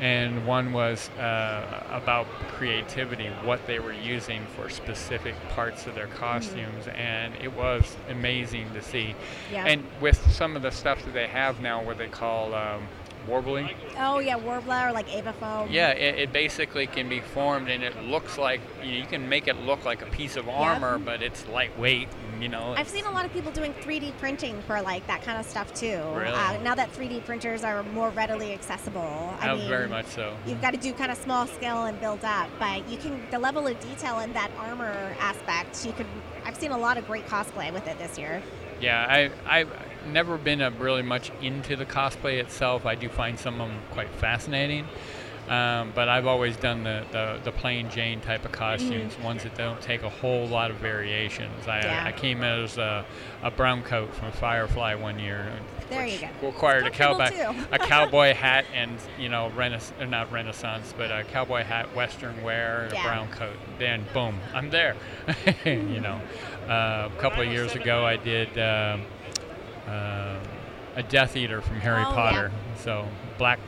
and 0.00 0.46
one 0.46 0.72
was 0.72 1.10
uh, 1.10 1.84
about 1.90 2.26
creativity, 2.48 3.28
what 3.44 3.66
they 3.66 3.78
were 3.78 3.92
using 3.92 4.44
for 4.56 4.68
specific 4.68 5.34
parts 5.50 5.86
of 5.86 5.94
their 5.94 6.06
costumes, 6.08 6.86
and 6.88 7.34
it 7.42 7.52
was 7.52 7.96
amazing 8.08 8.72
to 8.74 8.82
see. 8.82 9.14
Yeah. 9.52 9.64
And 9.64 9.84
with 10.00 10.18
some 10.32 10.56
of 10.56 10.62
the 10.62 10.70
stuff 10.70 11.04
that 11.04 11.14
they 11.14 11.26
have 11.28 11.60
now, 11.60 11.82
what 11.82 11.98
they 11.98 12.08
call 12.08 12.54
um, 12.54 12.88
warbling, 13.28 13.68
Oh 13.98 14.18
yeah, 14.18 14.38
Worbla 14.38 14.88
or 14.88 14.92
like 14.92 15.12
EVA 15.14 15.32
foam. 15.34 15.68
yeah, 15.70 15.90
it, 15.90 16.18
it 16.18 16.32
basically 16.32 16.86
can 16.86 17.08
be 17.08 17.20
formed, 17.20 17.68
and 17.68 17.82
it 17.82 17.94
looks 18.04 18.38
like 18.38 18.60
you, 18.82 18.90
you 18.92 19.04
can 19.06 19.28
make 19.28 19.46
it 19.48 19.56
look 19.58 19.84
like 19.84 20.02
a 20.02 20.06
piece 20.06 20.36
of 20.36 20.48
armor, 20.48 20.98
but 20.98 21.22
it's 21.22 21.46
lightweight. 21.48 22.08
and, 22.32 22.42
You 22.42 22.48
know, 22.48 22.74
I've 22.76 22.88
seen 22.88 23.04
a 23.04 23.10
lot 23.10 23.24
of 23.24 23.32
people 23.32 23.52
doing 23.52 23.74
3D 23.74 24.16
printing 24.18 24.60
for 24.62 24.80
like 24.80 25.06
that 25.08 25.22
kind 25.22 25.38
of 25.38 25.44
stuff 25.46 25.74
too. 25.74 26.00
Really? 26.14 26.28
Uh, 26.28 26.60
now 26.62 26.74
that 26.74 26.92
3D 26.92 27.24
printers 27.24 27.64
are 27.64 27.82
more 27.82 28.10
readily 28.10 28.52
accessible. 28.52 29.34
I 29.40 29.50
Oh, 29.50 29.56
mean, 29.56 29.68
very 29.68 29.88
much 29.88 30.06
so. 30.06 30.36
You've 30.46 30.60
got 30.62 30.72
to 30.72 30.78
do 30.80 30.92
kind 30.92 31.10
of 31.12 31.18
small 31.18 31.46
scale 31.46 31.84
and 31.84 32.00
build 32.00 32.24
up, 32.24 32.48
but 32.58 32.88
you 32.88 32.96
can 32.96 33.20
the 33.30 33.38
level 33.38 33.66
of 33.66 33.78
detail 33.80 34.20
in 34.20 34.32
that 34.32 34.50
armor 34.58 35.14
aspect. 35.20 35.84
You 35.84 35.92
could. 35.92 36.06
I've 36.44 36.56
seen 36.56 36.70
a 36.70 36.78
lot 36.78 36.96
of 36.96 37.06
great 37.06 37.26
cosplay 37.26 37.72
with 37.72 37.86
it 37.86 37.98
this 37.98 38.18
year. 38.18 38.42
Yeah, 38.80 39.04
I 39.08 39.30
I've 39.46 39.70
never 40.06 40.38
been 40.38 40.60
a 40.60 40.70
really 40.70 41.02
much 41.02 41.30
into 41.42 41.76
the 41.76 41.86
cosplay 41.86 42.38
itself. 42.40 42.86
I 42.86 42.94
do 42.94 43.08
find 43.08 43.38
some 43.38 43.60
of 43.60 43.68
them 43.68 43.78
quite 43.92 44.10
fascinating. 44.10 44.86
Um, 45.48 45.92
but 45.94 46.10
I've 46.10 46.26
always 46.26 46.58
done 46.58 46.84
the, 46.84 47.06
the, 47.10 47.40
the 47.42 47.52
plain 47.52 47.88
Jane 47.88 48.20
type 48.20 48.44
of 48.44 48.52
costumes, 48.52 49.18
ones 49.20 49.44
that 49.44 49.56
don't 49.56 49.80
take 49.80 50.02
a 50.02 50.08
whole 50.10 50.46
lot 50.46 50.70
of 50.70 50.76
variations. 50.76 51.66
I, 51.66 51.80
Yeah. 51.80 52.04
I 52.06 52.12
came 52.12 52.44
as 52.44 52.76
a, 52.76 53.06
a 53.42 53.50
brown 53.50 53.82
coat 53.82 54.14
from 54.14 54.30
Firefly 54.32 54.94
one 54.96 55.18
year. 55.18 55.50
There 55.88 56.04
which 56.04 56.20
you 56.20 56.28
go. 56.42 56.46
Required 56.48 56.86
a 56.86 56.90
cowboy, 56.90 57.30
a 57.72 57.78
cowboy 57.78 58.34
hat 58.34 58.66
and 58.74 58.92
you 59.18 59.30
know 59.30 59.48
renaissance, 59.56 60.10
not 60.10 60.30
renaissance, 60.30 60.92
but 60.94 61.10
a 61.10 61.24
cowboy 61.24 61.62
hat, 61.64 61.96
western 61.96 62.42
wear, 62.42 62.82
and 62.82 62.92
Yeah. 62.92 63.00
a 63.00 63.08
brown 63.08 63.28
coat. 63.30 63.56
Then 63.78 64.04
boom, 64.12 64.38
I'm 64.52 64.68
there. 64.68 64.96
you 65.64 66.00
know, 66.00 66.20
uh, 66.68 67.08
a 67.10 67.20
couple 67.20 67.40
of 67.42 67.48
years 67.50 67.74
ago 67.74 68.04
I 68.04 68.16
did 68.16 68.48
um 68.58 69.00
um 69.88 70.38
a 70.96 71.02
Death 71.02 71.36
Eater 71.36 71.60
from 71.60 71.76
Harry 71.80 71.98
Oh, 72.04 72.08
yeah. 72.08 72.14
Potter. 72.14 72.52
So 72.76 73.06
black, 73.38 73.60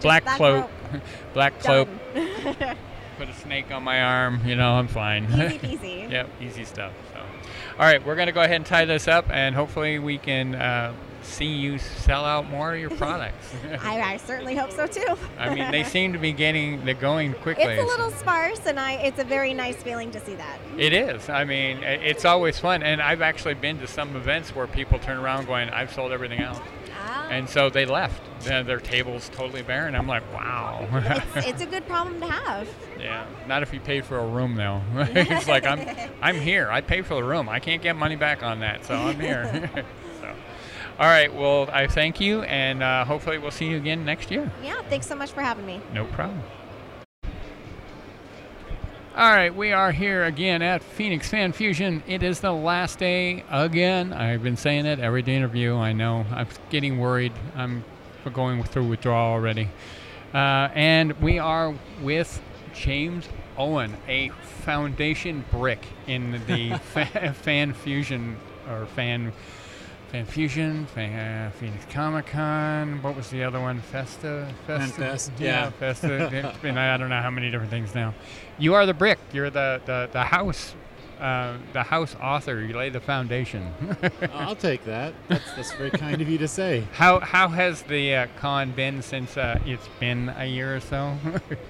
black 0.00 0.24
black 0.24 0.36
cloak, 0.36 0.70
black 1.34 1.58
cloak. 1.60 1.88
Put 3.18 3.28
a 3.28 3.34
snake 3.34 3.70
on 3.72 3.82
my 3.82 4.02
arm. 4.02 4.40
You 4.46 4.56
know, 4.56 4.72
I'm 4.74 4.88
fine. 4.88 5.24
Easy 5.24 5.58
peasy. 5.58 6.10
Yep, 6.10 6.28
easy 6.40 6.64
stuff. 6.64 6.92
So, 7.12 7.20
all 7.20 7.86
right, 7.86 8.04
we're 8.06 8.14
gonna 8.14 8.30
go 8.32 8.42
ahead 8.42 8.56
and 8.56 8.66
tie 8.66 8.84
this 8.84 9.08
up, 9.08 9.28
and 9.30 9.54
hopefully 9.54 9.98
we 9.98 10.18
can 10.18 10.54
uh, 10.54 10.92
see 11.26 11.46
you 11.46 11.78
sell 11.78 12.24
out 12.24 12.48
more 12.48 12.74
of 12.74 12.80
your 12.80 12.90
products. 12.96 13.52
I, 13.82 14.00
I 14.00 14.16
certainly 14.18 14.54
hope 14.56 14.70
so 14.72 14.86
too. 14.86 15.16
I 15.38 15.54
mean, 15.54 15.70
they 15.70 15.84
seem 15.84 16.12
to 16.12 16.18
be 16.18 16.32
getting 16.32 16.84
they're 16.84 16.94
going 16.94 17.34
quickly. 17.34 17.64
It's 17.64 17.82
a 17.82 17.86
little 17.86 18.10
sparse, 18.10 18.64
and 18.66 18.78
I. 18.80 18.92
It's 18.94 19.18
a 19.18 19.24
very 19.24 19.52
nice 19.54 19.76
feeling 19.76 20.10
to 20.12 20.20
see 20.20 20.34
that. 20.34 20.58
It 20.78 20.92
is. 20.92 21.28
I 21.28 21.44
mean, 21.44 21.82
it's 21.82 22.24
always 22.24 22.58
fun, 22.58 22.82
and 22.82 23.00
I've 23.02 23.22
actually 23.22 23.54
been 23.54 23.78
to 23.80 23.86
some 23.86 24.16
events 24.16 24.54
where 24.54 24.66
people 24.66 24.98
turn 24.98 25.18
around 25.18 25.46
going, 25.46 25.68
"I've 25.70 25.92
sold 25.92 26.12
everything 26.12 26.40
out," 26.40 26.60
Ah. 26.98 27.28
and 27.30 27.48
so 27.48 27.68
they 27.70 27.86
left. 27.86 28.22
Their, 28.44 28.62
their 28.62 28.80
table's 28.80 29.28
totally 29.30 29.62
bare, 29.62 29.86
and 29.86 29.96
I'm 29.96 30.06
like, 30.06 30.22
"Wow." 30.32 30.86
it's, 30.92 31.46
it's 31.48 31.62
a 31.62 31.66
good 31.66 31.86
problem 31.86 32.20
to 32.20 32.26
have. 32.26 32.68
yeah. 33.00 33.26
Not 33.48 33.62
if 33.62 33.72
you 33.72 33.80
paid 33.80 34.04
for 34.04 34.18
a 34.18 34.26
room, 34.26 34.54
though. 34.56 34.80
it's 34.94 35.48
like 35.48 35.64
I'm, 35.66 35.80
I'm 36.20 36.36
here. 36.40 36.70
I 36.70 36.80
paid 36.80 37.06
for 37.06 37.14
the 37.14 37.24
room. 37.24 37.48
I 37.48 37.58
can't 37.60 37.82
get 37.82 37.96
money 37.96 38.16
back 38.16 38.42
on 38.42 38.60
that, 38.60 38.84
so 38.84 38.94
I'm 38.94 39.18
here. 39.18 39.70
All 40.98 41.06
right. 41.06 41.32
Well, 41.32 41.68
I 41.72 41.86
thank 41.86 42.20
you, 42.20 42.42
and 42.42 42.82
uh, 42.82 43.04
hopefully 43.04 43.38
we'll 43.38 43.50
see 43.50 43.66
you 43.66 43.76
again 43.76 44.04
next 44.04 44.30
year. 44.30 44.50
Yeah. 44.62 44.80
Thanks 44.88 45.06
so 45.06 45.14
much 45.14 45.32
for 45.32 45.42
having 45.42 45.66
me. 45.66 45.80
No 45.92 46.04
problem. 46.06 46.42
All 49.16 49.30
right, 49.30 49.54
we 49.54 49.72
are 49.72 49.92
here 49.92 50.24
again 50.24 50.60
at 50.60 50.82
Phoenix 50.82 51.30
Fan 51.30 51.52
Fusion. 51.52 52.02
It 52.06 52.22
is 52.22 52.40
the 52.40 52.52
last 52.52 52.98
day 52.98 53.44
again. 53.50 54.12
I've 54.12 54.42
been 54.42 54.58
saying 54.58 54.84
it 54.84 54.98
every 55.00 55.22
day 55.22 55.36
interview. 55.36 55.74
I 55.74 55.94
know. 55.94 56.26
I'm 56.30 56.46
getting 56.68 56.98
worried. 56.98 57.32
I'm 57.54 57.82
going 58.34 58.62
through 58.62 58.88
withdrawal 58.88 59.32
already. 59.32 59.70
Uh, 60.34 60.68
and 60.74 61.12
we 61.22 61.38
are 61.38 61.74
with 62.02 62.42
James 62.74 63.26
Owen, 63.56 63.96
a 64.06 64.28
foundation 64.64 65.46
brick 65.50 65.86
in 66.06 66.32
the 66.46 66.78
fa- 66.92 67.34
Fan 67.40 67.72
Fusion 67.72 68.36
or 68.68 68.84
Fan 68.84 69.32
Fan 70.12 70.24
Fusion, 70.24 70.86
Fan, 70.86 71.50
Phoenix 71.52 71.84
Comic 71.90 72.26
Con. 72.26 73.02
What 73.02 73.16
was 73.16 73.28
the 73.30 73.42
other 73.42 73.60
one? 73.60 73.80
Festa, 73.80 74.48
Festa, 74.66 75.02
FanFest, 75.02 75.30
yeah, 75.38 75.46
yeah. 75.46 75.70
Festa. 75.70 76.54
Been 76.62 76.78
I 76.78 76.96
don't 76.96 77.08
know 77.08 77.20
how 77.20 77.30
many 77.30 77.50
different 77.50 77.70
things 77.70 77.94
now. 77.94 78.14
You 78.58 78.74
are 78.74 78.86
the 78.86 78.94
brick. 78.94 79.18
You're 79.32 79.50
the 79.50 79.80
the, 79.84 80.08
the 80.12 80.22
house, 80.22 80.76
uh, 81.20 81.56
the 81.72 81.82
house 81.82 82.14
author. 82.22 82.60
You 82.60 82.76
lay 82.76 82.88
the 82.88 83.00
foundation. 83.00 83.72
I'll 84.32 84.54
take 84.54 84.84
that. 84.84 85.12
That's, 85.28 85.52
that's 85.54 85.72
very 85.72 85.90
kind 85.90 86.22
of 86.22 86.28
you 86.28 86.38
to 86.38 86.48
say. 86.48 86.84
how 86.92 87.18
how 87.18 87.48
has 87.48 87.82
the 87.82 88.14
uh, 88.14 88.26
con 88.38 88.70
been 88.72 89.02
since 89.02 89.36
uh, 89.36 89.58
it's 89.66 89.88
been 89.98 90.32
a 90.36 90.46
year 90.46 90.76
or 90.76 90.80
so? 90.80 91.16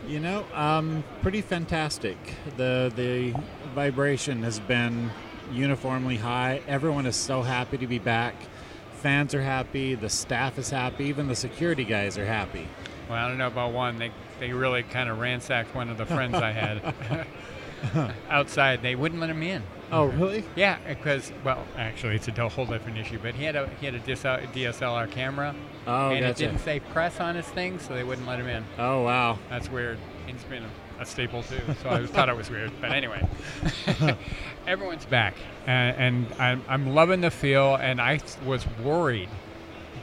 You 0.07 0.21
know, 0.21 0.45
um, 0.55 1.03
pretty 1.23 1.41
fantastic. 1.41 2.17
The 2.57 2.93
the 2.95 3.35
vibration 3.75 4.43
has 4.45 4.61
been 4.61 5.11
uniformly 5.53 6.17
high. 6.17 6.61
Everyone 6.69 7.07
is 7.07 7.17
so 7.17 7.43
happy 7.43 7.79
to 7.79 7.87
be 7.87 7.99
back. 7.99 8.35
Fans 8.95 9.35
are 9.35 9.43
happy. 9.43 9.95
The 9.95 10.09
staff 10.09 10.59
is 10.59 10.71
happy. 10.71 11.05
Even 11.05 11.29
the 11.29 11.37
security 11.37 11.85
guys 11.85 12.19
are 12.19 12.27
happy. 12.27 12.67
well, 13.09 13.25
I 13.25 13.29
don't 13.29 13.39
know 13.39 13.47
about 13.47 13.73
one. 13.73 13.99
They 13.99 14.11
they 14.41 14.53
really 14.53 14.83
kind 14.83 15.09
of 15.09 15.19
ransacked 15.19 15.75
one 15.75 15.89
of 15.89 15.97
the 15.99 16.07
friends 16.07 16.35
I 16.35 16.51
had 16.53 16.95
outside. 18.29 18.83
They 18.83 18.95
wouldn't 18.95 19.21
let 19.21 19.31
him 19.31 19.43
in. 19.43 19.63
Oh, 19.93 20.07
really? 20.07 20.43
Yeah, 20.57 20.79
because 20.89 21.33
well, 21.45 21.65
actually, 21.77 22.17
it's 22.17 22.27
a 22.29 22.49
whole 22.49 22.67
different 22.67 22.99
issue. 22.99 23.19
But 23.23 23.35
he 23.35 23.45
had 23.45 23.55
a 23.57 23.69
he 23.81 23.87
had 23.87 23.95
a 23.95 24.01
DSLR 24.01 25.11
camera, 25.11 25.55
Oh, 25.87 26.11
and 26.11 26.25
it 26.25 26.37
didn't 26.37 26.59
say 26.59 26.81
press 26.81 27.21
on 27.21 27.37
his 27.37 27.47
thing, 27.47 27.79
so 27.79 27.95
they 27.95 28.03
wouldn't 28.03 28.27
let 28.27 28.41
him 28.41 28.49
in. 28.49 28.65
Oh, 28.79 29.03
wow. 29.03 29.39
That's 29.49 29.71
weird. 29.71 29.99
He's 30.27 30.43
been 30.45 30.65
a, 30.99 31.07
staple 31.07 31.43
too, 31.43 31.61
so 31.83 31.91
I 31.91 32.07
thought 32.07 32.29
it 32.29 32.37
was 32.37 32.51
weird. 32.51 32.71
But 32.81 32.93
anyway, 32.93 33.27
everyone's 34.67 35.07
back, 35.07 35.35
and, 35.67 35.97
and 35.97 36.41
I'm, 36.41 36.63
I'm 36.69 36.95
loving 36.95 37.21
the 37.21 37.31
feel. 37.31 37.77
And 37.77 38.01
I 38.01 38.21
was 38.45 38.67
worried 38.83 39.29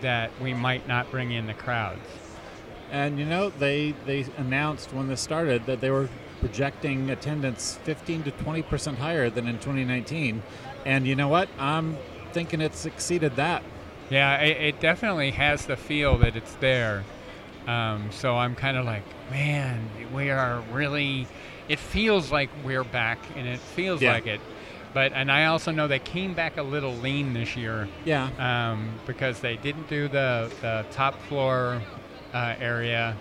that 0.02 0.32
we 0.42 0.54
might 0.54 0.88
not 0.88 1.10
bring 1.12 1.32
in 1.32 1.48
the 1.48 1.54
crowds. 1.54 2.02
And 2.92 3.18
you 3.18 3.26
know, 3.26 3.50
they 3.50 3.96
they 4.06 4.26
announced 4.38 4.94
when 4.94 5.08
this 5.08 5.22
started 5.22 5.66
that 5.66 5.82
they 5.82 5.90
were 5.90 6.10
projecting 6.40 7.10
attendance 7.10 7.80
15 7.84 8.24
to 8.24 8.32
20 8.32 8.62
percent 8.64 8.98
higher 9.00 9.30
than 9.30 9.48
in 9.48 9.56
2019. 9.56 10.44
And 10.86 11.08
you 11.08 11.16
know 11.16 11.28
what? 11.28 11.50
I'm 11.58 11.98
thinking 12.34 12.62
it's 12.62 12.86
exceeded 12.86 13.36
that. 13.38 13.64
Yeah, 14.10 14.38
it, 14.42 14.58
it 14.58 14.80
definitely 14.80 15.32
has 15.32 15.66
the 15.66 15.78
feel 15.78 16.18
that 16.20 16.36
it's 16.36 16.54
there. 16.56 17.04
Um, 17.68 18.10
so 18.12 18.36
I'm 18.36 18.56
kind 18.56 18.78
of 18.78 18.86
like, 18.86 19.04
man, 19.32 19.88
we 20.14 20.30
are 20.30 20.62
really. 20.72 21.28
It 21.70 21.80
feels 21.80 22.32
like 22.32 22.50
we're 22.64 22.84
back, 22.84 23.20
and 23.36 23.48
it 23.48 23.60
feels 23.60 24.02
Yeah. 24.02 24.14
like 24.14 24.28
it. 24.28 24.42
But 24.94 25.14
and 25.14 25.32
I 25.32 25.46
also 25.46 25.72
know 25.72 25.88
they 25.88 25.98
came 26.00 26.34
back 26.34 26.58
a 26.58 26.62
little 26.64 26.94
lean 26.94 27.34
this 27.34 27.56
year. 27.56 27.88
Yeah. 28.06 28.30
um, 28.38 28.92
because 29.08 29.40
they 29.40 29.56
didn't 29.58 29.88
do 29.90 30.08
the, 30.08 30.52
the 30.62 30.86
top 30.92 31.20
floor 31.24 31.82
uh, 32.34 32.56
area, 32.60 33.16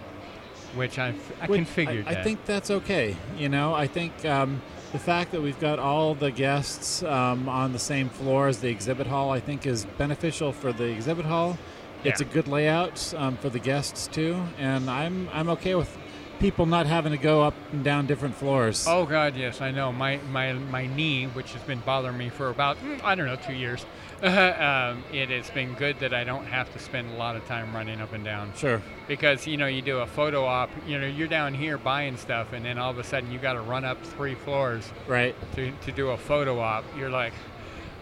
which 0.74 0.99
I, 0.99 1.14
I 1.40 1.47
Which 1.47 1.57
can 1.59 1.64
figure. 1.64 2.05
I, 2.07 2.11
I 2.16 2.22
think 2.22 2.45
that's 2.45 2.70
okay. 2.70 3.16
You 3.38 3.49
know, 3.49 3.74
I 3.74 3.86
think 3.86 4.24
um, 4.26 4.61
the 4.93 4.99
fact 4.99 5.32
that 5.32 5.40
we've 5.40 5.59
got 5.61 5.78
all 5.78 6.14
the 6.14 6.30
guests 6.30 7.03
um, 7.05 7.49
on 7.49 7.72
the 7.72 7.78
same 7.78 8.09
floor 8.11 8.49
as 8.49 8.59
the 8.59 8.68
exhibit 8.68 9.07
hall, 9.07 9.30
I 9.30 9.40
think, 9.40 9.64
is 9.66 9.86
beneficial 9.97 10.53
for 10.53 10.72
the 10.74 10.84
exhibit 10.84 11.24
hall. 11.24 11.57
It's 12.05 12.20
a 12.20 12.24
good 12.24 12.48
layout 12.48 13.14
um, 13.16 13.36
for 13.36 13.48
the 13.48 13.59
guests 13.59 14.09
too, 14.09 14.42
and 14.59 14.90
I'm 14.90 15.28
I'm 15.32 15.48
okay 15.50 15.74
with 15.74 15.96
people 16.38 16.66
not 16.66 16.86
having 16.86 17.12
to 17.12 17.18
go 17.18 17.42
up 17.42 17.55
and 17.70 17.84
down 17.84 18.07
different 18.07 18.34
floors. 18.34 18.84
Oh 18.88 19.07
God, 19.07 19.36
yes, 19.36 19.61
I 19.61 19.70
know. 19.70 19.92
My 19.92 20.18
my 20.30 20.53
my 20.53 20.86
knee, 20.86 21.26
which 21.26 21.53
has 21.53 21.62
been 21.62 21.78
bothering 21.80 22.18
me 22.18 22.28
for 22.30 22.48
about 22.48 22.76
mm, 22.78 23.00
I 23.05 23.14
don't 23.14 23.26
know 23.26 23.36
two 23.36 23.53
years. 23.53 23.86
um, 24.22 25.03
it 25.12 25.30
has 25.30 25.50
been 25.50 25.74
good 25.74 25.98
that 26.00 26.12
I 26.14 26.24
don't 26.24 26.44
have 26.46 26.72
to 26.72 26.78
spend 26.78 27.11
a 27.12 27.16
lot 27.16 27.34
of 27.36 27.44
time 27.46 27.74
running 27.74 28.00
up 28.00 28.12
and 28.12 28.24
down. 28.24 28.53
Sure. 28.57 28.82
Because 29.09 29.46
you 29.46 29.57
know 29.57 29.66
you 29.66 29.82
do 29.82 29.98
a 29.98 30.07
photo 30.07 30.44
op, 30.44 30.70
you 30.86 30.98
know 30.98 31.07
you're 31.07 31.28
down 31.28 31.55
here 31.55 31.78
buying 31.78 32.16
stuff, 32.16 32.53
and 32.53 32.64
then 32.64 32.78
all 32.78 32.90
of 32.90 32.98
a 32.98 33.05
sudden 33.05 33.30
you 33.30 33.38
got 33.38 33.55
to 33.55 33.61
run 33.61 33.84
up 33.84 34.03
three 34.05 34.34
floors 34.34 34.90
Right. 35.07 35.34
to 35.55 35.70
to 35.70 35.92
do 35.92 36.11
a 36.11 36.16
photo 36.16 36.59
op. 36.59 36.84
You're 36.96 37.11
like, 37.11 37.32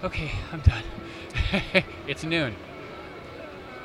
okay, 0.02 0.32
I'm 0.52 0.60
done. 0.60 0.84
it's 2.06 2.24
noon. 2.24 2.54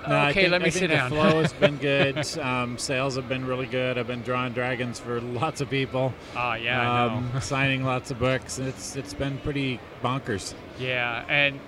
No, 0.08 0.26
okay, 0.28 0.34
think, 0.42 0.52
let 0.52 0.62
me 0.62 0.68
I 0.68 0.70
sit 0.70 0.80
think 0.90 0.92
down. 0.92 1.10
The 1.10 1.16
flow 1.16 1.42
has 1.42 1.54
been 1.66 1.78
good. 1.78 2.38
um, 2.40 2.78
sales 2.78 3.16
have 3.16 3.28
been 3.30 3.46
really 3.46 3.66
good. 3.66 3.98
I've 3.98 4.08
been 4.08 4.22
drawing 4.22 4.54
dragons 4.54 5.00
for 5.00 5.20
lots 5.22 5.62
of 5.62 5.70
people. 5.70 6.14
Ah, 6.36 6.56
yeah, 6.56 6.80
I 6.80 7.08
know. 7.08 7.14
um, 7.16 7.32
signing 7.42 7.84
lots 7.84 8.12
of 8.12 8.20
books. 8.20 8.60
It's 8.60 8.96
it's 8.96 9.14
been 9.14 9.38
pretty 9.40 9.80
bonkers. 10.04 10.54
Yeah, 10.80 11.24
and 11.28 11.60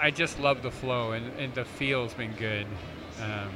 I 0.00 0.10
just 0.10 0.38
love 0.40 0.62
the 0.62 0.70
flow, 0.70 1.12
and, 1.12 1.26
and 1.38 1.54
the 1.54 1.64
feel's 1.64 2.14
been 2.14 2.32
good. 2.32 2.66
Um, 3.20 3.50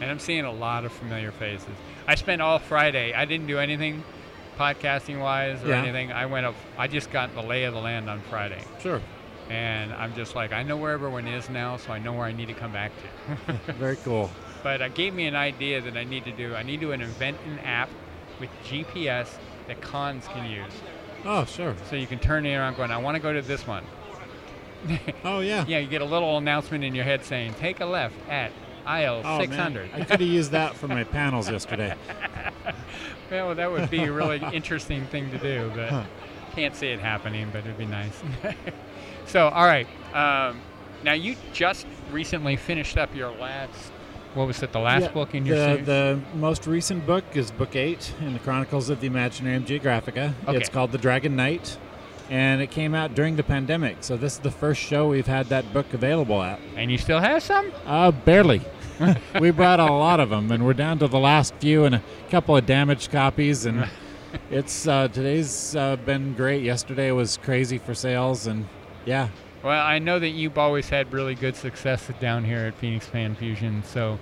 and 0.00 0.10
I'm 0.10 0.18
seeing 0.18 0.44
a 0.44 0.52
lot 0.52 0.84
of 0.84 0.92
familiar 0.92 1.30
faces. 1.30 1.68
I 2.06 2.14
spent 2.14 2.40
all 2.42 2.58
Friday. 2.58 3.12
I 3.12 3.24
didn't 3.26 3.46
do 3.46 3.58
anything 3.58 4.02
podcasting 4.58 5.20
wise 5.20 5.62
or 5.64 5.68
Yeah. 5.68 5.82
anything. 5.82 6.10
I 6.12 6.26
went 6.26 6.46
up. 6.46 6.54
I 6.78 6.86
just 6.88 7.10
got 7.10 7.34
the 7.34 7.42
lay 7.42 7.64
of 7.64 7.74
the 7.74 7.80
land 7.80 8.08
on 8.10 8.20
Friday, 8.22 8.62
Sure. 8.82 9.00
And 9.50 9.92
I'm 9.92 10.14
just 10.14 10.34
like, 10.34 10.52
I 10.52 10.62
know 10.62 10.76
where 10.76 10.92
everyone 10.92 11.26
is 11.28 11.48
now, 11.50 11.76
so 11.76 11.92
I 11.92 11.98
know 11.98 12.12
where 12.14 12.24
I 12.24 12.32
need 12.32 12.46
to 12.48 12.54
come 12.54 12.72
back 12.72 12.92
to. 13.66 13.72
Very 13.74 13.96
cool. 13.96 14.30
but 14.62 14.80
it 14.80 14.94
gave 14.94 15.12
me 15.12 15.26
an 15.26 15.34
idea 15.34 15.80
that 15.82 15.96
I 15.96 16.04
need 16.04 16.24
to 16.24 16.32
do. 16.32 16.54
I 16.54 16.62
need 16.62 16.80
to 16.80 16.92
invent 16.92 17.36
an 17.46 17.58
app 17.60 17.90
with 18.38 18.48
GPS 18.64 19.28
that 19.66 19.80
cons 19.82 20.26
can 20.28 20.48
use, 20.50 20.72
Oh, 21.24 21.44
sure. 21.44 21.74
so 21.88 21.96
you 21.96 22.06
can 22.06 22.18
turn 22.18 22.46
it 22.46 22.54
around 22.54 22.76
going, 22.76 22.90
I 22.90 22.96
want 22.98 23.16
to 23.16 23.20
go 23.20 23.32
to 23.32 23.42
this 23.42 23.66
one. 23.66 23.84
Oh, 25.24 25.40
yeah. 25.40 25.66
Yeah, 25.68 25.78
you 25.78 25.88
get 25.88 26.00
a 26.00 26.06
little 26.06 26.38
announcement 26.38 26.82
in 26.84 26.94
your 26.94 27.04
head 27.04 27.22
saying, 27.22 27.52
"Take 27.60 27.80
a 27.80 27.84
left 27.84 28.14
at 28.30 28.50
aisle 28.86 29.20
Oh, 29.26 29.38
man. 29.40 29.50
600." 29.50 29.90
I 29.92 30.00
could 30.04 30.20
have 30.20 30.28
used 30.28 30.52
that 30.52 30.74
for 30.74 30.88
my 30.88 31.04
panels 31.04 31.50
yesterday. 31.50 31.94
well, 33.30 33.54
that 33.54 33.70
would 33.70 33.90
be 33.90 34.04
a 34.04 34.10
really 34.12 34.42
interesting 34.54 35.04
thing 35.06 35.30
to 35.32 35.38
do, 35.38 35.70
but 35.74 35.90
Huh. 35.90 36.04
can't 36.54 36.74
see 36.74 36.88
it 36.88 36.98
happening. 37.00 37.50
But 37.52 37.60
it'd 37.60 37.76
be 37.76 37.84
nice. 37.84 38.22
So, 39.30 39.48
all 39.48 39.66
right. 39.66 39.86
Um, 40.14 40.60
now 41.04 41.12
you 41.12 41.36
just 41.52 41.86
recently 42.10 42.56
finished 42.56 42.98
up 42.98 43.14
your 43.14 43.30
last. 43.30 43.92
What 44.34 44.46
was 44.46 44.62
it? 44.62 44.70
The 44.72 44.78
last 44.78 45.02
Yeah, 45.02 45.08
book 45.12 45.34
in 45.34 45.44
your 45.44 45.56
the, 45.56 45.64
series? 45.66 45.86
the 45.86 46.20
most 46.34 46.66
recent 46.66 47.04
book 47.06 47.24
is 47.34 47.50
book 47.50 47.74
eight 47.74 48.12
in 48.20 48.32
the 48.32 48.38
Chronicles 48.38 48.88
of 48.90 49.00
the 49.00 49.08
Imaginarium 49.08 49.64
Geographica. 49.66 50.34
Okay. 50.46 50.56
It's 50.56 50.68
called 50.68 50.92
The 50.92 50.98
Dragon 50.98 51.34
Knight, 51.34 51.78
and 52.28 52.60
it 52.62 52.70
came 52.70 52.94
out 52.94 53.14
during 53.14 53.34
the 53.36 53.42
pandemic. 53.42 53.98
So 54.00 54.16
this 54.16 54.34
is 54.34 54.38
the 54.38 54.50
first 54.52 54.80
show 54.80 55.08
we've 55.08 55.26
had 55.26 55.46
that 55.46 55.72
book 55.72 55.92
available 55.94 56.40
at. 56.42 56.60
and 56.76 56.90
you 56.92 56.98
still 56.98 57.18
have 57.18 57.42
some? 57.42 57.72
Uh, 57.86 58.12
barely. 58.12 58.62
we 59.40 59.50
brought 59.50 59.80
a 59.80 59.84
lot 59.92 60.20
of 60.20 60.28
them, 60.30 60.52
and 60.52 60.64
we're 60.64 60.74
down 60.74 60.98
to 61.00 61.08
the 61.08 61.18
last 61.18 61.54
few 61.54 61.84
and 61.84 61.94
a 61.96 62.02
couple 62.30 62.56
of 62.56 62.66
damaged 62.66 63.10
copies. 63.10 63.64
And 63.66 63.88
it's 64.50 64.86
uh, 64.86 65.08
today's 65.08 65.74
uh, 65.74 65.96
been 65.96 66.34
great. 66.34 66.62
Yesterday 66.62 67.10
was 67.10 67.36
crazy 67.38 67.78
for 67.78 67.94
sales, 67.94 68.46
and 68.46 68.66
yeah, 69.04 69.28
Well, 69.62 69.80
I 69.80 69.98
know 69.98 70.18
that 70.18 70.28
you've 70.30 70.58
always 70.58 70.88
had 70.88 71.12
really 71.12 71.34
good 71.34 71.56
success 71.56 72.10
down 72.20 72.44
here 72.44 72.60
at 72.60 72.74
Phoenix 72.74 73.06
Fan 73.06 73.34
Fusion, 73.34 73.82
so 73.84 74.18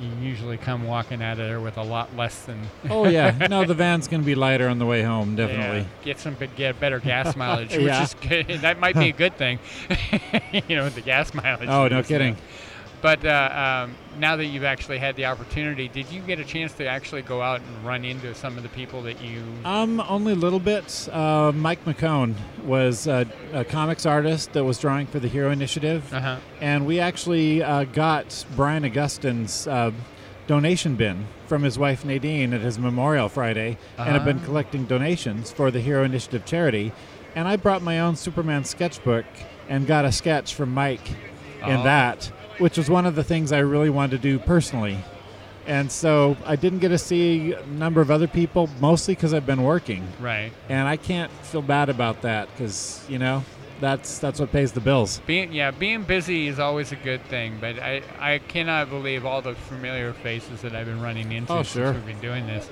you 0.00 0.08
usually 0.20 0.56
come 0.56 0.84
walking 0.84 1.22
out 1.22 1.32
of 1.38 1.46
there 1.46 1.60
with 1.60 1.76
a 1.76 1.82
lot 1.82 2.16
less 2.16 2.42
than. 2.44 2.58
oh 2.90 3.06
yeah, 3.06 3.46
no, 3.50 3.64
the 3.64 3.74
van's 3.74 4.08
gonna 4.08 4.22
be 4.22 4.34
lighter 4.34 4.68
on 4.68 4.78
the 4.78 4.86
way 4.86 5.02
home, 5.02 5.36
definitely. 5.36 5.78
Yeah, 5.80 5.86
get 6.04 6.18
some 6.18 6.36
get 6.56 6.80
better 6.80 6.98
gas 6.98 7.36
mileage, 7.42 7.70
which 7.70 7.80
Yeah. 7.82 8.02
is 8.02 8.14
good. 8.14 8.46
That 8.62 8.80
might 8.80 8.96
be 8.96 9.08
a 9.10 9.12
good 9.12 9.36
thing, 9.36 9.58
you 10.52 10.76
know, 10.76 10.88
the 10.88 11.00
gas 11.02 11.32
mileage. 11.34 11.68
Oh, 11.68 11.88
no 11.88 12.02
kidding. 12.02 12.36
But 13.02 13.24
uh, 13.24 13.84
um, 13.88 13.96
now 14.20 14.36
that 14.36 14.46
you've 14.46 14.62
actually 14.62 14.98
had 14.98 15.16
the 15.16 15.24
opportunity, 15.26 15.88
did 15.88 16.10
you 16.12 16.20
get 16.22 16.38
a 16.38 16.44
chance 16.44 16.72
to 16.74 16.86
actually 16.86 17.22
go 17.22 17.42
out 17.42 17.60
and 17.60 17.84
run 17.84 18.04
into 18.04 18.32
some 18.34 18.56
of 18.56 18.62
the 18.62 18.68
people 18.68 19.02
that 19.02 19.20
you? 19.20 19.42
Um, 19.64 20.00
only 20.08 20.32
a 20.34 20.36
little 20.36 20.60
bit. 20.60 21.08
Uh, 21.10 21.50
Mike 21.52 21.84
McKone 21.84 22.34
was 22.64 23.08
a, 23.08 23.26
a 23.52 23.64
comics 23.64 24.06
artist 24.06 24.52
that 24.52 24.62
was 24.64 24.78
drawing 24.78 25.08
for 25.08 25.18
the 25.18 25.26
Hero 25.26 25.50
Initiative, 25.50 26.14
Uh-huh. 26.14 26.36
and 26.60 26.86
we 26.86 27.00
actually 27.00 27.60
uh, 27.60 27.84
got 27.84 28.44
Brian 28.54 28.84
Augustine's 28.84 29.66
uh, 29.66 29.90
donation 30.46 30.94
bin 30.94 31.26
from 31.48 31.64
his 31.64 31.76
wife 31.78 32.04
Nadine 32.04 32.52
at 32.54 32.60
his 32.60 32.78
memorial 32.78 33.28
Friday, 33.28 33.78
and 33.98 34.10
have 34.10 34.24
been 34.24 34.38
Ah. 34.42 34.44
collecting 34.44 34.84
donations 34.84 35.50
for 35.50 35.72
the 35.72 35.80
Hero 35.80 36.04
Initiative 36.04 36.44
charity. 36.44 36.92
And 37.34 37.48
I 37.48 37.56
brought 37.56 37.82
my 37.82 37.98
own 37.98 38.14
Superman 38.14 38.62
sketchbook 38.62 39.24
and 39.68 39.88
got 39.88 40.04
a 40.04 40.12
sketch 40.12 40.54
from 40.54 40.72
Mike 40.72 41.08
in 41.66 41.78
Oh. 41.78 41.82
that, 41.82 42.30
which 42.62 42.78
was 42.78 42.88
one 42.88 43.04
of 43.06 43.16
the 43.16 43.24
things 43.24 43.50
I 43.50 43.58
really 43.58 43.90
wanted 43.90 44.12
to 44.12 44.18
do 44.22 44.38
personally. 44.38 44.96
And 45.66 45.90
so 45.90 46.36
I 46.46 46.54
didn't 46.56 46.78
get 46.78 46.88
to 46.88 46.98
see 46.98 47.52
a 47.52 47.66
number 47.66 48.00
of 48.00 48.10
other 48.10 48.26
people, 48.28 48.68
mostly 48.80 49.14
because 49.14 49.34
I've 49.34 49.46
been 49.46 49.62
working 49.64 50.06
Right. 50.20 50.52
and 50.68 50.86
I 50.88 50.96
can't 50.96 51.30
feel 51.50 51.62
bad 51.62 51.88
about 51.88 52.22
that 52.22 52.48
because 52.52 53.04
you 53.08 53.18
know 53.18 53.44
that's 53.80 54.18
that's 54.20 54.38
what 54.40 54.50
pays 54.52 54.70
the 54.72 54.80
bills. 54.80 55.20
Being 55.26 55.52
yeah, 55.52 55.72
being 55.72 56.02
busy 56.04 56.46
is 56.46 56.58
always 56.60 56.92
a 56.92 56.96
good 56.96 57.24
thing, 57.26 57.58
but 57.60 57.78
I, 57.80 58.02
I 58.20 58.38
cannot 58.38 58.90
believe 58.90 59.26
all 59.26 59.42
the 59.42 59.54
familiar 59.54 60.12
faces 60.12 60.62
that 60.62 60.74
I've 60.74 60.86
been 60.86 61.00
running 61.02 61.30
into 61.32 61.52
Oh, 61.52 61.62
since 61.62 61.72
sure. 61.72 61.92
we've 61.92 62.06
been 62.06 62.20
doing 62.20 62.46
this. 62.46 62.68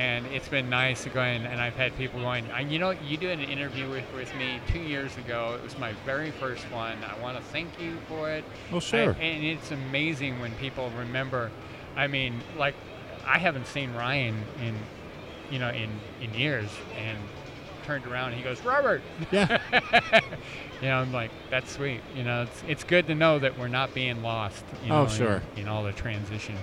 And 0.00 0.24
it's 0.28 0.48
been 0.48 0.70
nice 0.70 1.02
to 1.04 1.10
go 1.10 1.22
in, 1.22 1.44
and 1.44 1.60
I've 1.60 1.74
had 1.74 1.94
people 1.98 2.20
going, 2.20 2.46
you 2.70 2.78
know, 2.78 2.92
you 2.92 3.18
did 3.18 3.38
an 3.38 3.44
interview 3.44 3.86
with, 3.90 4.04
with 4.14 4.34
me 4.34 4.58
two 4.72 4.78
years 4.78 5.14
ago. 5.18 5.54
It 5.58 5.62
was 5.62 5.78
my 5.78 5.92
very 6.06 6.30
first 6.30 6.64
one. 6.72 6.96
I 7.04 7.20
want 7.20 7.36
to 7.36 7.42
thank 7.44 7.78
you 7.78 7.98
for 8.08 8.30
it. 8.30 8.42
Oh, 8.72 8.80
sure. 8.80 9.14
I- 9.20 9.22
and 9.22 9.44
it's 9.44 9.70
amazing 9.72 10.40
when 10.40 10.52
people 10.52 10.90
remember. 10.98 11.50
I 11.96 12.06
mean, 12.06 12.40
like, 12.56 12.74
I 13.26 13.36
haven't 13.36 13.66
seen 13.66 13.92
Ryan 13.92 14.42
in, 14.64 14.74
you 15.50 15.58
know, 15.58 15.68
in, 15.68 15.90
in 16.22 16.32
years, 16.32 16.70
and 16.96 17.18
turned 17.84 18.06
around 18.06 18.28
and 18.28 18.38
he 18.38 18.42
goes, 18.42 18.62
Robert. 18.64 19.02
Yeah. 19.30 19.60
you 20.80 20.88
know, 20.88 20.96
I'm 20.96 21.12
like, 21.12 21.30
that's 21.50 21.72
sweet. 21.72 22.00
You 22.16 22.24
know, 22.24 22.44
it's 22.44 22.62
it's 22.66 22.84
good 22.84 23.06
to 23.08 23.14
know 23.14 23.38
that 23.38 23.58
we're 23.58 23.68
not 23.68 23.92
being 23.92 24.22
lost. 24.22 24.64
You 24.82 24.94
Oh, 24.94 25.06
sure. 25.08 25.42
In, 25.56 25.62
in 25.64 25.68
all 25.68 25.84
the 25.84 25.92
transition, 25.92 26.56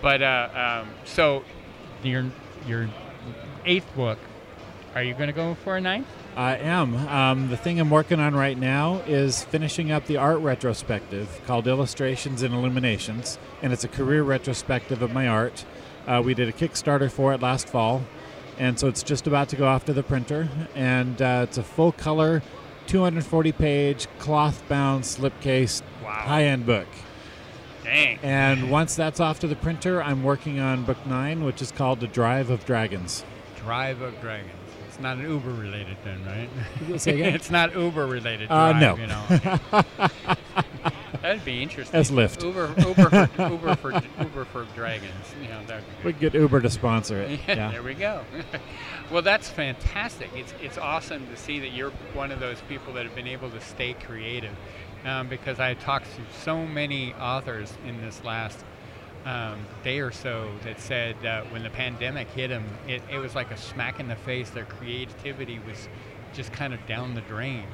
but 0.00 0.22
uh, 0.22 0.80
um, 0.82 0.88
so 1.04 1.44
your 2.02 2.24
your 2.66 2.88
eighth 3.64 3.94
book, 3.94 4.18
are 4.94 5.02
you 5.02 5.14
going 5.14 5.28
to 5.28 5.32
go 5.32 5.54
for 5.54 5.76
a 5.76 5.80
ninth? 5.80 6.06
I 6.36 6.56
am. 6.56 6.94
Um, 7.08 7.48
the 7.48 7.56
thing 7.56 7.80
I'm 7.80 7.90
working 7.90 8.20
on 8.20 8.34
right 8.34 8.56
now 8.56 9.02
is 9.06 9.42
finishing 9.44 9.90
up 9.90 10.06
the 10.06 10.16
art 10.16 10.38
retrospective 10.40 11.40
called 11.46 11.66
Illustrations 11.66 12.42
and 12.42 12.54
Illuminations, 12.54 13.38
and 13.62 13.72
it's 13.72 13.84
a 13.84 13.88
career 13.88 14.22
retrospective 14.22 15.02
of 15.02 15.12
my 15.12 15.26
art. 15.26 15.64
Uh, 16.06 16.22
we 16.24 16.34
did 16.34 16.48
a 16.48 16.52
Kickstarter 16.52 17.10
for 17.10 17.32
it 17.34 17.42
last 17.42 17.68
fall, 17.68 18.02
and 18.58 18.78
so 18.78 18.86
it's 18.88 19.02
just 19.02 19.26
about 19.26 19.48
to 19.50 19.56
go 19.56 19.66
off 19.66 19.84
to 19.86 19.92
the 19.92 20.02
printer. 20.02 20.48
And 20.74 21.20
uh, 21.20 21.46
it's 21.48 21.58
a 21.58 21.62
full 21.62 21.92
color, 21.92 22.42
240 22.86 23.52
page 23.52 24.06
cloth 24.18 24.62
bound 24.68 25.04
slipcase 25.04 25.82
Wow. 26.02 26.10
high 26.12 26.44
end 26.44 26.64
book. 26.64 26.86
Dang. 27.90 28.18
And 28.22 28.70
once 28.70 28.94
that's 28.94 29.18
off 29.18 29.40
to 29.40 29.48
the 29.48 29.56
printer, 29.56 30.00
I'm 30.00 30.22
working 30.22 30.60
on 30.60 30.84
book 30.84 31.04
nine, 31.06 31.42
which 31.44 31.60
is 31.60 31.72
called 31.72 31.98
The 31.98 32.06
Drive 32.06 32.48
of 32.48 32.64
Dragons. 32.64 33.24
Drive 33.56 34.00
of 34.00 34.18
Dragons. 34.20 34.52
It's 34.86 35.00
not 35.00 35.16
an 35.16 35.28
Uber 35.28 35.50
related 35.50 35.96
thing, 36.04 36.24
right? 36.24 37.00
Say 37.00 37.14
again? 37.14 37.34
it's 37.34 37.50
not 37.50 37.74
Uber 37.74 38.06
related. 38.06 38.48
Uh, 38.48 38.72
drive, 38.72 38.80
no. 38.80 38.96
You 38.96 39.06
know. 39.08 39.82
That'd 41.22 41.44
be 41.44 41.62
interesting. 41.62 41.92
That's 41.92 42.10
Lyft. 42.12 42.42
Uber, 42.44 42.74
Uber, 42.78 43.10
for, 43.10 43.42
Uber 43.50 43.76
for 43.76 44.02
Uber 44.20 44.44
for 44.46 44.64
dragons. 44.76 45.12
You 45.42 45.48
know, 45.48 45.60
that'd. 45.66 45.84
We 46.04 46.12
could 46.12 46.20
get 46.20 46.34
Uber 46.34 46.60
to 46.60 46.70
sponsor 46.70 47.18
it. 47.20 47.40
Yeah, 47.48 47.56
Yeah. 47.56 47.70
there 47.72 47.82
we 47.82 47.94
go. 47.94 48.22
well, 49.10 49.20
that's 49.20 49.48
fantastic. 49.50 50.30
It's 50.34 50.54
it's 50.62 50.78
awesome 50.78 51.26
to 51.26 51.36
see 51.36 51.58
that 51.58 51.72
you're 51.72 51.90
one 52.14 52.30
of 52.30 52.38
those 52.40 52.60
people 52.68 52.94
that 52.94 53.04
have 53.04 53.14
been 53.14 53.26
able 53.26 53.50
to 53.50 53.60
stay 53.60 53.92
creative, 53.94 54.54
um, 55.04 55.28
because 55.28 55.60
I 55.60 55.74
talked 55.74 56.06
to 56.16 56.22
so 56.44 56.66
many 56.66 57.14
authors 57.14 57.72
in 57.86 58.00
this 58.00 58.22
last 58.24 58.64
um, 59.24 59.58
day 59.84 60.00
or 60.00 60.10
so 60.12 60.50
that 60.64 60.80
said 60.80 61.14
uh, 61.26 61.42
when 61.50 61.62
the 61.62 61.70
pandemic 61.70 62.28
hit 62.30 62.48
them, 62.48 62.64
it, 62.88 63.02
it 63.10 63.18
was 63.18 63.34
like 63.34 63.50
a 63.50 63.56
smack 63.56 64.00
in 64.00 64.08
the 64.08 64.16
face. 64.16 64.50
Their 64.50 64.64
creativity 64.64 65.60
was 65.66 65.88
just 66.32 66.52
kind 66.52 66.72
of 66.72 66.84
down 66.86 67.14
the 67.14 67.20
drain, 67.22 67.64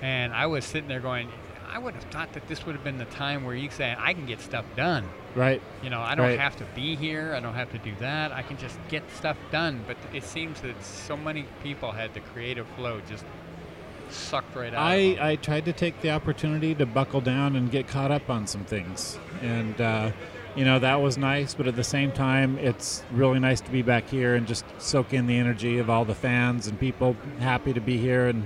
and 0.00 0.32
I 0.32 0.46
was 0.46 0.64
sitting 0.64 0.88
there 0.88 1.00
going. 1.00 1.28
I 1.74 1.78
would 1.78 1.94
have 1.94 2.04
thought 2.04 2.34
that 2.34 2.46
this 2.48 2.66
would 2.66 2.74
have 2.74 2.84
been 2.84 2.98
the 2.98 3.06
time 3.06 3.44
where 3.44 3.54
you 3.54 3.70
say, 3.70 3.96
I 3.98 4.12
can 4.12 4.26
get 4.26 4.40
stuff 4.42 4.66
done. 4.76 5.08
Right. 5.34 5.62
You 5.82 5.88
know, 5.88 6.02
I 6.02 6.14
don't 6.14 6.26
Right. 6.26 6.38
have 6.38 6.54
to 6.56 6.64
be 6.74 6.96
here. 6.96 7.32
I 7.34 7.40
don't 7.40 7.54
have 7.54 7.72
to 7.72 7.78
do 7.78 7.94
that. 8.00 8.30
I 8.30 8.42
can 8.42 8.58
just 8.58 8.78
get 8.90 9.02
stuff 9.12 9.38
done. 9.50 9.82
But 9.86 9.96
it 10.12 10.22
seems 10.22 10.60
that 10.60 10.84
so 10.84 11.16
many 11.16 11.46
people 11.62 11.90
had 11.90 12.12
the 12.12 12.20
creative 12.20 12.66
flow 12.76 13.00
just 13.08 13.24
sucked 14.12 14.54
right 14.54 14.72
out. 14.72 14.80
I. 14.80 15.32
I 15.32 15.36
tried 15.36 15.64
to 15.66 15.72
take 15.72 16.00
the 16.00 16.10
opportunity 16.10 16.74
to 16.76 16.86
buckle 16.86 17.20
down 17.20 17.56
and 17.56 17.70
get 17.70 17.88
caught 17.88 18.10
up 18.10 18.28
on 18.30 18.46
some 18.46 18.64
things. 18.64 19.18
And, 19.40 19.80
uh, 19.80 20.12
you 20.54 20.64
know, 20.64 20.78
that 20.78 21.00
was 21.00 21.16
nice, 21.18 21.54
but 21.54 21.66
at 21.66 21.76
the 21.76 21.84
same 21.84 22.12
time, 22.12 22.58
it's 22.58 23.02
really 23.10 23.38
nice 23.38 23.60
to 23.62 23.70
be 23.70 23.82
back 23.82 24.08
here 24.08 24.34
and 24.34 24.46
just 24.46 24.64
soak 24.78 25.12
in 25.12 25.26
the 25.26 25.36
energy 25.36 25.78
of 25.78 25.88
all 25.88 26.04
the 26.04 26.14
fans 26.14 26.66
and 26.66 26.78
people 26.78 27.16
happy 27.40 27.72
to 27.72 27.80
be 27.80 27.96
here 27.96 28.28
and, 28.28 28.44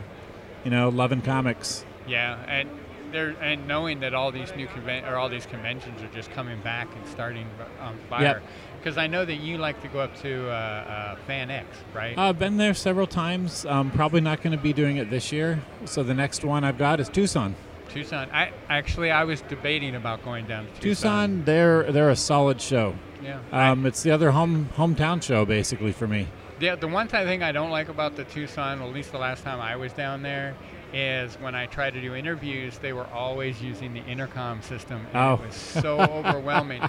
you 0.65 0.71
know, 0.71 0.89
loving 0.89 1.21
comics. 1.23 1.85
yeah, 2.07 2.39
and 2.47 2.69
there 3.13 3.37
and 3.41 3.69
knowing 3.69 4.01
that 4.01 4.15
all 4.15 4.33
these 4.33 4.55
new 4.57 4.67
conven- 4.67 5.09
or 5.09 5.17
all 5.17 5.29
these 5.29 5.47
conventions 5.47 6.03
are 6.03 6.09
just 6.09 6.31
coming 6.33 6.61
back 6.61 6.89
and 6.97 7.07
starting 7.07 7.47
on 7.81 7.97
fire. 8.11 8.23
Yep. 8.23 8.43
Because 8.87 8.99
I 8.99 9.09
know 9.09 9.25
that 9.25 9.41
you 9.41 9.59
like 9.59 9.83
to 9.83 9.89
go 9.89 9.99
up 9.99 10.17
to 10.21 10.49
uh, 10.49 10.53
uh, 10.53 11.17
FanX, 11.29 11.65
right? 11.93 12.17
I've 12.17 12.39
been 12.39 12.57
there 12.57 12.73
several 12.73 13.09
times. 13.09 13.67
Um, 13.67 13.91
probably 13.91 14.21
not 14.21 14.43
going 14.43 14.57
to 14.57 14.63
be 14.63 14.73
doing 14.73 14.99
it 14.99 15.11
this 15.11 15.33
year. 15.33 15.59
So 15.87 16.05
the 16.05 16.15
next 16.15 16.45
one 16.45 16.63
I've 16.63 16.79
got 16.79 17.01
is 17.01 17.09
Tucson. 17.09 17.57
Tucson. 17.89 18.29
I 18.33 18.53
actually 18.69 19.11
I 19.11 19.25
was 19.25 19.41
debating 19.41 19.97
about 19.97 20.25
going 20.25 20.47
down 20.47 20.67
to 20.67 20.71
Tucson. 20.81 20.83
Tucson, 20.83 21.45
they're 21.45 21.91
they're 21.91 22.11
a 22.11 22.15
solid 22.15 22.61
show. 22.61 22.95
Yeah. 23.25 23.41
Um, 23.51 23.87
it's 23.87 24.05
the 24.05 24.13
other 24.13 24.31
home 24.31 24.69
hometown 24.77 25.21
show 25.21 25.45
basically 25.45 25.91
for 25.91 26.07
me. 26.07 26.29
The, 26.61 26.77
the 26.77 26.87
one 26.87 27.09
thing 27.09 27.43
I 27.43 27.51
don't 27.51 27.71
like 27.71 27.89
about 27.89 28.15
the 28.15 28.23
Tucson, 28.23 28.81
at 28.81 28.93
least 28.93 29.11
the 29.11 29.19
last 29.19 29.43
time 29.43 29.61
I 29.61 29.75
was 29.75 29.93
down 29.95 30.23
there, 30.23 30.55
is 30.93 31.35
when 31.41 31.55
I 31.55 31.67
tried 31.67 31.95
to 31.95 32.01
do 32.01 32.15
interviews, 32.15 32.79
they 32.79 32.93
were 32.93 33.07
always 33.09 33.61
using 33.61 33.93
the 33.95 34.05
intercom 34.05 34.63
system. 34.63 35.07
And 35.13 35.17
Oh. 35.17 35.35
It 35.35 35.47
was 35.47 35.55
so 35.83 36.01
overwhelming. 36.01 36.83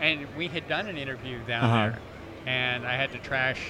And 0.00 0.26
we 0.36 0.48
had 0.48 0.68
done 0.68 0.86
an 0.88 0.96
interview 0.98 1.38
down 1.46 1.64
Uh-huh. 1.64 1.76
there, 1.90 1.98
and 2.46 2.86
I 2.86 2.96
had 2.96 3.12
to 3.12 3.18
trash 3.18 3.60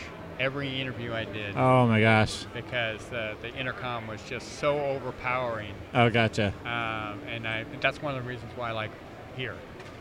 every 0.40 0.80
interview 0.80 1.12
I 1.12 1.24
did 1.24 1.56
Oh 1.56 1.86
my 1.86 2.00
gosh. 2.00 2.44
because 2.54 3.02
uh, 3.12 3.34
the 3.42 3.54
intercom 3.54 4.06
was 4.06 4.20
just 4.22 4.58
so 4.58 4.80
overpowering. 4.80 5.74
Oh, 5.94 6.08
gotcha. 6.10 6.52
Um, 6.64 7.20
and 7.28 7.46
I, 7.46 7.64
that's 7.80 8.00
one 8.00 8.16
of 8.16 8.22
the 8.22 8.28
reasons 8.28 8.50
why 8.56 8.70
I 8.70 8.72
like 8.72 8.90
here. 9.36 9.54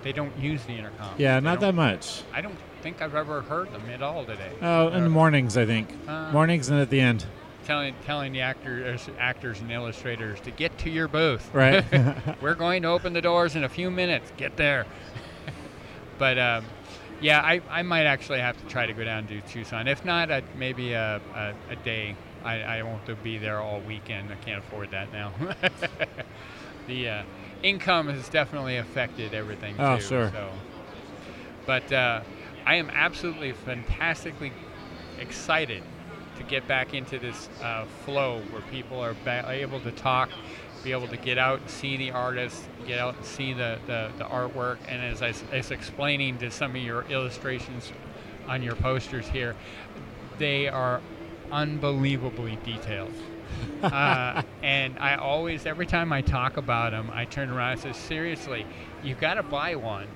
They 0.03 0.13
don't 0.13 0.35
use 0.39 0.63
the 0.63 0.73
intercom. 0.73 1.15
Yeah, 1.17 1.39
They 1.39 1.43
not 1.43 1.59
that 1.59 1.75
much. 1.75 2.23
I 2.33 2.41
don't 2.41 2.55
think 2.81 3.01
I've 3.01 3.13
ever 3.13 3.41
heard 3.41 3.71
them 3.71 3.83
at 3.93 4.01
all 4.01 4.25
today. 4.25 4.51
Oh, 4.61 4.87
in 4.87 5.01
the 5.01 5.05
Uh, 5.07 5.09
mornings, 5.09 5.57
I 5.57 5.65
think. 5.65 5.93
Uh, 6.07 6.31
mornings 6.31 6.69
and 6.69 6.79
at 6.79 6.89
the 6.89 7.01
end. 7.01 7.25
Telling 7.65 7.95
telling 8.05 8.33
the 8.33 8.41
actors 8.41 9.09
actors 9.19 9.59
and 9.61 9.71
illustrators 9.71 10.39
to 10.41 10.51
get 10.51 10.77
to 10.79 10.89
your 10.89 11.07
booth. 11.07 11.49
Right. 11.53 11.83
We're 12.41 12.55
going 12.55 12.81
to 12.83 12.89
open 12.89 13.13
the 13.13 13.21
doors 13.21 13.55
in 13.55 13.63
a 13.63 13.69
few 13.69 13.91
minutes. 13.91 14.31
Get 14.37 14.57
there. 14.57 14.85
but 16.17 16.37
um, 16.37 16.65
yeah, 17.21 17.41
I, 17.41 17.61
I 17.69 17.83
might 17.83 18.05
actually 18.05 18.39
have 18.39 18.57
to 18.57 18.65
try 18.65 18.85
to 18.85 18.93
go 18.93 19.03
down 19.03 19.27
to 19.27 19.41
Tucson. 19.41 19.87
If 19.87 20.03
not, 20.03 20.31
uh, 20.31 20.41
maybe 20.57 20.93
a, 20.93 21.21
a, 21.35 21.53
a 21.71 21.75
day. 21.77 22.15
I, 22.43 22.61
I 22.61 22.83
won't 22.83 23.23
be 23.23 23.37
there 23.37 23.59
all 23.59 23.81
weekend. 23.81 24.31
I 24.31 24.35
can't 24.35 24.63
afford 24.63 24.89
that 24.91 25.13
now. 25.13 25.31
the 26.87 27.07
uh, 27.07 27.23
income 27.61 28.09
has 28.09 28.27
definitely 28.29 28.77
affected 28.77 29.35
everything 29.35 29.75
Oh, 29.77 29.97
too. 29.97 30.01
sure. 30.01 30.31
So, 30.31 30.49
but 31.67 31.91
uh, 31.93 32.21
I 32.65 32.75
am 32.75 32.89
absolutely 32.89 33.51
fantastically 33.51 34.51
excited 35.19 35.83
to 36.41 36.49
get 36.49 36.67
back 36.67 36.93
into 36.93 37.19
this 37.19 37.49
uh, 37.61 37.85
flow 38.05 38.41
where 38.51 38.61
people 38.63 38.99
are 38.99 39.15
ba- 39.23 39.45
able 39.47 39.79
to 39.81 39.91
talk, 39.91 40.29
be 40.83 40.91
able 40.91 41.07
to 41.07 41.17
get 41.17 41.37
out 41.37 41.59
and 41.61 41.69
see 41.69 41.97
the 41.97 42.11
artists, 42.11 42.67
get 42.87 42.99
out 42.99 43.15
and 43.15 43.25
see 43.25 43.53
the, 43.53 43.77
the, 43.85 44.11
the 44.17 44.23
artwork. 44.23 44.77
And 44.87 45.01
as 45.01 45.21
I 45.21 45.33
was 45.55 45.71
explaining 45.71 46.39
to 46.39 46.51
some 46.51 46.75
of 46.75 46.81
your 46.81 47.03
illustrations 47.03 47.91
on 48.47 48.63
your 48.63 48.75
posters 48.75 49.27
here, 49.27 49.55
they 50.37 50.67
are 50.67 51.01
unbelievably 51.51 52.57
detailed. 52.63 53.13
uh, 53.83 54.41
and 54.63 54.97
I 54.97 55.15
always, 55.15 55.65
every 55.65 55.85
time 55.85 56.11
I 56.11 56.21
talk 56.21 56.57
about 56.57 56.91
them, 56.91 57.11
I 57.13 57.25
turn 57.25 57.49
around 57.49 57.73
and 57.73 57.81
say, 57.81 57.93
seriously, 57.93 58.65
you've 59.03 59.19
got 59.19 59.35
to 59.35 59.43
buy 59.43 59.75
one 59.75 60.07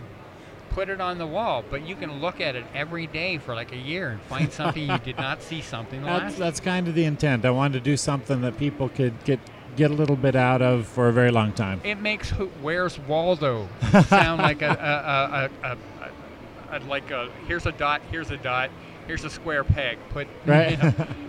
put 0.75 0.89
it 0.89 0.99
on 0.99 1.17
the 1.17 1.25
wall, 1.25 1.63
but 1.71 1.87
you 1.87 1.95
can 1.95 2.19
look 2.19 2.41
at 2.41 2.53
it 2.53 2.65
every 2.75 3.07
day 3.07 3.37
for 3.37 3.55
like 3.55 3.71
a 3.71 3.77
year 3.77 4.09
and 4.09 4.21
find 4.23 4.51
something 4.51 4.83
you 4.91 4.97
did 4.99 5.17
not 5.17 5.41
see 5.41 5.61
something 5.61 6.03
That's, 6.03 6.23
last. 6.23 6.37
that's 6.37 6.59
kind 6.59 6.89
of 6.89 6.95
the 6.95 7.05
intent. 7.05 7.45
I 7.45 7.51
wanted 7.51 7.75
to 7.75 7.79
do 7.79 7.95
something 7.95 8.41
that 8.41 8.57
people 8.57 8.89
could 8.89 9.23
get 9.23 9.39
get 9.77 9.91
a 9.91 9.93
little 9.93 10.15
bit 10.15 10.35
out 10.35 10.61
of 10.61 10.85
for 10.85 11.07
a 11.07 11.13
very 11.13 11.31
long 11.31 11.53
time. 11.53 11.79
It 11.83 11.95
makes 12.01 12.29
Where's 12.61 12.99
Waldo 12.99 13.67
sound 14.07 14.41
like 14.41 14.61
a, 14.61 15.49
a, 15.63 15.67
a, 15.67 16.77
a, 16.77 16.79
like 16.87 17.09
a 17.11 17.29
here's 17.47 17.65
a 17.65 17.71
dot, 17.71 18.01
here's 18.11 18.31
a 18.31 18.37
dot, 18.37 18.69
here's 19.07 19.23
a 19.23 19.29
square 19.29 19.63
peg. 19.63 19.97
Put 20.09 20.27
Right. 20.45 20.77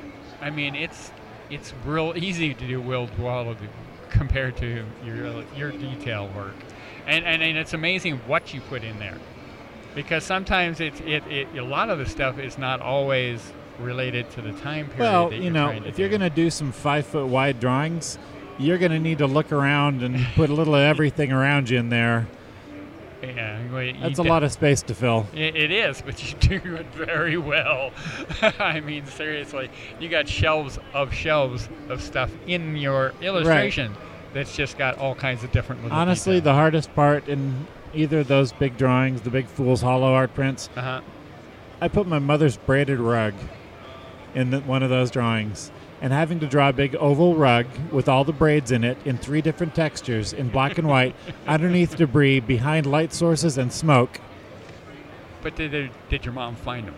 I 0.40 0.50
mean, 0.50 0.74
it's 0.74 1.12
it's 1.50 1.72
real 1.84 2.14
easy 2.16 2.52
to 2.52 2.66
do 2.66 2.80
Will 2.80 3.08
Waldo 3.16 3.56
compared 4.10 4.56
to 4.56 4.84
your 5.04 5.44
your 5.56 5.70
detail 5.70 6.28
work, 6.34 6.54
and, 7.06 7.24
and 7.24 7.42
and 7.42 7.56
it's 7.56 7.74
amazing 7.74 8.18
what 8.26 8.52
you 8.52 8.60
put 8.60 8.82
in 8.82 8.98
there, 8.98 9.18
because 9.96 10.22
sometimes 10.22 10.78
it's 10.78 11.00
it, 11.00 11.26
it 11.26 11.48
a 11.56 11.64
lot 11.64 11.90
of 11.90 11.98
the 11.98 12.06
stuff 12.06 12.38
is 12.38 12.58
not 12.58 12.80
always 12.80 13.52
related 13.80 14.30
to 14.30 14.42
the 14.42 14.52
time 14.52 14.86
period. 14.90 15.00
Well, 15.00 15.30
that 15.30 15.40
you 15.40 15.50
know, 15.50 15.70
if 15.70 15.98
you're 15.98 16.10
going 16.10 16.20
to 16.20 16.30
do 16.30 16.50
some 16.50 16.70
five 16.70 17.06
foot 17.06 17.26
wide 17.26 17.58
drawings, 17.58 18.18
you're 18.58 18.78
going 18.78 18.92
to 18.92 19.00
need 19.00 19.18
to 19.18 19.26
look 19.26 19.50
around 19.50 20.02
and 20.02 20.24
put 20.36 20.50
a 20.50 20.52
little 20.52 20.74
of 20.76 20.82
everything 20.82 21.32
around 21.32 21.70
you 21.70 21.78
in 21.78 21.88
there. 21.88 22.28
yeah, 23.22 23.58
well, 23.72 23.92
That's 24.00 24.18
a 24.18 24.22
lot 24.22 24.44
of 24.44 24.52
space 24.52 24.82
to 24.82 24.94
fill. 24.94 25.26
It, 25.32 25.56
it 25.56 25.70
is, 25.70 26.02
but 26.02 26.22
you 26.22 26.38
do 26.60 26.76
it 26.76 26.86
very 26.94 27.38
well. 27.38 27.90
I 28.58 28.80
mean, 28.80 29.06
seriously, 29.06 29.70
you 29.98 30.10
got 30.10 30.28
shelves 30.28 30.78
of 30.92 31.12
shelves 31.12 31.68
of 31.88 32.02
stuff 32.02 32.30
in 32.46 32.76
your 32.76 33.14
illustration 33.22 33.96
that's 34.34 34.54
just 34.54 34.76
got 34.76 34.98
all 34.98 35.14
kinds 35.14 35.42
of 35.42 35.52
different. 35.52 35.90
Honestly, 35.90 36.40
the 36.40 36.52
hardest 36.52 36.94
part 36.94 37.26
in 37.26 37.66
either 37.94 38.20
of 38.20 38.28
those 38.28 38.52
big 38.52 38.76
drawings, 38.76 39.22
the 39.22 39.30
big 39.30 39.46
Fool's 39.46 39.82
Hollow 39.82 40.12
art 40.12 40.34
prints, 40.34 40.68
uh 40.76 40.82
huh. 40.82 41.00
I 41.80 41.88
put 41.88 42.06
my 42.06 42.18
mother's 42.18 42.56
braided 42.56 42.98
rug 42.98 43.34
in 44.34 44.50
the, 44.50 44.60
one 44.60 44.82
of 44.82 44.90
those 44.90 45.10
drawings. 45.10 45.70
And 46.00 46.12
having 46.12 46.40
to 46.40 46.46
draw 46.46 46.68
a 46.68 46.72
big 46.72 46.94
oval 46.96 47.36
rug 47.36 47.66
with 47.90 48.08
all 48.08 48.24
the 48.24 48.32
braids 48.32 48.70
in 48.70 48.84
it 48.84 48.98
in 49.04 49.16
three 49.16 49.40
different 49.40 49.74
textures 49.74 50.32
in 50.32 50.50
black 50.50 50.78
and 50.78 50.86
white, 50.86 51.14
underneath 51.46 51.96
debris, 51.96 52.40
behind 52.40 52.86
light 52.86 53.12
sources 53.12 53.56
and 53.58 53.72
smoke. 53.72 54.20
But 55.42 55.56
did 55.56 55.70
they, 55.70 55.90
did 56.08 56.24
your 56.24 56.34
mom 56.34 56.54
find 56.56 56.86
them? 56.86 56.94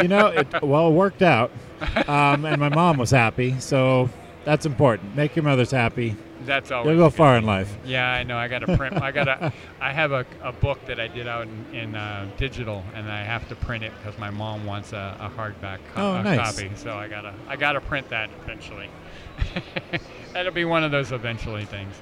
You 0.00 0.08
know, 0.08 0.26
it, 0.28 0.62
well, 0.62 0.88
it 0.88 0.92
worked 0.92 1.22
out. 1.22 1.50
Um, 2.06 2.44
and 2.44 2.60
my 2.60 2.68
mom 2.68 2.96
was 2.96 3.10
happy, 3.10 3.58
so 3.58 4.08
that's 4.44 4.66
important. 4.66 5.14
Make 5.16 5.36
your 5.36 5.44
mothers 5.44 5.70
happy. 5.70 6.16
That's 6.44 6.72
always. 6.72 6.88
You'll 6.96 7.04
go 7.06 7.10
far 7.10 7.36
in 7.36 7.44
life. 7.44 7.72
Yeah, 7.84 8.08
I 8.10 8.24
know. 8.24 8.36
I 8.36 8.48
got 8.48 8.60
to 8.60 8.76
print. 8.76 9.00
I 9.00 9.12
got 9.12 9.24
to. 9.24 9.52
I 9.80 9.92
have 9.92 10.10
a, 10.10 10.26
a 10.42 10.50
book 10.52 10.84
that 10.86 10.98
I 10.98 11.06
did 11.06 11.28
out 11.28 11.46
in, 11.46 11.66
in 11.74 11.94
uh, 11.94 12.28
digital, 12.36 12.82
and 12.94 13.08
I 13.10 13.22
have 13.22 13.48
to 13.50 13.54
print 13.54 13.84
it 13.84 13.92
because 14.02 14.18
my 14.18 14.30
mom 14.30 14.66
wants 14.66 14.92
a, 14.92 15.16
a 15.20 15.30
hardback 15.38 15.78
co- 15.94 16.02
Oh, 16.02 16.14
a 16.16 16.22
nice. 16.24 16.56
copy. 16.56 16.70
So 16.74 16.96
I 16.96 17.06
gotta 17.08 17.32
I 17.48 17.54
gotta 17.56 17.80
print 17.80 18.08
that 18.08 18.28
eventually. 18.42 18.88
That'll 20.32 20.52
be 20.52 20.64
one 20.64 20.82
of 20.84 20.90
those 20.90 21.12
eventually 21.12 21.64
things. 21.64 21.94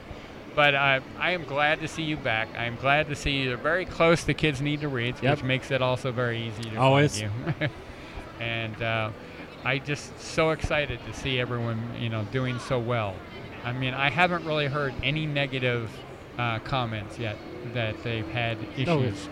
But 0.55 0.75
I 0.75 1.01
I 1.19 1.33
am 1.33 1.45
glad 1.45 1.81
to 1.81 1.89
see 1.89 2.03
you 2.03 2.17
back. 2.17 2.49
I 2.57 2.65
am 2.65 2.77
glad 2.77 3.09
to 3.09 3.15
see 3.17 3.33
you. 3.33 3.49
You're 3.51 3.57
very 3.59 3.85
close 3.85 4.25
The 4.25 4.35
Kids 4.35 4.61
Need 4.61 4.81
to 4.81 4.89
Read, 4.89 5.17
Yep. 5.23 5.37
which 5.39 5.45
makes 5.45 5.71
it 5.71 5.83
also 5.83 6.13
very 6.13 6.41
easy 6.49 6.71
to 6.71 6.77
Always. 6.77 7.21
find 7.21 7.55
you. 7.61 7.69
and 8.41 8.83
uh, 8.83 9.11
I 9.65 9.79
just 9.79 10.19
so 10.21 10.51
excited 10.51 10.99
to 11.07 11.13
see 11.13 11.39
everyone, 11.39 11.83
you 11.99 12.09
know, 12.09 12.25
doing 12.33 12.59
so 12.61 12.79
well. 12.79 13.15
I 13.65 13.73
mean, 13.73 13.93
I 13.95 14.09
haven't 14.11 14.45
really 14.47 14.67
heard 14.69 14.95
any 15.03 15.27
negative 15.27 15.91
uh, 16.39 16.61
comments 16.61 17.19
yet 17.19 17.37
that 17.75 18.03
they've 18.03 18.27
had 18.29 18.57
issues. 18.77 18.87
Yes. 18.87 19.29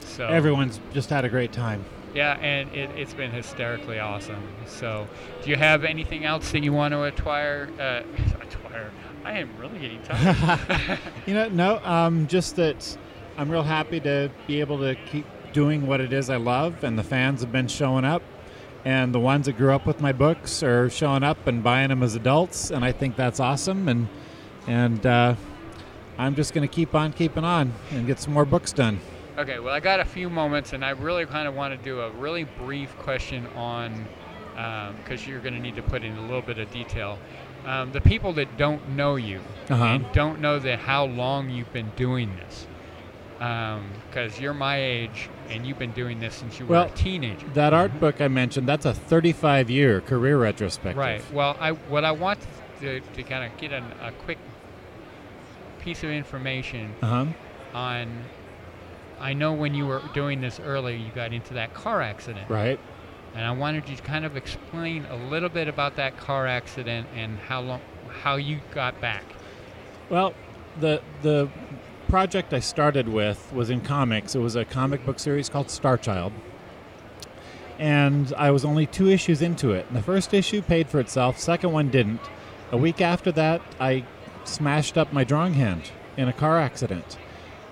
So 0.00 0.26
Everyone's 0.26 0.80
just 0.92 1.08
had 1.10 1.24
a 1.24 1.28
great 1.28 1.52
time. 1.52 1.84
yeah, 2.14 2.36
and 2.40 2.68
it, 2.74 2.90
it's 2.96 3.14
been 3.14 3.30
hysterically 3.30 3.98
awesome. 4.00 4.42
So, 4.66 5.06
do 5.42 5.50
you 5.50 5.56
have 5.56 5.84
anything 5.84 6.24
else 6.24 6.50
that 6.52 6.62
you 6.62 6.72
want 6.72 6.92
to 6.92 7.04
acquire? 7.04 7.68
Uh, 7.78 8.02
acquire. 8.42 8.90
I 9.24 9.38
am 9.38 9.50
really 9.58 9.78
getting 9.78 10.02
tired. 10.02 10.98
You 11.26 11.34
know, 11.34 11.48
no, 11.48 11.78
um, 11.84 12.26
just 12.26 12.56
that 12.56 12.98
I'm 13.38 13.50
real 13.50 13.62
happy 13.62 14.00
to 14.00 14.30
be 14.46 14.60
able 14.60 14.78
to 14.80 14.94
keep 15.10 15.26
doing 15.52 15.86
what 15.86 16.00
it 16.00 16.12
is 16.12 16.28
I 16.28 16.36
love, 16.36 16.82
and 16.84 16.98
the 16.98 17.04
fans 17.04 17.40
have 17.40 17.52
been 17.52 17.68
showing 17.68 18.04
up, 18.04 18.22
and 18.84 19.14
the 19.14 19.20
ones 19.20 19.46
that 19.46 19.56
grew 19.56 19.72
up 19.72 19.86
with 19.86 20.00
my 20.00 20.12
books 20.12 20.62
are 20.62 20.90
showing 20.90 21.22
up 21.22 21.46
and 21.46 21.62
buying 21.62 21.88
them 21.88 22.02
as 22.02 22.14
adults, 22.14 22.70
and 22.70 22.84
I 22.84 22.92
think 22.92 23.16
that's 23.16 23.40
awesome, 23.40 23.88
and 23.88 24.08
and 24.66 25.04
uh, 25.06 25.34
I'm 26.18 26.34
just 26.34 26.54
going 26.54 26.66
to 26.66 26.72
keep 26.72 26.94
on 26.94 27.12
keeping 27.12 27.44
on 27.44 27.72
and 27.90 28.06
get 28.06 28.20
some 28.20 28.32
more 28.32 28.44
books 28.44 28.72
done. 28.72 29.00
Okay, 29.36 29.58
well, 29.58 29.74
I 29.74 29.80
got 29.80 30.00
a 30.00 30.04
few 30.04 30.30
moments, 30.30 30.72
and 30.72 30.84
I 30.84 30.90
really 30.90 31.26
kind 31.26 31.48
of 31.48 31.54
want 31.54 31.76
to 31.76 31.84
do 31.84 32.00
a 32.00 32.10
really 32.12 32.44
brief 32.44 32.96
question 32.98 33.46
on, 33.56 34.06
because 34.98 35.26
you're 35.26 35.40
going 35.40 35.54
to 35.54 35.60
need 35.60 35.74
to 35.76 35.82
put 35.82 36.04
in 36.04 36.16
a 36.16 36.22
little 36.22 36.40
bit 36.42 36.58
of 36.58 36.70
detail. 36.70 37.18
Um, 37.66 37.90
the 37.92 38.00
people 38.00 38.32
that 38.34 38.56
don't 38.56 38.90
know 38.90 39.16
you 39.16 39.40
Uh-huh. 39.70 39.84
and 39.84 40.12
don't 40.12 40.40
know 40.40 40.58
that 40.58 40.78
how 40.78 41.06
long 41.06 41.50
you've 41.50 41.72
been 41.72 41.90
doing 41.96 42.36
this, 42.36 42.66
because 43.38 44.38
you're 44.38 44.54
my 44.54 44.76
age 44.80 45.28
and 45.50 45.66
you've 45.66 45.78
been 45.78 45.92
doing 45.92 46.20
this 46.20 46.34
since 46.34 46.58
you 46.58 46.66
were 46.66 46.72
Well, 46.72 46.84
a 46.86 46.90
teenager. 46.90 47.46
That 47.54 47.72
art 47.74 47.98
book 48.00 48.20
I 48.20 48.28
mentioned, 48.28 48.66
that's 48.68 48.86
a 48.86 48.94
35 48.94 49.70
year 49.70 50.00
career 50.00 50.38
retrospective. 50.38 50.96
Right. 50.96 51.22
Well, 51.32 51.56
I 51.60 51.72
what 51.72 52.04
I 52.04 52.12
want 52.12 52.40
to, 52.80 53.00
to 53.00 53.22
kind 53.22 53.50
of 53.50 53.58
get 53.58 53.72
an, 53.72 53.84
a 54.02 54.12
quick 54.12 54.38
piece 55.80 56.02
of 56.02 56.10
information 56.10 56.94
Uh 57.02 57.06
huh. 57.06 57.26
on. 57.74 58.24
I 59.20 59.32
know 59.32 59.52
when 59.52 59.74
you 59.74 59.86
were 59.86 60.02
doing 60.12 60.40
this 60.40 60.58
earlier, 60.60 60.96
you 60.96 61.10
got 61.14 61.32
into 61.32 61.54
that 61.54 61.72
car 61.72 62.02
accident. 62.02 62.50
Right. 62.50 62.78
And 63.34 63.44
I 63.44 63.52
wanted 63.52 63.88
you 63.88 63.96
to 63.96 64.02
kind 64.02 64.24
of 64.24 64.36
explain 64.36 65.06
a 65.06 65.16
little 65.16 65.48
bit 65.48 65.66
about 65.68 65.96
that 65.96 66.16
car 66.18 66.46
accident 66.46 67.06
and 67.16 67.38
how 67.38 67.60
long, 67.60 67.80
how 68.22 68.36
you 68.36 68.60
got 68.72 69.00
back. 69.00 69.24
Well, 70.10 70.34
the 70.80 71.00
the 71.22 71.48
project 72.14 72.54
I 72.54 72.60
started 72.60 73.08
with 73.08 73.52
was 73.52 73.70
in 73.70 73.80
comics. 73.80 74.36
It 74.36 74.38
was 74.38 74.54
a 74.54 74.64
comic 74.64 75.04
book 75.04 75.18
series 75.18 75.48
called 75.48 75.66
Starchild. 75.66 76.30
And 77.80 78.32
I 78.36 78.52
was 78.52 78.64
only 78.64 78.86
two 78.86 79.08
issues 79.08 79.42
into 79.42 79.72
it. 79.72 79.92
The 79.92 80.00
first 80.00 80.32
issue 80.32 80.62
paid 80.62 80.88
for 80.88 81.00
itself, 81.00 81.40
second 81.40 81.72
one 81.72 81.88
didn't. 81.90 82.20
A 82.70 82.76
week 82.76 83.00
after 83.00 83.32
that, 83.32 83.62
I 83.80 84.04
smashed 84.44 84.96
up 84.96 85.12
my 85.12 85.24
drawing 85.24 85.54
hand 85.54 85.90
in 86.16 86.28
a 86.28 86.32
car 86.32 86.60
accident. 86.60 87.18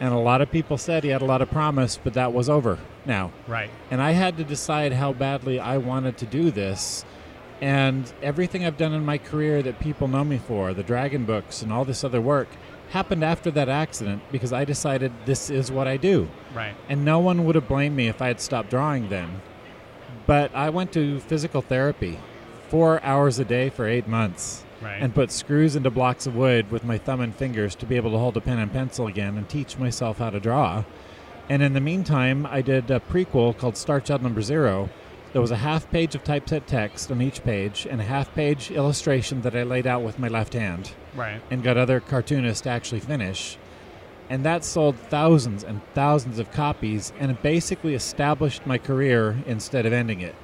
And 0.00 0.12
a 0.12 0.18
lot 0.18 0.40
of 0.40 0.50
people 0.50 0.76
said 0.76 1.04
he 1.04 1.10
had 1.10 1.22
a 1.22 1.24
lot 1.24 1.40
of 1.40 1.48
promise, 1.48 1.96
but 2.02 2.14
that 2.14 2.32
was 2.32 2.48
over 2.48 2.80
now. 3.06 3.30
Right. 3.46 3.70
And 3.92 4.02
I 4.02 4.10
had 4.10 4.36
to 4.38 4.42
decide 4.42 4.92
how 4.92 5.12
badly 5.12 5.60
I 5.60 5.78
wanted 5.78 6.18
to 6.18 6.26
do 6.26 6.50
this. 6.50 7.04
And 7.60 8.12
everything 8.20 8.64
I've 8.64 8.76
done 8.76 8.92
in 8.92 9.04
my 9.04 9.18
career 9.18 9.62
that 9.62 9.78
people 9.78 10.08
know 10.08 10.24
me 10.24 10.38
for, 10.38 10.74
the 10.74 10.82
Dragon 10.82 11.26
books 11.26 11.62
and 11.62 11.72
all 11.72 11.84
this 11.84 12.02
other 12.02 12.20
work, 12.20 12.48
happened 12.92 13.24
after 13.24 13.50
that 13.50 13.68
accident 13.70 14.22
because 14.30 14.52
I 14.52 14.64
decided 14.64 15.12
this 15.24 15.48
is 15.50 15.72
what 15.72 15.88
I 15.88 15.96
do. 15.96 16.28
Right. 16.54 16.74
And 16.88 17.04
no 17.04 17.18
one 17.18 17.44
would 17.46 17.54
have 17.54 17.66
blamed 17.66 17.96
me 17.96 18.08
if 18.08 18.20
I 18.20 18.28
had 18.28 18.40
stopped 18.40 18.68
drawing 18.70 19.08
then. 19.08 19.40
But 20.26 20.54
I 20.54 20.68
went 20.70 20.92
to 20.92 21.18
physical 21.20 21.62
therapy 21.62 22.18
four 22.68 23.02
hours 23.02 23.38
a 23.38 23.44
day 23.44 23.70
for 23.70 23.86
eight 23.86 24.06
months 24.06 24.64
Right. 24.80 25.00
and 25.00 25.14
put 25.14 25.30
screws 25.30 25.76
into 25.76 25.90
blocks 25.90 26.26
of 26.26 26.34
wood 26.36 26.70
with 26.70 26.84
my 26.84 26.98
thumb 26.98 27.20
and 27.20 27.34
fingers 27.34 27.74
to 27.76 27.86
be 27.86 27.96
able 27.96 28.10
to 28.10 28.18
hold 28.18 28.36
a 28.36 28.40
pen 28.40 28.58
and 28.58 28.72
pencil 28.72 29.06
again 29.06 29.36
and 29.38 29.48
teach 29.48 29.78
myself 29.78 30.18
how 30.18 30.30
to 30.30 30.40
draw. 30.40 30.84
And 31.48 31.62
in 31.62 31.72
the 31.72 31.80
meantime, 31.80 32.46
I 32.46 32.62
did 32.62 32.90
a 32.90 33.00
prequel 33.00 33.56
called 33.56 33.74
Starchild 33.74 34.22
Number 34.22 34.42
Zero. 34.42 34.90
There 35.32 35.40
was 35.40 35.50
a 35.50 35.56
half 35.56 35.90
page 35.90 36.14
of 36.14 36.22
typeset 36.24 36.66
text 36.66 37.10
on 37.10 37.22
each 37.22 37.42
page 37.42 37.86
and 37.90 38.00
a 38.00 38.04
half 38.04 38.34
page 38.34 38.70
illustration 38.70 39.40
that 39.42 39.56
I 39.56 39.62
laid 39.62 39.86
out 39.86 40.02
with 40.02 40.18
my 40.18 40.28
left 40.28 40.52
hand 40.52 40.92
right. 41.14 41.40
and 41.50 41.62
got 41.62 41.78
other 41.78 42.00
cartoonists 42.00 42.62
to 42.62 42.70
actually 42.70 43.00
finish. 43.00 43.56
And 44.28 44.44
that 44.44 44.62
sold 44.64 44.96
thousands 44.96 45.64
and 45.64 45.80
thousands 45.94 46.38
of 46.38 46.50
copies 46.52 47.12
and 47.18 47.30
it 47.30 47.42
basically 47.42 47.94
established 47.94 48.66
my 48.66 48.76
career 48.78 49.38
instead 49.46 49.86
of 49.86 49.92
ending 49.92 50.20
it 50.20 50.34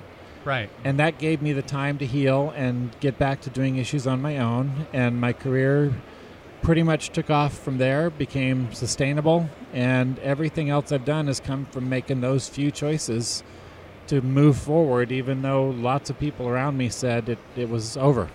Right. 0.44 0.70
and 0.84 0.98
that 0.98 1.18
gave 1.18 1.42
me 1.42 1.52
the 1.52 1.62
time 1.62 1.98
to 1.98 2.06
heal 2.06 2.52
and 2.56 2.98
get 3.00 3.18
back 3.18 3.42
to 3.42 3.50
doing 3.50 3.76
issues 3.76 4.06
on 4.06 4.22
my 4.22 4.38
own 4.38 4.86
and 4.94 5.20
my 5.20 5.32
career 5.34 5.92
pretty 6.62 6.82
much 6.82 7.10
took 7.10 7.28
off 7.28 7.58
from 7.58 7.76
there 7.78 8.08
became 8.08 8.72
sustainable 8.72 9.48
and 9.72 10.18
everything 10.20 10.70
else 10.70 10.90
i've 10.92 11.04
done 11.04 11.26
has 11.26 11.38
come 11.40 11.66
from 11.66 11.88
making 11.88 12.20
those 12.20 12.48
few 12.48 12.70
choices 12.70 13.42
to 14.08 14.20
move 14.20 14.56
forward 14.56 15.12
even 15.12 15.42
though 15.42 15.68
lots 15.70 16.10
of 16.10 16.18
people 16.18 16.48
around 16.48 16.76
me 16.76 16.88
said 16.88 17.28
it, 17.28 17.38
it 17.56 17.68
was 17.68 17.96
over 17.96 18.28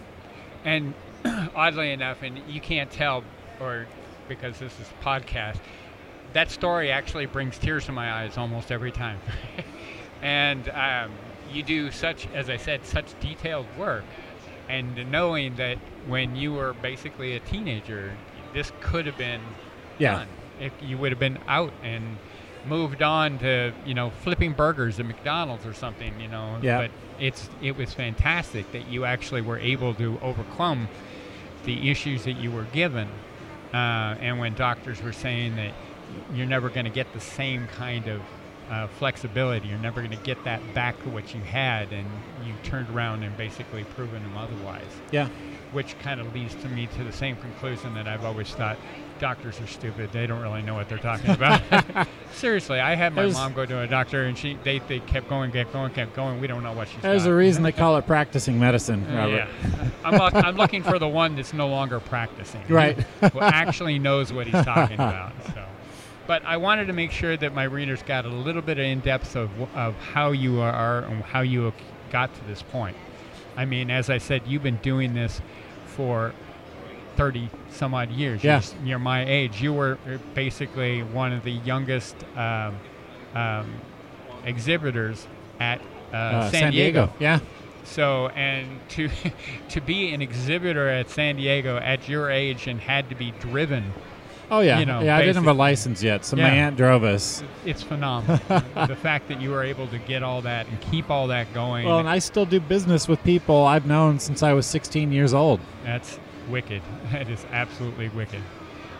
And 0.63 0.93
oddly 1.55 1.91
enough, 1.91 2.21
and 2.21 2.37
you 2.49 2.59
can't 2.59 2.89
tell, 2.91 3.23
or 3.59 3.87
because 4.27 4.59
this 4.59 4.73
is 4.79 4.87
podcast, 5.01 5.57
that 6.33 6.49
story 6.51 6.91
actually 6.91 7.25
brings 7.25 7.57
tears 7.57 7.85
to 7.85 7.91
my 7.91 8.11
eyes 8.11 8.37
almost 8.37 8.71
every 8.71 8.91
time. 8.91 9.19
and 10.21 10.67
um, 10.69 11.11
you 11.51 11.63
do 11.63 11.91
such, 11.91 12.27
as 12.33 12.49
I 12.49 12.57
said, 12.57 12.85
such 12.85 13.17
detailed 13.19 13.67
work. 13.77 14.03
And 14.69 15.11
knowing 15.11 15.55
that 15.55 15.77
when 16.07 16.35
you 16.35 16.53
were 16.53 16.73
basically 16.73 17.35
a 17.35 17.39
teenager, 17.39 18.13
this 18.53 18.71
could 18.81 19.05
have 19.05 19.17
been 19.17 19.41
Yeah. 19.97 20.13
done. 20.13 20.27
If 20.59 20.73
you 20.81 20.97
would 20.97 21.11
have 21.11 21.19
been 21.19 21.39
out 21.47 21.71
and 21.83 22.17
moved 22.65 23.01
on 23.01 23.39
to, 23.39 23.73
you 23.85 23.93
know, 23.93 24.09
flipping 24.09 24.53
burgers 24.53 24.99
at 24.99 25.05
McDonald's 25.05 25.65
or 25.65 25.73
something, 25.73 26.19
you 26.19 26.27
know. 26.27 26.59
Yeah. 26.61 26.77
But 26.77 26.91
it's 27.19 27.49
it 27.61 27.77
was 27.77 27.93
fantastic 27.93 28.71
that 28.71 28.87
you 28.87 29.05
actually 29.05 29.41
were 29.41 29.59
able 29.59 29.93
to 29.95 30.19
overcome 30.21 30.87
the 31.65 31.89
issues 31.89 32.23
that 32.25 32.33
you 32.33 32.51
were 32.51 32.67
given. 32.73 33.07
Uh, 33.73 34.15
and 34.19 34.39
when 34.39 34.53
doctors 34.53 35.01
were 35.01 35.13
saying 35.13 35.55
that 35.55 35.73
you're 36.33 36.45
never 36.45 36.69
going 36.69 36.85
to 36.85 36.91
get 36.91 37.11
the 37.13 37.19
same 37.19 37.67
kind 37.67 38.07
of 38.07 38.21
uh, 38.69 38.87
flexibility, 38.87 39.67
you're 39.67 39.79
never 39.79 40.01
going 40.01 40.15
to 40.15 40.23
get 40.23 40.43
that 40.43 40.61
back 40.73 41.01
to 41.03 41.09
what 41.09 41.33
you 41.33 41.41
had, 41.41 41.91
and 41.91 42.07
you 42.45 42.53
turned 42.63 42.89
around 42.89 43.23
and 43.23 43.35
basically 43.37 43.83
proven 43.95 44.21
them 44.23 44.37
otherwise 44.37 44.81
yeah 45.11 45.27
which 45.73 45.97
kind 45.99 46.21
of 46.21 46.33
leads 46.33 46.55
to 46.55 46.69
me 46.69 46.87
to 46.95 47.03
the 47.03 47.11
same 47.11 47.35
conclusion 47.37 47.93
that 47.95 48.07
I've 48.07 48.23
always 48.23 48.49
thought 48.51 48.77
doctors 49.23 49.57
are 49.61 49.67
stupid. 49.67 50.11
They 50.11 50.27
don't 50.27 50.41
really 50.41 50.61
know 50.61 50.73
what 50.73 50.89
they're 50.89 50.97
talking 50.97 51.29
about. 51.29 51.61
Seriously, 52.33 52.81
I 52.81 52.93
had 52.95 53.15
my 53.15 53.21
There's- 53.21 53.35
mom 53.35 53.53
go 53.53 53.65
to 53.65 53.79
a 53.79 53.87
doctor 53.87 54.25
and 54.25 54.37
she 54.37 54.57
they, 54.65 54.79
they 54.79 54.99
kept 54.99 55.29
going, 55.29 55.49
kept 55.49 55.71
going, 55.71 55.93
kept 55.93 56.13
going. 56.13 56.41
We 56.41 56.47
don't 56.47 56.61
know 56.61 56.73
what 56.73 56.89
she's 56.89 57.01
there's 57.01 57.25
a 57.25 57.33
reason 57.33 57.63
they 57.63 57.71
call 57.71 57.95
it 57.95 58.05
practicing 58.05 58.59
medicine 58.59 59.05
robert 59.15 59.47
yeah. 59.63 59.89
I'm, 60.03 60.17
look, 60.17 60.35
I'm 60.35 60.57
looking 60.57 60.83
for 60.83 60.99
the 60.99 61.07
one 61.07 61.37
that's 61.37 61.53
no 61.53 61.69
longer 61.69 62.01
practicing. 62.01 62.61
Right. 62.67 62.97
Who 63.31 63.39
actually 63.39 63.97
knows 63.97 64.33
what 64.33 64.45
he's 64.45 64.65
talking 64.65 64.95
about. 64.99 65.31
So. 65.45 65.65
But 66.27 66.43
I 66.43 66.57
wanted 66.57 66.87
to 66.87 66.93
make 66.93 67.11
sure 67.11 67.37
that 67.37 67.53
my 67.53 67.63
readers 67.63 68.03
got 68.03 68.25
a 68.25 68.29
little 68.29 68.61
bit 68.61 68.77
of 68.77 68.83
in 68.83 68.99
depth 68.99 69.37
of, 69.37 69.49
of 69.73 69.95
how 69.95 70.33
you 70.33 70.59
are 70.59 70.99
and 71.05 71.23
how 71.23 71.39
you 71.39 71.71
got 72.11 72.35
to 72.35 72.43
this 72.43 72.61
point. 72.61 72.97
I 73.55 73.63
mean, 73.63 73.89
as 73.89 74.09
I 74.09 74.17
said, 74.17 74.41
you've 74.45 74.63
been 74.63 74.81
doing 74.81 75.13
this 75.13 75.41
for 75.85 76.33
30 77.15 77.49
some 77.71 77.93
odd 77.93 78.09
years. 78.11 78.43
Yeah. 78.43 78.61
You're, 78.79 78.87
you're 78.89 78.99
my 78.99 79.25
age. 79.25 79.61
You 79.61 79.73
were 79.73 79.97
uh, 80.07 80.17
basically 80.33 81.01
one 81.03 81.33
of 81.33 81.43
the 81.43 81.51
youngest 81.51 82.15
um, 82.35 82.75
um, 83.35 83.73
exhibitors 84.45 85.27
at 85.59 85.79
uh, 86.11 86.15
Uh, 86.17 86.49
San, 86.51 86.71
Diego. 86.71 87.11
yeah 87.19 87.39
So, 87.83 88.27
and 88.29 88.79
to 88.89 89.09
to 89.69 89.81
be 89.81 90.13
an 90.13 90.21
exhibitor 90.21 90.87
at 90.87 91.09
San 91.09 91.35
Diego 91.37 91.77
at 91.77 92.07
your 92.07 92.29
age 92.29 92.67
and 92.67 92.79
had 92.79 93.09
to 93.09 93.15
be 93.15 93.31
driven, 93.39 93.93
oh 94.51 94.59
yeah 94.59 94.79
You 94.79 94.85
know, 94.85 95.01
yeah 95.01 95.17
i 95.17 95.21
didn't 95.21 95.35
have 95.43 95.47
a 95.47 95.53
license 95.53 96.03
yet 96.03 96.23
so 96.25 96.35
my 96.35 96.49
aunt 96.49 96.75
drove 96.77 97.03
us 97.03 97.41
it's 97.65 97.81
phenomenal. 97.81 98.39
the 98.87 98.95
fact 98.95 99.27
that 99.29 99.41
you 99.41 99.49
were 99.49 99.63
able 99.63 99.87
to 99.87 99.97
get 99.97 100.21
all 100.21 100.41
that 100.43 100.67
and 100.67 100.79
keep 100.91 101.09
all 101.09 101.27
that 101.27 101.51
going, 101.53 101.85
well 101.87 101.99
and 101.99 102.07
i 102.09 102.19
still 102.19 102.45
do 102.45 102.59
business 102.59 103.07
with 103.07 103.23
people 103.23 103.63
i've 103.65 103.85
known 103.87 104.19
since 104.19 104.43
i 104.43 104.53
was 104.53 104.65
16 104.67 105.11
years 105.11 105.33
old 105.33 105.59
that's 105.83 106.19
wicked. 106.49 106.81
That 107.11 107.29
is 107.29 107.45
absolutely 107.51 108.09
wicked. 108.09 108.41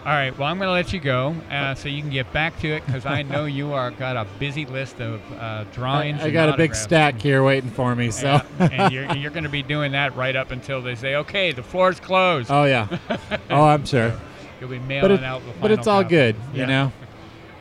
All 0.06 0.12
right, 0.12 0.38
well, 0.38 0.50
I'm 0.50 0.58
going 0.58 0.68
to 0.68 0.74
let 0.74 0.92
you 0.92 1.00
go 1.00 1.34
uh, 1.50 1.76
so 1.76 1.88
you 1.88 2.02
can 2.02 2.10
get 2.10 2.32
back 2.34 2.60
to 2.60 2.68
it 2.68 2.86
because 2.86 3.06
I 3.06 3.22
know 3.22 3.46
you 3.46 3.72
are 3.72 3.90
got 3.90 4.18
a 4.18 4.28
busy 4.38 4.66
list 4.66 5.00
of 5.00 5.22
uh, 5.40 5.64
drawings. 5.72 6.20
I, 6.20 6.24
I 6.24 6.26
and 6.26 6.34
got 6.34 6.50
a 6.50 6.58
big 6.58 6.76
stack 6.76 7.22
here 7.22 7.42
waiting 7.42 7.70
for 7.70 7.96
me 7.96 8.12
so 8.12 8.42
Yeah, 8.60 8.68
and 8.70 8.94
you're, 8.94 9.16
you're 9.16 9.32
going 9.32 9.46
to 9.46 9.50
be 9.50 9.64
doing 9.64 9.94
that 9.94 10.14
right 10.18 10.36
up 10.36 10.52
until 10.52 10.82
they 10.82 10.96
say, 10.96 11.16
okay, 11.16 11.54
the 11.54 11.64
floor's 11.64 12.02
closed. 12.02 12.52
oh 12.52 12.66
yeah 12.66 12.88
oh 13.50 13.64
i'm 13.64 13.86
sure 13.86 14.14
You'll 14.60 14.70
be 14.70 14.78
but, 14.78 14.88
mailing 14.88 15.12
it, 15.14 15.24
out 15.24 15.42
the 15.46 15.54
but 15.62 15.72
it's 15.72 15.88
all 15.88 16.04
copy. 16.04 16.16
good 16.16 16.36
Yeah. 16.54 16.60
you 16.62 16.68
know 16.68 16.92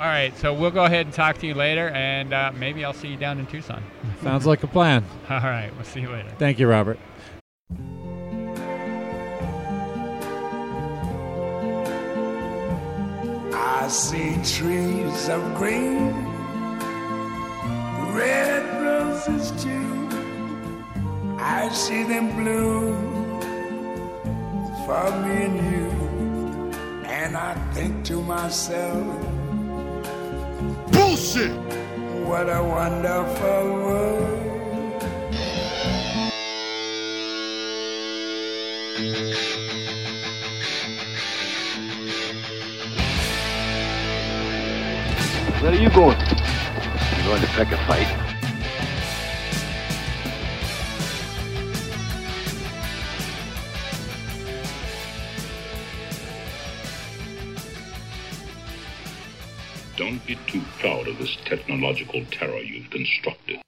All 0.01 0.09
right, 0.09 0.37
so 0.39 0.53
we'll 0.53 0.73
go 0.73 0.85
ahead 0.85 1.07
and 1.07 1.15
talk 1.15 1.39
to 1.39 1.47
you 1.47 1.55
later, 1.55 1.91
and 1.91 2.33
uh, 2.33 2.51
maybe 2.59 2.85
I'll 2.85 2.93
see 2.93 3.07
you 3.07 3.17
down 3.17 3.39
in 3.39 3.47
Tucson. 3.47 3.85
Sounds 4.21 4.47
like 4.47 4.65
a 4.65 4.67
plan. 4.67 5.05
All 5.31 5.39
right, 5.39 5.71
we'll 5.77 5.85
see 5.85 6.01
you 6.01 6.11
later. 6.11 6.29
Thank 6.41 6.59
you, 6.59 6.67
Robert. 6.67 6.99
I 13.55 13.89
see 13.89 14.35
trees 14.45 15.29
of 15.29 15.43
green, 15.55 16.13
red 18.15 18.65
roses 18.83 19.51
too. 19.63 20.09
I 21.39 21.69
see 21.71 22.03
them 22.05 22.35
bloom 22.37 23.41
for 24.87 25.11
me 25.23 25.45
and 25.47 25.57
you. 25.71 25.91
And 27.05 27.37
I 27.37 27.55
think 27.73 28.05
to 28.07 28.23
myself, 28.23 29.07
Bullshit! 30.93 31.53
What 32.27 32.49
a 32.49 32.63
wonderful 32.63 33.65
world. 33.85 34.43
Where 45.63 45.71
are 45.71 45.77
you 45.77 45.91
going? 45.91 46.19
You 46.19 47.23
going 47.23 47.41
to 47.41 47.47
pick 47.47 47.71
a 47.71 47.77
fight? 47.87 48.09
Don't 59.97 60.27
be 60.27 60.37
too 60.49 60.63
proud 60.81 61.07
of 61.07 61.19
this 61.19 61.37
technological 61.45 62.25
terror 62.33 62.59
you've 62.59 62.91
constructed. 62.91 63.61